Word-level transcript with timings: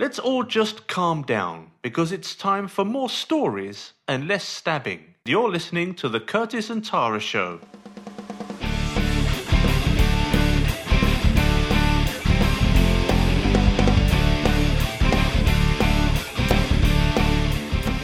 Let's 0.00 0.18
all 0.18 0.42
just 0.44 0.88
calm 0.88 1.22
down 1.24 1.72
because 1.82 2.10
it's 2.10 2.34
time 2.34 2.68
for 2.68 2.86
more 2.86 3.10
stories 3.10 3.92
and 4.08 4.26
less 4.26 4.44
stabbing. 4.44 5.16
You're 5.26 5.50
listening 5.50 5.92
to 5.96 6.08
the 6.08 6.20
Curtis 6.20 6.70
and 6.70 6.82
Tara 6.82 7.20
Show. 7.20 7.60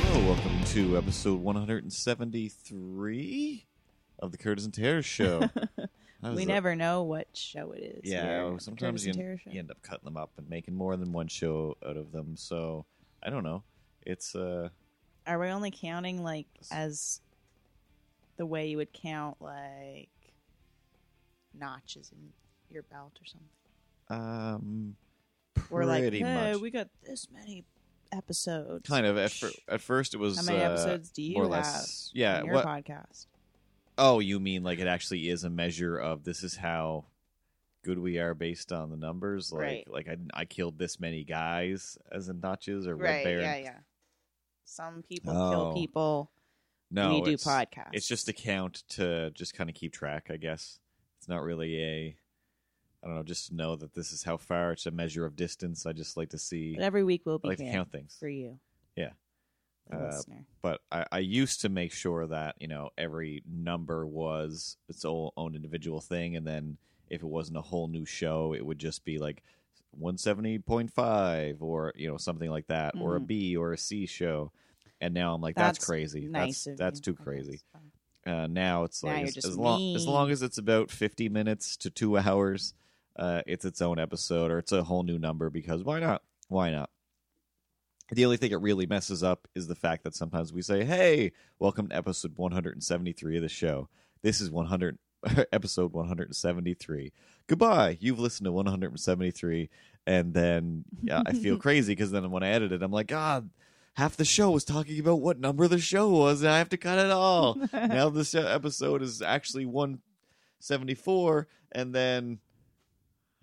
Hello, 0.02 0.26
welcome 0.26 0.64
to 0.64 0.98
episode 0.98 1.40
173 1.40 3.66
of 4.18 4.32
the 4.32 4.36
Curtis 4.36 4.66
and 4.66 4.74
Tara 4.74 5.00
Show. 5.00 5.48
We 6.34 6.44
never 6.44 6.74
know 6.74 7.02
what 7.02 7.28
show 7.34 7.72
it 7.72 7.82
is. 8.02 8.10
Yeah, 8.10 8.22
here 8.48 8.58
sometimes 8.58 9.06
you, 9.06 9.12
you 9.46 9.58
end 9.58 9.70
up 9.70 9.80
cutting 9.82 10.04
them 10.04 10.16
up 10.16 10.30
and 10.38 10.48
making 10.48 10.74
more 10.74 10.96
than 10.96 11.12
one 11.12 11.28
show 11.28 11.76
out 11.86 11.96
of 11.96 12.12
them. 12.12 12.36
So 12.36 12.84
I 13.22 13.30
don't 13.30 13.44
know. 13.44 13.62
It's 14.02 14.34
uh, 14.34 14.70
Are 15.26 15.38
we 15.38 15.48
only 15.48 15.70
counting 15.70 16.22
like 16.22 16.46
as 16.72 17.20
the 18.36 18.46
way 18.46 18.68
you 18.68 18.76
would 18.78 18.92
count 18.92 19.36
like 19.40 20.08
notches 21.58 22.10
in 22.12 22.32
your 22.70 22.82
belt 22.84 23.12
or 23.20 23.24
something? 23.26 23.48
um, 24.08 24.96
We're 25.70 25.84
like, 25.84 26.12
hey, 26.12 26.22
much. 26.52 26.60
we 26.60 26.70
got 26.70 26.88
this 27.04 27.28
many 27.32 27.64
episodes. 28.12 28.88
kind 28.88 29.04
of 29.04 29.18
at, 29.18 29.32
fir- 29.32 29.50
at 29.68 29.80
first 29.80 30.14
it 30.14 30.18
was 30.18 30.36
How 30.36 30.44
many 30.44 30.62
uh, 30.62 30.70
episodes 30.70 31.10
do 31.10 31.22
you 31.22 31.40
have? 31.40 31.50
less 31.50 32.10
yeah 32.14 32.38
in 32.40 32.46
your 32.46 32.54
what 32.54 32.64
podcast. 32.66 33.26
Oh 33.98 34.18
you 34.20 34.38
mean 34.40 34.62
like 34.62 34.78
it 34.78 34.86
actually 34.86 35.28
is 35.28 35.44
a 35.44 35.50
measure 35.50 35.96
of 35.96 36.24
this 36.24 36.42
is 36.42 36.56
how 36.56 37.04
good 37.84 37.98
we 37.98 38.18
are 38.18 38.34
based 38.34 38.72
on 38.72 38.90
the 38.90 38.96
numbers 38.96 39.52
like 39.52 39.60
Right. 39.62 39.84
like 39.88 40.08
I, 40.08 40.16
I 40.34 40.44
killed 40.44 40.78
this 40.78 40.98
many 40.98 41.22
guys 41.24 41.96
as 42.10 42.28
in 42.28 42.40
notches 42.40 42.86
or 42.86 42.96
Red 42.96 43.10
Right? 43.10 43.24
Baron 43.24 43.42
Yeah, 43.44 43.56
yeah. 43.56 43.78
Some 44.64 45.02
people 45.08 45.32
Oh. 45.36 45.50
kill 45.50 45.74
people. 45.74 46.30
no 46.90 47.16
you 47.16 47.24
do 47.24 47.36
podcasts. 47.36 47.90
it's 47.92 48.08
just 48.08 48.28
a 48.28 48.32
count 48.32 48.82
to 48.90 49.30
just 49.32 49.54
kind 49.54 49.68
of 49.70 49.74
keep 49.76 49.92
track 49.92 50.28
i 50.30 50.36
guess 50.36 50.78
it's 51.18 51.28
not 51.28 51.42
really 51.42 51.82
a 51.82 52.16
i 53.02 53.06
don't 53.06 53.16
know 53.16 53.22
just 53.24 53.52
know 53.52 53.74
that 53.76 53.94
this 53.94 54.12
is 54.12 54.22
how 54.24 54.36
far 54.36 54.72
it's 54.72 54.86
a 54.86 54.90
measure 54.90 55.24
of 55.26 55.34
distance 55.36 55.84
i 55.86 55.92
just 55.92 56.16
like 56.16 56.28
to 56.30 56.38
see 56.38 56.74
But 56.76 56.84
every 56.84 57.02
week 57.04 57.24
will 57.26 57.36
I 57.36 57.38
be 57.42 57.48
like 57.48 57.58
to 57.58 57.70
count 57.72 57.90
things 57.92 58.16
for 58.18 58.28
you. 58.28 58.58
Yeah. 58.96 59.10
Uh, 59.92 60.06
listener. 60.16 60.44
but 60.62 60.80
I, 60.90 61.06
I 61.12 61.18
used 61.20 61.60
to 61.60 61.68
make 61.68 61.92
sure 61.92 62.26
that 62.26 62.56
you 62.58 62.66
know 62.68 62.90
every 62.98 63.42
number 63.48 64.06
was 64.06 64.76
its 64.88 65.04
own, 65.04 65.30
individual 65.54 66.00
thing, 66.00 66.36
and 66.36 66.46
then 66.46 66.76
if 67.08 67.22
it 67.22 67.26
wasn't 67.26 67.58
a 67.58 67.62
whole 67.62 67.86
new 67.88 68.04
show, 68.04 68.52
it 68.52 68.66
would 68.66 68.78
just 68.78 69.04
be 69.04 69.18
like 69.18 69.42
one 69.92 70.18
seventy 70.18 70.58
point 70.58 70.92
five 70.92 71.62
or 71.62 71.92
you 71.96 72.08
know 72.08 72.16
something 72.16 72.50
like 72.50 72.66
that, 72.66 72.94
or 73.00 73.16
a 73.16 73.20
Mhm. 73.20 73.26
B 73.26 73.56
or 73.56 73.72
a 73.72 73.78
C 73.78 74.06
show. 74.06 74.50
And 75.00 75.12
now 75.14 75.34
I'm 75.34 75.40
like, 75.42 75.56
that's, 75.56 75.78
That's 75.78 75.86
crazy. 75.86 76.26
Nice. 76.26 76.64
that's 76.64 76.78
that's 76.78 77.00
too 77.00 77.14
crazy. 77.14 77.60
Uh, 78.26 78.46
now 78.48 78.82
it's 78.84 79.04
Now 79.04 79.10
like 79.12 79.36
as, 79.36 79.44
as 79.44 79.56
long 79.56 79.94
as 79.94 80.06
long 80.08 80.30
as 80.30 80.42
it's 80.42 80.58
about 80.58 80.90
fifty 80.90 81.28
minutes 81.28 81.76
to 81.76 81.90
two 81.90 82.18
hours, 82.18 82.74
uh, 83.16 83.42
it's 83.46 83.64
its 83.64 83.80
own 83.80 83.98
episode 84.00 84.50
or 84.50 84.58
it's 84.58 84.72
a 84.72 84.82
whole 84.82 85.04
new 85.04 85.18
number 85.18 85.48
because 85.48 85.84
why 85.84 86.00
not? 86.00 86.22
Why 86.48 86.70
not? 86.72 86.90
The 88.12 88.24
only 88.24 88.36
thing 88.36 88.52
it 88.52 88.60
really 88.60 88.86
messes 88.86 89.24
up 89.24 89.48
is 89.54 89.66
the 89.66 89.74
fact 89.74 90.04
that 90.04 90.14
sometimes 90.14 90.52
we 90.52 90.62
say, 90.62 90.84
"Hey, 90.84 91.32
welcome 91.58 91.88
to 91.88 91.96
episode 91.96 92.36
173 92.38 93.36
of 93.36 93.42
the 93.42 93.48
show. 93.48 93.88
This 94.22 94.40
is 94.40 94.48
100 94.48 94.98
episode 95.52 95.92
173. 95.92 97.12
Goodbye. 97.48 97.98
You've 98.00 98.20
listened 98.20 98.44
to 98.44 98.52
173." 98.52 99.68
And 100.06 100.34
then 100.34 100.84
yeah, 101.02 101.22
I 101.26 101.32
feel 101.32 101.58
crazy 101.58 101.92
because 101.92 102.12
then 102.12 102.30
when 102.30 102.44
I 102.44 102.50
edit 102.50 102.70
it, 102.70 102.82
I'm 102.82 102.92
like, 102.92 103.08
"God, 103.08 103.50
half 103.94 104.16
the 104.16 104.24
show 104.24 104.52
was 104.52 104.64
talking 104.64 105.00
about 105.00 105.20
what 105.20 105.40
number 105.40 105.66
the 105.66 105.80
show 105.80 106.08
was, 106.08 106.42
and 106.42 106.50
I 106.50 106.58
have 106.58 106.68
to 106.68 106.76
cut 106.76 107.00
it 107.00 107.10
all." 107.10 107.56
now 107.72 108.08
this 108.08 108.36
episode 108.36 109.02
is 109.02 109.20
actually 109.20 109.66
174, 109.66 111.48
and 111.72 111.92
then 111.92 112.38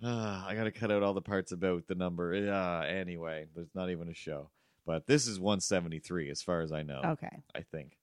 uh, 0.04 0.44
I 0.48 0.56
got 0.56 0.66
to 0.66 0.72
cut 0.72 0.92
out 0.92 1.04
all 1.04 1.14
the 1.14 1.22
parts 1.22 1.52
about 1.52 1.88
the 1.88 1.96
number. 1.96 2.34
Uh, 2.34 2.86
anyway, 2.86 3.48
there's 3.56 3.76
not 3.76 3.90
even 3.90 4.08
a 4.08 4.14
show. 4.14 4.50
But 4.86 5.08
this 5.08 5.28
is 5.28 5.40
173 5.40 6.30
as 6.30 6.42
far 6.42 6.62
as 6.62 6.72
I 6.72 6.84
know. 6.84 7.02
Okay. 7.06 7.42
I 7.56 7.62
think. 7.62 7.98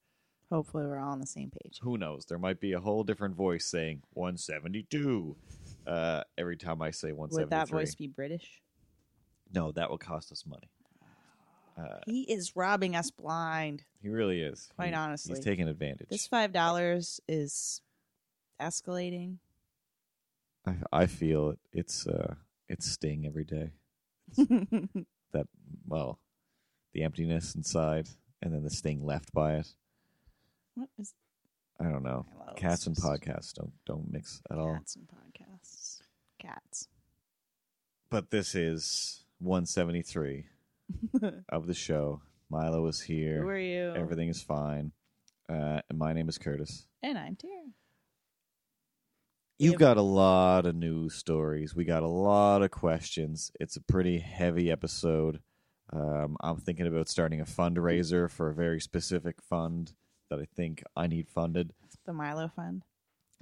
Hopefully, 0.50 0.84
we're 0.84 0.98
all 0.98 1.12
on 1.12 1.20
the 1.20 1.26
same 1.26 1.50
page. 1.50 1.78
Who 1.82 1.96
knows? 1.96 2.24
There 2.24 2.38
might 2.38 2.58
be 2.60 2.72
a 2.72 2.80
whole 2.80 3.04
different 3.04 3.36
voice 3.36 3.66
saying 3.66 4.02
172 4.14 5.36
uh, 5.86 6.22
every 6.36 6.56
time 6.56 6.82
I 6.82 6.90
say 6.90 7.12
173. 7.12 7.42
Would 7.44 7.50
that 7.50 7.68
voice 7.68 7.94
be 7.94 8.08
British? 8.08 8.60
No, 9.52 9.70
that 9.72 9.90
will 9.90 9.98
cost 9.98 10.32
us 10.32 10.44
money. 10.46 10.70
Uh, 11.78 11.98
He 12.06 12.22
is 12.22 12.56
robbing 12.56 12.96
us 12.96 13.10
blind. 13.10 13.84
he 14.02 14.08
really 14.08 14.40
is. 14.40 14.68
Quite 14.74 14.88
He- 14.88 14.94
honestly. 14.94 15.34
He's 15.36 15.44
taking 15.44 15.68
advantage. 15.68 16.08
This 16.10 16.26
five 16.26 16.52
dollars 16.52 17.20
is 17.28 17.80
escalating. 18.60 19.36
I, 20.66 20.74
I 20.92 21.06
feel 21.06 21.50
it. 21.50 21.58
It's 21.72 22.06
uh, 22.06 22.34
it's 22.68 22.90
sting 22.90 23.24
every 23.26 23.44
day. 23.44 23.70
That 25.32 25.46
well, 25.86 26.18
the 26.92 27.02
emptiness 27.02 27.54
inside, 27.54 28.08
and 28.42 28.52
then 28.52 28.62
the 28.62 28.70
sting 28.70 29.04
left 29.04 29.32
by 29.32 29.54
it. 29.56 29.68
what 30.74 30.88
is 30.98 31.14
I 31.80 31.84
don't 31.84 32.02
know. 32.02 32.26
Hello, 32.32 32.52
Cats 32.56 32.86
and 32.86 32.94
podcasts 32.96 33.54
don't 33.54 33.72
don't 33.86 34.12
mix 34.12 34.42
at 34.50 34.58
all. 34.58 34.74
cats 34.74 34.96
and 34.96 35.06
podcasts? 35.08 36.02
Cats. 36.38 36.88
But 38.10 38.30
this 38.30 38.54
is 38.54 39.24
173 39.38 40.46
of 41.48 41.66
the 41.66 41.74
show. 41.74 42.20
Milo 42.50 42.86
is 42.88 43.00
here. 43.00 43.40
Who 43.42 43.48
are 43.48 43.56
you? 43.58 43.94
Everything 43.96 44.28
is 44.28 44.42
fine. 44.42 44.92
Uh, 45.48 45.80
and 45.88 45.98
my 45.98 46.12
name 46.12 46.28
is 46.28 46.36
Curtis. 46.36 46.86
And 47.02 47.16
I'm 47.16 47.36
Tara. 47.36 47.54
You've 49.58 49.78
got 49.78 49.96
a 49.98 50.02
lot 50.02 50.64
of 50.66 50.74
news 50.74 51.14
stories. 51.14 51.74
We 51.74 51.84
got 51.84 52.02
a 52.02 52.08
lot 52.08 52.62
of 52.62 52.70
questions. 52.70 53.52
It's 53.60 53.76
a 53.76 53.80
pretty 53.82 54.18
heavy 54.18 54.70
episode. 54.70 55.40
Um, 55.92 56.36
I'm 56.40 56.56
thinking 56.56 56.86
about 56.86 57.08
starting 57.08 57.40
a 57.40 57.44
fundraiser 57.44 58.30
for 58.30 58.48
a 58.48 58.54
very 58.54 58.80
specific 58.80 59.42
fund 59.42 59.92
that 60.30 60.38
I 60.38 60.44
think 60.44 60.84
I 60.96 61.06
need 61.06 61.28
funded. 61.28 61.72
The 62.06 62.12
Milo 62.12 62.50
Fund. 62.54 62.84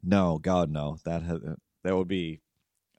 No, 0.03 0.39
God, 0.39 0.71
no. 0.71 0.99
That 1.05 1.23
has, 1.23 1.41
that 1.85 1.97
would 1.97 2.09
be, 2.09 2.41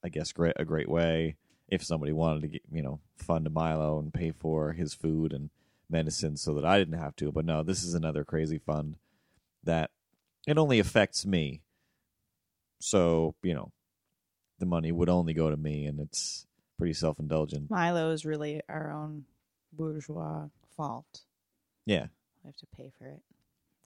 I 0.04 0.10
guess, 0.10 0.32
great 0.32 0.54
a 0.58 0.66
great 0.66 0.90
way 0.90 1.36
if 1.68 1.84
somebody 1.84 2.12
wanted 2.12 2.42
to 2.42 2.48
get 2.48 2.62
you 2.72 2.82
know 2.82 3.00
fund 3.16 3.50
Milo 3.52 4.00
and 4.00 4.14
pay 4.14 4.32
for 4.32 4.74
his 4.74 4.94
food 4.94 5.34
and 5.34 5.50
medicine 5.90 6.38
so 6.38 6.54
that 6.56 6.66
I 6.66 6.78
didn't 6.78 7.00
have 7.00 7.16
to. 7.18 7.32
But 7.32 7.46
no, 7.46 7.64
this 7.64 7.84
is 7.84 7.94
another 7.94 8.24
crazy 8.24 8.60
fund 8.60 8.98
that 9.64 9.92
it 10.48 10.58
only 10.58 10.80
affects 10.80 11.26
me. 11.26 11.62
So 12.80 13.36
you 13.42 13.54
know, 13.54 13.72
the 14.60 14.66
money 14.66 14.92
would 14.92 15.10
only 15.10 15.34
go 15.34 15.50
to 15.50 15.58
me, 15.58 15.86
and 15.86 16.00
it's 16.00 16.46
pretty 16.78 16.94
self 16.94 17.20
indulgent. 17.20 17.72
Milo 17.72 18.12
is 18.12 18.26
really 18.26 18.62
our 18.70 18.92
own 18.92 19.26
bourgeois 19.72 20.48
fault. 20.76 21.22
Yeah, 21.86 22.08
We 22.44 22.48
have 22.50 22.58
to 22.58 22.66
pay 22.68 22.92
for 22.98 23.08
it. 23.08 23.22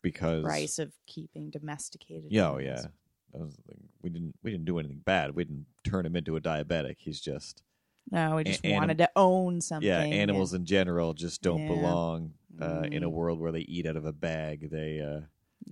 because 0.01 0.43
Price 0.43 0.79
of 0.79 0.91
keeping 1.07 1.49
domesticated. 1.49 2.31
Yeah, 2.31 2.49
oh, 2.51 2.57
yeah. 2.57 2.85
Was 3.31 3.55
the 3.67 3.73
we 4.03 4.09
didn't 4.11 4.35
we 4.43 4.51
didn't 4.51 4.65
do 4.65 4.77
anything 4.77 5.01
bad. 5.03 5.33
We 5.33 5.43
didn't 5.45 5.65
turn 5.83 6.05
him 6.05 6.15
into 6.15 6.35
a 6.35 6.41
diabetic. 6.41 6.97
He's 6.99 7.19
just 7.19 7.63
No, 8.11 8.35
we 8.35 8.43
just 8.43 8.63
A- 8.63 8.67
anim- 8.67 8.79
wanted 8.79 8.97
to 8.99 9.09
own 9.15 9.59
something. 9.61 9.87
yeah. 9.87 10.01
Animals 10.01 10.53
in 10.53 10.65
general 10.65 11.13
just 11.15 11.41
don't 11.41 11.61
Yeah. 11.61 11.67
belong 11.69 12.33
uh, 12.61 12.87
in 12.91 13.03
a 13.03 13.09
Mm. 13.09 13.13
world 13.13 13.39
where 13.39 13.51
they 13.51 13.61
eat 13.61 13.87
out 13.87 13.95
of 13.95 14.05
a 14.05 14.13
bag. 14.13 14.69
They 14.69 14.99
uh, 14.99 15.21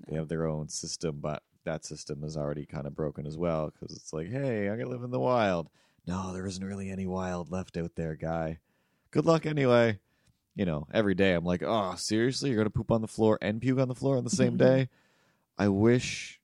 they 0.07 0.16
have 0.16 0.28
their 0.29 0.47
own 0.47 0.69
system, 0.69 1.19
but 1.19 1.43
that 1.63 1.85
system 1.85 2.23
is 2.23 2.35
already 2.35 2.66
kind 2.66 2.88
of 2.88 2.95
broken 2.95 3.28
as 3.28 3.38
well 3.38 3.69
because 3.69 3.95
it's 3.95 4.11
like, 4.13 4.31
hey, 4.31 4.72
I 4.72 4.75
can 4.78 4.89
live 4.89 5.03
in 5.03 5.11
the 5.11 5.19
wild. 5.19 5.69
No, 6.07 6.33
there 6.33 6.47
isn't 6.47 6.66
really 6.66 6.89
any 6.89 7.05
wild 7.05 7.51
left 7.51 7.78
out 7.78 7.93
there, 7.95 8.16
guy. 8.16 8.57
Good 9.11 9.25
luck 9.25 9.45
anyway. 9.45 9.99
You 10.55 10.66
know, 10.66 10.87
every 10.93 11.16
day 11.16 11.34
I'm 11.34 11.46
like, 11.46 11.63
oh, 11.63 11.96
seriously, 11.97 12.49
you're 12.49 12.58
gonna 12.58 12.69
poop 12.69 12.91
on 12.91 13.02
the 13.02 13.08
floor 13.08 13.37
and 13.41 13.61
puke 13.61 13.79
on 13.79 13.87
the 13.87 13.96
floor 13.96 14.17
on 14.17 14.23
the 14.23 14.29
same 14.29 14.58
mm-hmm. 14.58 14.58
day. 14.58 14.90
I 15.58 15.67
wish 15.67 16.40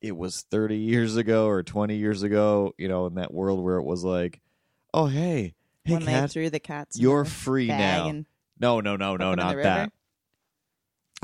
it 0.00 0.16
was 0.16 0.42
30 0.50 0.76
years 0.76 1.16
ago 1.16 1.46
or 1.46 1.62
20 1.62 1.96
years 1.96 2.22
ago, 2.22 2.74
you 2.76 2.88
know, 2.88 3.06
in 3.06 3.14
that 3.14 3.32
world 3.32 3.62
where 3.62 3.76
it 3.76 3.84
was 3.84 4.02
like, 4.02 4.40
oh, 4.92 5.06
hey, 5.06 5.54
hey, 5.84 5.94
when 5.94 6.04
they 6.04 6.26
threw 6.26 6.50
the 6.50 6.58
cats, 6.58 6.96
in 6.96 7.02
you're 7.02 7.24
the 7.24 7.30
free 7.30 7.68
bag 7.68 8.02
now. 8.02 8.08
and 8.08 8.26
No, 8.58 8.80
no, 8.80 8.96
no, 8.96 9.16
no, 9.16 9.32
in 9.32 9.36
not 9.36 9.56
river? 9.56 9.62
that. 9.62 9.92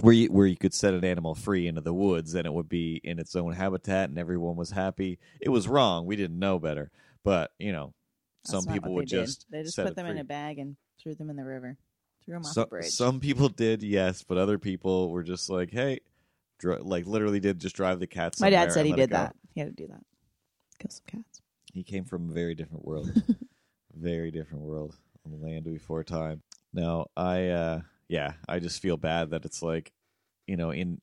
Where 0.00 0.14
you 0.14 0.28
where 0.28 0.46
you 0.46 0.56
could 0.56 0.72
set 0.72 0.94
an 0.94 1.04
animal 1.04 1.34
free 1.34 1.66
into 1.66 1.80
the 1.80 1.92
woods 1.92 2.34
and 2.34 2.46
it 2.46 2.52
would 2.52 2.68
be 2.68 3.00
in 3.02 3.18
its 3.18 3.34
own 3.34 3.52
habitat 3.52 4.10
and 4.10 4.18
everyone 4.18 4.54
was 4.54 4.70
happy. 4.70 5.18
It 5.40 5.48
was 5.48 5.66
wrong. 5.66 6.06
We 6.06 6.14
didn't 6.14 6.38
know 6.38 6.60
better. 6.60 6.92
But, 7.24 7.50
you 7.58 7.72
know, 7.72 7.94
That's 8.50 8.64
some 8.64 8.72
people 8.72 8.94
would 8.94 9.08
they 9.08 9.16
did. 9.18 9.26
just 9.26 9.46
they 9.50 9.62
just 9.62 9.76
put 9.76 9.94
them 9.96 10.06
in 10.06 10.18
a 10.18 10.24
bag 10.24 10.58
and 10.58 10.76
threw 11.02 11.14
them 11.14 11.30
in 11.30 11.36
the 11.36 11.44
river, 11.44 11.76
threw 12.24 12.34
them 12.34 12.44
off 12.44 12.52
So- 12.52 12.62
a 12.62 12.66
bridge. 12.66 12.86
Some 12.90 13.20
people 13.20 13.48
did, 13.48 13.82
yes, 13.82 14.22
but 14.22 14.38
other 14.38 14.58
people 14.58 15.10
were 15.10 15.22
just 15.22 15.48
like, 15.50 15.70
"Hey, 15.70 16.00
dr- 16.58 16.82
like 16.84 17.06
literally 17.06 17.40
did 17.40 17.58
just 17.60 17.76
drive 17.76 18.00
the 18.00 18.06
cats." 18.06 18.40
My 18.40 18.50
dad 18.50 18.72
said 18.72 18.86
he 18.86 18.92
did 18.92 19.10
that. 19.10 19.36
He 19.54 19.60
had 19.60 19.76
to 19.76 19.82
do 19.82 19.88
that. 19.88 20.02
Kill 20.78 20.90
some 20.90 21.04
cats. 21.06 21.42
He 21.72 21.82
came 21.82 22.04
from 22.04 22.30
a 22.30 22.32
very 22.32 22.54
different 22.54 22.84
world. 22.84 23.10
very 23.94 24.30
different 24.30 24.62
world. 24.64 24.96
on 25.26 25.32
the 25.32 25.44
land 25.46 25.64
before 25.64 26.02
time. 26.04 26.42
Now 26.72 27.06
I 27.16 27.48
uh 27.48 27.80
yeah, 28.08 28.34
I 28.48 28.58
just 28.60 28.80
feel 28.80 28.96
bad 28.96 29.30
that 29.30 29.44
it's 29.44 29.60
like, 29.62 29.92
you 30.46 30.56
know, 30.56 30.70
in 30.70 31.00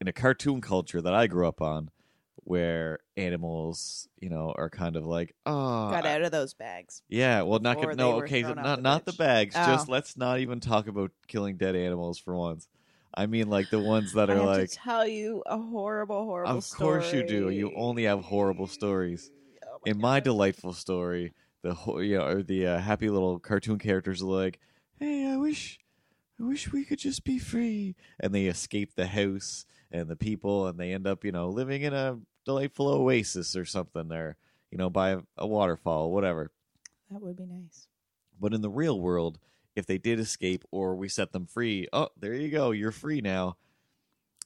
in 0.00 0.08
a 0.08 0.12
cartoon 0.12 0.60
culture 0.60 1.00
that 1.00 1.14
I 1.14 1.26
grew 1.28 1.46
up 1.48 1.62
on 1.62 1.90
where 2.36 3.00
animals, 3.16 4.08
you 4.20 4.28
know, 4.28 4.52
are 4.56 4.70
kind 4.70 4.96
of 4.96 5.04
like, 5.04 5.34
oh, 5.46 5.90
Got 5.90 6.06
out 6.06 6.22
of 6.22 6.32
those 6.32 6.54
bags. 6.54 7.02
yeah, 7.08 7.42
well, 7.42 7.60
not 7.60 7.80
gonna, 7.80 7.94
no, 7.94 8.12
okay, 8.14 8.42
not 8.42 8.56
the 8.62 8.76
not 8.82 9.04
the 9.04 9.12
bags. 9.12 9.54
Just 9.54 9.88
Oh. 9.88 9.92
let's 9.92 10.16
not 10.16 10.40
even 10.40 10.60
talk 10.60 10.86
about 10.86 11.10
killing 11.28 11.56
dead 11.56 11.76
animals 11.76 12.18
for 12.18 12.34
once. 12.34 12.68
I 13.14 13.26
mean, 13.26 13.48
like 13.50 13.70
the 13.70 13.80
ones 13.80 14.12
that 14.14 14.30
I 14.30 14.34
are 14.34 14.40
like, 14.44 14.70
tell 14.72 15.06
you 15.06 15.42
a 15.46 15.58
horrible, 15.58 16.24
horrible 16.24 16.58
of 16.58 16.70
course 16.70 17.12
you 17.12 17.22
do. 17.22 17.50
You 17.50 17.72
only 17.76 18.04
have 18.04 18.22
horrible 18.22 18.66
stories. 18.66 19.30
Oh 19.66 19.78
my 19.84 19.90
In 19.90 19.98
my 19.98 20.20
delightful 20.20 20.72
story, 20.72 21.32
the 21.62 21.74
whole, 21.74 22.02
you 22.02 22.18
know, 22.18 22.26
or 22.26 22.42
the 22.42 22.66
uh, 22.66 22.78
happy 22.78 23.10
little 23.10 23.38
cartoon 23.38 23.78
characters 23.78 24.22
are 24.22 24.26
like, 24.26 24.58
"Hey, 24.98 25.26
I 25.26 25.36
wish, 25.36 25.78
I 26.40 26.44
wish 26.44 26.72
we 26.72 26.84
could 26.84 26.98
just 26.98 27.24
be 27.24 27.38
free," 27.38 27.94
and 28.18 28.34
they 28.34 28.46
escape 28.46 28.94
the 28.94 29.06
house 29.06 29.66
and 29.92 30.08
the 30.08 30.16
people, 30.16 30.66
and 30.66 30.78
they 30.78 30.92
end 30.92 31.06
up, 31.06 31.24
you 31.24 31.30
know, 31.32 31.48
living 31.48 31.82
in 31.82 31.92
a 31.92 32.18
delightful 32.44 32.88
oasis 32.88 33.54
or 33.54 33.64
something 33.64 34.08
there, 34.08 34.36
you 34.70 34.78
know, 34.78 34.90
by 34.90 35.18
a, 35.36 35.46
waterfall, 35.46 36.10
whatever. 36.10 36.50
that 37.10 37.22
would 37.22 37.36
be 37.36 37.44
nice. 37.46 37.86
But 38.40 38.54
in 38.54 38.62
the 38.62 38.70
real 38.70 38.98
world, 38.98 39.38
if 39.76 39.86
they 39.86 39.98
did 39.98 40.18
escape 40.18 40.64
or 40.70 40.96
we 40.96 41.08
set 41.08 41.32
them 41.32 41.46
free, 41.46 41.86
oh, 41.92 42.08
there 42.18 42.34
you 42.34 42.48
go, 42.48 42.70
you're 42.72 42.90
free 42.90 43.20
now. 43.20 43.56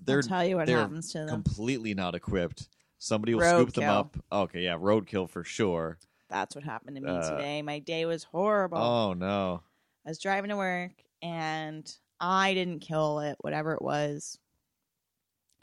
They're 0.04 0.18
I'll 0.18 0.22
tell 0.22 0.44
you 0.44 0.56
what 0.56 0.68
happens 0.68 1.12
to 1.12 1.20
them. 1.20 1.28
completely 1.28 1.94
not 1.94 2.14
equipped. 2.14 2.68
Somebody 2.98 3.34
will 3.34 3.42
scoop 3.42 3.72
them 3.72 3.88
up. 3.88 4.16
Okay, 4.30 4.62
yeah, 4.62 4.76
roadkill 4.76 5.30
for 5.30 5.42
sure. 5.44 5.98
That's 6.28 6.54
what 6.54 6.64
happened 6.64 6.96
to 6.96 7.02
me 7.02 7.10
Uh, 7.10 7.30
today. 7.30 7.62
My 7.62 7.78
day 7.78 8.04
was 8.04 8.24
horrible. 8.24 8.78
Oh 8.78 9.12
no. 9.14 9.62
I 10.04 10.08
was 10.10 10.18
driving 10.18 10.50
to 10.50 10.56
work 10.56 10.92
and 11.22 11.90
I 12.20 12.52
didn't 12.54 12.80
kill 12.80 13.20
it, 13.20 13.36
whatever 13.40 13.72
it 13.74 13.82
was. 13.82 14.38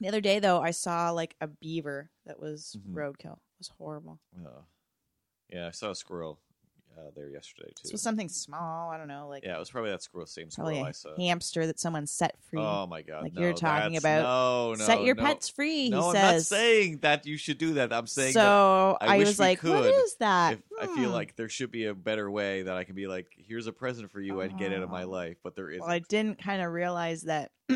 The 0.04 0.10
other 0.10 0.22
day, 0.22 0.40
though, 0.40 0.62
I 0.62 0.72
saw 0.72 1.12
like 1.12 1.36
a 1.42 1.48
beaver 1.48 2.10
that 2.26 2.40
was 2.40 2.76
Mhm. 2.80 2.94
roadkill. 2.94 3.34
It 3.38 3.60
was 3.60 3.70
horrible. 3.78 4.20
Oh. 4.46 4.66
Yeah, 5.50 5.68
I 5.68 5.72
saw 5.72 5.92
a 5.92 5.96
squirrel 5.96 6.40
uh, 6.96 7.10
there 7.16 7.28
yesterday 7.30 7.70
too. 7.70 7.82
This 7.84 7.92
was 7.92 8.02
something 8.04 8.30
small. 8.30 8.92
I 8.92 8.98
don't 9.00 9.08
know, 9.08 9.28
like 9.28 9.44
yeah, 9.44 9.56
it 9.56 9.60
was 9.60 9.72
probably 9.72 9.90
that 9.90 10.04
squirrel, 10.04 10.28
same 10.28 10.50
probably 10.50 10.76
squirrel 10.76 10.88
I 10.88 10.92
saw. 10.92 11.16
hamster 11.18 11.66
that 11.66 11.80
someone 11.80 12.06
set 12.06 12.38
free. 12.44 12.60
Oh 12.62 12.86
my 12.86 13.02
god! 13.02 13.24
like 13.24 13.34
no, 13.34 13.42
you're 13.42 13.54
talking 13.54 13.94
that's- 13.94 14.04
about. 14.04 14.24
No, 14.24 14.74
no, 14.76 14.86
set 14.86 15.02
your 15.04 15.16
no. 15.16 15.24
pets 15.24 15.50
free. 15.50 15.90
No, 15.90 16.02
he 16.02 16.08
I'm 16.10 16.14
says. 16.16 16.52
not 16.52 16.58
saying 16.58 16.98
that 17.00 17.26
you 17.26 17.38
should 17.38 17.58
do 17.58 17.74
that. 17.76 17.92
I'm 17.92 18.06
saying 18.06 18.34
that 18.36 18.42
so 18.42 18.98
I 19.02 19.16
I, 19.16 19.18
wish 19.18 19.28
was 19.30 19.40
we 19.40 19.46
like, 19.46 19.64
"What 19.64 19.84
could 19.84 19.96
is 20.06 20.16
that?" 20.20 20.54
if, 20.54 20.60
I 20.82 20.86
feel 20.86 21.10
Hmm. 21.10 21.14
like 21.16 21.36
there 21.36 21.50
should 21.50 21.72
be 21.72 21.86
a 21.86 21.96
better 21.96 22.30
way 22.30 22.62
that 22.62 22.78
I 22.78 22.84
can 22.84 22.94
be 22.94 23.08
like, 23.08 23.26
here's 23.38 23.66
a 23.66 23.74
present 23.74 24.12
for 24.12 24.22
you 24.22 24.42
and 24.42 24.56
get 24.60 24.72
out 24.72 24.84
of 24.84 24.92
my 24.92 25.04
Oh. 25.06 25.10
life, 25.10 25.38
but 25.42 25.56
there 25.56 25.70
isn't. 25.72 25.82
Well, 25.82 25.90
I 25.90 25.98
didn't 26.00 26.38
kind 26.44 26.62
of 26.62 26.72
realize 26.72 27.24
that. 27.24 27.52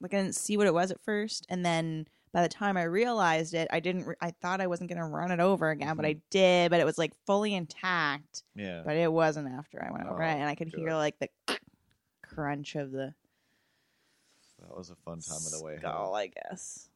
like 0.00 0.12
I 0.14 0.18
didn't 0.22 0.34
see 0.34 0.56
what 0.56 0.66
it 0.66 0.74
was 0.74 0.90
at 0.90 1.00
first, 1.02 1.46
and 1.48 1.64
then 1.64 2.06
by 2.32 2.42
the 2.42 2.48
time 2.48 2.76
I 2.76 2.82
realized 2.82 3.54
it, 3.54 3.66
I 3.70 3.80
didn't. 3.80 4.04
Re- 4.06 4.14
I 4.20 4.30
thought 4.30 4.60
I 4.60 4.66
wasn't 4.66 4.90
gonna 4.90 5.08
run 5.08 5.30
it 5.30 5.40
over 5.40 5.70
again, 5.70 5.96
but 5.96 6.04
Mm-hmm. 6.04 6.18
I 6.18 6.22
did. 6.30 6.70
But 6.70 6.80
it 6.80 6.84
was 6.84 6.98
like 6.98 7.12
fully 7.26 7.54
intact. 7.54 8.42
yeah. 8.54 8.82
But 8.84 8.96
it 8.96 9.10
wasn't 9.12 9.48
after 9.48 9.82
I 9.82 9.90
went 9.90 10.06
over 10.08 10.22
Oh, 10.22 10.26
it, 10.28 10.32
and 10.34 10.48
I 10.48 10.54
could 10.54 10.68
hear 10.68 10.92
like 10.94 11.18
the 11.18 11.28
crunch 12.22 12.74
of 12.74 12.90
the 12.92 13.14
That 14.60 14.76
was 14.76 14.90
a 14.90 14.96
fun 14.96 15.20
time 15.20 15.36
of 15.36 15.50
the 15.52 15.62
way. 15.64 15.76
skull. 15.78 16.14
I 16.14 16.26
guess. 16.28 16.88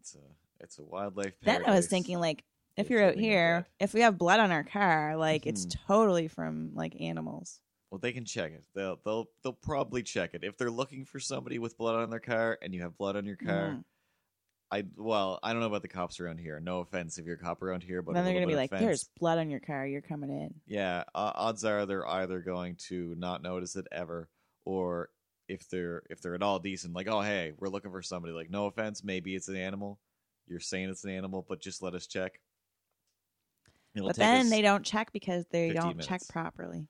It's 0.00 0.14
a 0.16 0.18
it's 0.64 0.78
a 0.78 0.82
wildlife. 0.82 1.34
Then 1.42 1.64
I 1.66 1.74
was 1.74 1.86
thinking, 1.88 2.18
like, 2.18 2.44
if 2.76 2.82
It's 2.86 2.90
you're 2.90 3.04
out 3.04 3.14
here, 3.16 3.66
if 3.78 3.94
we 3.94 4.00
have 4.00 4.16
blood 4.18 4.40
on 4.40 4.50
our 4.50 4.64
car, 4.64 5.16
like 5.16 5.46
it's 5.46 5.66
Mhm. 5.66 5.76
totally 5.86 6.28
from 6.28 6.70
like 6.74 7.00
animals. 7.00 7.60
Well, 7.92 7.98
they 7.98 8.12
can 8.12 8.24
check 8.24 8.52
it. 8.52 8.64
They'll 8.74 8.98
they'll 9.04 9.26
they'll 9.44 9.52
probably 9.52 10.02
check 10.02 10.30
it 10.32 10.44
if 10.44 10.56
they're 10.56 10.70
looking 10.70 11.04
for 11.04 11.20
somebody 11.20 11.58
with 11.58 11.76
blood 11.76 11.94
on 11.96 12.08
their 12.08 12.20
car 12.20 12.58
and 12.62 12.72
you 12.72 12.80
have 12.80 12.96
blood 12.96 13.16
on 13.16 13.26
your 13.26 13.36
car. 13.36 13.68
Mhm. 13.72 13.84
I 14.70 14.84
well, 14.96 15.38
I 15.42 15.52
don't 15.52 15.60
know 15.60 15.66
about 15.66 15.82
the 15.82 15.88
cops 15.88 16.18
around 16.18 16.38
here. 16.38 16.58
No 16.58 16.80
offense 16.80 17.18
if 17.18 17.26
you're 17.26 17.34
a 17.34 17.38
cop 17.38 17.60
around 17.60 17.82
here, 17.82 18.00
but 18.00 18.14
then 18.14 18.22
a 18.22 18.24
they're 18.24 18.32
little 18.32 18.46
gonna 18.46 18.52
be 18.52 18.56
like, 18.62 18.72
of 18.72 18.78
"There's 18.78 19.10
blood 19.20 19.36
on 19.36 19.50
your 19.50 19.60
car. 19.60 19.86
You're 19.86 20.00
coming 20.00 20.30
in." 20.30 20.54
Yeah, 20.66 21.04
uh, 21.14 21.32
odds 21.34 21.66
are 21.66 21.84
they're 21.84 22.08
either 22.08 22.40
going 22.40 22.76
to 22.88 23.14
not 23.18 23.42
notice 23.42 23.76
it 23.76 23.86
ever, 23.92 24.30
or 24.64 25.10
if 25.48 25.68
they're 25.68 26.02
if 26.08 26.22
they're 26.22 26.34
at 26.34 26.42
all 26.42 26.60
decent, 26.60 26.94
like, 26.94 27.08
oh 27.08 27.20
hey, 27.20 27.52
we're 27.58 27.68
looking 27.68 27.90
for 27.90 28.00
somebody. 28.00 28.32
Like, 28.32 28.48
no 28.48 28.64
offense, 28.64 29.04
maybe 29.04 29.34
it's 29.34 29.48
an 29.48 29.56
animal. 29.56 30.00
You're 30.46 30.60
saying 30.60 30.88
it's 30.88 31.04
an 31.04 31.10
animal, 31.10 31.44
but 31.46 31.60
just 31.60 31.82
let 31.82 31.92
us 31.94 32.06
check. 32.06 32.40
It'll 33.94 34.08
but 34.08 34.16
take 34.16 34.20
then 34.22 34.46
us- 34.46 34.50
they 34.50 34.62
don't 34.62 34.82
check 34.82 35.12
because 35.12 35.44
they 35.50 35.68
15 35.68 35.82
don't 35.82 35.98
check 36.00 36.08
minutes. 36.08 36.30
properly. 36.30 36.88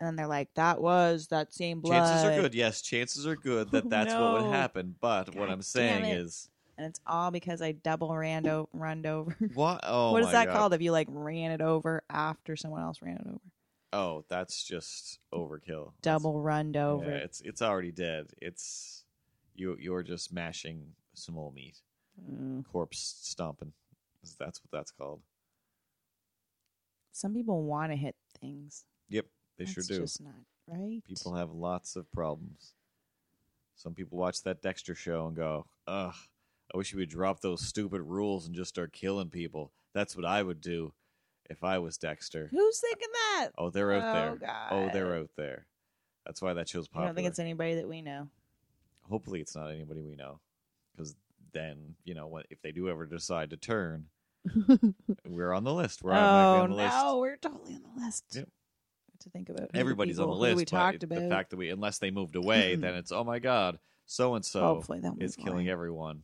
And 0.00 0.06
then 0.06 0.16
they're 0.16 0.26
like, 0.28 0.52
"That 0.54 0.80
was 0.80 1.26
that 1.28 1.52
same 1.52 1.80
blood." 1.80 1.94
chances 1.94 2.24
are 2.24 2.40
good. 2.40 2.54
Yes, 2.54 2.82
chances 2.82 3.26
are 3.26 3.36
good 3.36 3.70
that 3.72 3.88
that's 3.90 4.14
what 4.14 4.42
would 4.44 4.52
happen. 4.52 4.94
But 5.00 5.34
what 5.34 5.50
I'm 5.50 5.62
saying 5.62 6.04
is, 6.04 6.48
And 6.76 6.86
it's 6.86 7.00
all 7.06 7.30
because 7.32 7.60
I 7.60 7.72
double 7.72 8.14
ran 8.16 8.46
o- 8.46 8.68
runned 8.72 9.06
over. 9.06 9.36
what? 9.54 9.80
Oh, 9.82 10.12
what 10.12 10.22
is 10.22 10.30
that 10.32 10.46
God. 10.46 10.56
called 10.56 10.74
if 10.74 10.80
you 10.82 10.92
like 10.92 11.08
ran 11.10 11.50
it 11.50 11.60
over 11.60 12.02
after 12.08 12.54
someone 12.56 12.82
else 12.82 13.02
ran 13.02 13.16
it 13.16 13.26
over? 13.26 13.40
Oh, 13.92 14.24
that's 14.28 14.62
just 14.64 15.18
overkill. 15.34 15.66
That's- 15.66 16.02
Double 16.02 16.40
runned 16.42 16.76
over. 16.76 17.10
Yeah, 17.10 17.16
it's 17.16 17.40
it's 17.40 17.62
already 17.62 17.90
dead. 17.90 18.26
It's 18.40 19.04
you. 19.56 19.76
You're 19.80 20.02
just 20.04 20.32
mashing 20.32 20.92
some 21.14 21.36
old 21.36 21.54
meat, 21.54 21.78
Mm. 22.30 22.64
corpse 22.70 23.16
stomping. 23.22 23.72
That's 24.38 24.60
what 24.62 24.70
that's 24.70 24.90
called. 24.92 25.22
Some 27.12 27.34
people 27.34 27.64
want 27.64 27.90
to 27.92 27.96
hit 27.96 28.14
things. 28.40 28.84
Yep, 29.08 29.26
they 29.58 29.64
That's 29.64 29.74
sure 29.74 29.84
do. 29.84 30.00
just 30.02 30.22
not 30.22 30.34
right. 30.66 31.02
People 31.04 31.34
have 31.34 31.52
lots 31.52 31.96
of 31.96 32.10
problems. 32.12 32.74
Some 33.74 33.94
people 33.94 34.18
watch 34.18 34.42
that 34.42 34.62
Dexter 34.62 34.94
show 34.94 35.26
and 35.26 35.36
go, 35.36 35.66
"Ugh, 35.86 36.14
I 36.74 36.76
wish 36.76 36.94
we 36.94 37.02
would 37.02 37.08
drop 37.10 37.40
those 37.40 37.66
stupid 37.66 38.02
rules 38.02 38.46
and 38.46 38.54
just 38.54 38.70
start 38.70 38.92
killing 38.92 39.30
people." 39.30 39.72
That's 39.92 40.16
what 40.16 40.24
I 40.24 40.42
would 40.42 40.60
do 40.60 40.92
if 41.48 41.62
I 41.64 41.78
was 41.78 41.96
Dexter. 41.98 42.48
Who's 42.50 42.80
thinking 42.80 43.08
that? 43.12 43.48
Oh, 43.58 43.70
they're 43.70 43.92
out 43.92 44.02
Oh, 44.02 44.36
there. 44.40 44.50
Oh, 44.70 44.90
they're 44.92 45.14
out 45.16 45.30
there. 45.36 45.66
That's 46.26 46.42
why 46.42 46.52
that 46.54 46.68
show's 46.68 46.88
popular. 46.88 47.04
I 47.04 47.08
don't 47.08 47.14
think 47.16 47.28
it's 47.28 47.38
anybody 47.38 47.74
that 47.76 47.88
we 47.88 48.02
know. 48.02 48.28
Hopefully, 49.08 49.40
it's 49.40 49.56
not 49.56 49.70
anybody 49.70 50.02
we 50.02 50.14
know, 50.16 50.40
because 50.94 51.16
then 51.52 51.94
you 52.04 52.14
know 52.14 52.26
what 52.26 52.46
if 52.50 52.60
they 52.62 52.72
do 52.72 52.88
ever 52.90 53.06
decide 53.06 53.50
to 53.50 53.56
turn, 53.56 54.06
we're 55.26 55.52
on 55.52 55.64
the 55.64 55.72
list. 55.72 56.02
We're 56.02 56.12
oh 56.12 56.16
on 56.16 56.70
the 56.70 56.76
list. 56.76 56.94
no, 56.96 57.18
we're 57.18 57.36
totally 57.36 57.74
on 57.76 57.82
the 57.96 58.04
list. 58.04 58.24
Yep. 58.32 58.48
To 59.20 59.30
think 59.30 59.48
about 59.48 59.70
Everybody's 59.74 60.20
on 60.20 60.28
the 60.28 60.34
list. 60.34 60.56
We 60.56 60.62
but 60.64 60.68
talked 60.68 61.02
about. 61.02 61.18
the 61.20 61.28
fact 61.28 61.50
that 61.50 61.56
we, 61.56 61.70
unless 61.70 61.98
they 61.98 62.10
moved 62.10 62.36
away, 62.42 62.76
then 62.76 62.94
it's 62.94 63.10
oh 63.12 63.24
my 63.24 63.38
god, 63.40 63.78
so 64.06 64.34
and 64.34 64.44
so 64.44 64.60
Hopefully 64.60 65.00
is 65.18 65.34
killing 65.36 65.68
everyone. 65.68 66.22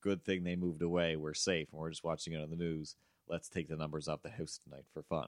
Good 0.00 0.24
thing 0.24 0.42
they 0.42 0.56
moved 0.56 0.82
away. 0.82 1.16
We're 1.16 1.34
safe, 1.34 1.68
and 1.72 1.80
we're 1.80 1.90
just 1.90 2.02
watching 2.04 2.32
it 2.32 2.42
on 2.42 2.50
the 2.50 2.56
news. 2.56 2.96
Let's 3.28 3.48
take 3.48 3.68
the 3.68 3.76
numbers 3.76 4.08
off 4.08 4.22
the 4.22 4.30
house 4.30 4.58
tonight 4.64 4.84
for 4.92 5.02
fun, 5.02 5.26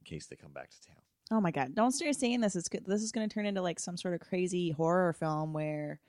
in 0.00 0.04
case 0.04 0.26
they 0.26 0.36
come 0.36 0.52
back 0.52 0.70
to 0.70 0.80
town. 0.86 0.96
Oh 1.32 1.40
my 1.40 1.50
god! 1.50 1.74
Don't 1.74 1.92
start 1.92 2.14
saying 2.14 2.40
this. 2.40 2.56
It's 2.56 2.68
good. 2.68 2.84
This 2.86 3.02
is 3.02 3.12
going 3.12 3.28
to 3.28 3.32
turn 3.32 3.46
into 3.46 3.62
like 3.62 3.78
some 3.78 3.96
sort 3.96 4.14
of 4.14 4.20
crazy 4.20 4.70
horror 4.70 5.12
film 5.12 5.52
where, 5.52 6.00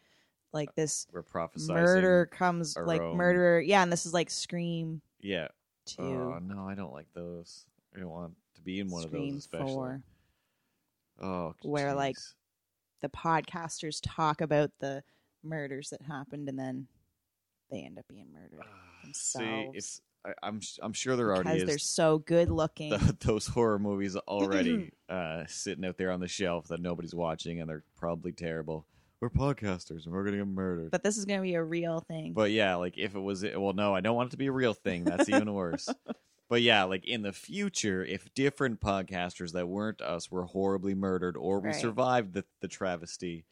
like 0.53 0.73
this 0.75 1.05
uh, 1.09 1.11
We're 1.15 1.23
prophesying 1.23 1.75
murder 1.79 2.25
comes 2.31 2.77
our 2.77 2.85
like 2.85 3.01
own- 3.01 3.17
murderer. 3.17 3.59
Yeah, 3.59 3.83
and 3.83 3.91
this 3.91 4.05
is 4.05 4.13
like 4.13 4.29
Scream 4.29 5.01
Yeah. 5.19 5.49
two, 5.85 6.03
Oh 6.03 6.39
no, 6.41 6.67
I 6.67 6.73
don't 6.75 6.93
like 6.93 7.07
those. 7.13 7.65
I 7.95 7.99
don't 7.99 8.09
want 8.09 8.33
to 8.61 8.65
be 8.65 8.79
in 8.79 8.89
one 8.89 9.03
Scream 9.03 9.23
of 9.23 9.29
those, 9.29 9.37
especially. 9.39 9.67
four. 9.67 10.01
Oh, 11.21 11.55
Where, 11.63 11.93
like. 11.93 12.15
The 13.01 13.09
podcasters 13.09 13.99
talk 14.03 14.41
about 14.41 14.69
the 14.79 15.01
murders 15.43 15.89
that 15.89 16.03
happened, 16.03 16.47
and 16.47 16.59
then 16.59 16.85
they 17.71 17.79
end 17.81 17.97
up 17.97 18.05
being 18.07 18.27
murdered 18.31 18.63
See, 19.11 19.39
themselves. 19.39 19.71
it's 19.75 20.01
I, 20.23 20.33
I'm 20.43 20.61
I'm 20.83 20.93
sure 20.93 21.15
there 21.15 21.33
already 21.33 21.49
because 21.49 21.61
is 21.63 21.67
they're 21.67 21.77
so 21.79 22.19
good 22.19 22.51
looking. 22.51 22.91
th- 22.91 23.17
those 23.21 23.47
horror 23.47 23.79
movies 23.79 24.15
already 24.15 24.91
uh, 25.09 25.45
sitting 25.47 25.83
out 25.83 25.97
there 25.97 26.11
on 26.11 26.19
the 26.19 26.27
shelf 26.27 26.67
that 26.67 26.79
nobody's 26.79 27.15
watching, 27.15 27.59
and 27.59 27.67
they're 27.67 27.83
probably 27.97 28.33
terrible. 28.33 28.85
We're 29.19 29.31
podcasters, 29.31 30.05
and 30.05 30.13
we're 30.13 30.23
gonna 30.23 30.37
get 30.37 30.45
murdered. 30.45 30.91
but 30.91 31.01
this 31.01 31.17
is 31.17 31.25
going 31.25 31.39
to 31.39 31.43
be 31.43 31.55
a 31.55 31.63
real 31.63 32.01
thing. 32.01 32.33
But 32.33 32.51
yeah, 32.51 32.75
like 32.75 32.99
if 32.99 33.15
it 33.15 33.19
was, 33.19 33.43
well, 33.43 33.73
no, 33.73 33.95
I 33.95 34.01
don't 34.01 34.15
want 34.15 34.27
it 34.29 34.31
to 34.31 34.37
be 34.37 34.45
a 34.45 34.51
real 34.51 34.75
thing. 34.75 35.05
That's 35.05 35.27
even 35.27 35.51
worse. 35.51 35.89
But 36.51 36.63
yeah, 36.63 36.83
like 36.83 37.05
in 37.07 37.21
the 37.21 37.31
future, 37.31 38.03
if 38.03 38.33
different 38.33 38.81
podcasters 38.81 39.53
that 39.53 39.69
weren't 39.69 40.01
us 40.01 40.29
were 40.29 40.43
horribly 40.43 40.93
murdered, 40.93 41.37
or 41.37 41.61
we 41.61 41.67
Right. 41.67 41.75
survived 41.75 42.33
the, 42.33 42.43
the 42.59 42.67
travesty, 42.67 43.45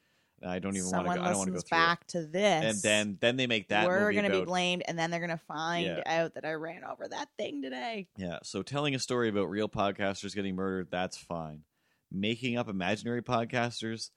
I 0.46 0.60
don't 0.60 0.75
even 0.75 0.91
want 0.91 1.08
to. 1.08 1.13
Go, 1.15 1.22
I 1.22 1.29
don't 1.29 1.38
want 1.38 1.48
to 1.48 1.53
go 1.53 1.62
through 1.62 1.77
back 1.77 2.06
to 2.08 2.25
this. 2.25 2.65
And 2.65 2.77
then 2.84 3.18
then 3.22 3.38
they 3.38 3.48
make 3.48 3.70
that 3.70 3.86
we're 3.86 4.12
gonna 4.12 4.29
be 4.29 4.44
blamed, 4.44 4.84
and 4.86 5.00
then 5.00 5.12
they're 5.12 5.22
gonna 5.22 5.39
find 5.48 5.86
Yeah. 5.86 6.03
out 6.06 6.34
that 6.34 6.44
I 6.44 6.51
ran 6.51 6.84
over 6.84 7.08
that 7.08 7.29
thing 7.38 7.62
today. 7.62 8.10
Yeah, 8.18 8.39
so 8.44 8.63
telling 8.63 8.94
a 8.96 9.00
story 9.00 9.29
about 9.29 9.50
real 9.50 9.70
podcasters 9.70 10.36
getting 10.36 10.58
murdered, 10.58 10.89
that's 10.91 11.15
fine. 11.15 11.63
Making 12.12 12.58
up 12.58 12.68
imaginary 12.68 13.22
podcasters, 13.22 14.10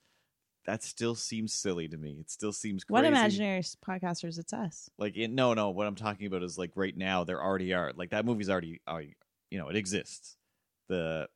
that 0.65 0.83
still 0.83 1.15
seems 1.15 1.53
silly 1.53 1.87
to 1.87 1.97
me. 1.97 2.17
It 2.19 2.29
still 2.29 2.53
seems 2.53 2.83
crazy. 2.83 2.93
What 2.93 3.05
imaginary 3.05 3.61
podcasters? 3.61 4.39
It's 4.39 4.53
us. 4.53 4.89
Like, 4.97 5.17
in, 5.17 5.35
no, 5.35 5.53
no. 5.53 5.69
What 5.71 5.87
I'm 5.87 5.95
talking 5.95 6.27
about 6.27 6.43
is 6.43 6.57
like 6.57 6.71
right 6.75 6.95
now, 6.95 7.23
there 7.23 7.43
already 7.43 7.73
are. 7.73 7.91
Like 7.95 8.11
that 8.11 8.25
movie's 8.25 8.49
already, 8.49 8.81
already 8.87 9.15
you 9.51 9.57
know, 9.59 9.69
it 9.69 9.75
exists. 9.75 10.37
the 10.87 11.27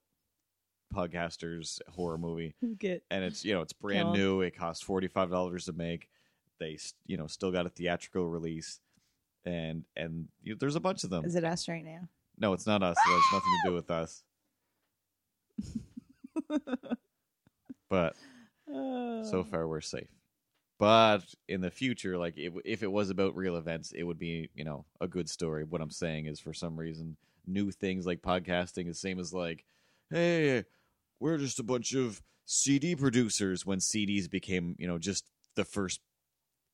podcasters 0.93 1.79
horror 1.89 2.17
movie, 2.17 2.55
Get 2.79 3.03
and 3.11 3.23
it's 3.23 3.43
you 3.43 3.53
know 3.53 3.61
it's 3.61 3.73
brand 3.73 4.05
Killed. 4.05 4.17
new. 4.17 4.41
It 4.41 4.55
cost 4.57 4.83
forty 4.85 5.07
five 5.07 5.29
dollars 5.29 5.65
to 5.65 5.73
make. 5.73 6.07
They 6.59 6.77
you 7.05 7.17
know 7.17 7.27
still 7.27 7.51
got 7.51 7.65
a 7.65 7.69
theatrical 7.69 8.29
release, 8.29 8.79
and 9.45 9.83
and 9.95 10.29
you 10.41 10.55
there's 10.55 10.75
a 10.75 10.79
bunch 10.79 11.03
of 11.03 11.09
them. 11.09 11.25
is 11.25 11.35
it 11.35 11.43
us 11.43 11.67
right 11.67 11.83
now? 11.83 12.07
No, 12.39 12.53
it's 12.53 12.65
not 12.67 12.83
us. 12.83 12.95
It 12.95 13.11
has 13.11 13.23
nothing 13.33 13.51
to 13.63 13.69
do 13.69 13.75
with 13.75 13.91
us. 13.91 14.23
But 17.89 18.15
so 18.67 19.39
Oh. 19.39 19.43
far 19.43 19.67
we're 19.67 19.81
safe. 19.81 20.09
But 20.79 21.23
in 21.47 21.61
the 21.61 21.71
future, 21.71 22.17
like 22.17 22.37
if, 22.37 22.53
if 22.63 22.83
it 22.83 22.91
was 22.91 23.09
about 23.09 23.35
real 23.35 23.55
events, 23.55 23.91
it 23.93 24.03
would 24.03 24.19
be 24.19 24.49
you 24.55 24.63
know 24.63 24.85
a 25.01 25.07
good 25.07 25.29
story. 25.29 25.63
What 25.63 25.81
I'm 25.81 25.89
saying 25.91 26.27
is, 26.27 26.39
for 26.39 26.53
some 26.53 26.77
reason, 26.77 27.17
new 27.47 27.71
things 27.71 28.05
like 28.05 28.21
podcasting 28.21 28.87
is 28.87 28.99
same 28.99 29.19
as 29.19 29.33
like, 29.33 29.65
hey, 30.11 30.65
we're 31.19 31.37
just 31.39 31.59
a 31.59 31.63
bunch 31.63 31.93
of 31.95 32.21
CD 32.45 32.95
producers. 32.95 33.65
When 33.65 33.79
CDs 33.79 34.29
became 34.29 34.75
you 34.77 34.87
know 34.87 34.99
just 34.99 35.25
the 35.55 35.65
first 35.65 35.99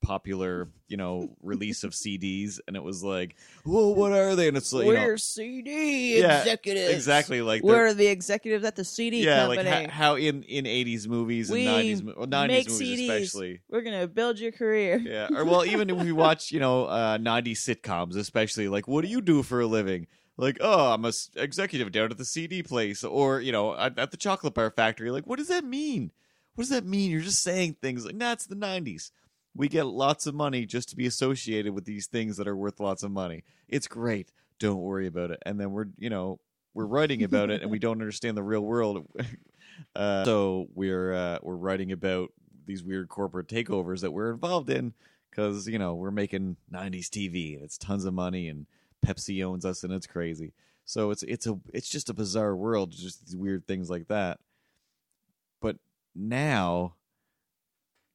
popular 0.04 0.70
you 0.88 0.98
know 0.98 1.36
release 1.42 1.84
of 1.84 1.92
CDs, 1.94 2.60
and 2.68 2.76
it 2.76 2.84
was 2.84 3.04
like, 3.04 3.36
well, 3.66 3.96
what 3.96 4.12
are 4.12 4.36
they? 4.36 4.48
And 4.48 4.56
it's 4.58 4.72
like, 4.72 4.86
you 4.86 4.94
know, 4.94 5.04
We're 5.06 5.18
CD 5.18 6.20
Yeah, 6.20 6.40
executives. 6.42 6.94
exactly 6.94 7.42
like 7.42 7.64
they're- 7.64 7.72
We're 7.72 7.94
the 7.96 8.08
executives 8.08 8.64
at 8.64 8.76
the 8.76 8.84
CD 8.84 9.24
yeah, 9.26 9.48
company. 9.48 9.70
like 9.70 9.90
how 9.90 10.16
in 10.16 10.44
in 10.44 10.66
80s 10.66 11.08
movies 11.08 11.50
and 11.50 11.60
We 11.60 11.66
90s 11.66 12.04
mo- 12.04 12.14
90s 12.26 12.70
movies 12.70 13.00
CDs. 13.00 13.02
especially 13.10 13.62
We're 13.70 13.82
gonna 13.82 14.08
build 14.08 14.40
your 14.40 14.52
career. 14.52 14.98
yeah 14.98 15.30
or 15.36 15.46
well 15.46 15.66
even 15.66 15.90
if 15.90 15.98
we 15.98 16.12
watch 16.26 16.52
you 16.52 16.60
know 16.60 16.86
uh 16.86 17.18
90s 17.18 17.58
sitcoms 17.58 18.16
especially 18.18 18.68
like 18.68 18.88
what 18.88 19.02
do 19.04 19.08
you 19.10 19.22
do 19.22 19.42
for 19.44 19.62
a 19.62 19.66
living 19.68 20.08
like 20.38 20.58
oh 20.62 20.94
i'm 20.94 21.06
a 21.06 21.10
s- 21.10 21.30
executive 21.36 21.92
down 21.92 22.12
at 22.12 22.18
the 22.18 22.26
cd 22.26 22.62
place 22.64 23.04
or 23.04 23.40
you 23.40 23.52
know 23.52 23.76
at, 23.76 23.98
at 24.00 24.12
the 24.12 24.18
chocolate 24.18 24.54
bar 24.54 24.70
factory 24.72 25.10
like 25.12 25.26
what 25.26 25.38
does 25.40 25.48
that 25.48 25.64
mean 25.64 26.12
what 26.56 26.64
does 26.64 26.70
that 26.70 26.86
mean 26.86 27.10
you're 27.12 27.22
just 27.22 27.42
saying 27.44 27.76
things 27.82 28.06
like 28.06 28.18
that's 28.20 28.46
the 28.48 28.56
90s 28.56 29.12
we 29.56 29.68
get 29.68 29.86
lots 29.86 30.26
of 30.26 30.34
money 30.34 30.66
just 30.66 30.90
to 30.90 30.96
be 30.96 31.06
associated 31.06 31.74
with 31.74 31.86
these 31.86 32.08
things 32.08 32.38
that 32.38 32.48
are 32.48 32.56
worth 32.56 32.80
lots 32.80 33.04
of 33.04 33.12
money. 33.12 33.44
It's 33.68 33.88
great. 33.88 34.32
Don't 34.60 34.82
worry 34.82 35.08
about 35.08 35.32
it. 35.32 35.42
And 35.46 35.60
then 35.60 35.72
we're 35.72 35.88
you 35.98 36.10
know 36.10 36.40
we're 36.74 36.86
writing 36.86 37.24
about 37.24 37.50
it 37.50 37.62
and 37.62 37.70
we 37.70 37.80
don't 37.80 38.02
understand 38.02 38.38
the 38.38 38.44
real 38.44 38.62
world. 38.62 39.08
Uh, 39.96 40.24
so 40.24 40.68
we're 40.76 41.14
uh, 41.14 41.40
we're 41.42 41.56
writing 41.56 41.92
about 41.92 42.32
these 42.68 42.84
weird 42.84 43.10
corporate 43.10 43.48
takeovers 43.48 44.02
that 44.02 44.12
we're 44.12 44.32
involved 44.32 44.70
in 44.70 44.94
because 45.30 45.68
you 45.68 45.80
know 45.80 45.96
we're 45.96 46.12
making 46.12 46.58
90s 46.72 47.08
tv 47.08 47.56
and 47.56 47.64
it's 47.64 47.78
tons 47.78 48.06
of 48.06 48.14
money 48.14 48.48
and 48.48 48.68
pepsi 49.04 49.44
owns 49.44 49.66
us 49.66 49.84
and 49.84 49.92
it's 49.92 50.06
crazy. 50.06 50.54
So 50.86 51.10
it's 51.10 51.24
it's 51.24 51.48
a 51.48 51.60
it's 51.74 51.90
just 51.90 52.10
a 52.10 52.14
bizarre 52.14 52.56
world 52.56 52.92
just 52.92 53.26
these 53.26 53.36
weird 53.36 53.66
things 53.66 53.90
like 53.90 54.08
that. 54.10 54.40
But 55.60 55.78
now 56.14 56.94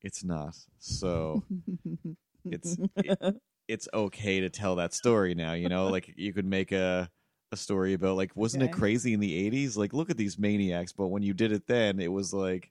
it's 0.03 0.23
not. 0.25 0.57
So 0.79 1.45
it's 2.45 2.77
it- 2.97 3.37
it's 3.69 3.87
okay 3.93 4.41
to 4.41 4.49
tell 4.49 4.77
that 4.77 4.95
story 4.95 5.35
now 5.35 5.53
you 5.53 5.69
know? 5.69 5.89
Like 5.89 6.15
you 6.17 6.33
could 6.33 6.47
make 6.47 6.73
a 6.73 7.11
a 7.53 7.57
story 7.57 7.93
about 7.95 8.17
like 8.17 8.35
wasn't 8.37 8.63
it 8.63 8.73
crazy 8.73 9.13
in 9.15 9.21
the 9.21 9.51
80s 9.51 9.77
like 9.77 9.93
look 9.95 10.11
at 10.11 10.19
these 10.19 10.39
maniacs 10.39 10.93
but 10.93 11.09
when 11.09 11.23
you 11.23 11.33
did 11.33 11.51
it 11.51 11.67
then 11.67 11.99
it 11.99 12.13
was 12.13 12.35
like 12.35 12.71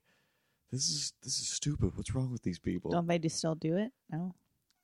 this 0.70 0.88
is 0.88 1.12
this 1.22 1.38
is 1.40 1.48
stupid. 1.48 1.92
What's 1.96 2.14
wrong 2.14 2.30
with 2.30 2.42
these 2.42 2.58
people? 2.58 2.90
Don't 2.92 3.06
they 3.08 3.18
just 3.18 3.38
still 3.38 3.54
do 3.56 3.76
it? 3.76 3.90
No. 4.10 4.34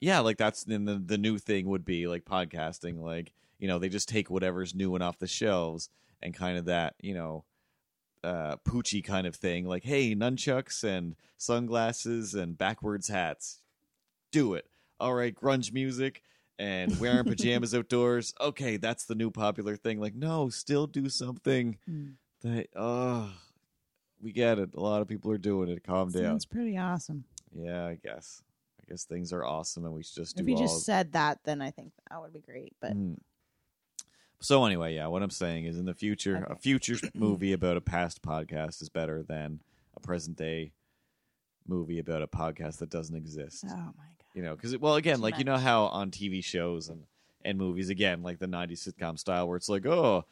yeah 0.00 0.20
like 0.20 0.36
that's 0.36 0.64
then 0.64 0.84
the, 0.84 1.00
the 1.04 1.18
new 1.18 1.38
thing 1.38 1.66
would 1.68 1.84
be 1.84 2.06
like 2.08 2.24
podcasting 2.24 3.00
like 3.00 3.32
you 3.58 3.68
know 3.68 3.78
they 3.78 3.88
just 3.88 4.08
take 4.08 4.30
whatever's 4.30 4.74
new 4.74 4.94
and 4.94 5.02
off 5.04 5.18
the 5.18 5.26
shelves 5.26 5.88
and 6.22 6.34
kind 6.34 6.58
of 6.58 6.64
that 6.66 6.94
you 7.00 7.14
know 7.14 7.44
uh 8.24 8.56
poochie 8.66 9.04
kind 9.04 9.26
of 9.26 9.36
thing 9.36 9.66
like 9.66 9.84
hey 9.84 10.14
nunchucks 10.14 10.82
and 10.82 11.14
sunglasses 11.36 12.34
and 12.34 12.56
backwards 12.58 13.08
hats 13.08 13.58
do 14.32 14.54
it 14.54 14.66
all 14.98 15.14
right 15.14 15.34
grunge 15.34 15.72
music 15.72 16.22
and 16.58 16.98
wearing 16.98 17.24
pajamas 17.26 17.74
outdoors 17.74 18.32
okay 18.40 18.76
that's 18.78 19.04
the 19.04 19.14
new 19.14 19.30
popular 19.30 19.76
thing 19.76 20.00
like 20.00 20.14
no 20.14 20.48
still 20.48 20.86
do 20.86 21.08
something 21.08 21.76
Hmm. 21.86 22.06
that 22.42 22.68
oh 22.74 23.30
we 24.22 24.32
get 24.32 24.58
it 24.58 24.70
a 24.74 24.80
lot 24.80 25.02
of 25.02 25.08
people 25.08 25.30
are 25.30 25.38
doing 25.38 25.68
it 25.68 25.84
calm 25.84 26.10
down 26.10 26.22
Sounds 26.24 26.46
pretty 26.46 26.78
awesome. 26.78 27.24
yeah 27.54 27.84
i 27.86 27.98
guess 28.02 28.42
i 28.80 28.84
guess 28.90 29.04
things 29.04 29.32
are 29.32 29.44
awesome 29.44 29.84
and 29.84 29.92
we 29.94 30.02
should 30.02 30.14
just 30.16 30.36
do 30.36 30.42
If 30.44 30.48
you 30.48 30.54
all 30.56 30.62
just 30.62 30.84
said 30.84 31.12
that, 31.12 31.40
then 31.44 31.60
I 31.60 31.70
think 31.70 31.92
that 32.10 32.20
would 32.20 32.32
be 32.32 32.40
great. 32.40 32.74
But 32.80 32.92
Mm. 32.96 33.18
So 34.44 34.66
anyway, 34.66 34.94
yeah, 34.94 35.06
what 35.06 35.22
I'm 35.22 35.30
saying 35.30 35.64
is 35.64 35.78
in 35.78 35.86
the 35.86 35.94
future, 35.94 36.46
a 36.50 36.54
future 36.54 36.96
movie 37.14 37.54
about 37.54 37.78
a 37.78 37.80
past 37.80 38.20
podcast 38.20 38.82
is 38.82 38.90
better 38.90 39.22
than 39.22 39.60
a 39.96 40.00
present 40.00 40.36
day 40.36 40.72
movie 41.66 41.98
about 41.98 42.20
a 42.20 42.26
podcast 42.26 42.76
that 42.80 42.90
doesn't 42.90 43.16
exist. 43.16 43.64
oh 43.66 43.74
my 43.74 43.80
god, 43.80 44.26
You 44.34 44.42
know, 44.42 44.54
because 44.54 44.76
well, 44.76 44.96
again, 44.96 45.16
Too 45.16 45.22
like 45.22 45.38
you 45.38 45.44
know 45.44 45.56
how 45.56 45.84
on 45.84 46.10
TV 46.10 46.44
shows 46.44 46.90
and 46.90 47.04
and 47.42 47.56
movies, 47.56 47.88
again, 47.88 48.22
like 48.22 48.38
the 48.38 48.46
'90s 48.46 48.86
sitcom 48.86 49.18
style, 49.18 49.48
where 49.48 49.56
it's 49.56 49.70
like, 49.70 49.86
oh. 49.86 50.26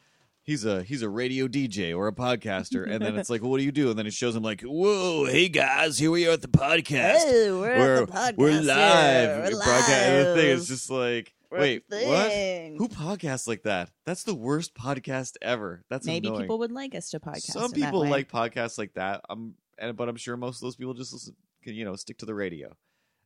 He's 0.45 0.65
a 0.65 0.83
he's 0.83 1.01
a 1.03 1.07
radio 1.07 1.47
DJ 1.47 1.95
or 1.95 2.09
a 2.09 2.11
podcaster, 2.11 2.85
and 2.85 3.01
then 3.01 3.17
it's 3.17 3.29
like, 3.29 3.41
well, 3.41 3.51
what 3.51 3.59
do 3.59 3.63
you 3.63 3.71
do? 3.71 3.89
And 3.91 3.97
then 3.97 4.05
it 4.05 4.11
shows 4.11 4.35
him 4.35 4.43
like, 4.43 4.59
whoa, 4.59 5.23
hey 5.23 5.47
guys, 5.47 5.97
here 5.97 6.11
we 6.11 6.27
are 6.27 6.31
at 6.31 6.41
the 6.41 6.49
podcast. 6.49 7.19
Hey, 7.19 7.49
we're, 7.49 7.79
we're 7.79 7.99
the 8.01 8.11
podcast 8.11 8.35
we're 8.35 8.61
live. 8.61 9.37
We're 9.37 9.43
We're 9.43 9.49
broadcast- 9.51 9.89
and 9.89 10.27
the 10.27 10.35
thing 10.35 10.49
is 10.49 10.67
just 10.67 10.89
like, 10.89 11.33
wait, 11.59 11.83
a 11.91 12.07
what? 12.07 12.77
Who 12.77 12.87
podcasts 12.87 13.47
like 13.47 13.63
that? 13.63 13.89
That's 14.05 14.23
the 14.23 14.33
worst 14.35 14.73
podcast 14.73 15.35
ever. 15.41 15.83
That's 15.89 16.05
Maybe 16.05 16.27
annoying. 16.27 16.41
people 16.43 16.59
would 16.59 16.71
like 16.71 16.95
us 16.95 17.09
to 17.11 17.19
podcast. 17.19 17.51
Some 17.51 17.65
in 17.73 17.79
that 17.79 17.85
people 17.87 18.01
way. 18.01 18.09
like 18.09 18.31
podcasts 18.31 18.77
like 18.77 18.93
that. 18.95 19.21
Um, 19.29 19.55
and 19.77 19.95
but 19.97 20.09
I'm 20.09 20.15
sure 20.17 20.35
most 20.37 20.57
of 20.57 20.61
those 20.61 20.75
people 20.75 20.93
just 20.93 21.13
listen, 21.13 21.35
can, 21.63 21.73
you 21.75 21.85
know, 21.85 21.95
stick 21.95 22.17
to 22.19 22.25
the 22.25 22.35
radio, 22.35 22.75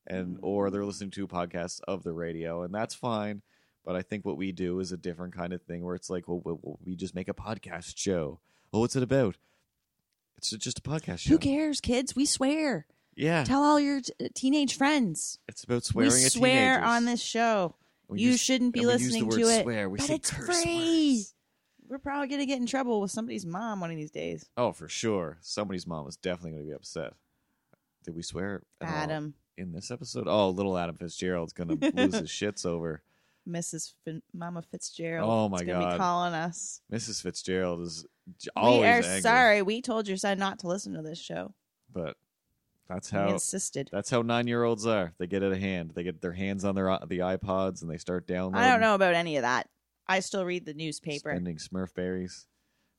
and 0.05 0.37
or 0.41 0.69
they're 0.69 0.85
listening 0.85 1.11
to 1.11 1.27
podcasts 1.27 1.81
of 1.87 2.03
the 2.03 2.13
radio, 2.13 2.63
and 2.63 2.73
that's 2.73 2.93
fine. 2.95 3.41
But 3.85 3.95
I 3.95 4.01
think 4.01 4.25
what 4.25 4.37
we 4.37 4.51
do 4.51 4.79
is 4.79 4.91
a 4.91 4.97
different 4.97 5.33
kind 5.35 5.53
of 5.53 5.61
thing 5.61 5.83
where 5.83 5.95
it's 5.95 6.09
like, 6.09 6.27
well, 6.27 6.41
we- 6.43 6.91
we 6.91 6.95
just 6.95 7.15
make 7.15 7.29
a 7.29 7.33
podcast 7.33 7.97
show. 7.97 8.39
Well, 8.71 8.81
what's 8.81 8.95
it 8.97 9.03
about? 9.03 9.37
It's 10.37 10.49
just 10.51 10.79
a 10.79 10.81
podcast 10.81 11.19
show. 11.19 11.29
Who 11.31 11.37
cares, 11.39 11.79
kids? 11.81 12.15
We 12.15 12.25
swear. 12.25 12.85
Yeah, 13.15 13.43
Tell 13.45 13.63
all 13.63 13.79
your 13.79 14.01
t- 14.01 14.13
teenage 14.35 14.77
friends. 14.77 15.39
it's 15.47 15.63
about 15.63 15.83
swearing 15.83 16.11
we 16.11 16.25
at 16.25 16.31
swear 16.31 16.75
teenagers. 16.75 16.87
on 16.89 17.05
this 17.05 17.21
show. 17.21 17.75
You 18.15 18.31
use- 18.31 18.39
shouldn't 18.39 18.73
be 18.73 18.79
and 18.81 18.87
we 18.87 18.93
use 18.93 19.01
the 19.01 19.19
listening 19.21 19.29
to 19.31 19.47
it. 19.49 19.63
Swear. 19.63 19.89
We 19.89 19.97
but 19.99 20.09
it's 20.09 20.31
free. 20.31 21.15
words. 21.17 21.33
We're 21.89 21.99
probably 21.99 22.27
gonna 22.27 22.45
get 22.45 22.59
in 22.59 22.65
trouble 22.65 22.99
with 23.01 23.11
somebody's 23.11 23.45
mom 23.45 23.79
one 23.79 23.91
of 23.91 23.97
these 23.97 24.11
days. 24.11 24.49
Oh, 24.57 24.71
for 24.73 24.87
sure. 24.89 25.37
Somebody's 25.41 25.87
mom 25.87 26.07
is 26.07 26.17
definitely 26.17 26.51
going 26.51 26.63
to 26.63 26.69
be 26.69 26.75
upset. 26.75 27.13
Did 28.03 28.15
we 28.15 28.21
swear 28.23 28.63
Adam, 28.81 29.33
in 29.57 29.71
this 29.73 29.89
episode? 29.91 30.27
Oh, 30.27 30.49
little 30.49 30.77
Adam 30.77 30.95
Fitzgerald's 30.95 31.53
going 31.53 31.77
to 31.79 31.91
lose 31.95 32.15
his 32.15 32.29
shits 32.29 32.65
over. 32.65 33.01
Mrs. 33.47 33.93
Fin- 34.03 34.21
Mama 34.33 34.61
Fitzgerald. 34.61 35.29
Oh, 35.29 35.47
my 35.49 35.63
God. 35.63 35.93
be 35.93 35.97
calling 35.97 36.33
us. 36.33 36.81
Mrs. 36.91 37.21
Fitzgerald 37.21 37.81
is 37.81 38.05
always 38.55 38.81
we 38.81 38.87
are 38.87 38.91
angry, 39.03 39.21
sorry. 39.21 39.61
We 39.61 39.81
told 39.81 40.07
your 40.07 40.17
son 40.17 40.37
not 40.37 40.59
to 40.59 40.67
listen 40.67 40.93
to 40.93 41.01
this 41.01 41.19
show. 41.19 41.53
but 41.93 42.17
that's 42.87 43.09
how 43.09 43.29
insisted. 43.29 43.89
that's 43.91 44.09
how 44.09 44.21
nine 44.21 44.47
year 44.47 44.63
olds 44.63 44.85
are. 44.85 45.13
They 45.17 45.27
get 45.27 45.43
it 45.43 45.51
a 45.51 45.57
hand. 45.57 45.91
They 45.95 46.03
get 46.03 46.21
their 46.21 46.33
hands 46.33 46.63
on 46.65 46.75
their 46.75 46.97
the 47.07 47.19
iPods 47.19 47.81
and 47.81 47.91
they 47.91 47.97
start 47.97 48.27
downloading. 48.27 48.59
I 48.59 48.69
don't 48.69 48.81
know 48.81 48.95
about 48.95 49.13
any 49.13 49.37
of 49.37 49.41
that. 49.43 49.69
I 50.07 50.21
still 50.21 50.45
read 50.45 50.65
the 50.65 50.73
newspaper. 50.73 51.31
Spending 51.31 51.57
Smurf 51.57 51.93
berries. 51.93 52.47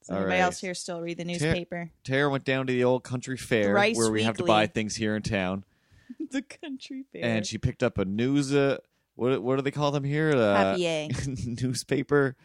Does 0.01 0.11
anybody 0.11 0.31
right. 0.31 0.41
else 0.41 0.61
here 0.61 0.75
still 0.75 1.01
read 1.01 1.19
the 1.19 1.25
newspaper? 1.25 1.91
Tara 2.05 2.31
went 2.31 2.45
down 2.45 2.67
to 2.67 2.73
the 2.73 2.85
old 2.85 3.03
country 3.03 3.37
fair 3.37 3.73
where 3.73 4.11
we 4.11 4.23
have 4.23 4.37
to 4.37 4.45
buy 4.45 4.67
things 4.67 4.97
here 4.97 5.17
in 5.17 5.23
town, 5.23 5.65
the 6.31 6.43
country 6.43 7.05
fair. 7.13 7.25
and 7.25 7.47
she 7.47 7.59
picked 7.59 7.83
up 7.83 7.99
a 7.99 8.05
news. 8.05 8.55
Uh, 8.55 8.79
what 9.17 9.43
what 9.43 9.57
do 9.57 9.63
they 9.63 9.71
call 9.71 9.91
them 9.91 10.05
here? 10.05 10.31
Uh, 10.31 10.77
newspaper 11.47 12.37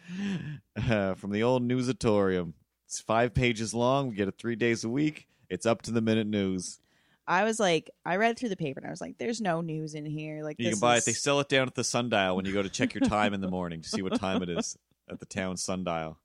uh, 0.76 1.14
from 1.14 1.30
the 1.30 1.42
old 1.42 1.62
newsatorium. 1.62 2.54
It's 2.86 3.00
five 3.00 3.34
pages 3.34 3.72
long. 3.72 4.08
We 4.08 4.16
get 4.16 4.28
it 4.28 4.36
three 4.38 4.56
days 4.56 4.84
a 4.84 4.88
week. 4.88 5.28
It's 5.48 5.66
up 5.66 5.82
to 5.82 5.92
the 5.92 6.00
minute 6.00 6.26
news. 6.26 6.80
I 7.26 7.44
was 7.44 7.58
like, 7.58 7.90
I 8.04 8.16
read 8.16 8.38
through 8.38 8.50
the 8.50 8.56
paper 8.56 8.80
and 8.80 8.86
I 8.86 8.90
was 8.90 9.00
like, 9.00 9.16
"There's 9.18 9.40
no 9.40 9.60
news 9.60 9.94
in 9.94 10.04
here." 10.04 10.42
Like 10.42 10.56
You 10.58 10.70
can 10.70 10.78
buy 10.78 10.96
is- 10.96 11.04
it. 11.04 11.06
They 11.06 11.12
sell 11.14 11.40
it 11.40 11.48
down 11.48 11.66
at 11.66 11.74
the 11.74 11.84
sundial 11.84 12.36
when 12.36 12.44
you 12.44 12.52
go 12.52 12.62
to 12.62 12.68
check 12.68 12.94
your 12.94 13.08
time 13.08 13.32
in 13.34 13.40
the 13.40 13.50
morning 13.50 13.80
to 13.80 13.88
see 13.88 14.02
what 14.02 14.18
time 14.20 14.42
it 14.42 14.48
is 14.50 14.76
at 15.08 15.20
the 15.20 15.26
town 15.26 15.56
sundial. 15.56 16.18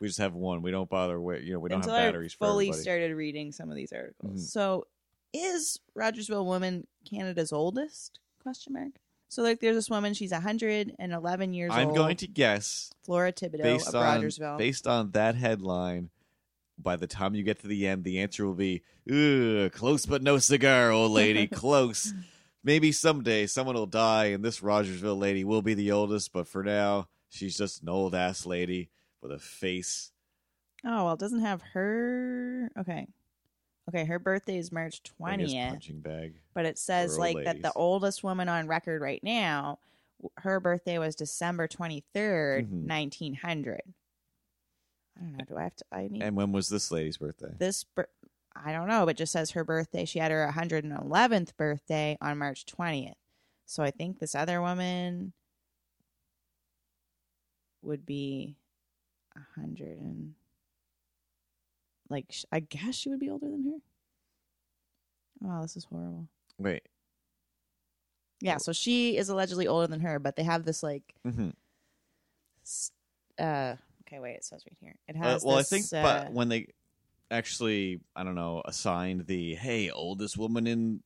We 0.00 0.08
just 0.08 0.18
have 0.18 0.34
one. 0.34 0.60
We 0.62 0.70
don't 0.70 0.90
bother. 0.90 1.20
With, 1.20 1.42
you 1.42 1.54
know, 1.54 1.60
we 1.60 1.68
don't 1.70 1.78
until 1.78 1.94
have 1.94 2.08
batteries 2.08 2.36
I 2.40 2.44
fully 2.44 2.72
started 2.72 3.14
reading 3.16 3.52
some 3.52 3.70
of 3.70 3.76
these 3.76 3.92
articles. 3.92 4.42
Mhm. 4.42 4.50
So, 4.50 4.86
is 5.32 5.78
Rogersville 5.94 6.44
woman 6.44 6.86
Canada's 7.08 7.52
oldest? 7.52 8.18
Question 8.42 8.74
mark. 8.74 8.92
So, 9.28 9.42
like, 9.42 9.60
there's 9.60 9.74
this 9.76 9.88
woman. 9.90 10.14
She's 10.14 10.32
111 10.32 11.52
years 11.54 11.70
old. 11.72 11.80
I'm 11.80 11.94
going 11.94 12.16
to 12.18 12.28
guess 12.28 12.92
Flora 13.02 13.32
Thibodeau 13.32 13.62
based 13.62 13.88
of 13.88 13.94
on 13.96 14.20
Rogersville. 14.20 14.58
based 14.58 14.86
on 14.86 15.12
that 15.12 15.34
headline. 15.34 16.10
By 16.78 16.96
the 16.96 17.06
time 17.06 17.34
you 17.34 17.42
get 17.42 17.60
to 17.60 17.66
the 17.68 17.86
end, 17.86 18.04
the 18.04 18.20
answer 18.20 18.46
will 18.46 18.54
be 18.54 18.82
close 19.70 20.06
but 20.06 20.22
no 20.22 20.38
cigar, 20.38 20.90
old 20.90 21.12
lady. 21.12 21.46
close. 21.46 22.12
Maybe 22.62 22.92
someday 22.92 23.46
someone 23.46 23.76
will 23.76 23.86
die, 23.86 24.26
and 24.26 24.44
this 24.44 24.62
Rogersville 24.62 25.16
lady 25.18 25.44
will 25.44 25.62
be 25.62 25.74
the 25.74 25.92
oldest. 25.92 26.32
But 26.32 26.48
for 26.48 26.62
now, 26.64 27.08
she's 27.28 27.56
just 27.56 27.82
an 27.82 27.88
old 27.88 28.14
ass 28.14 28.44
lady 28.44 28.90
with 29.22 29.32
a 29.32 29.38
face 29.38 30.10
Oh 30.84 31.04
well, 31.04 31.14
it 31.14 31.18
doesn't 31.20 31.40
have 31.40 31.62
her. 31.72 32.70
Okay, 32.78 33.08
okay. 33.88 34.04
Her 34.04 34.18
birthday 34.18 34.58
is 34.58 34.70
March 34.70 35.02
twentieth, 35.02 35.70
punching 35.70 36.00
bag. 36.00 36.34
but 36.54 36.64
it 36.66 36.78
says 36.78 37.18
like 37.18 37.42
that 37.44 37.62
the 37.62 37.72
oldest 37.72 38.22
woman 38.22 38.48
on 38.48 38.68
record 38.68 39.00
right 39.00 39.22
now, 39.24 39.78
her 40.38 40.60
birthday 40.60 40.98
was 40.98 41.16
December 41.16 41.66
twenty 41.66 42.04
Mhm. 42.14 42.84
nineteen 42.84 43.34
hundred. 43.34 43.82
I 45.18 45.22
don't 45.22 45.36
know. 45.38 45.44
Do 45.48 45.56
I 45.56 45.62
have 45.64 45.76
to? 45.76 45.84
I 45.92 46.08
need 46.08 46.22
And 46.22 46.36
when 46.36 46.52
was 46.52 46.68
this 46.68 46.90
lady's 46.90 47.16
birthday? 47.16 47.52
this. 47.58 47.84
Bir- 47.84 48.08
I 48.54 48.72
don't 48.72 48.88
know, 48.88 49.04
but 49.04 49.10
it 49.10 49.16
just 49.18 49.32
says 49.32 49.50
her 49.50 49.64
birthday. 49.64 50.04
She 50.06 50.18
had 50.18 50.30
her 50.30 50.44
one 50.46 50.54
hundred 50.54 50.84
and 50.84 50.92
eleventh 50.92 51.56
birthday 51.56 52.16
on 52.20 52.38
March 52.38 52.64
twentieth. 52.66 53.16
So 53.66 53.82
I 53.82 53.90
think 53.90 54.18
this 54.18 54.34
other 54.34 54.60
woman 54.62 55.32
would 57.82 58.06
be 58.06 58.56
a 59.36 59.60
hundred 59.60 59.98
and 59.98 60.34
like 62.08 62.26
sh- 62.30 62.44
I 62.50 62.60
guess 62.60 62.94
she 62.94 63.08
would 63.10 63.20
be 63.20 63.28
older 63.30 63.46
than 63.50 63.64
her. 63.64 63.78
Wow, 65.46 65.62
this 65.62 65.76
is 65.76 65.84
horrible. 65.84 66.28
Wait. 66.58 66.82
Yeah, 68.40 68.56
so 68.58 68.72
she 68.72 69.16
is 69.16 69.28
allegedly 69.28 69.66
older 69.66 69.86
than 69.86 70.00
her, 70.00 70.18
but 70.18 70.36
they 70.36 70.44
have 70.44 70.64
this 70.64 70.82
like 70.82 71.02
hmm 71.24 71.50
uh 73.38 73.74
okay, 74.06 74.18
wait, 74.20 74.34
it 74.36 74.44
says 74.44 74.62
right 74.66 74.76
here. 74.80 74.94
It 75.08 75.16
Uh, 75.16 75.22
has 75.22 75.44
well, 75.44 75.56
this, 75.56 75.72
I 75.72 75.76
think, 75.80 75.92
uh, 75.92 76.02
but 76.24 76.32
when 76.32 76.48
they 76.48 76.68
actually, 77.30 78.00
I 78.14 78.24
don't 78.24 78.34
know, 78.34 78.62
assigned 78.64 79.26
the 79.26 79.54
hey 79.54 79.90
oldest 79.90 80.36
woman 80.38 80.66
in 80.66 81.02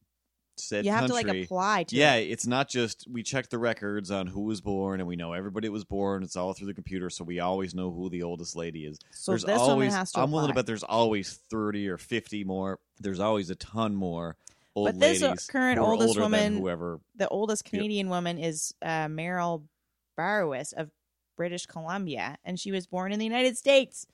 said 0.56 0.84
you 0.84 0.90
have 0.90 1.08
country. 1.08 1.22
to 1.22 1.28
like 1.28 1.44
apply 1.44 1.84
to 1.84 1.96
yeah, 1.96 2.16
it. 2.16 2.30
it's 2.30 2.46
not 2.46 2.68
just 2.68 3.06
we 3.10 3.22
check 3.22 3.48
the 3.48 3.58
records 3.58 4.10
on 4.10 4.26
who 4.26 4.42
was 4.42 4.60
born, 4.60 5.00
and 5.00 5.08
we 5.08 5.16
know 5.16 5.32
everybody 5.32 5.70
was 5.70 5.84
born. 5.84 6.22
It's 6.22 6.36
all 6.36 6.52
through 6.52 6.66
the 6.66 6.74
computer, 6.74 7.08
so 7.08 7.24
we 7.24 7.40
always 7.40 7.74
know 7.74 7.90
who 7.90 8.10
the 8.10 8.22
oldest 8.22 8.54
lady 8.56 8.84
is. 8.84 8.98
So 9.12 9.32
there's 9.32 9.44
this 9.44 9.58
always, 9.58 9.86
woman 9.86 9.90
has 9.92 10.12
to 10.12 10.20
I'm 10.20 10.30
willing 10.30 10.48
to 10.48 10.54
bet 10.54 10.66
there's 10.66 10.82
always 10.82 11.38
thirty 11.50 11.88
or 11.88 11.96
fifty 11.96 12.44
more. 12.44 12.78
There's 12.98 13.20
always 13.20 13.48
a 13.48 13.54
ton 13.54 13.94
more 13.94 14.36
old 14.76 14.88
But 14.88 15.00
this, 15.00 15.22
uh, 15.22 15.34
current 15.48 15.78
oldest 15.78 16.18
woman- 16.18 16.58
whoever. 16.58 17.00
the 17.16 17.28
oldest 17.28 17.64
Canadian 17.64 18.10
woman 18.10 18.38
is 18.38 18.74
uh, 18.82 19.08
Merle 19.08 19.64
Barwis 20.18 20.74
of 20.74 20.90
British 21.40 21.64
Columbia, 21.64 22.36
and 22.44 22.60
she 22.60 22.70
was 22.70 22.86
born 22.86 23.12
in 23.12 23.18
the 23.18 23.24
United 23.24 23.56
States. 23.56 24.06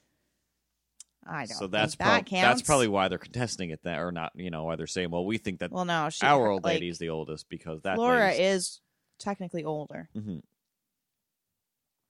I 1.27 1.47
don't. 1.47 1.57
So 1.57 1.67
that's 1.67 1.97
think 1.97 2.29
that 2.29 2.31
that's 2.31 2.63
probably 2.63 2.87
why 2.87 3.09
they're 3.09 3.19
contesting 3.19 3.71
it, 3.71 3.83
that 3.83 3.99
or 3.99 4.13
not. 4.13 4.31
You 4.37 4.49
know 4.49 4.63
why 4.63 4.77
they're 4.77 4.87
saying, 4.87 5.11
well, 5.11 5.27
we 5.27 5.37
think 5.37 5.59
that 5.59 5.73
well, 5.73 5.85
no. 5.85 6.09
She, 6.09 6.25
our 6.25 6.47
old 6.49 6.63
like, 6.63 6.75
lady 6.75 6.89
is 6.89 6.99
the 6.99 7.09
oldest 7.09 7.49
because 7.49 7.83
that 7.83 7.99
Laura 7.99 8.31
is 8.31 8.81
technically 9.19 9.65
older, 9.65 10.09
Mhm. 10.17 10.43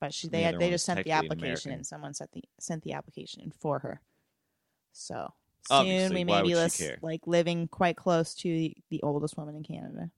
but 0.02 0.12
she 0.12 0.28
they 0.28 0.40
the 0.40 0.44
had, 0.44 0.58
they 0.58 0.68
just 0.68 0.84
sent 0.84 1.02
the 1.02 1.12
application, 1.12 1.72
and 1.72 1.86
someone 1.86 2.12
sent 2.12 2.32
the 2.32 2.44
sent 2.60 2.82
the 2.82 2.92
application 2.92 3.40
in 3.40 3.52
for 3.52 3.78
her. 3.78 4.02
So 4.92 5.32
Obviously, 5.70 6.08
soon 6.08 6.14
we 6.14 6.24
may 6.24 6.42
be 6.42 6.48
would 6.48 6.48
she 6.50 6.54
lis- 6.56 6.76
care? 6.76 6.98
like 7.00 7.26
living 7.26 7.68
quite 7.68 7.96
close 7.96 8.34
to 8.34 8.48
the, 8.50 8.76
the 8.90 9.00
oldest 9.02 9.38
woman 9.38 9.56
in 9.56 9.62
Canada. 9.62 10.10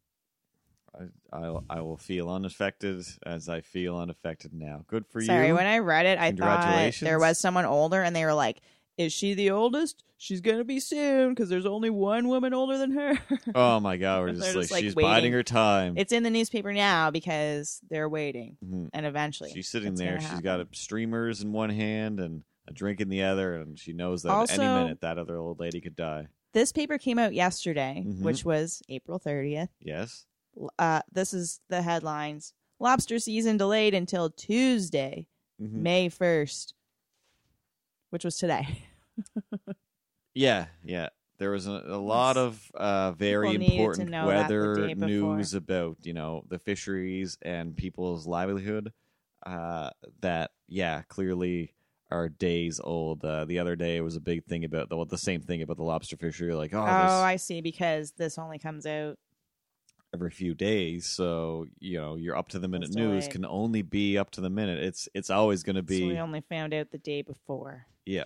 I, 0.99 1.37
I 1.37 1.59
I 1.71 1.81
will 1.81 1.97
feel 1.97 2.29
unaffected 2.31 3.05
as 3.25 3.49
I 3.49 3.61
feel 3.61 3.97
unaffected 3.97 4.53
now. 4.53 4.85
Good 4.87 5.07
for 5.07 5.21
you. 5.21 5.27
Sorry, 5.27 5.53
when 5.53 5.67
I 5.67 5.79
read 5.79 6.07
it, 6.07 6.19
I 6.19 6.31
thought 6.33 6.61
Congratulations. 6.61 7.07
there 7.09 7.19
was 7.19 7.39
someone 7.39 7.65
older, 7.65 8.03
and 8.03 8.15
they 8.17 8.25
were 8.25 8.35
like, 8.35 8.61
"Is 8.97 9.13
she 9.13 9.35
the 9.35 9.51
oldest? 9.51 10.03
She's 10.21 10.41
gonna 10.41 10.65
be 10.65 10.81
soon 10.81 11.31
because 11.31 11.49
there's 11.49 11.67
only 11.67 11.91
one 11.91 12.27
woman 12.29 12.53
older 12.55 12.77
than 12.79 12.91
her." 12.93 13.19
oh 13.55 13.79
my 13.81 13.97
god, 13.97 14.21
we're 14.23 14.27
They're 14.33 14.35
just 14.43 14.55
like, 14.57 14.63
just, 14.63 14.73
like, 14.73 14.83
she's 14.85 14.97
waiting. 14.97 15.11
biding 15.11 15.33
her 15.33 15.43
time. 15.45 15.95
it's 15.97 16.13
in 16.13 16.23
the 16.25 16.31
newspaper 16.31 16.73
now 16.73 17.11
because 17.11 17.81
they're 17.89 18.09
waiting, 18.09 18.57
Mhm. 18.65 18.89
and 18.93 19.07
eventually 19.07 19.53
She's 19.53 19.69
sitting 19.69 19.93
it's 19.93 20.01
there. 20.01 20.17
gonna 20.17 20.29
She's 20.31 20.41
got 20.41 20.59
happen. 20.59 20.69
a 20.73 20.77
streamers 20.77 21.43
in 21.43 21.53
one 21.53 21.71
hand 21.71 22.19
and 22.21 22.43
a 22.67 22.73
drink 22.73 23.01
in 23.01 23.09
the 23.09 23.23
other, 23.23 23.55
and 23.55 23.79
she 23.79 23.93
knows 23.93 24.23
that 24.25 24.51
any 24.51 24.65
minute 24.65 25.01
that 25.03 25.19
other 25.19 25.37
old 25.37 25.61
lady 25.61 25.81
could 25.81 25.97
die. 25.97 26.27
This 26.55 26.73
paper 26.73 26.99
came 26.99 27.19
out 27.19 27.35
yesterday, 27.35 28.03
Mhm. 28.07 28.23
which 28.23 28.45
was 28.45 28.83
April 28.89 29.19
30th. 29.19 29.69
Yes. 29.81 30.25
Uh, 30.79 31.03
this 31.13 31.33
is 31.35 31.61
the 31.69 31.83
headlines: 31.83 32.53
Lobster 32.81 33.19
season 33.19 33.57
delayed 33.57 33.95
until 33.95 34.31
Tuesday, 34.31 35.27
Mhm. 35.61 35.73
May 35.73 36.09
1st, 36.09 36.75
which 38.11 38.25
was 38.25 38.37
today. 38.37 38.85
Yeah, 40.35 40.67
yeah. 40.85 41.09
There 41.39 41.51
was 41.51 41.67
a, 41.67 41.83
a 41.87 41.99
lot 41.99 42.37
of 42.37 42.71
uh, 42.75 43.13
very 43.13 43.59
People 43.59 43.81
important 43.81 44.11
know 44.11 44.29
that 44.29 44.49
the 44.49 44.55
weather 44.55 44.95
news 44.95 45.55
about 45.55 45.97
you 46.03 46.13
know 46.13 46.45
the 46.49 46.59
fisheries 46.59 47.39
and 47.43 47.77
people's 47.77 48.27
livelihood. 48.27 48.93
Uh, 49.45 49.91
that 50.21 50.51
yeah, 50.69 51.03
clearly 51.09 51.75
are 52.11 52.29
days 52.29 52.81
old. 52.83 53.25
Uh, 53.25 53.45
the 53.45 53.59
other 53.59 53.77
day 53.77 54.01
was 54.01 54.17
a 54.17 54.21
big 54.21 54.45
thing 54.45 54.65
about 54.65 54.89
the 54.89 54.97
well, 54.97 55.07
the 55.07 55.19
same 55.19 55.41
thing 55.41 55.63
about 55.63 55.77
the 55.77 55.83
lobster 55.85 56.17
fishery. 56.17 56.55
Like 56.55 56.75
oh, 56.75 56.81
Oh, 56.81 56.85
this 56.85 57.13
I 57.13 57.37
see. 57.37 57.61
Because 57.61 58.13
this 58.13 58.37
only 58.39 58.59
comes 58.59 58.85
out. 58.87 59.19
Every 60.15 60.31
few 60.31 60.55
days, 60.55 61.05
so 61.07 61.67
you 61.81 61.99
know 62.01 62.17
your 62.17 62.35
up 62.37 62.49
to 62.51 62.59
the 62.59 62.67
minute 62.67 62.89
It's 62.89 62.97
news 62.97 63.25
delayed. 63.25 63.31
can 63.31 63.45
only 63.45 63.83
be 63.83 64.17
up 64.17 64.31
to 64.33 64.41
the 64.41 64.49
minute. 64.49 64.83
It's 64.83 65.07
it's 65.15 65.29
always 65.29 65.63
going 65.63 65.77
to 65.77 65.83
So 65.83 65.87
be 65.87 66.07
we 66.07 66.19
only 66.19 66.41
found 66.49 66.73
out 66.73 66.91
the 66.91 66.99
day 66.99 67.21
before. 67.23 67.87
yeah. 68.07 68.25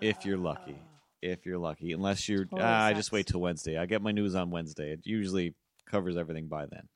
If 0.00 0.24
you're 0.24 0.38
lucky. 0.38 0.76
if 1.20 1.44
you're 1.46 1.58
lucky. 1.58 1.92
Unless 1.92 2.28
you're, 2.28 2.44
Totally 2.44 2.62
ah, 2.62 2.84
I 2.86 2.92
just 2.94 3.12
wait 3.12 3.26
till 3.26 3.40
Wednesday. 3.40 3.76
I 3.78 3.86
get 3.86 4.00
my 4.02 4.10
news 4.12 4.34
on 4.34 4.50
Wednesday. 4.50 4.92
It 4.92 5.00
usually 5.04 5.54
covers 5.86 6.16
everything 6.16 6.46
by 6.48 6.66
then. 6.66 6.88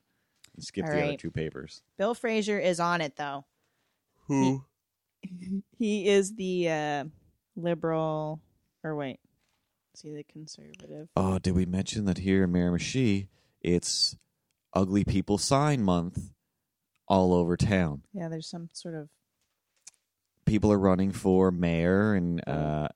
And 0.55 0.64
skip 0.64 0.85
All 0.87 0.90
the 0.92 1.02
other 1.05 1.16
two 1.16 1.31
papers. 1.31 1.83
Bill 1.98 2.14
Fraser 2.14 2.59
is 2.59 2.81
on 2.81 3.00
it 3.02 3.16
though. 3.16 3.44
Who? 4.29 4.64
He 5.79 6.09
is 6.09 6.35
the 6.37 6.68
uh, 6.70 7.05
liberal, 7.57 8.40
or 8.85 8.94
wait, 8.94 9.18
is 9.94 10.00
he 10.02 10.12
the 10.14 10.22
conservative? 10.22 11.09
Oh, 11.16 11.38
did 11.38 11.55
we 11.55 11.66
mention 11.66 12.05
that 12.05 12.18
here 12.18 12.44
in 12.44 12.52
Miramichi, 12.52 13.26
it's 13.62 14.16
Ugly 14.73 15.05
People 15.05 15.38
Sign 15.38 15.83
Month 15.83 16.33
all 17.09 17.33
over 17.35 17.57
town. 17.57 18.03
Yeah, 18.12 18.29
there's 18.29 18.49
some 18.49 18.69
sort 18.73 18.95
of 18.95 19.09
People 20.45 20.71
are 20.71 20.79
running 20.79 21.11
for 21.11 21.51
mayor 21.51 22.14
and 22.14 22.40
Oh. 22.47 22.53
uh, 22.53 22.88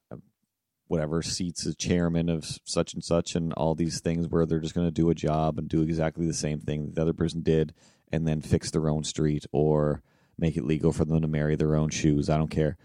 whatever 0.86 1.20
seats 1.20 1.66
as 1.66 1.74
chairman 1.74 2.28
of 2.28 2.44
such 2.64 2.94
and 2.94 3.02
such, 3.02 3.34
and 3.34 3.52
all 3.54 3.74
these 3.74 4.00
things 4.00 4.28
where 4.28 4.46
they're 4.46 4.60
just 4.60 4.74
going 4.74 4.86
to 4.86 4.92
do 4.92 5.10
a 5.10 5.14
job 5.16 5.58
and 5.58 5.68
do 5.68 5.82
exactly 5.82 6.26
the 6.26 6.32
same 6.34 6.60
thing 6.60 6.86
that 6.86 6.94
the 6.94 7.02
other 7.02 7.12
person 7.12 7.42
did, 7.42 7.72
and 8.12 8.26
then 8.26 8.40
fix 8.40 8.70
their 8.70 8.88
own 8.88 9.02
street 9.02 9.46
or 9.52 10.02
make 10.38 10.56
it 10.56 10.64
legal 10.64 10.92
for 10.92 11.04
them 11.04 11.20
to 11.20 11.26
marry 11.28 11.56
their 11.56 11.74
own 11.74 11.90
shoes. 11.90 12.30
I 12.30 12.36
don't 12.38 12.50
care. 12.50 12.76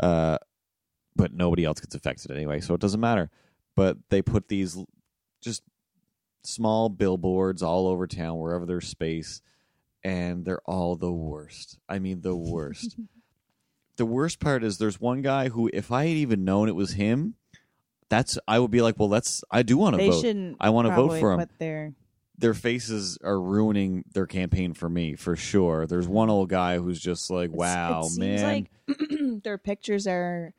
Uh, 0.00 0.38
but 1.16 1.32
nobody 1.32 1.64
else 1.64 1.80
gets 1.80 1.94
affected 1.94 2.30
anyway, 2.32 2.60
so 2.60 2.74
it 2.74 2.80
doesn't 2.80 3.00
matter. 3.00 3.30
But 3.76 3.98
they 4.10 4.20
put 4.22 4.48
these 4.48 4.76
just 5.40 5.62
small 6.42 6.88
billboards 6.88 7.62
all 7.62 7.86
over 7.86 8.06
town, 8.06 8.38
wherever 8.38 8.66
there's 8.66 8.88
space, 8.88 9.42
and 10.04 10.44
they're 10.44 10.62
all 10.64 10.96
the 10.96 11.12
worst. 11.12 11.78
I 11.88 11.98
mean, 11.98 12.20
the 12.20 12.36
worst. 12.36 12.96
the 13.96 14.06
worst 14.06 14.40
part 14.40 14.64
is 14.64 14.78
there's 14.78 15.00
one 15.00 15.22
guy 15.22 15.48
who, 15.48 15.70
if 15.72 15.90
I 15.92 16.06
had 16.06 16.16
even 16.16 16.44
known 16.44 16.68
it 16.68 16.74
was 16.74 16.92
him, 16.92 17.34
that's 18.08 18.38
I 18.48 18.58
would 18.58 18.70
be 18.70 18.80
like, 18.80 18.98
well, 18.98 19.08
that's 19.08 19.42
I 19.50 19.62
do 19.62 19.76
want 19.76 19.94
to 19.94 19.98
they 19.98 20.10
vote. 20.10 20.20
shouldn't. 20.22 20.56
I 20.60 20.70
want 20.70 20.86
to 20.86 20.94
vote 20.94 21.08
probably 21.08 21.20
for 21.20 21.32
him 21.32 21.38
Put 21.40 21.58
their 21.58 21.92
their 22.38 22.54
faces 22.54 23.18
are 23.22 23.40
ruining 23.40 24.04
their 24.14 24.26
campaign 24.26 24.72
for 24.72 24.88
me 24.88 25.16
for 25.16 25.36
sure. 25.36 25.86
There's 25.86 26.06
one 26.08 26.30
old 26.30 26.48
guy 26.48 26.78
who's 26.78 27.00
just 27.00 27.30
like, 27.30 27.50
"Wow, 27.50 28.02
it 28.04 28.10
seems 28.10 28.18
man." 28.18 28.66
like 28.88 29.42
their 29.42 29.58
pictures 29.58 30.06
are 30.06 30.54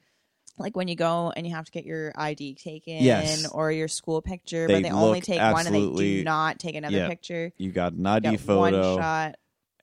like 0.60 0.76
when 0.76 0.88
you 0.88 0.96
go 0.96 1.32
and 1.36 1.48
you 1.48 1.56
have 1.56 1.66
to 1.66 1.72
get 1.72 1.86
your 1.86 2.12
ID 2.16 2.56
taken 2.56 3.02
Yes. 3.04 3.48
or 3.50 3.72
your 3.72 3.88
school 3.88 4.22
picture, 4.22 4.68
They 4.68 4.76
but 4.76 4.84
they 4.84 4.92
only 4.92 5.20
look 5.20 5.24
take 5.24 5.40
one 5.40 5.66
and 5.66 5.74
they 5.74 5.80
absolutely- 5.80 6.18
do 6.18 6.24
not 6.26 6.60
take 6.60 6.76
another 6.76 6.98
Yeah. 6.98 7.08
picture. 7.08 7.52
you 7.58 7.72
got 7.72 7.94
an 7.94 8.00
You 8.04 8.10
ID 8.10 8.32
get 8.32 8.40
photo, 8.42 8.60
one 8.96 9.02
shot. 9.02 9.36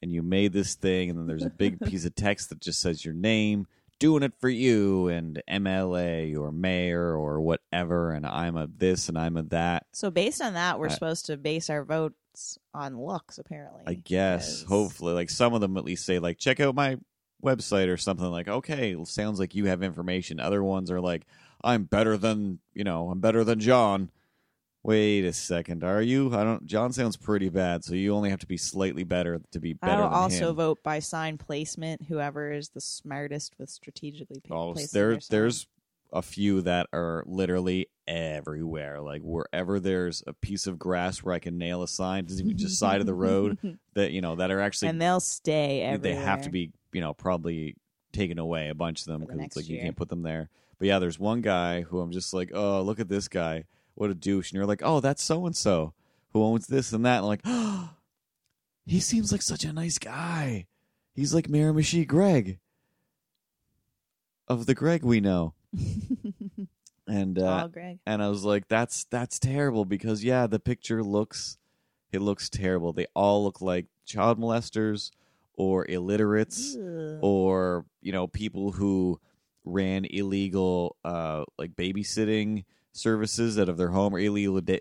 and 0.03 0.13
you 0.13 0.23
made 0.23 0.53
this 0.53 0.75
thing, 0.75 1.11
and 1.11 1.19
then 1.19 1.27
there's 1.27 1.45
a 1.45 1.51
big 1.51 1.81
piece 1.87 2.05
of 2.05 2.15
text 2.15 2.51
that 2.51 2.61
just 2.61 2.81
says 2.81 3.05
your 3.05 3.15
name, 3.15 3.67
doing 3.99 4.23
it 4.23 4.35
for 4.39 4.51
you, 4.51 5.09
and 5.09 5.43
MLA 5.49 6.37
or 6.37 6.53
mayor 6.53 7.17
or 7.17 7.41
whatever, 7.41 8.13
and 8.13 8.27
I'm 8.27 8.57
a 8.57 8.67
this 8.67 9.09
and 9.09 9.17
I'm 9.19 9.37
a 9.39 9.43
that. 9.45 9.87
So 9.93 10.11
based 10.11 10.43
on 10.43 10.53
that, 10.55 10.79
we're 10.79 10.89
I- 10.89 10.93
supposed 10.93 11.27
to 11.27 11.37
base 11.39 11.71
our 11.71 11.83
votes 11.85 12.59
on 12.75 12.99
looks, 13.01 13.39
apparently. 13.39 13.83
I 13.87 13.95
guess, 13.95 14.61
'cause- 14.61 14.69
hopefully, 14.69 15.15
like 15.15 15.31
some 15.31 15.55
of 15.55 15.63
them 15.63 15.77
at 15.79 15.85
least 15.85 16.05
say 16.05 16.19
like, 16.19 16.39
check 16.39 16.61
out 16.61 16.75
my 16.75 16.99
website 17.45 17.89
or 17.89 17.97
something 17.97 18.27
like, 18.27 18.49
okay, 18.49 18.97
sounds 19.05 19.39
like 19.39 19.55
you 19.55 19.67
have 19.67 19.83
information. 19.83 20.41
Other 20.41 20.63
ones 20.63 20.91
are 20.91 21.01
like, 21.01 21.27
I'm 21.63 21.85
better 21.85 22.17
than 22.17 22.61
you 22.75 22.85
know, 22.85 23.11
I'm 23.11 23.21
better 23.21 23.45
than 23.45 23.61
John. 23.61 24.11
Wait 24.83 25.25
a 25.25 25.33
second, 25.33 25.83
are 25.83 26.01
you? 26.01 26.33
I 26.33 26.45
don't. 26.45 26.65
John 26.65 26.93
sounds 26.93 27.17
pretty 27.17 27.49
bad, 27.49 27.83
so 27.83 27.95
you 27.95 28.15
only 28.15 28.31
have 28.31 28.39
to 28.41 28.47
be 28.47 28.57
slightly 28.57 29.03
better 29.03 29.41
to 29.51 29.59
be 29.59 29.73
better 29.73 30.05
I'll 30.05 30.09
also 30.11 30.51
him. 30.51 30.57
vote 30.57 30.79
by 30.85 31.01
sign 31.01 31.39
placement. 31.39 32.03
Whoever 32.05 32.53
is 32.53 32.69
the 32.69 32.81
smartest 32.81 33.55
with 33.59 33.69
strategically 33.69 34.43
Oh, 34.49 34.75
there, 34.93 35.19
there's 35.29 35.67
a 36.13 36.23
few 36.23 36.63
that 36.63 36.87
are 36.93 37.25
literally 37.27 37.89
everywhere. 38.07 39.01
Like 39.01 39.23
wherever 39.23 39.81
there's 39.81 40.23
a 40.27 40.33
piece 40.33 40.67
of 40.67 40.79
grass 40.79 41.19
where 41.19 41.35
I 41.35 41.39
can 41.39 41.59
nail 41.59 41.83
a 41.83 41.89
sign, 41.89 42.27
just 42.27 42.79
side 42.79 43.01
of 43.01 43.07
the 43.07 43.15
road 43.15 43.59
that 43.95 44.13
you 44.13 44.21
know 44.21 44.37
that 44.37 44.51
are 44.51 44.61
actually 44.61 44.89
and 44.89 45.03
they'll 45.03 45.21
stay 45.21 45.97
they 46.01 46.15
have 46.15 46.43
to 46.43 46.51
be 46.51 46.71
you 46.97 47.03
know 47.03 47.13
probably 47.13 47.77
taken 48.13 48.39
away 48.39 48.71
a 48.71 48.75
bunch 48.75 49.01
of 49.03 49.07
them 49.09 49.21
the 49.21 49.27
because 49.27 49.39
next 49.39 49.47
it's 49.49 49.57
like 49.57 49.69
you 49.69 49.79
can't 49.79 49.97
put 49.97 50.09
them 50.09 50.23
there 50.23 50.49
But 50.79 50.89
yeah, 50.89 50.99
there's 50.99 51.19
one 51.19 51.43
guy 51.43 51.83
who 51.83 52.01
I'm 52.01 52.11
just 52.11 52.33
like, 52.33 52.51
oh, 52.55 52.81
look 52.81 52.99
at 53.01 53.09
this 53.11 53.29
guy, 53.29 53.65
what 53.95 54.09
a 54.09 54.15
douche. 54.15 54.51
And 54.51 54.57
you're 54.57 54.67
like, 54.67 54.81
oh, 54.83 55.01
that's 55.01 55.23
so 55.23 55.45
and 55.45 55.55
so 55.55 55.93
who 56.33 56.43
owns 56.43 56.67
this 56.67 56.93
and 56.95 57.05
that. 57.05 57.17
And 57.19 57.25
I'm 57.25 57.29
like, 57.29 57.41
oh, 57.45 57.91
he 58.87 59.01
seems 59.01 59.31
like 59.31 59.43
such 59.43 59.65
a 59.65 59.73
nice 59.75 59.99
guy. 59.99 60.67
He's 61.15 61.35
like 61.35 61.49
Miramichi 61.49 62.07
Greg 62.07 62.59
of 64.49 64.65
the 64.65 64.75
Greg 64.75 65.03
we 65.03 65.21
know. 65.21 65.53
And 67.09 67.39
uh, 67.39 67.69
Greg. 67.69 68.01
and 68.05 68.21
I 68.21 68.29
was 68.29 68.43
like, 68.43 68.67
"That's 68.67 69.05
that's 69.05 69.39
terrible." 69.39 69.85
Because 69.85 70.25
yeah, 70.25 70.49
the 70.49 70.59
picture 70.59 71.05
looks, 71.05 71.57
it 72.11 72.21
looks 72.21 72.49
terrible. 72.51 72.93
They 72.93 73.07
all 73.15 73.45
look 73.45 73.61
like 73.61 73.87
child 74.05 74.41
molesters 74.41 75.13
or 75.57 75.87
illiterates 75.89 76.77
or 77.23 77.85
you 78.03 78.13
know 78.13 78.27
people 78.27 78.73
who 78.73 79.21
ran 79.65 80.05
illegal 80.05 80.97
uh 81.05 81.45
like 81.59 81.75
babysitting 81.75 82.65
services 82.93 83.59
out 83.59 83.69
of 83.69 83.77
their 83.77 83.91
home 83.91 84.15
or 84.15 84.19
illegal 84.19 84.61
day, 84.61 84.81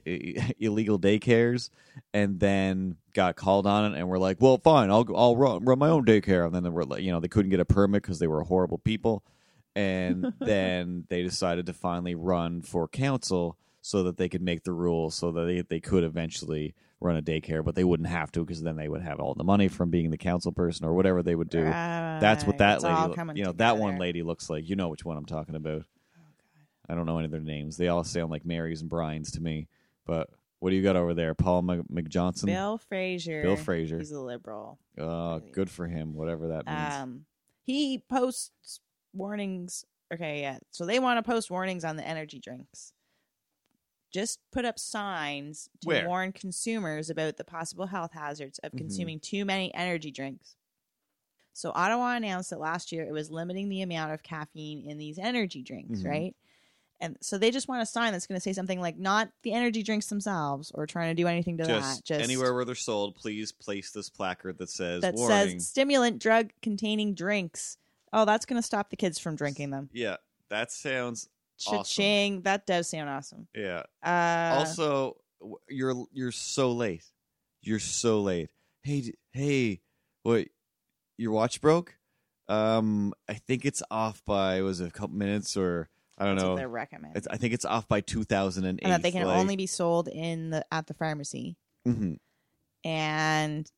illegal 0.59 0.97
daycares 0.97 1.69
and 2.13 2.39
then 2.39 2.95
got 3.13 3.35
called 3.35 3.67
on 3.67 3.93
it 3.93 3.97
and 3.97 4.07
were 4.07 4.19
like 4.19 4.37
well 4.39 4.57
fine 4.57 4.89
i'll 4.89 5.05
i'll 5.15 5.35
run, 5.35 5.63
run 5.65 5.79
my 5.79 5.89
own 5.89 6.05
daycare. 6.05 6.45
And 6.45 6.53
then 6.55 6.63
they 6.63 6.69
were 6.69 6.85
like 6.85 7.01
you 7.01 7.11
know 7.11 7.19
they 7.19 7.27
couldn't 7.27 7.51
get 7.51 7.59
a 7.59 7.65
permit 7.65 8.01
because 8.01 8.19
they 8.19 8.27
were 8.27 8.43
horrible 8.43 8.77
people. 8.77 9.23
And 9.75 10.33
then 10.39 11.05
they 11.09 11.21
decided 11.21 11.65
to 11.65 11.73
finally 11.73 12.15
run 12.15 12.61
for 12.61 12.87
council 12.87 13.57
so 13.85 14.01
that 14.03 14.17
they 14.17 14.27
could 14.27 14.41
make 14.41 14.63
the 14.63 14.73
rules 14.73 15.13
so 15.13 15.31
that 15.31 15.45
they, 15.45 15.61
they 15.61 15.79
could 15.79 16.03
eventually 16.03 16.73
run 16.99 17.17
a 17.17 17.21
daycare 17.21 17.63
but 17.63 17.75
they 17.75 17.83
wouldn't 17.83 18.09
have 18.09 18.31
to 18.31 18.39
because 18.39 18.63
then 18.63 18.75
they 18.75 18.89
would 18.89 19.01
have 19.01 19.19
all 19.19 19.35
the 19.35 19.43
money 19.43 19.67
from 19.67 19.91
being 19.91 20.09
the 20.09 20.17
council 20.17 20.51
person 20.51 20.85
or 20.85 20.93
whatever 20.93 21.21
they 21.21 21.35
would 21.35 21.49
do 21.49 21.63
that's 22.19 22.45
what 22.45 22.57
that 22.57 22.75
It's 22.75 22.83
lady, 22.83 23.39
you 23.39 23.45
know, 23.45 23.51
that 23.53 23.77
one 23.77 23.97
lady 23.97 24.23
looks 24.23 24.49
like. 24.49 24.67
You 24.69 24.75
know 24.75 24.89
which 24.89 25.05
one 25.05 25.17
I'm 25.17 25.25
talking 25.25 25.55
about. 25.55 25.83
Oh, 26.17 26.21
I 26.89 26.95
don't 26.95 27.05
know 27.05 27.17
any 27.17 27.25
of 27.25 27.31
their 27.31 27.41
names. 27.41 27.77
They 27.77 27.87
all 27.87 28.03
sound 28.03 28.31
like 28.31 28.45
Marys 28.45 28.81
and 28.81 28.89
Brian's 28.89 29.31
to 29.31 29.41
me. 29.41 29.67
But 30.05 30.29
what 30.59 30.69
do 30.69 30.75
you 30.75 30.83
got 30.83 30.95
over 30.95 31.13
there? 31.13 31.33
Paul 31.33 31.61
Mc- 31.61 31.87
McJohnson. 31.91 32.45
Bill 32.45 32.77
Fraser. 32.77 33.41
Bill 33.41 33.55
Fraser. 33.55 33.97
He's 33.97 34.11
a 34.11 34.21
liberal. 34.21 34.79
Uh, 34.99 35.39
good 35.51 35.69
for 35.69 35.87
him. 35.87 36.13
Whatever 36.13 36.49
that 36.49 36.65
means. 36.65 36.93
Um, 36.93 37.25
he 37.63 38.03
posts 38.09 38.79
warnings. 39.13 39.85
Okay, 40.13 40.41
yeah. 40.41 40.59
So 40.71 40.85
they 40.85 40.99
want 40.99 41.23
to 41.23 41.29
post 41.29 41.49
warnings 41.49 41.83
on 41.83 41.95
the 41.97 42.07
energy 42.07 42.39
drinks. 42.39 42.93
Just 44.15 44.39
put 44.49 44.63
up 44.63 44.79
signs 44.79 45.69
to 45.81 45.87
Where? 45.89 46.07
warn 46.07 46.31
consumers 46.31 47.09
about 47.09 47.35
the 47.35 47.43
possible 47.43 47.87
health 47.87 48.13
hazards 48.13 48.59
of 48.59 48.71
Mhm. 48.71 48.77
consuming 48.77 49.19
too 49.19 49.43
many 49.43 49.73
energy 49.75 50.09
drinks. 50.09 50.55
So 51.51 51.73
Ottawa 51.75 52.15
announced 52.15 52.49
that 52.51 52.59
last 52.61 52.93
year 52.93 53.03
it 53.05 53.11
was 53.11 53.29
limiting 53.29 53.67
the 53.67 53.81
amount 53.81 54.13
of 54.13 54.23
caffeine 54.23 54.89
in 54.89 54.97
these 54.97 55.19
energy 55.19 55.61
drinks, 55.61 55.99
Mhm. 55.99 56.05
right? 56.09 56.35
And 57.01 57.17
so 57.19 57.37
they 57.37 57.51
just 57.51 57.67
want 57.67 57.81
a 57.81 57.85
sign 57.85 58.13
that's 58.13 58.25
going 58.25 58.37
to 58.37 58.41
say 58.41 58.53
something 58.53 58.79
like 58.79 58.97
not 58.97 59.33
the 59.41 59.51
energy 59.51 59.83
drinks 59.83 60.07
themselves 60.07 60.71
or 60.71 60.87
trying 60.87 61.13
to 61.13 61.21
do 61.21 61.27
anything 61.27 61.57
to 61.57 61.65
just, 61.65 61.97
that. 61.97 62.05
Just 62.05 62.23
anywhere 62.23 62.53
where 62.53 62.63
they're 62.63 62.73
sold, 62.73 63.15
please 63.17 63.51
place 63.51 63.91
this 63.91 64.09
placard 64.09 64.57
that 64.59 64.69
says 64.69 65.01
that 65.01 65.15
warning. 65.15 65.59
says 65.59 65.67
stimulant 65.67 66.19
drug 66.19 66.53
containing 66.61 67.15
drinks. 67.15 67.77
Oh, 68.13 68.23
that's 68.23 68.45
going 68.45 68.61
to 68.61 68.65
stop 68.65 68.91
the 68.91 68.95
kids 68.95 69.19
from 69.19 69.35
drinking 69.35 69.71
them. 69.71 69.89
yeah, 69.91 70.15
that 70.47 70.71
sounds 70.71 71.27
Awesome. 71.67 71.77
Cha-ching. 71.79 72.41
That 72.41 72.65
does 72.65 72.89
sound 72.89 73.09
awesome. 73.09 73.47
yeah. 73.55 73.83
Uh, 74.03 74.55
also, 74.59 75.17
you're 75.69 76.05
you're 76.11 76.31
so 76.31 76.71
late. 76.71 77.03
You're 77.61 77.79
so 77.79 78.21
late. 78.21 78.49
Hey, 78.83 79.13
hey, 79.31 79.81
what? 80.23 80.47
Your 81.17 81.31
watch 81.31 81.61
broke? 81.61 81.95
Um, 82.47 83.13
I 83.27 83.33
think 83.35 83.65
it's 83.65 83.81
off 83.89 84.21
by 84.25 84.61
was 84.61 84.81
it 84.81 84.87
a 84.87 84.91
couple 84.91 85.15
minutes 85.15 85.55
or 85.57 85.89
I 86.17 86.25
don't 86.25 86.35
know. 86.35 86.55
they're 86.55 86.67
recommending. 86.69 87.17
It's, 87.17 87.27
I 87.27 87.37
think 87.37 87.53
it's 87.53 87.65
off 87.65 87.87
by 87.87 88.01
2008. 88.01 88.83
and 88.83 88.91
that 88.93 89.01
they 89.01 89.11
can 89.11 89.25
like- 89.25 89.37
only 89.37 89.55
be 89.55 89.65
sold 89.65 90.07
in 90.07 90.49
the 90.51 90.63
at 90.71 90.87
the 90.87 90.93
pharmacy. 90.93 91.57
Mhm. 91.87 92.17
And 92.83 93.69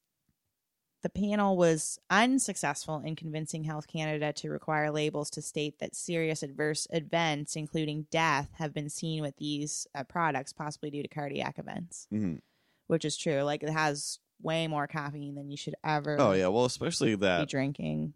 the 1.14 1.20
panel 1.22 1.56
was 1.56 2.00
unsuccessful 2.10 3.02
in 3.06 3.16
convincing 3.16 3.64
Health 3.64 3.88
Canada 3.88 4.34
to 4.34 4.50
require 4.50 4.92
labels 4.92 5.30
to 5.32 5.42
state 5.42 5.80
that 5.80 5.96
serious 5.96 6.44
adverse 6.44 6.86
events, 6.90 7.56
including 7.56 8.08
death, 8.12 8.50
have 8.58 8.74
been 8.74 8.90
seen 8.90 9.22
with 9.22 9.38
these 9.38 9.88
uh, 9.96 10.04
products, 10.04 10.52
possibly 10.52 10.90
due 10.92 11.02
to 11.02 11.08
cardiac 11.08 11.60
events, 11.60 12.08
Mhm. 12.12 12.42
which 12.88 13.06
is 13.06 13.16
true. 13.16 13.44
Like 13.44 13.64
it 13.64 13.70
has 13.70 14.20
way 14.42 14.68
more 14.68 14.86
caffeine 14.86 15.36
than 15.36 15.50
you 15.50 15.56
should 15.58 15.76
ever 15.84 16.18
Oh 16.20 16.34
yeah, 16.34 16.48
well, 16.48 16.66
especially 16.66 17.16
be 17.16 17.22
that 17.22 17.48
drinking. 17.48 18.14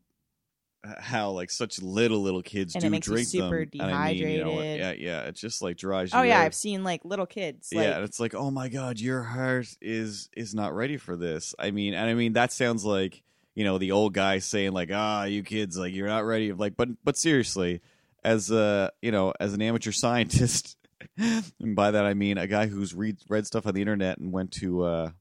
How 0.99 1.29
like 1.31 1.51
such 1.51 1.81
little 1.81 2.21
little 2.21 2.41
kids 2.41 2.73
And 2.75 2.83
do 2.83 2.99
drink 2.99 3.27
super 3.27 3.65
them. 3.65 3.69
and 3.81 3.91
I 3.93 4.13
mean, 4.13 4.17
you 4.17 4.37
know, 4.39 4.49
dehydrated. 4.51 4.79
yeah, 4.79 4.91
yeah, 5.21 5.21
it 5.27 5.35
just 5.35 5.61
like 5.61 5.77
dries 5.77 6.11
you 6.11 6.19
Oh 6.19 6.23
yeah, 6.23 6.39
out. 6.39 6.45
I've 6.45 6.55
seen 6.55 6.83
like 6.83 7.05
little 7.05 7.27
kids. 7.27 7.69
Like, 7.73 7.83
yeah, 7.85 7.95
and 7.97 8.03
it's 8.03 8.19
like, 8.19 8.33
oh 8.33 8.49
my 8.49 8.67
god, 8.67 8.99
your 8.99 9.21
heart 9.21 9.67
is 9.81 10.29
is 10.35 10.55
not 10.55 10.73
ready 10.73 10.97
for 10.97 11.15
this. 11.15 11.53
I 11.59 11.71
mean, 11.71 11.93
and 11.93 12.09
I 12.09 12.13
mean 12.15 12.33
that 12.33 12.51
sounds 12.51 12.83
like 12.83 13.21
you 13.53 13.63
know 13.63 13.77
the 13.77 13.91
old 13.91 14.13
guy 14.13 14.39
saying 14.39 14.71
like, 14.71 14.89
ah, 14.91 15.25
you 15.25 15.43
kids, 15.43 15.77
like 15.77 15.93
you're 15.93 16.07
not 16.07 16.25
ready. 16.25 16.51
Like, 16.51 16.75
but 16.75 16.89
but 17.03 17.15
seriously, 17.17 17.81
as 18.23 18.49
a 18.49 18.91
you 19.01 19.11
know 19.11 19.33
as 19.39 19.53
an 19.53 19.61
amateur 19.61 19.91
scientist, 19.93 20.77
and 21.17 21.75
by 21.75 21.91
that 21.91 22.05
I 22.05 22.15
mean 22.15 22.37
a 22.39 22.47
guy 22.47 22.65
who's 22.65 22.95
read 22.95 23.17
read 23.29 23.45
stuff 23.45 23.67
on 23.67 23.75
the 23.75 23.81
internet 23.81 24.17
and 24.17 24.31
went 24.31 24.51
to 24.53 24.83
uh, 24.83 25.11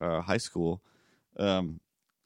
uh, 0.00 0.20
high 0.20 0.36
school. 0.38 0.80
Um, 1.38 1.80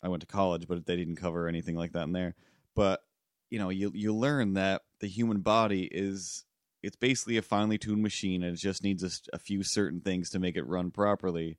I 0.05 0.09
went 0.09 0.21
to 0.21 0.27
college, 0.27 0.69
but 0.69 0.85
they 0.85 0.97
didn't 0.97 1.17
cover 1.17 1.49
anything 1.49 1.77
like 1.77 1.93
that 1.93 2.05
in 2.05 2.13
there. 2.13 2.35
But 2.75 3.03
you 3.51 3.59
know, 3.59 3.71
you 3.71 3.91
you 3.95 4.15
learn 4.15 4.55
that 4.55 4.83
the 5.01 5.09
human 5.09 5.41
body 5.41 5.89
is 5.91 6.45
it's 6.83 6.97
basically 6.97 7.39
a 7.39 7.43
finely 7.43 7.79
tuned 7.79 8.03
machine 8.03 8.43
and 8.43 8.55
it 8.55 8.61
just 8.61 8.85
needs 8.85 9.23
a 9.33 9.39
few 9.39 9.63
certain 9.63 10.01
things 10.03 10.29
to 10.31 10.39
make 10.39 10.57
it 10.57 10.67
run 10.67 10.91
properly 10.91 11.57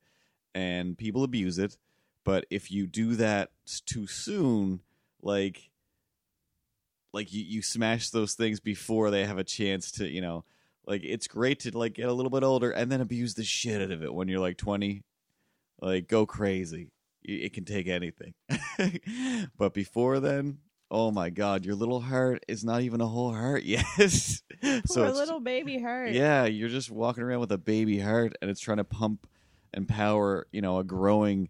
and 0.53 0.95
people 0.95 1.23
abuse 1.23 1.58
it. 1.58 1.77
But 2.23 2.45
if 2.51 2.71
you 2.71 2.86
do 2.86 3.15
that 3.15 3.49
too 3.88 4.05
soon 4.05 4.81
like 5.21 5.71
like 7.12 7.34
you, 7.34 7.43
you 7.43 7.63
smash 7.63 8.10
those 8.10 8.36
things 8.36 8.60
before 8.60 9.10
they 9.10 9.25
have 9.25 9.39
a 9.39 9.43
chance 9.43 9.91
to 9.93 10.08
you 10.08 10.21
know 10.21 10.43
like 10.86 11.01
it's 11.03 11.27
great 11.27 11.62
to 11.62 11.75
like 11.75 11.93
get 11.93 12.10
a 12.10 12.13
little 12.13 12.29
bit 12.29 12.43
older 12.43 12.69
and 12.69 12.91
then 12.91 13.01
abuse 13.01 13.34
the 13.34 13.43
shit 13.43 13.81
out 13.81 13.91
of 13.91 14.03
it 14.03 14.13
when 14.13 14.27
you're 14.27 14.39
like 14.39 14.58
20 14.58 15.01
like 15.81 16.08
go 16.08 16.25
crazy 16.25 16.91
it 17.27 17.53
can 17.53 17.65
take 17.65 17.88
anything 17.88 18.33
but 19.57 19.73
before 19.73 20.19
then 20.19 20.59
oh 20.91 21.11
my 21.11 21.29
god 21.29 21.65
your 21.65 21.75
little 21.75 22.01
heart 22.01 22.43
is 22.47 22.63
not 22.63 22.81
even 22.81 23.01
a 23.01 23.07
whole 23.07 23.33
heart 23.33 23.63
yet 23.65 23.83
so 24.85 25.03
poor 25.03 25.11
little 25.11 25.39
baby 25.39 25.79
heart. 25.79 26.11
yeah, 26.11 26.45
you're 26.45 26.69
just 26.69 26.89
walking 26.89 27.23
around 27.23 27.39
with 27.39 27.51
a 27.51 27.57
baby 27.57 27.99
heart 27.99 28.35
and 28.41 28.49
it's 28.49 28.59
trying 28.59 28.77
to 28.77 28.83
pump 28.83 29.27
and 29.73 29.88
power, 29.88 30.47
you 30.51 30.61
know, 30.61 30.79
a 30.79 30.83
growing 30.83 31.49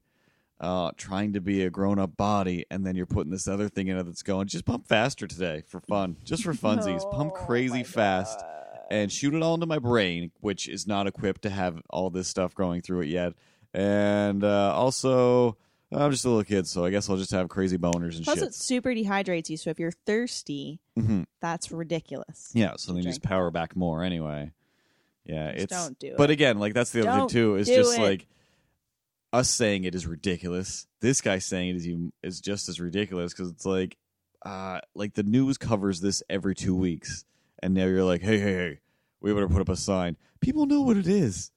uh 0.60 0.92
trying 0.96 1.34
to 1.34 1.42
be 1.42 1.64
a 1.64 1.70
grown 1.70 2.00
up 2.00 2.16
body 2.16 2.66
and 2.72 2.86
then 2.86 2.96
you're 2.96 3.06
putting 3.06 3.32
this 3.32 3.48
other 3.48 3.68
thing 3.68 3.88
in 3.88 3.98
it 3.98 4.04
that's 4.04 4.24
going, 4.24 4.48
just 4.48 4.66
pump 4.66 4.88
faster 4.88 5.28
today 5.28 5.64
for 5.68 5.80
fun. 5.82 6.18
Just 6.24 6.44
for 6.44 6.54
funsies. 6.54 7.10
pump 7.12 7.34
Oh, 7.36 7.46
crazy 7.46 7.84
fast 7.84 8.44
and 8.90 9.12
shoot 9.12 9.34
it 9.34 9.42
all 9.42 9.56
into 9.56 9.66
my 9.66 9.80
brain, 9.80 10.32
which 10.42 10.68
is 10.70 10.88
not 10.88 11.08
equipped 11.08 11.42
to 11.44 11.50
have 11.50 11.82
all 11.90 12.10
this 12.10 12.28
stuff 12.28 12.54
going 12.56 12.82
through 12.82 13.02
it 13.02 13.08
yet. 13.08 13.34
And 13.74 14.44
uh 14.44 14.74
also 14.74 15.58
I'm 15.92 16.12
just 16.12 16.26
a 16.26 16.30
little 16.30 16.44
kid, 16.44 16.68
so 16.68 16.84
I 16.84 16.90
guess 16.90 17.10
I'll 17.10 17.18
just 17.18 17.32
have 17.32 17.48
crazy 17.48 17.78
boners 17.78 18.16
and 18.16 18.18
shit. 18.18 18.24
Plus, 18.26 18.40
shit. 18.40 18.48
it 18.50 18.56
super 18.56 18.90
dehydrates 18.90 19.50
you. 19.50 19.58
So 19.58 19.70
if 19.70 19.80
you're 19.80 19.92
thirsty, 20.06 20.80
hmm 20.98 21.24
that's 21.42 21.72
ridiculous. 21.72 22.52
Yeah, 22.54 22.74
so 22.78 22.92
then 22.92 22.98
you 22.98 23.04
just 23.10 23.22
drink 23.22 23.30
power 23.30 23.52
back 23.52 23.76
more 23.76 24.04
anyway. 24.04 24.52
Yeah, 25.26 25.52
Just 25.54 25.64
it's 25.66 25.74
don't 25.74 25.98
do 26.00 26.14
But 26.18 26.30
it. 26.30 26.34
again, 26.34 26.60
like 26.60 26.74
that's 26.74 26.92
the 26.92 27.02
other 27.02 27.10
thing 27.12 27.20
Don't 27.20 27.30
too. 27.30 27.56
Is 27.56 27.68
do 27.68 27.76
just 27.76 27.98
it. 27.98 28.02
like 28.02 28.28
us 29.34 29.50
saying 29.50 29.84
it 29.84 29.96
is 29.96 30.06
ridiculous. 30.08 30.88
This 31.02 31.22
guy 31.22 31.40
saying 31.40 31.70
it 31.70 31.76
is 31.78 31.88
even 31.88 32.12
is 32.24 32.40
just 32.42 32.70
as 32.70 32.80
ridiculous 32.80 33.34
because 33.34 33.50
it's 33.52 33.66
like, 33.66 33.98
uh, 34.46 34.80
like 34.96 35.14
the 35.14 35.24
news 35.24 35.58
covers 35.58 36.00
this 36.02 36.22
every 36.30 36.56
two 36.56 36.76
weeks, 36.76 37.26
and 37.62 37.74
now 37.74 37.86
you're 37.86 38.04
like, 38.04 38.22
hey, 38.22 38.40
hey, 38.40 38.54
hey, 38.54 38.80
we 39.22 39.34
better 39.34 39.48
put 39.50 39.62
up 39.62 39.70
a 39.70 39.76
sign. 39.76 40.16
People 40.42 40.66
know 40.68 40.82
what 40.82 40.98
it 40.98 41.08
is. 41.08 41.52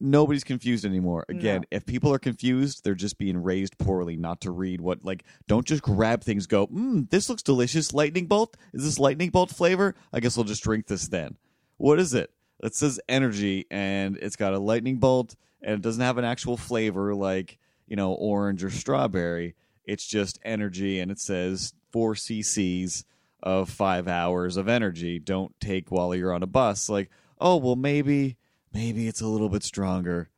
Nobody's 0.00 0.44
confused 0.44 0.84
anymore. 0.84 1.24
Again, 1.28 1.62
No. 1.62 1.66
if 1.76 1.84
people 1.84 2.12
are 2.12 2.20
confused, 2.20 2.84
they're 2.84 2.94
just 2.94 3.18
being 3.18 3.42
raised 3.42 3.78
poorly, 3.78 4.16
not 4.16 4.40
to 4.42 4.52
read 4.52 4.80
what. 4.80 5.04
Like, 5.04 5.24
don't 5.48 5.66
just 5.66 5.82
grab 5.82 6.22
things. 6.22 6.46
Go, 6.46 6.68
mm, 6.68 7.10
this 7.10 7.28
looks 7.28 7.42
delicious. 7.42 7.92
Lightning 7.92 8.26
bolt. 8.26 8.56
Is 8.72 8.84
this 8.84 8.98
lightning 9.00 9.30
bolt 9.30 9.50
flavor? 9.50 9.96
I 10.12 10.20
guess 10.20 10.38
I'll 10.38 10.44
just 10.44 10.62
drink 10.62 10.86
this 10.86 11.08
then. 11.08 11.36
What 11.78 11.98
is 11.98 12.14
it? 12.14 12.30
It 12.62 12.74
says 12.74 13.00
energy, 13.08 13.66
and 13.70 14.16
it's 14.18 14.36
got 14.36 14.54
a 14.54 14.58
lightning 14.58 14.98
bolt, 14.98 15.34
and 15.62 15.74
it 15.74 15.82
doesn't 15.82 16.02
have 16.02 16.18
an 16.18 16.24
actual 16.24 16.56
flavor 16.56 17.14
like 17.14 17.58
you 17.86 17.96
know 17.96 18.12
orange 18.12 18.62
or 18.64 18.70
strawberry. 18.70 19.54
It's 19.84 20.06
just 20.06 20.38
energy, 20.44 21.00
and 21.00 21.10
it 21.10 21.18
says 21.18 21.72
four 21.92 22.14
cc's 22.14 23.04
of 23.42 23.70
five 23.70 24.06
hours 24.08 24.56
of 24.56 24.68
energy. 24.68 25.18
Don't 25.18 25.58
take 25.60 25.90
while 25.90 26.14
you're 26.14 26.32
on 26.32 26.42
a 26.42 26.48
bus. 26.48 26.88
Like, 26.88 27.10
oh 27.40 27.56
well, 27.56 27.76
maybe 27.76 28.36
maybe 28.72 29.08
it's 29.08 29.20
a 29.20 29.26
little 29.26 29.48
bit 29.48 29.62
stronger 29.62 30.30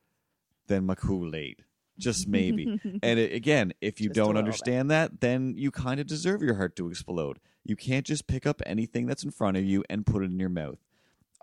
than 0.67 0.85
my 0.85 0.95
Kool 0.95 1.35
Aid. 1.35 1.63
just 1.97 2.27
maybe. 2.27 2.79
and 3.03 3.19
it, 3.19 3.33
again, 3.33 3.73
if 3.81 3.99
you 4.01 4.07
Just 4.09 4.15
don't 4.15 4.27
little 4.27 4.39
understand 4.39 4.89
that, 4.91 5.21
then 5.21 5.53
you 5.57 5.71
kind 5.71 5.99
of 5.99 6.07
deserve 6.07 6.41
your 6.41 6.55
heart 6.55 6.75
to 6.77 6.89
explode. 6.89 7.39
You 7.63 7.75
can't 7.75 8.05
just 8.05 8.25
pick 8.27 8.45
up 8.47 8.61
anything 8.65 9.05
that's 9.05 9.23
in 9.23 9.31
front 9.31 9.57
of 9.57 9.63
you 9.65 9.83
and 9.89 10.05
put 10.05 10.23
it 10.23 10.31
in 10.31 10.39
your 10.39 10.49
mouth. 10.49 10.79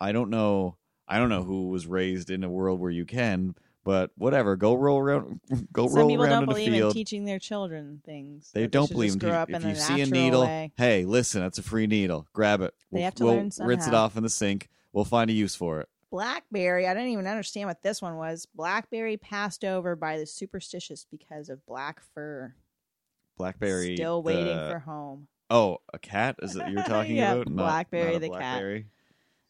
I 0.01 0.13
don't 0.13 0.31
know. 0.31 0.77
I 1.07 1.19
don't 1.19 1.29
know 1.29 1.43
who 1.45 1.69
was 1.69 1.87
raised 1.87 2.29
in 2.31 2.43
a 2.45 2.51
world 2.51 2.81
where 2.81 2.91
you 2.91 3.05
can, 3.05 3.55
but 3.85 4.11
whatever. 4.17 4.57
Go 4.57 4.75
roll 4.75 4.99
around. 4.99 5.41
Go 5.73 5.87
Some 5.87 5.97
roll 5.99 6.09
people 6.09 6.25
around 6.25 6.31
don't 6.33 6.43
in 6.43 6.49
the 6.49 6.55
believe 6.55 6.69
in 6.69 6.75
field. 6.75 6.93
teaching 6.95 7.25
their 7.25 7.39
children 7.39 8.03
things. 8.05 8.51
They 8.53 8.67
don't 8.67 8.89
should 8.89 8.95
believe 8.95 9.09
just 9.11 9.23
in 9.23 9.29
grow 9.31 9.31
teaching- 9.31 9.41
up 9.41 9.49
in 9.51 9.55
if 9.57 9.63
the 9.63 9.69
you 9.69 9.75
see 9.97 10.01
a 10.03 10.07
needle, 10.07 10.43
way. 10.43 10.73
hey, 10.77 11.05
listen, 11.05 11.41
that's 11.41 11.59
a 11.59 11.63
free 11.63 11.87
needle. 11.87 12.27
Grab 12.33 12.61
it. 12.63 12.75
They 12.91 12.97
We'll- 12.97 13.05
have 13.05 13.15
to 13.17 13.25
we'll 13.25 13.35
learn 13.35 13.51
rinse 13.61 13.87
it 13.87 13.95
off 13.95 14.17
in 14.17 14.23
the 14.25 14.29
sink. 14.29 14.69
We'll 14.93 15.05
find 15.05 15.31
a 15.31 15.33
use 15.33 15.55
for 15.55 15.81
it. 15.81 15.89
Blackberry. 16.11 16.87
I 16.87 16.95
didn't 16.95 17.11
even 17.11 17.27
understand 17.27 17.69
what 17.69 17.83
this 17.83 18.01
one 18.01 18.17
was. 18.17 18.47
Blackberry 18.55 19.17
passed 19.17 19.65
over 19.65 19.95
by 19.97 20.19
the 20.19 20.27
superstitious 20.27 21.07
because 21.11 21.49
of 21.49 21.65
black 21.67 22.01
fur. 22.15 22.55
Blackberry. 23.37 23.97
Still 23.97 24.23
waiting 24.23 24.57
the- 24.57 24.71
for 24.71 24.79
home. 24.81 25.29
Oh, 25.51 25.79
a 25.95 25.99
cat? 25.99 26.37
Is 26.43 26.57
it 26.57 26.69
you're 26.69 26.83
talking 26.87 27.17
Yeah, 27.17 27.35
about? 27.35 27.47
Blackberry 27.47 28.13
not 28.13 28.17
a 28.17 28.19
the 28.21 28.29
cat. 28.31 28.63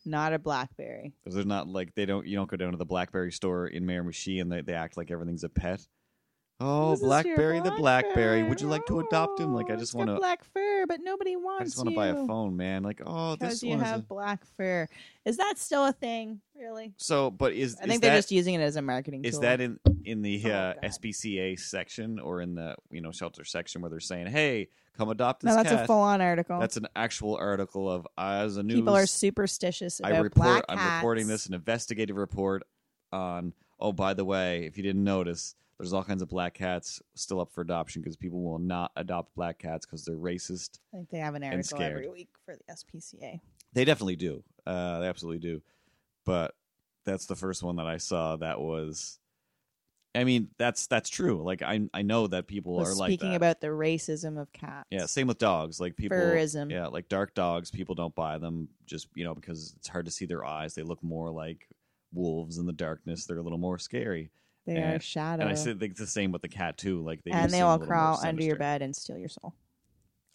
Not 0.04 0.32
a 0.32 0.38
blackberry. 0.38 1.12
Because 1.24 1.34
there's 1.34 1.46
not 1.46 1.66
like 1.68 1.94
they 1.94 2.06
don't 2.06 2.26
you 2.26 2.36
don't 2.36 2.48
go 2.48 2.56
down 2.56 2.70
to 2.70 2.76
the 2.78 2.86
BlackBerry 2.86 3.32
store 3.32 3.66
in 3.66 3.84
Mayor 3.84 4.04
Miramichi 4.04 4.40
and 4.40 4.50
they, 4.50 4.60
they 4.62 4.74
act 4.74 4.96
like 4.96 5.10
everything's 5.10 5.42
a 5.44 5.48
pet. 5.48 5.86
Oh, 6.60 6.90
This 6.92 7.00
BlackBerry 7.00 7.60
the 7.60 7.70
Blackberry. 7.70 8.42
Would 8.42 8.60
you 8.60 8.66
like 8.66 8.84
to 8.86 8.98
adopt 8.98 9.38
him? 9.38 9.54
Like 9.54 9.70
I 9.70 9.74
Oh, 9.74 9.76
just 9.76 9.94
want 9.94 10.08
to 10.10 10.16
black 10.16 10.42
fur, 10.42 10.86
but 10.88 11.00
nobody 11.00 11.36
wants 11.36 11.60
I 11.60 11.64
just 11.66 11.76
want 11.76 11.90
to 11.90 11.94
buy 11.94 12.08
a 12.08 12.26
phone, 12.26 12.56
man. 12.56 12.82
Like, 12.82 13.00
oh, 13.06 13.36
because 13.36 13.54
this 13.54 13.62
you 13.62 13.70
one 13.70 13.80
is 13.80 13.86
have 13.86 14.00
a... 14.00 14.02
black 14.02 14.44
fur. 14.56 14.88
Is 15.24 15.36
that 15.36 15.56
still 15.58 15.86
a 15.86 15.92
thing? 15.92 16.40
Really? 16.58 16.94
So, 16.96 17.30
but 17.30 17.52
is 17.52 17.76
I 17.80 17.84
is 17.84 17.88
think 17.88 18.02
they're 18.02 18.10
that 18.10 18.16
just 18.18 18.32
using 18.32 18.54
it 18.54 18.60
as 18.60 18.74
a 18.74 18.82
marketing 18.82 19.24
is 19.24 19.34
tool. 19.34 19.42
that 19.42 19.60
in 19.60 19.78
in 20.04 20.22
the 20.22 20.42
Oh, 20.46 20.50
uh, 20.50 20.74
God. 20.74 20.82
SPCA 20.82 21.58
section 21.60 22.18
or 22.18 22.40
in 22.40 22.56
the, 22.56 22.74
you 22.90 23.02
know, 23.02 23.12
shelter 23.12 23.44
section 23.44 23.80
where 23.80 23.90
they're 23.90 24.00
saying, 24.00 24.26
"Hey, 24.26 24.68
come 24.96 25.10
adopt 25.10 25.42
this 25.42 25.50
no, 25.50 25.56
that's 25.62 25.68
cat." 25.70 25.84
a 25.84 25.86
full-on 25.86 26.20
article. 26.20 26.58
That's 26.58 26.76
an 26.76 26.88
actual 26.96 27.36
article 27.36 27.88
of 27.88 28.04
as 28.18 28.56
a 28.56 28.64
news 28.64 28.78
People 28.80 28.96
are 28.96 29.06
superstitious 29.06 30.00
about 30.00 30.12
I 30.12 30.18
report. 30.18 30.34
black 30.34 30.64
I'm 30.68 30.78
cats. 30.78 30.96
reporting 30.96 31.28
this 31.28 31.46
an 31.46 31.54
investigative 31.54 32.16
report 32.16 32.64
on. 33.12 33.52
Oh, 33.78 33.92
by 33.92 34.14
the 34.14 34.24
way, 34.24 34.64
if 34.66 34.76
you 34.76 34.82
didn't 34.82 35.04
notice, 35.04 35.54
there's 35.78 35.92
all 35.92 36.02
kinds 36.02 36.22
of 36.22 36.28
black 36.28 36.54
cats 36.54 37.00
still 37.14 37.40
up 37.40 37.52
for 37.52 37.60
adoption 37.60 38.02
because 38.02 38.16
people 38.16 38.42
will 38.42 38.58
not 38.58 38.90
adopt 38.96 39.34
black 39.34 39.58
cats 39.58 39.86
because 39.86 40.04
they're 40.04 40.16
racist. 40.16 40.80
I 40.92 40.96
think 40.96 41.10
they 41.10 41.18
have 41.18 41.34
an 41.34 41.44
article 41.44 41.62
scared. 41.62 41.92
every 41.92 42.08
week 42.08 42.30
for 42.44 42.56
the 42.56 42.72
SPCA. 42.72 43.40
They 43.74 43.84
definitely 43.84 44.16
do. 44.16 44.42
Uh, 44.66 45.00
they 45.00 45.06
absolutely 45.06 45.38
do. 45.38 45.62
But 46.24 46.54
that's 47.04 47.26
the 47.26 47.36
first 47.36 47.62
one 47.62 47.76
that 47.76 47.86
I 47.86 47.98
saw 47.98 48.36
that 48.36 48.60
was. 48.60 49.18
I 50.14 50.24
mean, 50.24 50.48
that's 50.58 50.88
that's 50.88 51.10
true. 51.10 51.44
Like 51.44 51.62
I 51.62 51.88
I 51.94 52.02
know 52.02 52.26
that 52.26 52.48
people 52.48 52.74
Was 52.76 52.90
are 52.90 52.94
like 52.94 53.10
speaking 53.10 53.36
about 53.36 53.60
the 53.60 53.68
racism 53.68 54.40
of 54.40 54.52
cats. 54.52 54.86
Yeah, 54.90 55.06
same 55.06 55.28
with 55.28 55.38
dogs. 55.38 55.80
Like 55.80 55.96
people, 55.96 56.18
Furrism. 56.18 56.72
yeah, 56.72 56.88
like 56.88 57.08
dark 57.08 57.34
dogs. 57.34 57.70
People 57.70 57.94
don't 57.94 58.14
buy 58.14 58.38
them 58.38 58.68
just 58.84 59.06
you 59.14 59.22
know 59.22 59.34
because 59.34 59.74
it's 59.76 59.86
hard 59.86 60.06
to 60.06 60.10
see 60.10 60.26
their 60.26 60.44
eyes. 60.44 60.74
They 60.74 60.82
look 60.82 61.02
more 61.04 61.30
like 61.30 61.68
wolves 62.12 62.58
in 62.58 62.66
the 62.66 62.72
darkness. 62.72 63.26
They're 63.26 63.38
a 63.38 63.42
little 63.42 63.58
more 63.58 63.78
scary. 63.78 64.30
They 64.68 64.76
and- 64.76 64.96
are 64.96 65.00
shadow. 65.00 65.42
And 65.46 65.50
I 65.50 65.54
think 65.54 65.82
it's 65.82 66.00
the 66.00 66.06
same 66.06 66.30
with 66.30 66.42
the 66.42 66.48
cat 66.48 66.76
too. 66.76 67.02
Like 67.02 67.24
they 67.24 67.30
and 67.30 67.50
they 67.50 67.62
will 67.62 67.78
crawl 67.78 68.20
under 68.22 68.42
your 68.42 68.56
bed 68.56 68.82
and 68.82 68.94
steal 68.94 69.16
your 69.16 69.30
soul. 69.30 69.54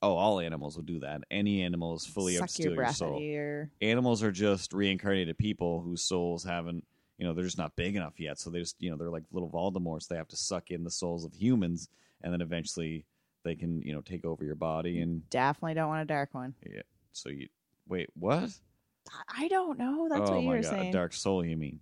Oh, 0.01 0.15
all 0.15 0.39
animals 0.39 0.75
will 0.75 0.83
do 0.83 0.99
that. 0.99 1.21
Any 1.31 1.61
animal 1.61 1.95
is 1.95 2.05
fully 2.05 2.35
Suck 2.35 2.47
to 2.47 2.53
steal 2.53 2.63
your 2.65 2.73
your 2.73 2.77
breath 2.83 2.89
out 2.89 2.95
soul. 2.95 3.17
of 3.17 3.23
your. 3.23 3.69
Animals 3.81 4.21
are 4.23 4.31
just 4.31 4.73
reincarnated 4.73 5.37
people 5.37 5.81
whose 5.81 6.01
souls 6.01 6.43
haven't. 6.43 6.83
You 7.19 7.27
know, 7.27 7.33
they're 7.33 7.45
just 7.45 7.59
not 7.59 7.75
big 7.75 7.95
enough 7.95 8.19
yet. 8.19 8.39
So 8.39 8.49
they 8.49 8.59
just, 8.59 8.75
you 8.79 8.89
know, 8.89 8.97
they're 8.97 9.11
like 9.11 9.23
little 9.31 9.49
Voldemorts. 9.49 10.07
They 10.07 10.17
have 10.17 10.27
to 10.29 10.35
suck 10.35 10.71
in 10.71 10.83
the 10.83 10.89
souls 10.89 11.23
of 11.23 11.33
humans, 11.33 11.87
and 12.21 12.33
then 12.33 12.41
eventually 12.41 13.05
they 13.43 13.55
can, 13.55 13.81
you 13.83 13.93
know, 13.93 14.01
take 14.01 14.25
over 14.25 14.43
your 14.43 14.55
body. 14.55 14.99
And 14.99 15.29
Definitely 15.29 15.75
don't 15.75 15.87
want 15.89 16.01
a 16.01 16.05
dark 16.05 16.33
one. 16.33 16.53
Yeah. 16.69 16.81
So 17.13 17.29
you 17.29 17.47
wait, 17.87 18.09
what? 18.15 18.49
I 19.37 19.47
don't 19.47 19.77
know. 19.77 20.07
That's 20.09 20.29
oh 20.29 20.33
what 20.33 20.41
you 20.41 20.47
my 20.49 20.55
were 20.55 20.61
god, 20.63 20.69
saying. 20.69 20.89
a 20.89 20.91
dark 20.91 21.13
soul. 21.13 21.45
You 21.45 21.55
mean? 21.55 21.79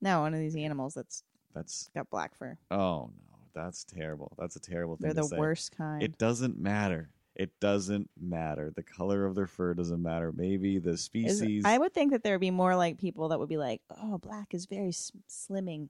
No, 0.00 0.20
one 0.20 0.32
of 0.32 0.40
these 0.40 0.56
animals 0.56 0.94
that's 0.94 1.22
That's 1.56 1.90
got 1.94 2.10
black 2.10 2.34
fur. 2.36 2.56
oh 2.70 3.10
no, 3.30 3.36
that's 3.54 3.82
terrible. 3.84 4.32
That's 4.38 4.56
a 4.56 4.60
terrible 4.60 4.96
thing 4.96 5.06
They're 5.06 5.22
the 5.22 5.28
say. 5.28 5.38
worst 5.38 5.74
kind. 5.76 6.02
It 6.02 6.18
doesn't 6.18 6.58
matter. 6.58 7.08
It 7.34 7.50
doesn't 7.60 8.08
matter. 8.20 8.72
The 8.76 8.82
color 8.82 9.24
of 9.26 9.34
their 9.34 9.46
fur 9.46 9.74
doesn't 9.74 10.02
matter. 10.02 10.32
Maybe 10.32 10.78
the 10.78 10.90
Is- 10.92 11.02
species. 11.02 11.64
I 11.64 11.76
would 11.78 11.92
think 11.94 12.12
that 12.12 12.22
there 12.22 12.34
would 12.34 12.40
be 12.40 12.50
more 12.50 12.76
like 12.76 12.98
people 12.98 13.28
that 13.30 13.38
would 13.38 13.48
be 13.48 13.56
like, 13.58 13.80
"Oh, 14.02 14.18
black 14.18 14.54
is 14.54 14.66
very 14.66 14.88
s- 14.88 15.12
slimming. 15.28 15.88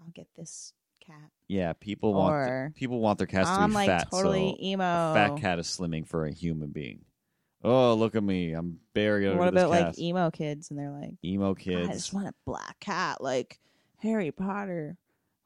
I'll 0.00 0.10
get 0.14 0.28
this 0.36 0.72
cat." 1.04 1.30
yeah, 1.48 1.72
people 1.74 2.12
want 2.14 2.34
Or, 2.34 2.72
people 2.76 3.00
want 3.00 3.18
their 3.18 3.26
cats 3.26 3.48
to 3.48 3.54
I'm 3.56 3.70
be 3.70 3.74
like 3.76 3.88
fat. 3.88 4.08
totally 4.10 4.50
so 4.58 4.62
emo. 4.64 4.84
a 4.84 5.14
fat 5.14 5.36
cat 5.38 5.58
is 5.58 5.66
slimming 5.66 6.06
for 6.06 6.24
a 6.26 6.32
human 6.32 6.70
being. 6.70 7.04
Oh, 7.62 7.92
look 7.94 8.14
at 8.16 8.22
me! 8.22 8.52
I'm 8.54 8.80
buried 8.94 9.26
under 9.28 9.38
What 9.38 9.48
about 9.48 9.68
like 9.70 9.98
emo 9.98 10.30
kids? 10.30 10.70
And 10.70 10.78
they're 10.78 10.90
like, 10.90 11.14
emo 11.24 11.54
kids. 11.54 11.88
"I 11.90 11.92
just 11.92 12.12
want 12.14 12.28
a 12.28 12.34
black 12.46 12.80
cat, 12.80 13.22
like 13.22 13.58
Harry 14.02 14.30
Potter." 14.30 14.96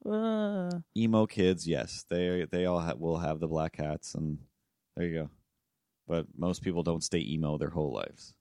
Ugh. 0.07 0.83
emo 0.97 1.25
kids, 1.27 1.67
yes, 1.67 2.05
they 2.11 2.47
they 2.51 2.67
all 2.67 2.81
ha- 2.81 2.95
will 2.99 3.17
have 3.19 3.41
the 3.41 3.49
black 3.49 3.73
cats, 3.73 4.15
and 4.15 4.39
there 4.97 5.07
you 5.07 5.15
go. 5.15 5.31
But 6.07 6.27
most 6.37 6.63
people 6.63 6.83
don't 6.83 7.03
stay 7.03 7.21
emo 7.21 7.57
their 7.57 7.71
whole 7.71 7.93
lives. 7.93 8.35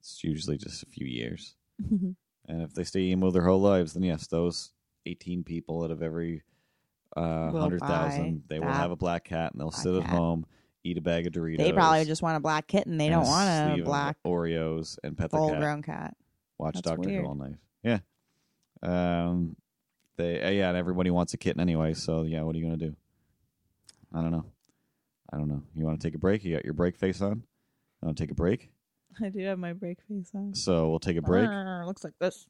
It's 0.00 0.22
usually 0.22 0.58
just 0.58 0.82
a 0.82 0.86
few 0.86 1.06
years. 1.06 1.56
And 2.48 2.62
if 2.62 2.74
they 2.74 2.82
stay 2.82 3.00
emo 3.02 3.30
their 3.30 3.44
whole 3.44 3.60
lives, 3.60 3.92
then 3.92 4.02
yes, 4.02 4.26
those 4.26 4.72
18 5.06 5.44
people 5.44 5.84
out 5.84 5.92
of 5.92 6.02
every 6.02 6.42
uh, 7.16 7.50
100,000, 7.50 8.42
they 8.48 8.58
will 8.58 8.66
have 8.66 8.90
a 8.90 8.96
black 8.96 9.24
cat 9.24 9.52
and 9.52 9.60
they'll 9.60 9.70
black 9.70 9.82
sit 9.82 9.94
at 9.94 10.02
cat. 10.02 10.10
home, 10.10 10.44
eat 10.82 10.98
a 10.98 11.00
bag 11.00 11.28
of 11.28 11.32
Doritos. 11.32 11.58
they 11.58 11.72
probably 11.72 12.04
just 12.06 12.22
want 12.22 12.36
a 12.36 12.40
black 12.40 12.66
kitten. 12.66 12.96
They 12.96 13.08
don't 13.08 13.24
want 13.24 13.48
a 13.48 13.72
sleeve 13.72 13.82
of 13.82 13.86
black 13.86 14.16
Oreos 14.26 14.98
and 15.04 15.16
pet 15.16 15.30
the 15.30 15.36
cat. 15.36 15.48
full-grown 15.48 15.82
cat. 15.82 16.16
Watch 16.58 16.74
That's 16.74 16.88
Doctor 16.88 17.08
weird. 17.08 17.22
Who 17.22 17.28
all 17.28 17.34
night. 17.36 17.56
Yeah. 17.84 17.98
Um, 18.82 19.56
they 20.16 20.42
uh, 20.42 20.50
yeah, 20.50 20.68
and 20.68 20.76
everybody 20.76 21.10
wants 21.10 21.34
a 21.34 21.38
kitten 21.38 21.60
anyway. 21.60 21.94
So 21.94 22.22
yeah, 22.22 22.42
what 22.42 22.54
are 22.54 22.58
you 22.58 22.64
gonna 22.64 22.76
do? 22.76 22.94
I 24.14 24.20
don't 24.22 24.32
know. 24.32 24.46
I 25.32 25.36
don't 25.36 25.48
know. 25.48 25.62
You 25.74 25.84
want 25.84 26.00
to 26.00 26.06
take 26.06 26.14
a 26.14 26.18
break? 26.18 26.44
You 26.44 26.54
got 26.54 26.64
your 26.64 26.74
break 26.74 26.96
face 26.96 27.20
on. 27.20 27.44
You 28.02 28.06
want 28.06 28.16
to 28.16 28.22
take 28.22 28.30
a 28.30 28.34
break? 28.34 28.70
I 29.22 29.28
do 29.28 29.40
have 29.44 29.58
my 29.58 29.72
break 29.72 29.98
face 30.08 30.30
on. 30.34 30.54
So 30.54 30.90
we'll 30.90 30.98
take 30.98 31.16
a 31.16 31.22
break. 31.22 31.48
Arr, 31.48 31.86
looks 31.86 32.04
like 32.04 32.14
this. 32.20 32.46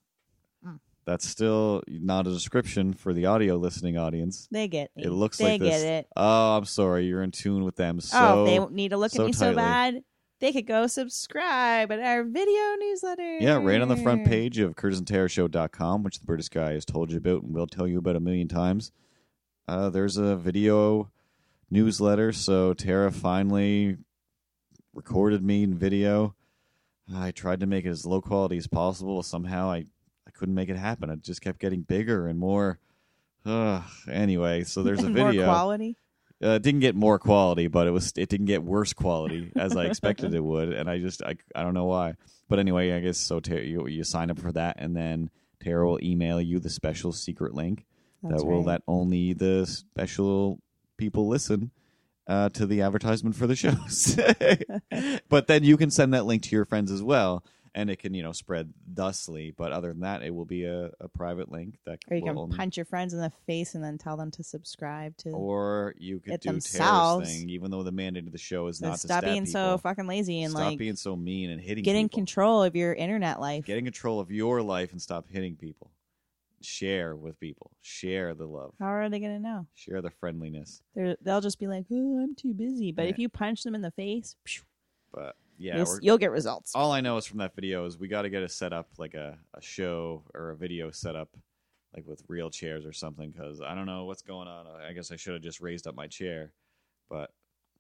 That's 1.07 1.27
still 1.27 1.83
not 1.89 2.27
a 2.27 2.31
description 2.31 2.93
for 2.93 3.13
the 3.13 3.27
audio 3.27 3.57
listening 3.57 3.97
audience. 3.99 4.47
They 4.51 4.69
get 4.69 4.91
me. 4.95 5.05
It 5.05 5.11
looks 5.11 5.39
they 5.39 5.53
like 5.53 5.61
get 5.61 5.71
this. 5.71 5.83
it. 5.83 6.09
Oh, 6.15 6.57
I'm 6.57 6.67
sorry. 6.67 7.07
You're 7.07 7.23
in 7.23 7.31
tune 7.31 7.65
with 7.65 7.77
them. 7.77 8.01
So 8.01 8.19
oh, 8.19 8.45
they 8.45 8.75
need 8.75 8.91
to 8.91 8.97
look 8.97 9.11
so 9.11 9.25
at 9.25 9.27
me 9.27 9.33
tightly. 9.33 9.53
so 9.53 9.57
bad, 9.57 10.03
they 10.41 10.53
could 10.53 10.67
go 10.67 10.87
subscribe 10.87 11.93
at 11.93 12.01
our 12.01 12.25
video 12.25 12.75
newsletter. 12.81 13.39
Yeah, 13.39 13.57
right 13.63 13.81
on 13.81 13.89
the 13.89 13.97
front 13.97 14.27
page 14.27 14.59
of 14.59 14.75
curtisandtarashow.com, 14.75 16.03
which 16.03 16.19
the 16.19 16.27
British 16.27 16.49
guy 16.49 16.73
has 16.73 16.85
told 16.85 17.11
you 17.11 17.19
about 17.19 17.43
and 17.43 17.55
will 17.55 17.67
tell 17.67 17.87
you 17.87 17.99
about 17.99 18.17
a 18.17 18.21
million 18.21 18.49
times. 18.49 18.91
Uh, 19.69 19.91
there's 19.91 20.17
a 20.17 20.37
video 20.37 21.11
newsletter. 21.71 22.33
So 22.33 22.75
Tara 22.75 23.13
finally 23.13 23.99
recorded 24.95 25.43
me 25.45 25.63
in 25.63 25.75
video. 25.75 26.35
I 27.15 27.31
tried 27.31 27.61
to 27.61 27.67
make 27.67 27.85
it 27.85 27.91
as 27.91 28.07
low 28.07 28.21
quality 28.21 28.57
as 28.57 28.67
possible. 28.67 29.23
Somehow 29.23 29.71
I, 29.71 29.85
I 30.27 30.31
couldn't 30.33 30.55
make 30.55 30.69
it 30.69 30.77
happen. 30.77 31.11
It 31.11 31.23
just 31.23 31.41
kept 31.43 31.59
getting 31.59 31.83
bigger 31.83 32.27
and 32.27 32.39
more. 32.39 32.79
Uh, 33.45 33.83
anyway, 34.11 34.65
so 34.65 34.83
there's 34.83 35.03
a 35.03 35.09
More 35.11 35.29
video. 35.29 35.45
quality. 35.45 35.97
Uh, 36.43 36.51
it 36.51 36.63
didn't 36.63 36.81
get 36.81 36.95
more 36.95 37.19
quality, 37.19 37.67
but 37.67 37.87
it 37.87 37.91
was 37.91 38.13
it 38.17 38.29
didn't 38.29 38.47
get 38.47 38.63
worse 38.63 38.93
quality 38.95 39.53
as 39.57 39.77
I 39.77 39.85
expected 39.85 40.35
it 40.35 40.43
would, 40.43 40.73
and 40.73 40.89
I 40.89 40.99
just 40.99 41.23
I, 41.23 41.37
I 41.55 41.63
don't 41.63 41.75
know 41.75 41.85
why. 41.85 42.15
But 42.49 42.59
anyway, 42.59 42.93
I 42.93 43.01
guess 43.01 43.19
so. 43.19 43.41
Tara, 43.41 43.63
you 43.63 43.87
you 43.87 44.05
sign 44.05 44.31
up 44.31 44.39
for 44.39 44.51
that, 44.53 44.77
and 44.79 44.97
then 44.97 45.31
Tara 45.63 45.87
will 45.87 46.03
email 46.03 46.41
you 46.41 46.59
the 46.59 46.71
special 46.71 47.13
secret 47.13 47.55
link 47.55 47.85
That's 48.23 48.43
that 48.43 48.49
will 48.49 48.59
right. 48.59 48.67
let 48.67 48.83
only 48.89 49.35
the 49.35 49.67
special 49.67 50.61
people 50.97 51.29
listen 51.29 51.71
uh, 52.27 52.49
to 52.51 52.67
the 52.67 52.83
advertisement 52.83 53.37
for 53.37 53.47
the 53.47 53.57
shows. 53.57 54.19
but 55.29 55.47
then 55.47 55.63
you 55.63 55.77
can 55.77 55.91
send 55.91 56.15
that 56.15 56.27
link 56.27 56.43
to 56.45 56.57
your 56.57 56.65
friends 56.65 56.91
as 56.91 57.03
well, 57.03 57.45
and 57.75 57.89
it 57.91 57.99
can 58.01 58.15
you 58.15 58.23
know 58.23 58.33
spread 58.33 58.73
thusly. 58.93 59.53
But 59.57 59.73
other 59.73 59.89
than 59.89 60.01
that, 60.01 60.23
it 60.23 60.35
will 60.35 60.45
be 60.45 60.65
a, 60.65 60.91
a 61.01 61.09
private 61.09 61.51
link 61.51 61.79
that 61.87 62.01
Or 62.11 62.17
you 62.17 62.23
will 62.23 62.29
can 62.29 62.39
only- 62.39 62.57
punch 62.57 62.77
your 62.77 62.87
friends 62.87 63.13
in 63.15 63.21
the 63.21 63.33
face 63.47 63.75
and 63.75 63.83
then 63.85 63.97
tell 63.99 64.17
them 64.17 64.31
to 64.33 64.43
subscribe 64.43 65.17
to. 65.19 65.31
or 65.31 65.95
you 65.99 66.19
could 66.21 66.41
do 66.41 66.49
Tara's 66.51 66.65
themselves. 66.65 67.31
thing, 67.33 67.49
even 67.51 67.71
though 67.71 67.83
the 67.83 67.93
mandate 67.93 68.27
of 68.27 68.33
the 68.33 68.39
show 68.39 68.67
is 68.67 68.81
not 68.81 68.93
to 68.93 68.99
stop 68.99 69.25
being 69.25 69.45
people. 69.47 69.53
so 69.75 69.79
fucking 69.79 70.07
lazy 70.07 70.43
and 70.43 70.53
like 70.55 70.61
stop 70.63 70.71
like 70.71 70.79
being 70.79 70.97
so 70.97 71.15
mean 71.17 71.51
and 71.51 71.61
hitting 71.61 71.85
get 71.85 71.97
in 71.97 72.09
control 72.09 72.63
of 72.63 72.75
your 72.75 72.93
internet 72.95 73.41
life. 73.41 73.65
Get 73.65 73.79
in 73.79 73.85
control 73.85 74.21
of 74.21 74.31
your 74.31 74.63
life 74.63 74.93
and 74.93 75.01
stop 75.01 75.27
hitting 75.31 75.57
people. 75.57 75.91
Share 76.63 77.17
with 77.17 77.41
people. 77.41 77.71
Share 77.81 78.35
the 78.35 78.45
love. 78.47 78.75
How 78.79 78.89
are 78.89 79.09
they 79.09 79.19
gonna 79.19 79.39
know? 79.39 79.67
Share 79.75 80.03
the 80.03 80.11
friendliness. 80.11 80.83
They're, 80.95 81.17
they'll 81.23 81.41
just 81.41 81.59
be 81.59 81.67
like, 81.67 81.87
"Oh, 81.91 82.23
I'm 82.23 82.35
too 82.35 82.53
busy." 82.53 82.93
But 82.93 83.05
Yeah. 83.05 83.11
if 83.13 83.19
you 83.19 83.31
punch 83.31 83.63
them 83.63 83.75
in 83.75 83.81
the 83.81 83.91
face, 83.91 84.37
phew, 84.45 84.61
But 85.11 85.37
yeah, 85.61 85.85
you'll, 86.01 86.19
get 86.19 86.31
results. 86.31 86.73
all 86.75 86.91
I 86.91 87.01
know 87.01 87.19
is 87.19 87.27
from 87.27 87.39
that 87.39 87.55
video 87.55 87.85
is 87.85 87.99
we 87.99 88.09
got 88.09 88.23
to 88.23 88.31
get 88.31 88.43
a 88.43 88.49
setup 88.49 88.89
like 88.97 89.15
a, 89.15 89.39
a 89.55 89.61
show 89.61 90.23
or 90.35 90.51
a 90.51 90.57
video 90.57 90.91
setup 90.91 91.29
like 91.95 92.07
with 92.07 92.23
real 92.29 92.51
chairs 92.51 92.87
or 92.87 92.93
something 92.93 93.31
because 93.31 93.61
I 93.61 93.75
don't 93.75 93.87
know 93.87 94.05
what's 94.05 94.23
going 94.23 94.49
on. 94.49 94.67
I 94.67 94.93
guess 94.93 95.13
I 95.13 95.17
should 95.17 95.35
have 95.35 95.43
just 95.43 95.61
raised 95.61 95.87
up 95.87 95.95
my 95.95 96.07
chair, 96.07 96.53
but 97.11 97.31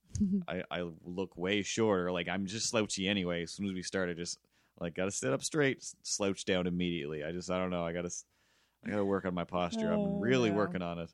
I, 0.49 0.63
I 0.71 0.85
look 1.05 1.37
way 1.37 1.63
shorter. 1.63 2.13
Like 2.13 2.29
I'm 2.29 2.47
just 2.47 2.69
slouchy 2.69 3.09
anyway. 3.09 3.45
As 3.45 3.53
soon 3.53 3.67
as 3.67 3.73
we 3.73 3.83
started, 3.83 4.19
just 4.19 4.39
like 4.79 4.95
got 4.95 5.07
to 5.07 5.11
sit 5.11 5.33
up 5.33 5.43
straight, 5.43 5.83
slouch 6.03 6.45
down 6.45 6.67
immediately. 6.67 7.25
I 7.25 7.33
just 7.33 7.51
I 7.51 7.59
don't 7.59 7.71
know. 7.71 7.85
I 7.85 7.93
got 7.93 8.03
to 8.03 8.11
I 8.85 8.91
got 8.91 8.97
to 8.97 9.05
work 9.05 9.25
on 9.25 9.35
my 9.35 9.45
posture. 9.45 9.93
Oh, 9.93 10.05
I'm 10.05 10.21
really 10.21 10.51
working 10.51 10.83
on 10.83 10.99
it. 10.99 11.11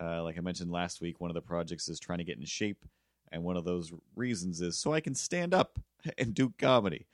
Uh, 0.00 0.22
like 0.22 0.36
I 0.36 0.40
mentioned 0.40 0.70
last 0.70 1.00
week, 1.00 1.20
one 1.20 1.30
of 1.30 1.34
the 1.34 1.40
projects 1.40 1.88
is 1.88 1.98
trying 1.98 2.18
to 2.18 2.24
get 2.24 2.36
in 2.36 2.44
shape, 2.44 2.84
and 3.32 3.42
one 3.42 3.56
of 3.56 3.64
those 3.64 3.92
reasons 4.14 4.60
is 4.60 4.78
so 4.78 4.92
I 4.92 5.00
can 5.00 5.14
stand 5.14 5.54
up 5.54 5.78
and 6.18 6.34
do 6.34 6.52
comedy 6.58 7.06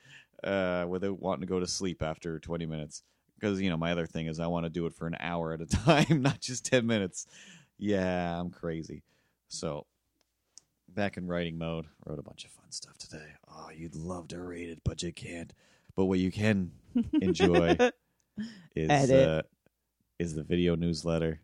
uh, 0.44 0.86
without 0.88 1.20
wanting 1.20 1.42
to 1.42 1.46
go 1.46 1.60
to 1.60 1.66
sleep 1.66 2.02
after 2.02 2.38
20 2.38 2.66
minutes. 2.66 3.02
Because 3.38 3.60
you 3.60 3.70
know 3.70 3.76
my 3.76 3.90
other 3.90 4.06
thing 4.06 4.26
is 4.26 4.38
I 4.38 4.46
want 4.46 4.66
to 4.66 4.70
do 4.70 4.86
it 4.86 4.94
for 4.94 5.06
an 5.06 5.16
hour 5.18 5.52
at 5.52 5.60
a 5.60 5.66
time, 5.66 6.22
not 6.22 6.40
just 6.40 6.64
10 6.66 6.86
minutes. 6.86 7.26
Yeah, 7.78 8.38
I'm 8.38 8.50
crazy. 8.50 9.02
So 9.48 9.86
back 10.88 11.16
in 11.16 11.26
writing 11.26 11.58
mode, 11.58 11.86
wrote 12.04 12.18
a 12.18 12.22
bunch 12.22 12.44
of 12.44 12.50
fun 12.50 12.70
stuff 12.70 12.96
today. 12.98 13.32
Oh, 13.50 13.70
you'd 13.74 13.96
love 13.96 14.28
to 14.28 14.40
read 14.40 14.68
it, 14.68 14.80
but 14.84 15.02
you 15.02 15.12
can't. 15.12 15.52
But 15.96 16.04
what 16.06 16.18
you 16.18 16.30
can 16.30 16.70
enjoy 17.20 17.76
is 18.76 19.10
uh, 19.10 19.42
is 20.18 20.34
the 20.34 20.42
video 20.42 20.76
newsletter. 20.76 21.40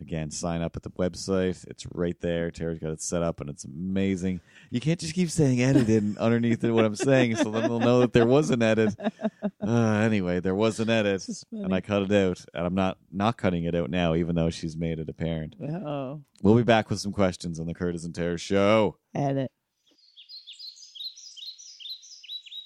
Again, 0.00 0.30
sign 0.30 0.62
up 0.62 0.76
at 0.76 0.84
the 0.84 0.90
website. 0.90 1.66
It's 1.66 1.84
right 1.92 2.18
there. 2.20 2.52
Tara's 2.52 2.78
got 2.78 2.92
it 2.92 3.02
set 3.02 3.20
up, 3.22 3.40
and 3.40 3.50
it's 3.50 3.64
amazing. 3.64 4.40
You 4.70 4.80
can't 4.80 5.00
just 5.00 5.12
keep 5.12 5.28
saying 5.28 5.60
edited 5.60 6.16
underneath 6.18 6.62
what 6.62 6.84
I'm 6.84 6.94
saying, 6.94 7.34
so 7.36 7.50
then 7.50 7.64
they'll 7.64 7.80
know 7.80 7.98
that 8.00 8.12
there 8.12 8.26
was 8.26 8.50
an 8.50 8.62
edit. 8.62 8.94
Uh, 9.60 10.00
anyway, 10.02 10.40
there 10.40 10.54
was 10.54 10.80
an 10.80 10.88
edit, 10.88 11.28
and 11.52 11.74
I 11.74 11.82
cut 11.82 12.00
it 12.02 12.12
out, 12.12 12.42
and 12.54 12.66
I'm 12.66 12.74
not 12.74 12.96
not 13.12 13.36
cutting 13.36 13.64
it 13.64 13.74
out 13.74 13.90
now, 13.90 14.14
even 14.14 14.34
though 14.34 14.48
she's 14.48 14.78
made 14.78 14.98
it 14.98 15.10
apparent. 15.10 15.56
Oh, 15.62 16.22
We'll 16.42 16.54
be 16.56 16.62
back 16.62 16.88
with 16.88 17.00
some 17.00 17.12
questions 17.12 17.60
on 17.60 17.66
the 17.66 17.74
Curtis 17.74 18.04
and 18.04 18.14
Tara 18.14 18.38
show. 18.38 18.96
edit. 19.14 19.50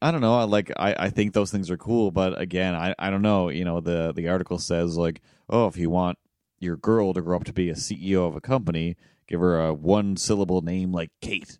I 0.00 0.10
don't 0.10 0.20
know. 0.20 0.38
I 0.38 0.44
like 0.44 0.70
I, 0.76 0.94
I 0.98 1.10
think 1.10 1.32
those 1.32 1.50
things 1.50 1.70
are 1.70 1.76
cool, 1.76 2.10
but 2.10 2.40
again, 2.40 2.74
I, 2.74 2.94
I 2.98 3.10
don't 3.10 3.22
know. 3.22 3.48
You 3.48 3.64
know, 3.64 3.80
the 3.80 4.12
the 4.14 4.28
article 4.28 4.58
says 4.58 4.96
like, 4.96 5.20
oh, 5.50 5.66
if 5.66 5.76
you 5.76 5.90
want 5.90 6.18
your 6.60 6.76
girl 6.76 7.12
to 7.14 7.20
grow 7.22 7.36
up 7.36 7.44
to 7.44 7.52
be 7.52 7.68
a 7.70 7.74
CEO 7.74 8.26
of 8.28 8.36
a 8.36 8.40
company, 8.40 8.96
give 9.26 9.40
her 9.40 9.60
a 9.60 9.74
one 9.74 10.16
syllable 10.16 10.62
name 10.62 10.92
like 10.92 11.10
Kate. 11.20 11.58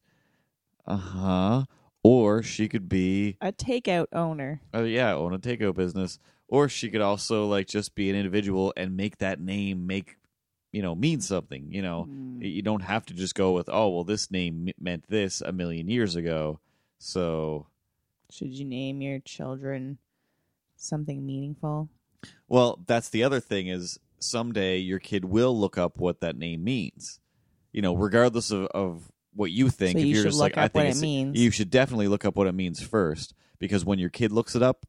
Uh 0.86 0.96
huh. 0.96 1.64
Or 2.04 2.42
she 2.44 2.68
could 2.68 2.88
be, 2.88 3.36
A 3.40 3.52
takeout 3.52 4.06
owner. 4.12 4.60
oh 4.72 4.84
yeah, 4.84 5.12
own 5.14 5.34
a 5.34 5.38
takeout 5.38 5.74
business. 5.74 6.18
Or 6.46 6.68
she 6.68 6.88
could 6.90 7.00
also 7.02 7.46
like 7.46 7.66
just 7.66 7.94
be 7.94 8.08
an 8.08 8.16
individual 8.16 8.72
and 8.76 8.96
make 8.96 9.18
that 9.18 9.40
name 9.40 9.86
make, 9.86 10.16
you 10.72 10.80
know, 10.80 10.94
mean 10.94 11.20
something. 11.20 11.66
You 11.72 11.82
know, 11.82 12.04
Hmm. 12.04 12.40
you 12.40 12.62
don't 12.62 12.82
have 12.82 13.04
to 13.06 13.14
just 13.14 13.34
go 13.34 13.52
with, 13.52 13.68
oh 13.68 13.88
well, 13.90 14.04
this 14.04 14.30
name 14.30 14.68
meant 14.80 15.04
this 15.08 15.40
a 15.40 15.50
million 15.52 15.88
years 15.88 16.14
ago. 16.16 16.60
So 16.98 17.66
Should 18.30 18.54
you 18.54 18.64
name 18.64 19.00
your 19.00 19.20
children 19.20 19.98
something 20.76 21.24
meaningful? 21.24 21.88
Well, 22.48 22.80
that's 22.86 23.08
the 23.08 23.24
other 23.24 23.40
thing 23.40 23.68
is 23.68 23.98
someday 24.18 24.78
your 24.78 24.98
kid 24.98 25.24
will 25.24 25.58
look 25.58 25.78
up 25.78 25.98
what 25.98 26.20
that 26.20 26.36
name 26.36 26.64
means. 26.64 27.20
You 27.72 27.82
know, 27.82 27.94
regardless 27.94 28.50
of, 28.50 28.66
of 28.66 29.10
what 29.34 29.50
you 29.50 29.70
think. 29.70 29.98
So 29.98 29.98
if 29.98 30.04
you 30.04 30.14
you're 30.14 30.22
should 30.24 30.30
just 30.30 30.38
look 30.40 30.56
like, 30.56 30.64
I 30.64 30.68
think 30.68 30.96
it 30.96 31.00
means. 31.00 31.38
You 31.38 31.50
should 31.50 31.70
definitely 31.70 32.08
look 32.08 32.24
up 32.24 32.36
what 32.36 32.46
it 32.46 32.54
means 32.54 32.82
first, 32.82 33.34
because 33.58 33.84
when 33.84 33.98
your 33.98 34.10
kid 34.10 34.32
looks 34.32 34.56
it 34.56 34.62
up, 34.62 34.84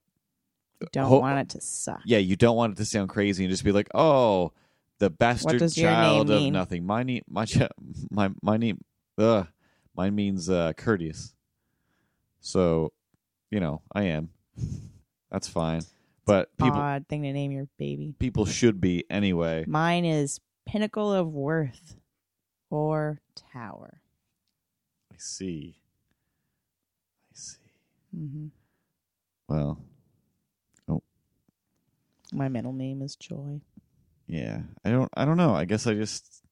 Don't 0.91 1.05
Ho- 1.05 1.19
want 1.19 1.39
it 1.39 1.49
to 1.49 1.61
suck. 1.61 2.01
yeah, 2.05 2.17
you 2.19 2.35
don't 2.35 2.55
want 2.55 2.73
it 2.73 2.77
to 2.77 2.85
sound 2.85 3.09
crazy 3.09 3.43
and 3.43 3.51
just 3.51 3.63
be 3.63 3.71
like, 3.71 3.89
oh, 3.93 4.53
the 4.99 5.09
bastard 5.09 5.71
child 5.73 6.29
of 6.31 6.41
mean? 6.41 6.53
nothing. 6.53 6.85
My 6.85 7.03
name, 7.03 7.23
my 7.29 7.45
ch- 7.45 7.61
my 8.09 8.31
my 8.41 8.57
name, 8.57 8.79
ugh, 9.17 9.47
mine 9.95 10.15
means 10.15 10.49
uh, 10.49 10.73
courteous. 10.75 11.35
So, 12.39 12.93
you 13.51 13.59
know, 13.59 13.81
I 13.93 14.03
am. 14.03 14.29
That's 15.31 15.47
fine, 15.47 15.81
but 16.25 16.55
people 16.57 16.79
Odd 16.79 17.05
thing 17.07 17.23
to 17.23 17.31
name 17.33 17.51
your 17.51 17.67
baby. 17.77 18.15
people 18.19 18.45
should 18.45 18.81
be 18.81 19.03
anyway. 19.09 19.63
Mine 19.67 20.05
is 20.05 20.39
Pinnacle 20.67 21.13
of 21.13 21.27
Worth 21.31 21.95
or 22.69 23.21
Tower. 23.53 24.01
I 25.11 25.15
see. 25.17 25.75
I 27.31 27.35
see. 27.35 27.57
hmm 28.15 28.47
Well, 29.47 29.79
Oh. 30.87 31.01
My 32.33 32.47
middle 32.49 32.73
name 32.73 33.01
is 33.01 33.15
Joy. 33.15 33.61
yeah. 34.27 34.61
I 34.83 34.89
don't 34.91 35.09
I 35.15 35.25
don't 35.25 35.37
know. 35.37 35.53
I 35.55 35.65
guess 35.65 35.85
I 35.87 35.93
just 35.93 36.43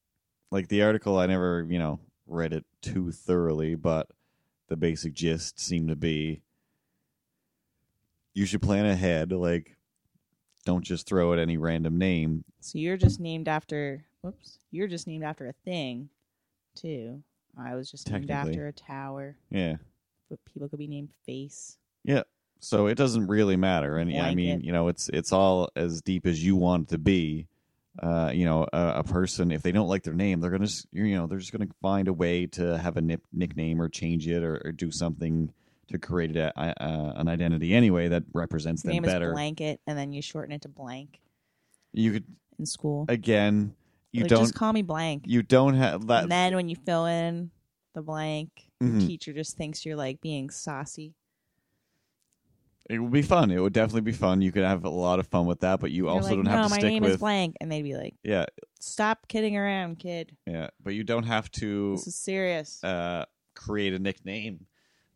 like 0.52 0.68
the 0.70 0.84
article 0.84 1.18
I 1.18 1.26
never, 1.26 1.66
you 1.70 1.80
know, 1.80 2.00
read 2.28 2.54
it 2.54 2.66
too 2.82 3.12
thoroughly, 3.12 3.76
but 3.76 4.08
the 4.70 4.76
basic 4.76 5.14
gist 5.14 5.60
seemed 5.60 5.90
to 5.90 5.96
be 5.96 6.42
you 8.38 8.46
should 8.46 8.62
plan 8.62 8.86
ahead, 8.86 9.32
like 9.32 9.76
don't 10.64 10.84
just 10.84 11.08
throw 11.08 11.34
at 11.34 11.40
any 11.40 11.58
random 11.58 11.98
name. 11.98 12.44
So 12.60 12.78
you're 12.78 12.98
just 12.98 13.20
named 13.20 13.48
after. 13.48 14.06
Whoops. 14.22 14.60
You're 14.70 14.88
just 14.88 15.08
named 15.08 15.24
after 15.24 15.48
a 15.48 15.54
thing, 15.66 16.10
too. 16.76 17.24
I 17.58 17.74
was 17.76 17.90
just 17.90 18.12
named 18.12 18.30
after 18.30 18.68
a 18.68 18.74
tower, 18.74 19.38
Yeah. 19.50 19.78
but 20.30 20.38
people 20.46 20.70
could 20.70 20.78
be 20.78 20.88
named 20.88 21.10
Face. 21.26 21.78
Yeah. 22.04 22.24
So 22.60 22.88
it 22.88 22.96
doesn't 22.96 23.28
really 23.28 23.56
matter. 23.56 23.98
And 23.98 24.16
I 24.16 24.36
mean, 24.36 24.62
you 24.62 24.72
know, 24.72 24.88
it's 24.88 25.10
it's 25.10 25.32
all 25.32 25.70
as 25.76 26.02
deep 26.02 26.26
as 26.28 26.44
you 26.44 26.56
want 26.56 26.84
it 26.84 26.90
to 26.90 26.98
be. 27.00 27.48
Uh, 28.02 28.30
you 28.32 28.46
know, 28.46 28.68
a, 28.74 28.94
a 28.98 29.04
person 29.04 29.52
if 29.52 29.64
they 29.64 29.72
don't 29.72 29.88
like 29.88 30.04
their 30.04 30.14
name, 30.14 30.40
they're 30.40 30.52
gonna, 30.52 30.68
you 30.92 31.16
know, 31.16 31.26
they're 31.26 31.40
just 31.40 31.52
gonna 31.52 31.68
find 31.82 32.08
a 32.08 32.14
way 32.14 32.46
to 32.46 32.78
have 32.78 32.98
a 32.98 33.02
nip, 33.02 33.24
nickname 33.34 33.82
or 33.82 33.90
change 33.90 34.28
it 34.28 34.44
or, 34.44 34.62
or 34.66 34.72
do 34.72 34.92
something 34.92 35.52
to 35.90 35.98
create 35.98 36.36
a, 36.36 36.52
uh, 36.60 37.14
an 37.16 37.28
identity 37.28 37.74
anyway 37.74 38.08
that 38.10 38.24
represents 38.34 38.84
Your 38.84 38.94
them 38.94 39.04
name 39.04 39.04
better. 39.04 39.28
is 39.30 39.34
Blanket, 39.34 39.80
and 39.88 39.98
then 39.98 40.12
you 40.14 40.22
shorten 40.22 40.52
it 40.52 40.62
to 40.64 40.70
Blank 40.70 41.20
You 41.94 42.12
could 42.14 42.26
in 42.60 42.66
school. 42.66 43.06
again, 43.08 43.74
you 44.12 44.22
like, 44.24 44.30
don't, 44.30 44.44
just 44.44 44.56
call 44.56 44.74
me 44.74 44.82
Blank. 44.82 45.24
you 45.28 45.44
don't 45.44 45.76
have 45.76 46.08
that. 46.08 46.24
and 46.24 46.32
then 46.32 46.56
when 46.56 46.70
you 46.70 46.76
fill 46.76 47.06
in 47.06 47.52
the 47.94 48.02
blank, 48.02 48.70
Mhm. 48.82 49.00
the 49.02 49.08
teacher 49.08 49.34
just 49.34 49.58
thinks 49.58 49.86
you're 49.86 49.96
like 49.96 50.22
being 50.22 50.50
saucy. 50.50 51.14
it 52.90 53.00
would 53.00 53.12
be 53.12 53.22
fun. 53.22 53.52
It 53.52 53.60
would 53.60 53.74
definitely 53.74 54.00
be 54.02 54.14
fun. 54.14 54.42
You 54.42 54.50
could 54.54 54.64
have 54.64 54.86
a 54.86 54.90
lot 54.90 55.20
of 55.20 55.28
fun 55.28 55.46
with 55.46 55.60
that, 55.60 55.82
but 55.82 55.92
you 55.92 56.04
You're 56.06 56.12
also 56.14 56.28
like, 56.30 56.36
don't 56.38 56.46
no, 56.46 56.52
have 56.52 56.66
to 56.68 56.70
my 56.70 56.78
stick 56.80 56.90
name 56.90 57.04
with. 57.04 57.12
is 57.14 57.18
blank, 57.18 57.58
and 57.60 57.70
they'd 57.70 57.82
be 57.82 57.96
like, 57.96 58.16
Yeah, 58.24 58.46
Stop 58.80 59.28
kidding 59.28 59.58
around, 59.58 60.00
kid. 60.00 60.38
Yeah, 60.46 60.70
but 60.82 60.94
you 60.94 61.04
don't 61.04 61.24
have 61.26 61.52
to 61.52 61.96
This 61.98 62.08
is 62.08 62.16
serious. 62.16 62.82
uh, 62.86 63.26
create 63.56 63.94
a 63.94 64.00
nickname 64.00 64.68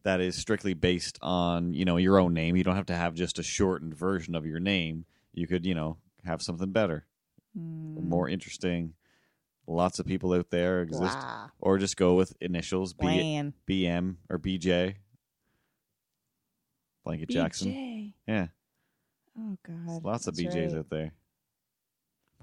that 0.03 0.19
is 0.21 0.35
strictly 0.35 0.73
based 0.73 1.17
on 1.21 1.73
you 1.73 1.85
know 1.85 1.97
your 1.97 2.19
own 2.19 2.33
name. 2.33 2.55
You 2.55 2.63
don't 2.63 2.75
have 2.75 2.85
to 2.87 2.95
have 2.95 3.13
just 3.13 3.39
a 3.39 3.43
shortened 3.43 3.95
version 3.95 4.35
of 4.35 4.45
your 4.45 4.59
name. 4.59 5.05
You 5.33 5.47
could 5.47 5.65
you 5.65 5.75
know 5.75 5.97
have 6.25 6.41
something 6.41 6.71
better, 6.71 7.05
Mm, 7.57 8.03
more 8.03 8.29
interesting. 8.29 8.93
Lots 9.67 9.99
of 9.99 10.05
people 10.05 10.33
out 10.33 10.49
there 10.49 10.81
exist, 10.81 11.17
or 11.59 11.77
just 11.77 11.95
go 11.95 12.15
with 12.15 12.33
initials 12.41 12.93
B-. 12.93 13.41
BM 13.67 14.15
or 14.29 14.37
BJ. 14.39 14.95
Blanket 17.03 17.29
Jackson. 17.29 18.13
Yeah, 18.27 18.47
Oh 19.39 19.57
God. 19.65 19.87
there's 19.87 20.03
lots 20.03 20.27
of 20.27 20.35
BJs 20.35 20.71
right. 20.71 20.79
out 20.79 20.89
there. 20.89 21.11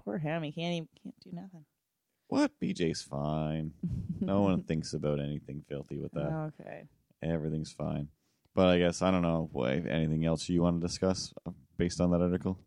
Poor 0.04 0.18
him. 0.18 0.42
He 0.42 0.52
can't 0.52 0.74
even 0.74 0.88
can't 1.02 1.14
do 1.22 1.30
nothing. 1.32 1.64
What? 2.28 2.52
BJ's 2.60 3.02
fine. 3.02 3.72
No 4.20 4.42
one 4.42 4.62
thinks 4.66 4.92
about 4.94 5.20
anything 5.20 5.62
filthy 5.68 5.98
with 5.98 6.12
that. 6.12 6.52
Okay. 6.60 6.84
Everything's 7.22 7.72
fine. 7.72 8.08
But 8.54 8.68
I 8.68 8.78
guess 8.78 9.02
I 9.02 9.10
don't 9.10 9.22
know. 9.22 9.48
What, 9.52 9.70
anything 9.70 10.24
else 10.24 10.48
you 10.48 10.62
want 10.62 10.80
to 10.80 10.86
discuss 10.86 11.32
uh, 11.46 11.52
based 11.76 12.00
on 12.00 12.10
that 12.10 12.20
article? 12.20 12.58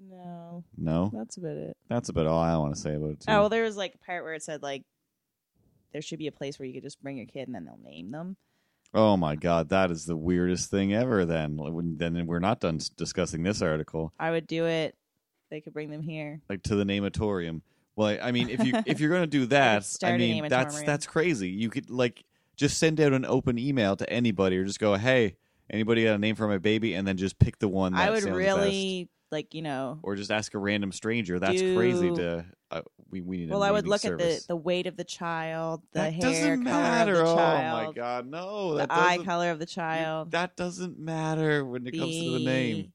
No, 0.00 0.64
No, 0.76 1.10
that's 1.12 1.36
about 1.36 1.56
it. 1.56 1.76
that's 1.88 2.08
about 2.08 2.26
all 2.26 2.40
I 2.40 2.56
want 2.56 2.74
to 2.74 2.80
say 2.80 2.94
about 2.94 3.10
it. 3.10 3.20
Too. 3.20 3.26
Oh 3.32 3.40
well, 3.40 3.48
there 3.48 3.64
was 3.64 3.76
like 3.76 3.94
a 3.94 3.98
part 3.98 4.22
where 4.24 4.34
it 4.34 4.42
said 4.42 4.62
like 4.62 4.84
there 5.92 6.02
should 6.02 6.18
be 6.18 6.26
a 6.26 6.32
place 6.32 6.58
where 6.58 6.66
you 6.66 6.74
could 6.74 6.82
just 6.82 7.02
bring 7.02 7.16
your 7.16 7.26
kid 7.26 7.48
and 7.48 7.54
then 7.54 7.64
they'll 7.64 7.80
name 7.82 8.10
them. 8.10 8.36
Oh 8.94 9.16
my 9.16 9.34
god, 9.36 9.68
that 9.70 9.90
is 9.90 10.06
the 10.06 10.16
weirdest 10.16 10.70
thing 10.70 10.94
ever. 10.94 11.24
Then, 11.24 11.58
then 11.98 12.26
we're 12.26 12.38
not 12.38 12.60
done 12.60 12.80
discussing 12.96 13.42
this 13.42 13.60
article. 13.60 14.12
I 14.18 14.30
would 14.30 14.46
do 14.46 14.66
it. 14.66 14.94
They 15.50 15.60
could 15.60 15.72
bring 15.72 15.90
them 15.90 16.02
here. 16.02 16.40
Like 16.48 16.62
to 16.64 16.76
the 16.76 16.84
namatorium. 16.84 17.62
Well, 17.96 18.08
I, 18.08 18.28
I 18.28 18.32
mean, 18.32 18.48
if 18.48 18.64
you 18.64 18.74
if 18.86 19.00
you're 19.00 19.10
going 19.10 19.22
to 19.22 19.26
do 19.26 19.46
that, 19.46 19.84
I 20.02 20.16
mean, 20.16 20.48
that's 20.48 20.82
that's 20.82 21.06
crazy. 21.06 21.48
You 21.48 21.68
could 21.70 21.90
like 21.90 22.22
just 22.58 22.76
send 22.76 23.00
out 23.00 23.14
an 23.14 23.24
open 23.24 23.58
email 23.58 23.96
to 23.96 24.10
anybody, 24.12 24.58
or 24.58 24.64
just 24.66 24.78
go, 24.80 24.94
"Hey, 24.96 25.36
anybody 25.70 26.04
got 26.04 26.16
a 26.16 26.18
name 26.18 26.34
for 26.34 26.46
my 26.46 26.58
baby?" 26.58 26.92
and 26.92 27.08
then 27.08 27.16
just 27.16 27.38
pick 27.38 27.58
the 27.58 27.68
one. 27.68 27.92
That 27.94 28.08
I 28.08 28.10
would 28.10 28.22
sounds 28.24 28.36
really 28.36 29.08
like 29.32 29.54
you 29.54 29.62
know. 29.62 29.94
best. 29.94 30.04
or 30.04 30.16
just 30.16 30.30
ask 30.30 30.52
a 30.54 30.58
random 30.58 30.92
stranger. 30.92 31.38
That's 31.38 31.60
Do- 31.60 31.74
crazy. 31.76 32.10
To 32.14 32.44
uh, 32.70 32.82
we 33.10 33.22
we 33.22 33.36
need. 33.38 33.48
a 33.48 33.52
Well, 33.52 33.62
I 33.62 33.70
would 33.70 33.84
naming 33.84 33.90
look 33.92 34.00
service. 34.02 34.36
at 34.42 34.42
the 34.42 34.48
the 34.48 34.56
weight 34.56 34.86
of 34.86 34.96
the 34.98 35.04
child, 35.04 35.82
the 35.92 36.00
that 36.00 36.12
hair 36.12 36.22
doesn't 36.22 36.64
color 36.64 36.74
matter. 36.82 37.12
of 37.22 37.28
the 37.28 37.34
child, 37.36 37.82
oh 37.84 37.86
my 37.88 37.92
god, 37.94 38.26
no! 38.26 38.70
the 38.72 38.76
That 38.78 38.90
eye 38.92 39.10
doesn't- 39.16 39.24
color 39.26 39.50
of 39.50 39.58
the 39.58 39.66
child, 39.66 40.30
That 40.32 40.56
doesn't 40.56 40.98
matter 40.98 41.64
when 41.64 41.86
it 41.86 41.96
comes 41.96 42.14
to 42.18 42.30
the 42.38 42.44
name. 42.44 42.92